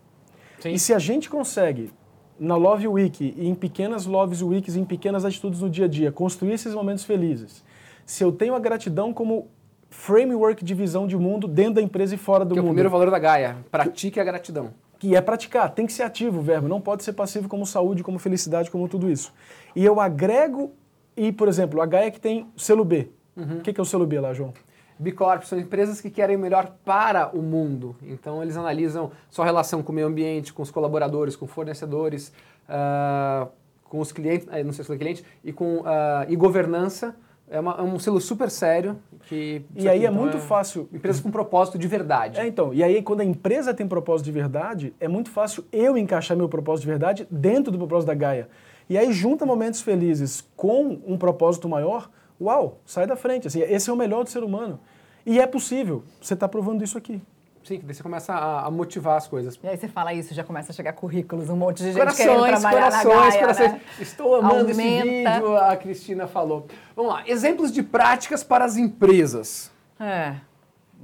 Sim. 0.60 0.72
E 0.72 0.80
se 0.80 0.94
a 0.94 1.00
gente 1.00 1.30
consegue, 1.30 1.92
na 2.40 2.56
Love 2.56 2.88
Week, 2.88 3.36
e 3.38 3.48
em 3.48 3.54
pequenas 3.54 4.06
Loves 4.06 4.42
Weeks, 4.42 4.76
em 4.76 4.86
pequenas 4.86 5.26
atitudes 5.26 5.62
no 5.62 5.70
dia 5.70 5.86
a 5.86 5.88
dia, 5.88 6.12
construir 6.12 6.54
esses 6.54 6.74
momentos 6.74 7.04
felizes, 7.04 7.64
se 8.06 8.24
eu 8.24 8.32
tenho 8.32 8.56
a 8.56 8.60
gratidão 8.60 9.14
como 9.14 9.48
framework 9.90 10.64
de 10.64 10.74
visão 10.74 11.08
de 11.08 11.18
mundo 11.18 11.48
dentro 11.48 11.76
da 11.76 11.82
empresa 11.82 12.16
e 12.16 12.18
fora 12.18 12.46
do 12.46 12.54
Que 12.54 12.60
é 12.60 12.62
o 12.62 12.64
mundo, 12.64 12.72
primeiro 12.72 12.90
valor 12.90 13.12
da 13.12 13.20
Gaia. 13.20 13.58
Pratique 13.72 14.20
a 14.20 14.24
gratidão. 14.24 14.72
que 15.00 15.16
é 15.16 15.22
praticar, 15.22 15.70
tem 15.72 15.86
que 15.86 15.94
ser 15.94 16.04
ativo 16.04 16.40
o 16.40 16.42
verbo, 16.42 16.68
não 16.68 16.82
pode 16.82 17.04
ser 17.04 17.14
passivo 17.14 17.48
como 17.48 17.66
saúde, 17.66 18.04
como 18.04 18.20
felicidade, 18.20 18.70
como 18.70 18.88
tudo 18.88 19.10
isso. 19.10 19.34
E 19.76 19.84
eu 19.86 20.00
agrego, 20.00 20.74
e 21.16 21.32
por 21.32 21.48
exemplo, 21.48 21.82
a 21.82 21.86
Gaia 21.86 22.12
que 22.12 22.20
tem 22.20 22.48
selo 22.58 22.84
B. 22.84 23.10
O 23.38 23.62
que, 23.62 23.72
que 23.72 23.80
é 23.80 23.84
o 23.84 23.86
selo 23.86 24.06
B 24.06 24.20
lá, 24.20 24.34
João? 24.34 24.54
B 25.00 25.14
Corp 25.14 25.43
são 25.43 25.58
empresas 25.58 26.02
que 26.02 26.10
querem 26.10 26.36
o 26.36 26.39
melhor 26.39 26.74
para 26.84 27.30
o 27.34 27.41
mundo. 27.41 27.95
Então 28.04 28.43
eles 28.43 28.58
analisam 28.58 29.12
sua 29.30 29.45
relação 29.45 29.82
com 29.82 29.91
o 29.93 29.95
meio 29.95 30.08
ambiente, 30.08 30.52
com 30.54 30.62
os 30.62 30.70
colaboradores, 30.70 31.36
com 31.38 31.47
fornecedores, 31.47 32.34
ah, 32.68 33.47
com 33.86 34.00
os 34.00 34.12
clientes, 34.12 34.47
eh, 34.52 34.64
não 34.64 34.74
sei 34.74 34.84
se 34.86 34.93
é 34.93 34.97
cliente, 34.97 35.24
e 35.43 35.52
com 35.54 35.82
ah, 35.86 36.26
e 36.28 36.36
governança. 36.36 37.16
É, 37.52 37.60
uma- 37.60 37.78
é 37.80 37.82
um 37.82 37.97
selo 37.97 38.22
super 38.22 38.47
sério 38.52 38.97
que 39.28 39.64
E 39.76 39.89
aí 39.89 40.02
é 40.06 40.10
então, 40.10 40.14
muito 40.14 40.38
fácil. 40.38 40.88
Empresas 40.93 41.20
com 41.20 41.32
propósito 41.32 41.80
de 41.80 41.88
verdade. 41.88 42.39
É, 42.39 42.45
então, 42.45 42.72
e 42.72 42.84
aí 42.84 43.02
quando 43.02 43.22
a 43.22 43.26
empresa 43.26 43.74
tem 43.74 43.88
propósito 43.88 44.26
de 44.26 44.32
verdade, 44.32 44.93
é 45.00 45.08
muito 45.08 45.32
fácil 45.32 45.64
eu 45.72 45.97
encaixar 45.97 46.38
meu 46.38 46.47
propósito 46.47 46.84
de 46.84 46.89
verdade 46.89 47.28
dentro 47.32 47.72
do 47.72 47.78
propósito 47.80 48.08
da 48.08 48.14
Gaia. 48.14 48.47
E 48.88 48.95
aí 49.00 49.12
junta 49.12 49.47
momentos 49.47 49.82
felizes 49.82 50.47
com 50.56 51.00
um 51.08 51.18
propósito 51.18 51.68
maior, 51.68 52.12
uau, 52.40 52.80
sai 52.86 53.06
da 53.08 53.16
frente. 53.16 53.48
Assim, 53.48 53.62
esse 53.62 53.90
é 53.90 53.94
o 53.94 53.96
melhor 53.96 54.24
do 54.24 54.30
ser 54.30 54.44
humano. 54.44 54.80
E 55.26 55.40
é 55.40 55.46
possível. 55.48 56.04
Você 56.22 56.34
está 56.34 56.48
provando 56.48 56.84
isso 56.84 56.98
aqui. 56.98 57.22
Sim, 57.64 57.82
daí 57.84 57.94
você 57.94 58.02
começa 58.02 58.34
a, 58.34 58.66
a 58.66 58.72
motivar 58.72 59.18
as 59.18 59.28
coisas. 59.28 59.60
E 59.62 59.68
aí 59.68 59.78
você 59.78 59.88
fala 59.88 60.14
isso, 60.14 60.34
já 60.34 60.44
começa 60.44 60.72
a 60.72 60.76
chegar 60.76 60.94
currículos, 60.94 61.50
um 61.50 61.56
monte 61.58 61.84
de 61.84 61.92
gente 61.92 62.16
querendo 62.16 62.38
Corações, 62.40 62.60
trabalhar 62.62 62.84
corações, 62.90 63.16
na 63.16 63.30
Gaia, 63.30 63.40
corações. 63.42 63.72
né? 63.74 63.82
Estou 64.00 64.36
amando 64.36 64.72
esse 64.72 64.82
Aumenta. 64.82 65.32
vídeo, 65.34 65.58
a 65.58 65.76
Cristina 65.76 66.26
falou. 66.28 66.66
Vamos 66.96 67.12
lá, 67.14 67.24
exemplos 67.28 67.72
de 67.72 67.84
práticas 67.84 68.44
para 68.44 68.64
as 68.66 68.78
empresas. 68.78 69.70
É. 70.00 70.36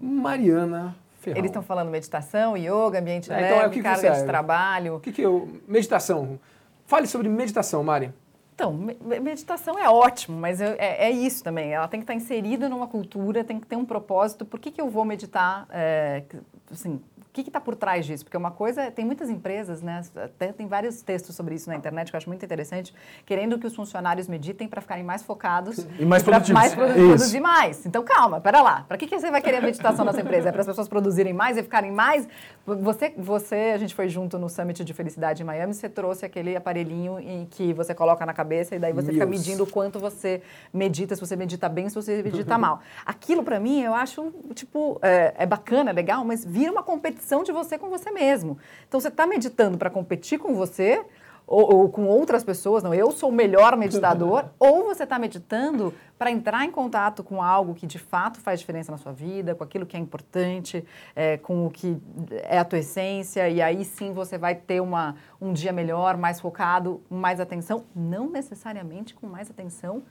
Mariana 0.02 0.96
Ferrão. 1.20 1.38
Eles 1.40 1.50
estão 1.50 1.62
falando 1.62 1.90
meditação, 1.90 2.56
yoga, 2.58 3.00
ambiente 3.00 3.32
É, 3.32 3.36
leve, 3.36 3.48
então 3.48 3.62
é 3.62 3.68
o 3.68 3.70
que 3.70 3.78
que 3.78 3.84
carga 3.84 4.14
você- 4.14 4.22
de 4.22 4.26
trabalho. 4.26 4.96
O 4.96 5.00
que 5.00 5.12
que 5.12 5.22
eu... 5.22 5.50
Meditação. 5.68 6.40
Fale 6.86 7.06
sobre 7.08 7.28
meditação, 7.30 7.84
Mari. 7.84 8.12
Então, 8.56 8.72
me- 8.74 8.97
me- 9.01 9.20
meditação 9.20 9.78
é 9.78 9.89
ótimo, 9.89 10.39
mas 10.39 10.62
eu- 10.62 10.76
é, 10.80 11.08
é 11.08 11.12
isso 11.12 11.43
também. 11.43 11.74
Ela 11.74 11.89
tem 11.89 11.99
que 11.99 12.06
estar 12.06 12.14
inserida 12.14 12.70
numa 12.70 12.88
cultura, 12.88 13.43
tem 13.43 13.60
que 13.60 13.68
ter 13.68 13.76
um 13.76 13.84
propósito. 13.86 14.45
Por 14.45 14.60
que, 14.62 14.72
que 14.72 14.80
eu 14.80 14.89
vou 14.89 15.03
meditar? 15.03 15.68
É, 15.70 16.24
assim, 16.72 17.01
que 17.44 17.50
está 17.50 17.60
por 17.60 17.76
trás 17.76 18.06
disso? 18.06 18.24
Porque 18.24 18.38
uma 18.38 18.52
coisa, 18.52 18.90
tem 18.92 19.06
muitas 19.06 19.30
empresas, 19.30 19.82
né? 19.82 20.02
Até 20.16 20.52
tem 20.54 20.68
vários 20.68 21.02
textos 21.02 21.36
sobre 21.36 21.56
isso 21.56 21.70
na 21.70 21.76
internet 21.76 22.10
que 22.10 22.16
eu 22.16 22.18
acho 22.18 22.30
muito 22.30 22.44
interessante, 22.44 22.94
querendo 23.26 23.58
que 23.60 23.68
os 23.68 23.76
funcionários 23.76 24.28
meditem 24.28 24.68
para 24.68 24.82
ficarem 24.82 25.04
mais 25.04 25.24
focados 25.24 25.78
E 26.00 26.06
mais 26.06 26.24
pra 26.24 26.34
produtivos. 26.34 26.62
mais 26.62 26.74
produ- 26.76 26.92
Isso. 26.92 27.08
produzir 27.08 27.40
mais. 27.40 27.86
Então, 27.86 28.04
calma, 28.04 28.40
pera 28.40 28.62
lá. 28.62 28.86
Para 28.88 28.98
que, 28.98 29.08
que 29.08 29.20
você 29.20 29.30
vai 29.32 29.42
querer 29.42 29.58
a 29.58 29.62
meditação 29.62 30.06
nessa 30.06 30.22
empresa? 30.22 30.50
É 30.50 30.52
para 30.52 30.62
as 30.62 30.68
pessoas 30.68 30.88
produzirem 30.88 31.34
mais 31.34 31.58
e 31.58 31.64
ficarem 31.64 31.92
mais? 31.92 32.28
Você, 32.66 33.14
você, 33.18 33.72
a 33.74 33.78
gente 33.78 33.94
foi 33.94 34.08
junto 34.10 34.40
no 34.40 34.50
Summit 34.50 34.84
de 34.84 34.94
Felicidade 34.94 35.44
em 35.44 35.46
Miami, 35.46 35.74
você 35.74 35.88
trouxe 35.90 36.26
aquele 36.26 36.56
aparelhinho 36.56 37.20
em 37.20 37.46
que 37.46 37.74
você 37.74 37.94
coloca 37.94 38.26
na 38.26 38.34
cabeça 38.34 38.76
e 38.76 38.80
daí 38.80 38.94
você 38.94 39.12
fica 39.12 39.26
News. 39.26 39.40
medindo 39.40 39.64
o 39.64 39.68
quanto 39.68 40.00
você 40.00 40.42
medita, 40.74 41.16
se 41.16 41.22
você 41.22 41.36
medita 41.36 41.70
bem, 41.70 41.90
se 41.90 41.96
você 41.96 42.24
medita 42.24 42.58
mal. 42.58 42.82
Aquilo, 43.06 43.44
para 43.44 43.60
mim, 43.60 43.82
eu 43.82 43.94
acho, 43.94 44.32
tipo, 44.54 45.00
é, 45.02 45.34
é 45.38 45.46
bacana, 45.46 45.90
é 45.92 45.94
legal, 45.94 46.24
mas 46.24 46.44
vira 46.46 46.72
uma 46.72 46.82
competição 46.84 47.25
de 47.44 47.52
você 47.52 47.78
com 47.78 47.90
você 47.90 48.12
mesmo. 48.12 48.58
Então, 48.88 49.00
você 49.00 49.08
está 49.08 49.26
meditando 49.26 49.78
para 49.78 49.90
competir 49.90 50.40
com 50.40 50.54
você 50.56 51.04
ou, 51.48 51.76
ou 51.76 51.90
com 51.90 52.06
outras 52.06 52.44
pessoas, 52.44 52.82
não, 52.82 52.94
eu 52.94 53.12
sou 53.12 53.30
o 53.30 53.32
melhor 53.32 53.78
meditador, 53.78 54.46
ou 54.60 54.86
você 54.86 55.04
está 55.04 55.20
meditando 55.20 55.94
para 56.18 56.32
entrar 56.32 56.66
em 56.66 56.72
contato 56.72 57.24
com 57.24 57.42
algo 57.42 57.76
que 57.76 57.86
de 57.86 58.00
fato 58.00 58.40
faz 58.40 58.60
diferença 58.60 58.92
na 58.92 58.98
sua 58.98 59.12
vida, 59.12 59.54
com 59.54 59.64
aquilo 59.64 59.86
que 59.86 59.96
é 59.96 60.00
importante, 60.00 60.84
é, 61.16 61.38
com 61.38 61.68
o 61.68 61.70
que 61.70 61.98
é 62.44 62.58
a 62.58 62.66
tua 62.66 62.80
essência, 62.80 63.48
e 63.50 63.62
aí 63.62 63.86
sim 63.86 64.14
você 64.14 64.38
vai 64.38 64.56
ter 64.56 64.82
uma, 64.82 65.16
um 65.40 65.54
dia 65.54 65.72
melhor, 65.72 66.18
mais 66.18 66.40
focado, 66.40 67.02
mais 67.10 67.40
atenção, 67.40 67.86
não 67.96 68.30
necessariamente 68.30 69.14
com 69.14 69.28
mais 69.28 69.50
atenção 69.50 70.04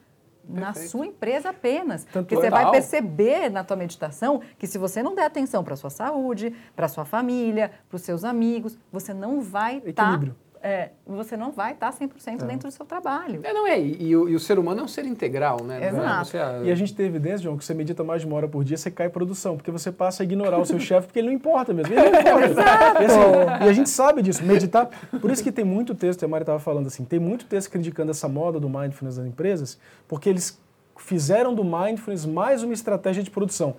na 0.48 0.66
Perfeito. 0.66 0.90
sua 0.90 1.06
empresa 1.06 1.50
apenas. 1.50 2.04
Tanto 2.04 2.26
Porque 2.26 2.34
é 2.34 2.38
você 2.38 2.50
vai 2.50 2.70
perceber 2.70 3.48
na 3.50 3.64
tua 3.64 3.76
meditação 3.76 4.40
que 4.58 4.66
se 4.66 4.78
você 4.78 5.02
não 5.02 5.14
der 5.14 5.24
atenção 5.24 5.64
para 5.64 5.76
sua 5.76 5.90
saúde, 5.90 6.54
para 6.74 6.88
sua 6.88 7.04
família, 7.04 7.70
para 7.88 7.96
os 7.96 8.02
seus 8.02 8.24
amigos, 8.24 8.78
você 8.92 9.14
não 9.14 9.40
vai 9.40 9.82
estar 9.84 10.04
Equilíbrio. 10.04 10.36
É, 10.64 10.92
você 11.06 11.36
não 11.36 11.52
vai 11.52 11.72
estar 11.72 11.92
100% 11.92 12.46
dentro 12.46 12.70
do 12.70 12.72
seu 12.72 12.86
trabalho. 12.86 13.40
É, 13.42 13.52
não 13.52 13.66
é. 13.66 13.78
E, 13.78 14.08
e 14.08 14.16
o, 14.16 14.30
e 14.30 14.34
o 14.34 14.40
ser 14.40 14.58
humano 14.58 14.80
é 14.80 14.84
um 14.84 14.88
ser 14.88 15.04
integral, 15.04 15.62
né? 15.62 15.78
Não 15.78 15.84
é 15.84 15.88
Exato. 15.90 16.24
você, 16.24 16.38
ah, 16.38 16.62
E 16.64 16.72
a 16.72 16.74
gente 16.74 16.94
tem 16.94 17.04
evidência, 17.04 17.40
João, 17.40 17.58
que 17.58 17.64
você 17.66 17.74
medita 17.74 18.02
mais 18.02 18.22
de 18.22 18.26
uma 18.26 18.34
hora 18.34 18.48
por 18.48 18.64
dia, 18.64 18.78
você 18.78 18.90
cai 18.90 19.08
em 19.08 19.10
produção, 19.10 19.58
porque 19.58 19.70
você 19.70 19.92
passa 19.92 20.22
a 20.22 20.24
ignorar 20.24 20.58
o 20.58 20.64
seu 20.64 20.80
chefe, 20.80 21.08
porque 21.08 21.18
ele 21.18 21.28
não 21.28 21.34
importa 21.34 21.74
mesmo. 21.74 21.92
Ele 21.92 22.08
não 22.10 22.18
importa. 22.18 22.64
E, 22.94 23.04
assim, 23.04 23.66
e 23.66 23.68
a 23.68 23.72
gente 23.74 23.90
sabe 23.90 24.22
disso, 24.22 24.42
meditar. 24.42 24.88
Por 25.20 25.30
isso 25.30 25.42
que 25.42 25.52
tem 25.52 25.66
muito 25.66 25.94
texto, 25.94 26.24
a 26.24 26.28
Mari 26.28 26.44
estava 26.44 26.58
falando 26.58 26.86
assim, 26.86 27.04
tem 27.04 27.18
muito 27.18 27.44
texto 27.44 27.70
criticando 27.70 28.10
essa 28.10 28.26
moda 28.26 28.58
do 28.58 28.68
mindfulness 28.68 29.16
das 29.16 29.26
empresas, 29.26 29.78
porque 30.08 30.30
eles 30.30 30.58
fizeram 30.96 31.54
do 31.54 31.62
mindfulness 31.62 32.24
mais 32.24 32.62
uma 32.62 32.72
estratégia 32.72 33.22
de 33.22 33.30
produção. 33.30 33.76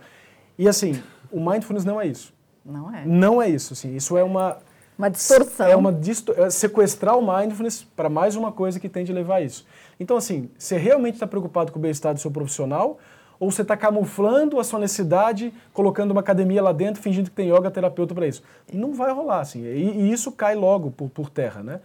E 0.56 0.68
assim, 0.68 1.02
o 1.32 1.40
mindfulness 1.40 1.84
não 1.84 2.00
é 2.00 2.06
isso. 2.06 2.32
Não 2.64 2.94
é? 2.94 3.06
Não 3.06 3.42
é 3.42 3.50
isso, 3.50 3.74
assim. 3.74 3.96
Isso 3.96 4.16
é 4.16 4.24
uma 4.24 4.58
Uma 4.98 5.10
distorção. 5.10 5.68
é 5.68 5.76
uma 5.76 5.92
disto 5.92 6.34
é 6.38 6.50
sequestrar 6.50 7.18
o 7.18 7.22
mindfulness 7.22 7.86
para 7.96 8.10
mais 8.10 8.36
uma 8.36 8.52
coisa 8.52 8.80
que 8.80 8.88
tem 8.88 9.04
de 9.04 9.12
levar 9.12 9.36
a 9.36 9.42
isso. 9.42 9.66
Então, 10.00 10.16
assim, 10.18 10.50
você 10.58 10.78
realmente 10.78 11.16
está 11.16 11.28
preocupado 11.28 11.72
com 11.72 11.80
o 11.80 11.82
bem-estar 11.82 12.14
do 12.14 12.20
seu 12.20 12.32
profissional 12.32 12.98
ou 13.40 13.52
você 13.52 13.62
está 13.62 13.76
camuflando 13.76 14.60
a 14.60 14.64
sua 14.64 14.80
necessidade, 14.80 15.54
colocando 15.74 16.12
uma 16.12 16.22
academia 16.22 16.62
lá 16.62 16.72
dentro, 16.72 17.02
fingindo 17.02 17.30
que 17.30 17.36
tem 17.36 17.54
yoga 17.54 17.70
terapeuta 17.70 18.16
para 18.16 18.26
isso? 18.26 18.42
Não 18.72 18.94
vai 18.94 19.12
rolar, 19.12 19.42
assim. 19.42 19.62
E, 19.64 20.04
e 20.04 20.12
isso 20.12 20.32
cai 20.32 20.56
logo 20.56 20.92
por, 20.92 21.10
por 21.10 21.30
terra, 21.30 21.62
né? 21.62 21.82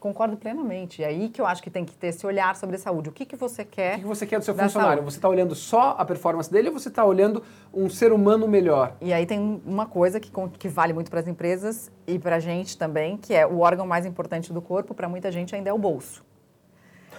Concordo 0.00 0.36
plenamente. 0.36 1.02
É 1.02 1.06
aí 1.06 1.28
que 1.28 1.40
eu 1.40 1.46
acho 1.46 1.62
que 1.62 1.70
tem 1.70 1.84
que 1.84 1.94
ter 1.96 2.08
esse 2.08 2.24
olhar 2.26 2.54
sobre 2.56 2.76
a 2.76 2.78
saúde. 2.78 3.08
O 3.08 3.12
que, 3.12 3.24
que 3.24 3.34
você 3.36 3.62
O 3.62 3.66
quer? 3.66 3.94
que 3.96 4.00
que 4.02 4.06
você 4.06 4.26
quer 4.26 4.38
do 4.38 4.44
seu 4.44 4.54
funcionário? 4.54 4.98
saúde? 4.98 5.12
Você 5.12 5.18
está 5.18 5.28
olhando 5.28 5.54
só 5.54 5.96
a 5.98 6.04
performance 6.04 6.50
dele 6.50 6.68
ou 6.68 6.74
você 6.78 6.88
está 6.88 7.04
olhando 7.04 7.42
um 7.74 7.88
ser 7.90 8.12
humano 8.12 8.46
melhor? 8.46 8.94
E 9.00 9.12
aí 9.12 9.26
tem 9.26 9.60
uma 9.66 9.86
coisa 9.86 10.20
que, 10.20 10.30
que 10.58 10.68
vale 10.68 10.92
muito 10.92 11.10
para 11.10 11.20
as 11.20 11.26
empresas 11.26 11.90
e 12.06 12.18
para 12.18 12.36
a 12.36 12.40
gente 12.40 12.78
também, 12.78 13.16
que 13.16 13.34
é 13.34 13.46
o 13.46 13.58
órgão 13.60 13.86
mais 13.86 14.06
importante 14.06 14.52
do 14.52 14.62
corpo, 14.62 14.94
para 14.94 15.08
muita 15.08 15.32
gente 15.32 15.54
ainda 15.54 15.68
é 15.70 15.72
o 15.72 15.78
bolso. 15.78 16.24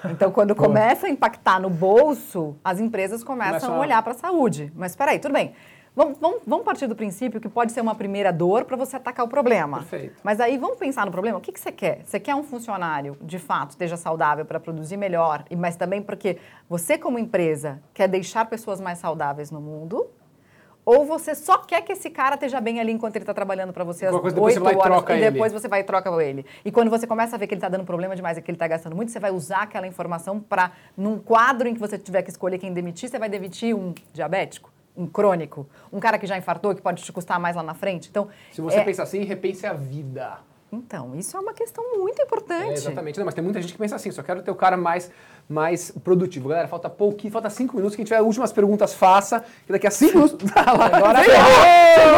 Então, 0.09 0.31
quando 0.31 0.55
começa 0.55 1.07
a 1.07 1.09
impactar 1.09 1.59
no 1.59 1.69
bolso, 1.69 2.55
as 2.63 2.79
empresas 2.79 3.23
começam 3.23 3.49
Começam 3.59 3.73
a 3.73 3.77
a- 3.77 3.79
olhar 3.81 4.01
para 4.01 4.13
a 4.13 4.15
saúde. 4.15 4.71
Mas 4.75 4.91
espera 4.93 5.11
aí, 5.11 5.19
tudo 5.19 5.33
bem. 5.33 5.53
Vamos, 5.99 6.17
vamos, 6.17 6.39
vamos 6.47 6.63
partir 6.63 6.87
do 6.87 6.95
princípio 6.95 7.41
que 7.41 7.49
pode 7.49 7.73
ser 7.73 7.81
uma 7.81 7.93
primeira 7.93 8.31
dor 8.31 8.63
para 8.63 8.77
você 8.77 8.95
atacar 8.95 9.25
o 9.25 9.27
problema. 9.27 9.79
Perfeito. 9.79 10.21
Mas 10.23 10.39
aí 10.39 10.57
vamos 10.57 10.77
pensar 10.77 11.05
no 11.05 11.11
problema. 11.11 11.37
O 11.37 11.41
que, 11.41 11.51
que 11.51 11.59
você 11.59 11.73
quer? 11.73 12.03
Você 12.05 12.17
quer 12.21 12.33
um 12.35 12.43
funcionário, 12.43 13.17
de 13.21 13.37
fato, 13.37 13.71
esteja 13.71 13.97
saudável 13.97 14.45
para 14.45 14.61
produzir 14.61 14.95
melhor, 14.95 15.43
e- 15.51 15.57
mas 15.57 15.75
também 15.75 16.01
porque 16.01 16.37
você, 16.69 16.97
como 16.97 17.19
empresa, 17.19 17.81
quer 17.93 18.07
deixar 18.07 18.45
pessoas 18.45 18.79
mais 18.79 18.97
saudáveis 18.97 19.51
no 19.51 19.59
mundo? 19.59 20.07
Ou 20.85 21.03
você 21.05 21.35
só 21.35 21.57
quer 21.57 21.81
que 21.81 21.91
esse 21.91 22.09
cara 22.09 22.35
esteja 22.35 22.61
bem 22.61 22.79
ali 22.79 22.93
enquanto 22.93 23.17
ele 23.17 23.23
está 23.23 23.33
trabalhando 23.33 23.73
para 23.73 23.83
você 23.83 24.05
às 24.05 24.11
coisa, 24.15 24.33
depois 24.33 24.53
você 24.53 24.59
oito 24.61 24.63
vai 24.63 24.73
e 24.73 24.77
horas 24.77 25.09
e 25.09 25.11
ele. 25.11 25.31
depois 25.31 25.51
você 25.51 25.67
vai 25.67 25.81
e 25.81 25.83
troca 25.83 26.09
ele. 26.23 26.45
E 26.63 26.71
quando 26.71 26.89
você 26.89 27.05
começa 27.05 27.35
a 27.35 27.39
ver 27.39 27.45
que 27.45 27.53
ele 27.55 27.59
está 27.59 27.67
dando 27.67 27.83
problema 27.83 28.15
demais 28.15 28.37
e 28.37 28.41
que 28.41 28.49
ele 28.49 28.55
está 28.55 28.69
gastando 28.69 28.95
muito, 28.95 29.11
você 29.11 29.19
vai 29.19 29.31
usar 29.31 29.63
aquela 29.63 29.85
informação 29.85 30.39
para, 30.39 30.71
num 30.95 31.19
quadro 31.19 31.67
em 31.67 31.73
que 31.73 31.79
você 31.81 31.97
tiver 31.97 32.21
que 32.21 32.29
escolher 32.29 32.57
quem 32.57 32.71
demitir, 32.71 33.09
você 33.09 33.19
vai 33.19 33.27
demitir 33.27 33.75
um 33.75 33.93
diabético, 34.13 34.71
um 34.95 35.07
crônico, 35.07 35.67
um 35.91 35.99
cara 35.99 36.17
que 36.19 36.27
já 36.27 36.37
infartou, 36.37 36.75
que 36.75 36.81
pode 36.81 37.01
te 37.03 37.11
custar 37.11 37.39
mais 37.39 37.55
lá 37.55 37.63
na 37.63 37.73
frente. 37.73 38.09
Então, 38.09 38.27
Se 38.51 38.61
você 38.61 38.77
é- 38.77 38.83
pensa 38.83 39.03
assim, 39.03 39.23
repense 39.23 39.65
a 39.65 39.73
vida. 39.73 40.39
Então, 40.71 41.15
isso 41.15 41.35
é 41.35 41.39
uma 41.39 41.53
questão 41.53 41.83
muito 41.97 42.21
importante. 42.21 42.69
É, 42.69 42.73
exatamente. 42.73 43.17
Não, 43.17 43.25
mas 43.25 43.33
tem 43.33 43.43
muita 43.43 43.59
gente 43.61 43.73
que 43.73 43.79
pensa 43.79 43.95
assim, 43.95 44.11
só 44.11 44.21
quero 44.21 44.41
ter 44.43 44.51
o 44.51 44.55
cara 44.55 44.77
mais, 44.77 45.09
mais 45.47 45.89
produtivo. 45.91 46.47
Galera, 46.49 46.67
falta 46.67 46.89
pouquinho, 46.89 47.33
falta 47.33 47.49
cinco 47.49 47.75
minutos. 47.75 47.95
Quem 47.95 48.05
tiver 48.05 48.21
últimas 48.21 48.51
perguntas, 48.53 48.93
faça. 48.93 49.43
Que 49.65 49.71
daqui 49.71 49.87
a 49.87 49.91
cinco 49.91 50.17
minutos. 50.17 50.37
Tá 50.53 50.71
lá, 50.73 50.85
agora 50.85 51.19
veio! 51.21 51.31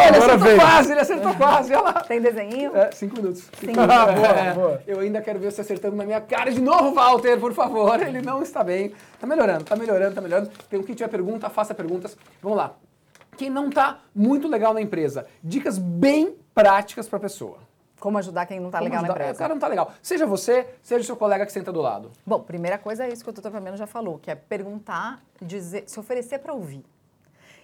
Ele 0.08 0.18
acertou 0.18 0.38
veio! 0.40 0.60
quase, 0.60 0.92
ele 0.92 1.00
acertou 1.00 1.34
quase. 1.40 1.74
Olha 1.74 1.82
lá. 1.84 1.94
Tem 2.04 2.20
desenho? 2.22 2.76
É, 2.76 2.92
cinco 2.92 3.16
minutos. 3.16 3.50
Cinco 3.60 3.80
Ah, 3.80 4.06
minutos. 4.08 4.16
boa, 4.16 4.28
É, 4.40 4.54
boa. 4.54 4.84
Eu 4.86 5.00
ainda 5.00 5.22
quero 5.22 5.40
ver 5.40 5.52
você 5.52 5.62
acertando 5.62 5.96
na 5.96 6.04
minha 6.06 6.20
cara 6.20 6.52
de 6.52 6.62
novo, 6.62 6.94
Walter, 6.94 7.40
por 7.40 7.54
favor. 7.54 8.02
Ele 8.02 8.22
não 8.22 8.42
está 8.44 8.64
bem. 8.64 8.94
Tá 9.20 9.26
melhorando, 9.26 9.64
tá 9.64 9.76
melhorando, 9.76 10.16
tá 10.16 10.22
melhorando. 10.22 10.52
Então, 10.68 10.84
quem 10.84 10.94
tiver 10.94 11.08
pergunta, 11.10 11.50
faça 11.50 11.74
perguntas. 11.74 12.18
Vamos 12.42 12.58
lá. 12.58 12.74
Quem 13.38 13.50
não 13.50 13.70
tá 13.70 14.02
muito 14.14 14.48
legal 14.50 14.74
na 14.74 14.82
empresa, 14.82 15.26
dicas 15.42 15.78
bem 15.78 16.36
práticas 16.54 17.08
para 17.08 17.18
a 17.18 17.22
pessoa. 17.22 17.58
Como 18.02 18.18
ajudar 18.18 18.48
quem 18.48 18.60
não 18.60 18.70
está 18.70 18.80
legal 18.80 18.98
ajudar- 18.98 19.14
na 19.14 19.20
empresa. 19.26 19.36
O 19.36 19.38
cara 19.38 19.54
não 19.54 19.60
tá 19.62 19.68
legal. 19.68 19.92
Seja 20.02 20.26
você, 20.26 20.68
seja 20.82 21.02
o 21.02 21.04
seu 21.06 21.16
colega 21.16 21.46
que 21.46 21.52
senta 21.52 21.72
do 21.72 21.80
lado. 21.80 22.12
Bom, 22.26 22.40
primeira 22.42 22.78
coisa 22.80 23.06
é 23.06 23.10
isso 23.14 23.24
que 23.24 23.30
o 23.30 23.32
doutor 23.32 23.52
Fabiano 23.52 23.78
já 23.78 23.86
falou, 23.86 24.18
que 24.18 24.32
é 24.32 24.34
perguntar, 24.36 25.22
dizer, 25.40 25.84
se 25.86 26.00
oferecer 26.00 26.40
para 26.40 26.52
ouvir. 26.52 26.84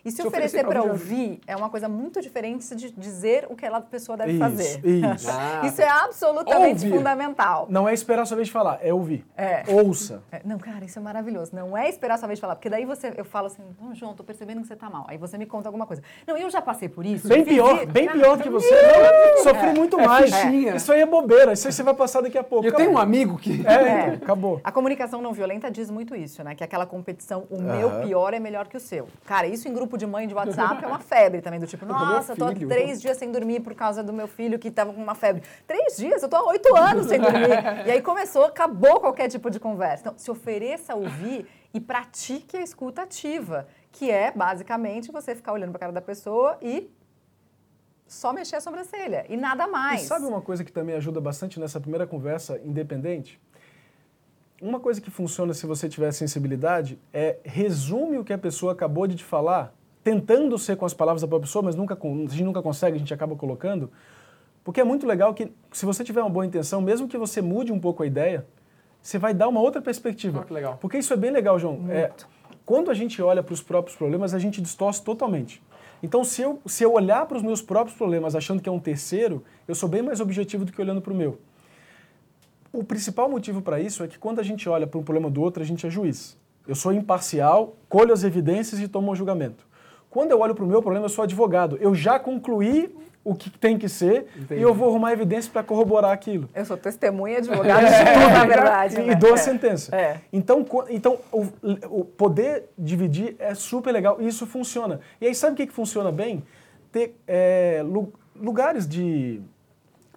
E 0.07 0.11
se, 0.11 0.17
Se 0.21 0.27
oferecer 0.27 0.57
oferecer 0.59 0.63
pra 0.65 0.81
para 0.81 0.91
ouvir, 0.91 1.41
é 1.45 1.55
uma 1.55 1.69
coisa 1.69 1.89
muito 1.89 2.21
diferente 2.21 2.73
de 2.75 2.91
dizer 2.91 3.45
o 3.49 3.55
que 3.55 3.65
aquela 3.65 3.81
pessoa 3.81 4.17
deve 4.17 4.31
Isso, 4.31 4.39
fazer. 4.39 4.81
isso. 4.85 5.27
Ah, 5.37 5.61
Isso 5.65 5.81
é 5.81 5.87
absolutamente 5.89 6.85
Ouvir. 6.85 6.97
fundamental. 6.97 7.67
Não 7.69 7.87
é 7.89 7.93
esperar 7.93 8.21
a 8.21 8.25
sua 8.25 8.35
vez 8.37 8.47
de 8.47 8.53
falar, 8.53 8.79
é 8.81 8.93
ouvir. 8.93 9.25
É. 9.35 9.63
Ouça. 9.67 10.23
É, 10.31 10.41
Não, 10.45 10.57
cara, 10.57 10.85
isso 10.85 10.97
é 10.97 11.01
maravilhoso. 11.01 11.51
Não 11.53 11.77
é 11.77 11.89
esperar 11.89 12.15
a 12.15 12.17
sua 12.17 12.27
vez 12.27 12.37
de 12.37 12.41
falar, 12.41 12.55
porque 12.55 12.69
daí 12.69 12.85
você, 12.85 13.13
eu 13.17 13.25
falo 13.25 13.47
assim, 13.47 13.63
não, 13.81 13.93
João, 13.93 14.13
tô 14.13 14.23
percebendo 14.23 14.61
que 14.61 14.67
você 14.67 14.75
tá 14.75 14.89
mal. 14.89 15.05
Aí 15.09 15.17
você 15.17 15.37
me 15.37 15.45
conta 15.45 15.67
alguma 15.67 15.85
coisa. 15.85 16.01
Não, 16.25 16.37
eu 16.37 16.49
já 16.49 16.61
passei 16.61 16.87
por 16.87 17.05
isso. 17.05 17.27
Bem 17.27 17.43
pior, 17.43 17.75
isso. 17.77 17.87
bem 17.87 18.05
Cara, 18.05 18.17
pior 18.19 18.37
que 18.41 18.49
você. 18.49 18.73
Não, 19.35 19.43
sofri 19.43 19.73
muito 19.77 19.99
É 19.99 20.05
mais. 20.07 20.31
Isso 20.75 20.91
aí 20.93 21.01
é 21.01 21.05
bobeira, 21.05 21.53
isso 21.53 21.67
aí 21.67 21.73
você 21.73 21.83
vai 21.83 21.93
passar 21.93 22.21
daqui 22.21 22.37
a 22.37 22.43
pouco. 22.43 22.65
Eu 22.65 22.73
tenho 22.73 22.91
um 22.91 22.97
amigo 22.97 23.37
que. 23.37 23.65
É, 23.67 23.73
É. 23.73 24.01
então, 24.07 24.13
acabou. 24.23 24.61
A 24.63 24.71
comunicação 24.71 25.21
não 25.21 25.33
violenta 25.33 25.69
diz 25.69 25.89
muito 25.89 26.15
isso, 26.15 26.43
né? 26.43 26.55
Que 26.55 26.63
é 26.63 26.65
aquela 26.65 26.85
competição, 26.85 27.45
o 27.49 27.61
meu 27.61 27.89
pior 28.01 28.33
é 28.33 28.39
melhor 28.39 28.67
que 28.67 28.77
o 28.77 28.79
seu. 28.79 29.07
Cara, 29.25 29.47
isso 29.47 29.67
em 29.67 29.73
grupo 29.73 29.96
de 29.97 30.05
mãe 30.05 30.27
de 30.27 30.33
WhatsApp 30.33 30.83
é 30.83 30.87
uma 30.87 30.99
febre 30.99 31.41
também, 31.41 31.59
do 31.59 31.67
tipo, 31.67 31.85
nossa, 31.85 32.35
tô 32.35 32.45
há 32.45 32.53
três 32.53 33.01
dias 33.01 33.17
sem 33.17 33.31
dormir 33.31 33.59
por 33.59 33.75
causa 33.75 34.03
do 34.03 34.13
meu 34.13 34.27
filho 34.27 34.57
que 34.57 34.71
tava 34.71 34.93
com 34.93 35.01
uma 35.01 35.15
febre. 35.15 35.43
Três 35.65 35.97
dias? 35.97 36.23
Eu 36.23 36.29
tô 36.29 36.35
há 36.35 36.47
oito 36.49 36.75
anos 36.75 37.07
sem 37.07 37.19
dormir. 37.19 37.49
E 37.85 37.91
aí 37.91 38.01
começou, 38.01 38.45
acabou 38.45 38.99
qualquer 38.99 39.27
tipo 39.27 39.49
de 39.49 39.59
conversa. 39.59 40.03
Então, 40.03 40.13
se 40.17 40.29
ofereça 40.31 40.93
a 40.93 40.95
ouvir 40.95 41.47
e 41.73 41.79
pratique 41.79 42.55
a 42.55 42.61
escuta 42.61 43.01
ativa, 43.01 43.67
que 43.91 44.09
é 44.09 44.31
basicamente 44.31 45.11
você 45.11 45.35
ficar 45.35 45.51
olhando 45.51 45.71
pra 45.71 45.79
cara 45.79 45.91
da 45.91 46.01
pessoa 46.01 46.57
e 46.61 46.89
só 48.07 48.31
mexer 48.31 48.55
a 48.55 48.61
sobrancelha 48.61 49.25
e 49.27 49.35
nada 49.35 49.67
mais. 49.67 50.03
E 50.03 50.05
sabe 50.05 50.25
uma 50.25 50.41
coisa 50.41 50.63
que 50.63 50.71
também 50.71 50.95
ajuda 50.95 51.19
bastante 51.19 51.59
nessa 51.59 51.79
primeira 51.79 52.07
conversa 52.07 52.59
independente? 52.63 53.39
Uma 54.61 54.79
coisa 54.79 54.99
que 54.99 55.11
funciona 55.11 55.53
se 55.53 55.67
você 55.67 55.87
tiver 55.87 56.11
sensibilidade 56.11 56.99
é 57.13 57.37
resume 57.43 58.17
o 58.17 58.23
que 58.23 58.33
a 58.33 58.37
pessoa 58.37 58.71
acabou 58.71 59.05
de 59.05 59.15
te 59.15 59.23
falar, 59.23 59.73
tentando 60.07 60.57
ser 60.57 60.77
com 60.77 60.85
as 60.85 60.93
palavras 60.93 61.21
da 61.21 61.27
própria 61.27 61.47
pessoa, 61.47 61.61
mas 61.61 61.75
nunca, 61.75 61.93
a 61.93 62.29
gente 62.31 62.43
nunca 62.45 62.61
consegue, 62.61 62.95
a 62.95 62.99
gente 62.99 63.13
acaba 63.13 63.35
colocando. 63.35 63.91
Porque 64.63 64.79
é 64.79 64.83
muito 64.85 65.05
legal 65.05 65.33
que, 65.33 65.51
se 65.73 65.85
você 65.85 66.01
tiver 66.01 66.21
uma 66.21 66.29
boa 66.29 66.45
intenção, 66.45 66.81
mesmo 66.81 67.09
que 67.09 67.17
você 67.17 67.41
mude 67.41 67.73
um 67.73 67.79
pouco 67.79 68.03
a 68.03 68.07
ideia, 68.07 68.47
você 69.01 69.17
vai 69.17 69.33
dar 69.33 69.49
uma 69.49 69.59
outra 69.59 69.81
perspectiva. 69.81 70.39
Ah, 70.39 70.45
que 70.45 70.53
legal. 70.53 70.77
Porque 70.79 70.97
isso 70.97 71.13
é 71.13 71.17
bem 71.17 71.29
legal, 71.29 71.59
João. 71.59 71.91
É, 71.91 72.09
quando 72.65 72.89
a 72.89 72.93
gente 72.93 73.21
olha 73.21 73.43
para 73.43 73.53
os 73.53 73.61
próprios 73.61 73.97
problemas, 73.97 74.33
a 74.33 74.39
gente 74.39 74.61
distorce 74.61 75.03
totalmente. 75.03 75.61
Então, 76.01 76.23
se 76.23 76.41
eu, 76.41 76.61
se 76.65 76.85
eu 76.85 76.93
olhar 76.93 77.25
para 77.25 77.35
os 77.35 77.43
meus 77.43 77.61
próprios 77.61 77.97
problemas 77.97 78.33
achando 78.33 78.61
que 78.61 78.69
é 78.69 78.71
um 78.71 78.79
terceiro, 78.79 79.43
eu 79.67 79.75
sou 79.75 79.89
bem 79.89 80.01
mais 80.01 80.21
objetivo 80.21 80.63
do 80.63 80.71
que 80.71 80.81
olhando 80.81 81.01
para 81.01 81.11
o 81.11 81.15
meu. 81.17 81.37
O 82.71 82.81
principal 82.81 83.29
motivo 83.29 83.61
para 83.61 83.77
isso 83.77 84.05
é 84.05 84.07
que 84.07 84.17
quando 84.17 84.39
a 84.39 84.43
gente 84.43 84.69
olha 84.69 84.87
para 84.87 84.97
um 84.97 85.03
problema 85.03 85.29
do 85.29 85.41
outro, 85.41 85.61
a 85.61 85.65
gente 85.65 85.85
é 85.85 85.89
juiz. 85.89 86.37
Eu 86.65 86.75
sou 86.75 86.93
imparcial, 86.93 87.75
colho 87.89 88.13
as 88.13 88.23
evidências 88.23 88.79
e 88.79 88.87
tomo 88.87 89.11
um 89.11 89.15
julgamento. 89.15 89.66
Quando 90.17 90.31
eu 90.31 90.39
olho 90.39 90.55
para 90.55 90.63
o 90.63 90.67
meu 90.67 90.81
problema, 90.81 91.05
eu 91.05 91.09
sou 91.09 91.23
advogado. 91.23 91.77
Eu 91.79 91.93
já 91.93 92.17
concluí 92.17 92.89
o 93.23 93.35
que 93.35 93.51
tem 93.51 93.77
que 93.77 93.87
ser 93.87 94.25
Entendi. 94.35 94.59
e 94.59 94.63
eu 94.63 94.73
vou 94.73 94.89
arrumar 94.89 95.13
evidência 95.13 95.51
para 95.51 95.61
corroborar 95.61 96.09
aquilo. 96.11 96.49
Eu 96.55 96.65
sou 96.65 96.75
testemunha 96.75 97.37
advogada 97.37 97.85
de 97.85 97.93
tudo, 97.97 98.33
na 98.33 98.45
verdade. 98.55 98.95
E, 98.95 99.03
né? 99.03 99.11
e 99.11 99.15
dou 99.15 99.33
a 99.33 99.35
É. 99.35 99.37
sentença. 99.37 99.95
É. 99.95 100.17
Então, 100.33 100.65
então 100.89 101.19
o, 101.31 101.45
o 101.99 102.03
poder 102.03 102.63
dividir 102.75 103.35
é 103.37 103.53
super 103.53 103.91
legal 103.91 104.17
e 104.19 104.27
isso 104.27 104.47
funciona. 104.47 105.01
E 105.21 105.27
aí, 105.27 105.35
sabe 105.35 105.53
o 105.53 105.55
que, 105.55 105.67
que 105.67 105.73
funciona 105.73 106.11
bem? 106.11 106.41
Ter 106.91 107.15
é, 107.27 107.83
lu- 107.85 108.11
lugares 108.35 108.87
de 108.87 109.39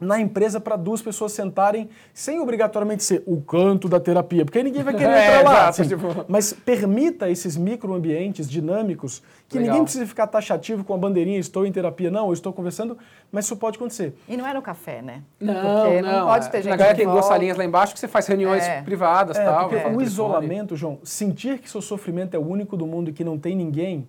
na 0.00 0.18
empresa 0.18 0.58
para 0.58 0.76
duas 0.76 1.02
pessoas 1.02 1.32
sentarem 1.32 1.90
sem 2.14 2.40
obrigatoriamente 2.40 3.04
ser 3.04 3.22
o 3.26 3.40
canto 3.42 3.86
da 3.86 4.00
terapia, 4.00 4.44
porque 4.46 4.56
aí 4.58 4.64
ninguém 4.64 4.82
vai 4.82 4.94
querer 4.94 5.10
É, 5.12 5.26
entrar 5.40 5.44
lá. 5.44 5.52
exato, 5.68 5.82
assim. 5.82 5.88
tipo- 5.88 6.24
Mas 6.26 6.52
permita 6.54 7.28
esses 7.28 7.54
microambientes 7.56 8.48
dinâmicos 8.48 9.22
que 9.46 9.58
Legal. 9.58 9.72
ninguém 9.74 9.84
precisa 9.84 10.06
ficar 10.06 10.26
taxativo 10.26 10.84
com 10.84 10.94
a 10.94 10.96
bandeirinha 10.96 11.38
estou 11.38 11.66
em 11.66 11.72
terapia, 11.72 12.10
não, 12.10 12.28
eu 12.28 12.32
estou 12.32 12.52
conversando, 12.52 12.96
mas 13.30 13.44
isso 13.44 13.56
pode 13.56 13.76
acontecer. 13.76 14.14
E 14.28 14.36
não 14.36 14.46
é 14.46 14.54
no 14.54 14.62
café, 14.62 15.02
né? 15.02 15.22
Não, 15.38 15.52
Porque 15.54 16.00
não. 16.02 16.12
não 16.20 16.26
pode 16.28 16.46
é. 16.46 16.48
ter 16.48 16.62
gente 16.62 16.70
Na 16.70 16.76
galera 16.76 16.96
tem 16.96 17.06
duas 17.06 17.26
salinhas 17.26 17.58
lá 17.58 17.64
embaixo 17.64 17.92
que 17.92 18.00
você 18.00 18.08
faz 18.08 18.26
reuniões 18.26 18.62
É. 18.64 18.80
privadas 18.80 19.36
e 19.36 19.40
É, 19.40 19.44
tal. 19.44 19.68
porque 19.68 19.82
vai 19.84 19.94
o 19.94 20.00
isolamento, 20.00 20.76
João, 20.76 20.98
sentir 21.04 21.58
que 21.58 21.68
seu 21.68 21.82
sofrimento 21.82 22.34
é 22.34 22.38
o 22.38 22.46
único 22.46 22.76
do 22.76 22.86
mundo 22.86 23.10
e 23.10 23.12
que 23.12 23.22
não 23.24 23.38
tem 23.38 23.54
ninguém, 23.54 24.08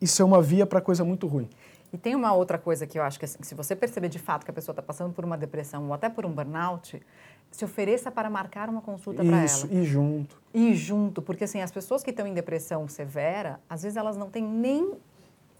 isso 0.00 0.20
é 0.22 0.24
uma 0.24 0.40
via 0.40 0.64
para 0.66 0.80
coisa 0.80 1.04
muito 1.04 1.26
ruim. 1.26 1.48
E 1.92 1.98
tem 1.98 2.14
uma 2.14 2.32
outra 2.32 2.56
coisa 2.58 2.86
que 2.86 2.98
eu 2.98 3.02
acho 3.02 3.18
que 3.18 3.24
assim, 3.24 3.38
se 3.42 3.54
você 3.54 3.74
perceber 3.74 4.08
de 4.08 4.18
fato 4.18 4.44
que 4.44 4.50
a 4.50 4.54
pessoa 4.54 4.72
está 4.72 4.82
passando 4.82 5.12
por 5.12 5.24
uma 5.24 5.36
depressão 5.36 5.86
ou 5.88 5.92
até 5.94 6.08
por 6.08 6.24
um 6.24 6.30
burnout, 6.30 7.00
se 7.50 7.64
ofereça 7.64 8.10
para 8.12 8.30
marcar 8.30 8.68
uma 8.68 8.80
consulta 8.80 9.24
para 9.24 9.44
Isso, 9.44 9.66
ela. 9.70 9.80
e 9.80 9.84
junto. 9.84 10.36
E 10.54 10.74
junto, 10.74 11.20
porque 11.20 11.44
assim, 11.44 11.60
as 11.60 11.72
pessoas 11.72 12.02
que 12.04 12.10
estão 12.10 12.26
em 12.26 12.32
depressão 12.34 12.86
severa, 12.86 13.58
às 13.68 13.82
vezes 13.82 13.96
elas 13.96 14.16
não 14.16 14.30
têm 14.30 14.44
nem 14.44 14.92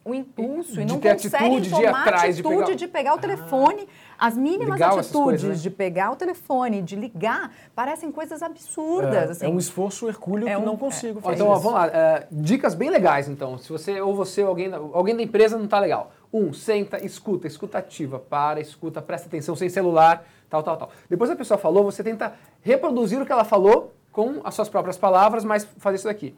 o 0.02 0.14
impulso 0.14 0.80
e 0.80 0.84
De 0.86 0.92
não 0.94 0.98
conseguem 1.00 1.58
atitude 1.58 1.68
de 1.68 1.74
ir 1.74 1.86
tomar 1.86 2.00
atrás, 2.00 2.22
de 2.36 2.40
atitude 2.40 2.56
pegar- 2.64 2.74
de 2.74 2.88
pegar 2.88 3.14
o 3.14 3.18
telefone. 3.18 3.88
As 4.18 4.34
mínimas 4.34 4.70
Legal 4.70 4.98
atitudes 4.98 5.10
coisas, 5.12 5.48
né? 5.50 5.54
de 5.56 5.70
pegar 5.70 6.10
o 6.10 6.16
telefone, 6.16 6.80
de 6.80 6.96
ligar, 6.96 7.52
parecem 7.74 8.10
coisas 8.10 8.42
absurdas. 8.42 9.14
É, 9.14 9.32
assim. 9.32 9.46
é 9.46 9.48
um 9.48 9.58
esforço 9.58 10.08
hercúleo 10.08 10.48
É 10.48 10.54
que 10.54 10.60
um- 10.62 10.64
não 10.64 10.76
consigo 10.78 11.18
Ó, 11.18 11.22
fazer. 11.22 11.34
então, 11.34 11.48
ó, 11.48 11.52
isso. 11.54 11.62
vamos 11.62 11.78
lá. 11.80 11.86
é, 11.88 12.26
dicas 12.32 12.74
bem 12.74 12.88
legais, 12.88 13.28
então. 13.28 13.58
Se 13.58 13.70
você 13.70 14.00
ou 14.00 14.14
você 14.14 14.42
ou 14.42 14.48
alguém, 14.48 14.70
da- 14.70 14.78
alguém 14.78 15.14
da 15.14 15.22
empresa 15.22 15.58
não 15.58 15.66
tá 15.68 15.78
legal. 15.78 16.10
Um, 16.32 16.52
senta, 16.52 17.04
escuta, 17.04 17.46
escuta 17.46 17.78
ativa, 17.78 18.18
para, 18.18 18.60
escuta, 18.60 19.02
presta 19.02 19.26
atenção, 19.26 19.56
sem 19.56 19.68
celular, 19.68 20.24
tal, 20.48 20.62
tal, 20.62 20.76
tal. 20.76 20.90
Depois 21.08 21.28
a 21.30 21.34
pessoa 21.34 21.58
falou, 21.58 21.82
você 21.82 22.04
tenta 22.04 22.34
reproduzir 22.62 23.20
o 23.20 23.26
que 23.26 23.32
ela 23.32 23.44
falou 23.44 23.92
com 24.12 24.40
as 24.44 24.54
suas 24.54 24.68
próprias 24.68 24.96
palavras, 24.96 25.44
mas 25.44 25.64
fazer 25.78 25.96
isso 25.96 26.06
daqui. 26.06 26.34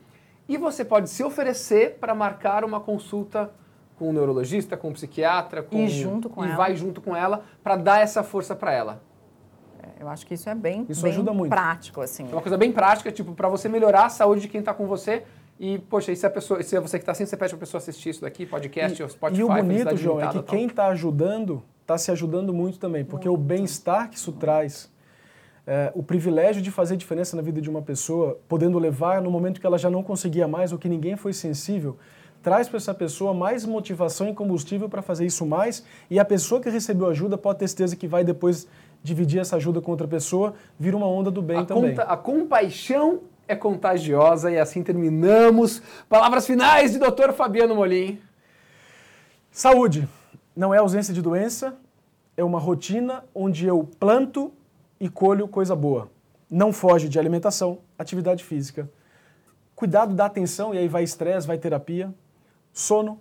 E 0.49 0.57
você 0.57 0.84
pode 0.84 1.11
se 1.11 1.22
oferecer 1.22 1.99
para 2.01 2.14
marcar 2.14 2.64
uma 2.64 2.80
consulta 2.80 3.51
com 3.99 4.09
um 4.09 4.12
neurologista, 4.12 4.76
com 4.76 4.88
um 4.88 4.93
psiquiatra, 4.93 5.62
com 5.62 5.76
E 5.76 5.88
junto 5.88 6.28
com 6.30 6.43
e 6.43 6.49
ela. 6.49 6.57
vai 6.57 6.74
junto 6.74 7.01
com 7.01 7.14
ela 7.14 7.45
para 7.62 7.76
dar 7.76 8.01
essa 8.01 8.22
força 8.22 8.57
para 8.57 8.72
ela. 8.72 9.03
Eu 10.01 10.09
acho 10.09 10.26
que 10.26 10.34
isso 10.34 10.49
é 10.49 10.55
bem, 10.55 10.84
Isso 10.88 11.03
bem 11.03 11.12
ajuda 11.12 11.32
muito. 11.32 11.51
prático, 11.51 12.01
assim. 12.01 12.24
É 12.28 12.32
uma 12.32 12.43
coisa 12.43 12.57
bem 12.57 12.72
prática, 12.72 13.12
tipo, 13.12 13.34
para 13.34 13.49
você 13.49 13.68
melhorar 13.68 14.07
a 14.07 14.09
saúde 14.09 14.40
de 14.40 14.49
quem 14.49 14.59
está 14.61 14.72
com 14.74 14.86
você. 14.86 15.22
E, 15.61 15.79
poxa, 15.79 16.11
e 16.11 16.17
se, 16.17 16.27
a 16.27 16.31
pessoa, 16.31 16.63
se 16.63 16.75
é 16.75 16.81
você 16.81 16.99
que 16.99 17.03
está 17.03 17.13
assim, 17.13 17.25
você 17.25 17.37
pede 17.37 17.51
para 17.51 17.57
a 17.57 17.61
pessoa 17.61 17.79
assistir 17.79 18.11
isso 18.11 18.23
daqui, 18.23 18.45
podcast, 18.45 19.01
ou 19.03 19.09
Spotify, 19.09 19.41
e 19.41 19.45
o 19.45 19.49
bonito, 19.49 19.97
João, 19.97 20.21
é 20.21 20.29
que 20.29 20.43
quem 20.43 20.67
está 20.67 20.87
ajudando 20.89 21.63
está 21.83 21.99
se 21.99 22.11
ajudando 22.11 22.53
muito 22.55 22.79
também, 22.79 23.05
porque 23.05 23.29
o 23.29 23.37
bem-estar 23.37 24.09
que 24.09 24.17
isso 24.17 24.33
traz, 24.33 24.91
é, 25.67 25.93
o 25.95 26.03
privilégio 26.03 26.63
de 26.63 26.71
fazer 26.71 26.97
diferença 26.97 27.37
na 27.37 27.43
vida 27.43 27.61
de 27.61 27.69
uma 27.69 27.83
pessoa, 27.83 28.39
podendo 28.49 28.79
levar 28.79 29.21
no 29.21 29.31
momento 29.31 29.61
que 29.61 29.67
ela 29.67 29.79
já 29.79 29.91
não 29.91 30.03
conseguia 30.03 30.49
mais 30.49 30.73
ou 30.73 30.79
que 30.79 30.89
ninguém 30.89 31.17
foi 31.17 31.33
sensível, 31.33 31.97
traz 32.43 32.69
para 32.69 32.77
essa 32.79 32.93
pessoa 32.95 33.33
mais 33.33 33.65
motivação 33.65 34.29
e 34.29 34.35
combustível 34.35 34.89
para 34.89 35.01
fazer 35.03 35.25
isso 35.27 35.47
mais. 35.47 35.85
E 36.11 36.19
a 36.19 36.25
pessoa 36.25 36.61
que 36.61 36.69
recebeu 36.69 37.09
ajuda 37.09 37.39
pode 37.39 37.61
ter 37.61 37.69
certeza 37.69 37.95
que 37.95 38.09
vai 38.09 38.25
depois 38.25 38.67
dividir 39.03 39.41
essa 39.41 39.57
ajuda 39.57 39.81
com 39.81 39.91
outra 39.93 40.09
pessoa, 40.09 40.55
vira 40.79 40.97
uma 40.97 41.07
onda 41.07 41.31
do 41.31 41.43
bem 41.43 41.59
a, 41.59 41.65
também. 41.65 41.91
conta- 41.91 42.03
a 42.03 42.17
compaixão 42.17 43.21
é 43.47 43.55
contagiosa 43.55 44.51
e 44.51 44.59
assim 44.59 44.82
terminamos. 44.82 45.82
Palavras 46.09 46.47
finais 46.47 46.93
de 46.93 46.99
Dr. 46.99 47.32
Fabiano 47.32 47.74
Molim. 47.74 48.20
Saúde 49.51 50.09
não 50.57 50.72
é 50.72 50.78
ausência 50.78 51.12
de 51.12 51.20
doença, 51.20 51.76
é 52.36 52.45
uma 52.45 52.59
rotina 52.59 53.24
onde 53.34 53.66
eu 53.66 53.88
planto 53.99 54.53
e 54.99 55.09
colho 55.09 55.49
coisa 55.49 55.76
boa. 55.76 56.11
Não 56.51 56.72
foge 56.72 57.09
de 57.09 57.18
alimentação, 57.18 57.78
atividade 57.99 58.45
física, 58.45 58.88
cuidado 59.74 60.14
da 60.14 60.26
atenção, 60.26 60.74
e 60.74 60.78
aí 60.78 60.88
vai 60.88 61.03
estresse, 61.03 61.47
vai 61.47 61.59
terapia, 61.59 62.12
sono 62.72 63.20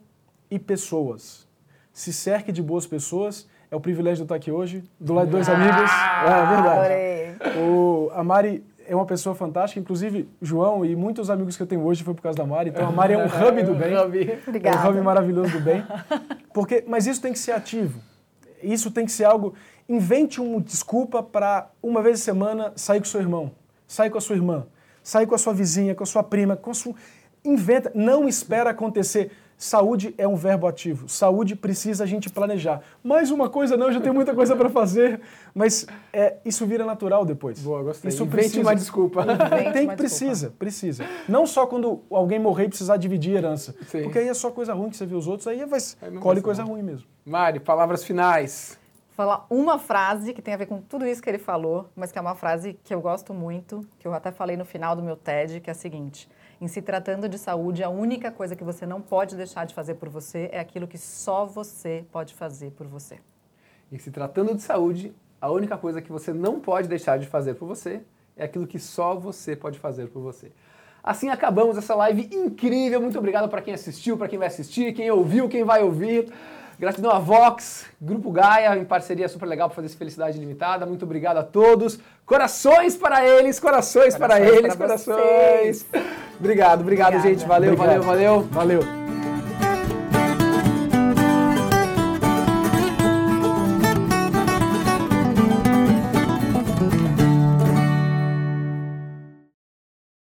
e 0.49 0.59
pessoas. 0.59 1.47
Se 1.93 2.13
cerque 2.13 2.51
de 2.51 2.61
boas 2.61 2.85
pessoas, 2.85 3.47
é 3.69 3.75
o 3.75 3.79
privilégio 3.79 4.17
de 4.17 4.21
eu 4.21 4.25
estar 4.25 4.35
aqui 4.35 4.51
hoje, 4.51 4.83
do 4.99 5.13
lado 5.13 5.25
de 5.27 5.31
dois 5.31 5.49
amigos. 5.49 5.91
É 6.21 6.45
verdade. 6.55 6.79
Adorei. 6.79 7.61
O, 7.63 8.11
a 8.13 8.23
Mari 8.23 8.63
é 8.91 8.95
uma 8.95 9.05
pessoa 9.05 9.33
fantástica, 9.33 9.79
inclusive 9.79 10.27
João 10.41 10.83
e 10.83 10.97
muitos 10.97 11.29
amigos 11.29 11.55
que 11.55 11.63
eu 11.63 11.67
tenho 11.67 11.81
hoje 11.81 12.03
foi 12.03 12.13
por 12.13 12.21
causa 12.21 12.37
da 12.37 12.45
Mari. 12.45 12.71
Então 12.71 12.85
a 12.85 12.91
Mari 12.91 13.13
é 13.13 13.17
um 13.17 13.23
hub 13.47 13.63
do 13.63 13.73
bem. 13.73 13.95
Obrigada. 13.97 14.77
É 14.77 14.81
um 14.81 14.89
hub 14.89 15.01
maravilhoso 15.01 15.53
do 15.53 15.61
bem. 15.61 15.81
Porque, 16.53 16.83
mas 16.85 17.07
isso 17.07 17.21
tem 17.21 17.31
que 17.31 17.39
ser 17.39 17.53
ativo. 17.53 18.01
Isso 18.61 18.91
tem 18.91 19.05
que 19.05 19.11
ser 19.13 19.23
algo. 19.23 19.53
Invente 19.87 20.41
uma 20.41 20.59
desculpa 20.59 21.23
para 21.23 21.69
uma 21.81 22.01
vez 22.01 22.19
a 22.19 22.23
semana 22.23 22.73
sair 22.75 22.99
com 22.99 23.05
seu 23.05 23.21
irmão, 23.21 23.53
sair 23.87 24.09
com 24.09 24.17
a 24.17 24.21
sua 24.21 24.35
irmã, 24.35 24.67
sair 25.01 25.25
com 25.25 25.35
a 25.35 25.37
sua 25.37 25.53
vizinha, 25.53 25.95
com 25.95 26.03
a 26.03 26.05
sua 26.05 26.21
prima, 26.21 26.57
com 26.57 26.71
a 26.71 26.73
sua. 26.73 26.93
Inventa, 27.45 27.93
não 27.95 28.27
espera 28.27 28.71
acontecer. 28.71 29.31
Saúde 29.61 30.15
é 30.17 30.27
um 30.27 30.35
verbo 30.35 30.65
ativo. 30.65 31.07
Saúde 31.07 31.55
precisa 31.55 32.03
a 32.03 32.07
gente 32.07 32.31
planejar. 32.31 32.81
Mais 33.03 33.29
uma 33.29 33.47
coisa 33.47 33.77
não, 33.77 33.87
eu 33.87 33.93
já 33.93 34.01
tenho 34.01 34.15
muita 34.15 34.33
coisa 34.33 34.55
para 34.55 34.71
fazer, 34.71 35.21
mas 35.53 35.85
é, 36.11 36.37
isso 36.43 36.65
vira 36.65 36.83
natural 36.83 37.23
depois. 37.23 37.59
Boa, 37.59 37.83
gostei. 37.83 38.09
Isso 38.09 38.23
Invente 38.23 38.37
precisa. 38.37 38.61
uma 38.61 38.75
desculpa. 38.75 39.21
Invente 39.21 39.73
Tem 39.73 39.87
que 39.87 39.95
precisa, 39.95 40.51
precisa. 40.57 41.05
Não 41.29 41.45
só 41.45 41.67
quando 41.67 42.01
alguém 42.09 42.39
morrer 42.39 42.65
e 42.65 42.69
precisar 42.69 42.97
dividir 42.97 43.35
herança. 43.35 43.75
Sim. 43.87 44.01
Porque 44.01 44.17
aí 44.17 44.29
é 44.29 44.33
só 44.33 44.49
coisa 44.49 44.73
ruim 44.73 44.89
que 44.89 44.97
você 44.97 45.05
vê 45.05 45.13
os 45.13 45.27
outros, 45.27 45.45
aí 45.45 45.63
vai, 45.63 45.79
Aí 46.01 46.09
não 46.09 46.19
colhe 46.19 46.39
vai 46.39 46.43
coisa 46.45 46.63
ruim 46.63 46.81
mesmo. 46.81 47.07
Mari, 47.23 47.59
palavras 47.59 48.03
finais. 48.03 48.79
falar 49.11 49.45
uma 49.47 49.77
frase 49.77 50.33
que 50.33 50.41
tem 50.41 50.55
a 50.55 50.57
ver 50.57 50.65
com 50.65 50.81
tudo 50.81 51.05
isso 51.05 51.21
que 51.21 51.29
ele 51.29 51.37
falou, 51.37 51.87
mas 51.95 52.11
que 52.11 52.17
é 52.17 52.21
uma 52.21 52.33
frase 52.33 52.79
que 52.83 52.95
eu 52.95 52.99
gosto 52.99 53.31
muito, 53.31 53.85
que 53.99 54.07
eu 54.07 54.13
até 54.15 54.31
falei 54.31 54.57
no 54.57 54.65
final 54.65 54.95
do 54.95 55.03
meu 55.03 55.15
TED, 55.15 55.59
que 55.59 55.69
é 55.69 55.73
a 55.73 55.75
seguinte: 55.75 56.27
em 56.61 56.67
se 56.67 56.79
tratando 56.79 57.27
de 57.27 57.39
saúde, 57.39 57.83
a 57.83 57.89
única 57.89 58.31
coisa 58.31 58.55
que 58.55 58.63
você 58.63 58.85
não 58.85 59.01
pode 59.01 59.35
deixar 59.35 59.65
de 59.65 59.73
fazer 59.73 59.95
por 59.95 60.09
você 60.09 60.47
é 60.51 60.59
aquilo 60.59 60.87
que 60.87 60.97
só 60.97 61.43
você 61.43 62.05
pode 62.11 62.35
fazer 62.35 62.69
por 62.71 62.85
você. 62.85 63.17
Em 63.91 63.97
se 63.97 64.11
tratando 64.11 64.53
de 64.53 64.61
saúde, 64.61 65.11
a 65.41 65.49
única 65.49 65.75
coisa 65.75 65.99
que 66.03 66.11
você 66.11 66.31
não 66.31 66.59
pode 66.59 66.87
deixar 66.87 67.17
de 67.17 67.25
fazer 67.25 67.55
por 67.55 67.67
você 67.67 68.03
é 68.37 68.45
aquilo 68.45 68.67
que 68.67 68.77
só 68.77 69.15
você 69.15 69.55
pode 69.55 69.79
fazer 69.79 70.09
por 70.09 70.21
você. 70.21 70.51
Assim 71.03 71.29
acabamos 71.29 71.77
essa 71.77 71.95
live 71.95 72.29
incrível. 72.31 73.01
Muito 73.01 73.17
obrigado 73.17 73.49
para 73.49 73.59
quem 73.59 73.73
assistiu, 73.73 74.15
para 74.15 74.27
quem 74.27 74.37
vai 74.37 74.47
assistir, 74.47 74.93
quem 74.93 75.09
ouviu, 75.09 75.49
quem 75.49 75.63
vai 75.63 75.81
ouvir. 75.81 76.31
Gratidão 76.81 77.11
a 77.11 77.19
Vox, 77.19 77.85
Grupo 78.01 78.31
Gaia, 78.31 78.75
em 78.75 78.83
parceria 78.83 79.29
super 79.29 79.45
legal 79.45 79.69
para 79.69 79.75
fazer 79.75 79.85
esse 79.85 79.95
Felicidade 79.95 80.39
Limitada. 80.39 80.83
Muito 80.83 81.05
obrigado 81.05 81.37
a 81.37 81.43
todos. 81.43 81.99
Corações 82.25 82.97
para 82.97 83.23
eles, 83.23 83.59
corações, 83.59 84.15
corações 84.15 84.17
para 84.17 84.39
eles, 84.39 84.75
para 84.75 84.87
corações. 84.87 85.85
Obrigado, 86.39 86.81
obrigado, 86.81 87.17
Obrigada. 87.17 87.19
gente. 87.19 87.45
Valeu, 87.45 87.75
valeu, 87.75 88.01
valeu. 88.01 88.41
Valeu. 88.49 89.00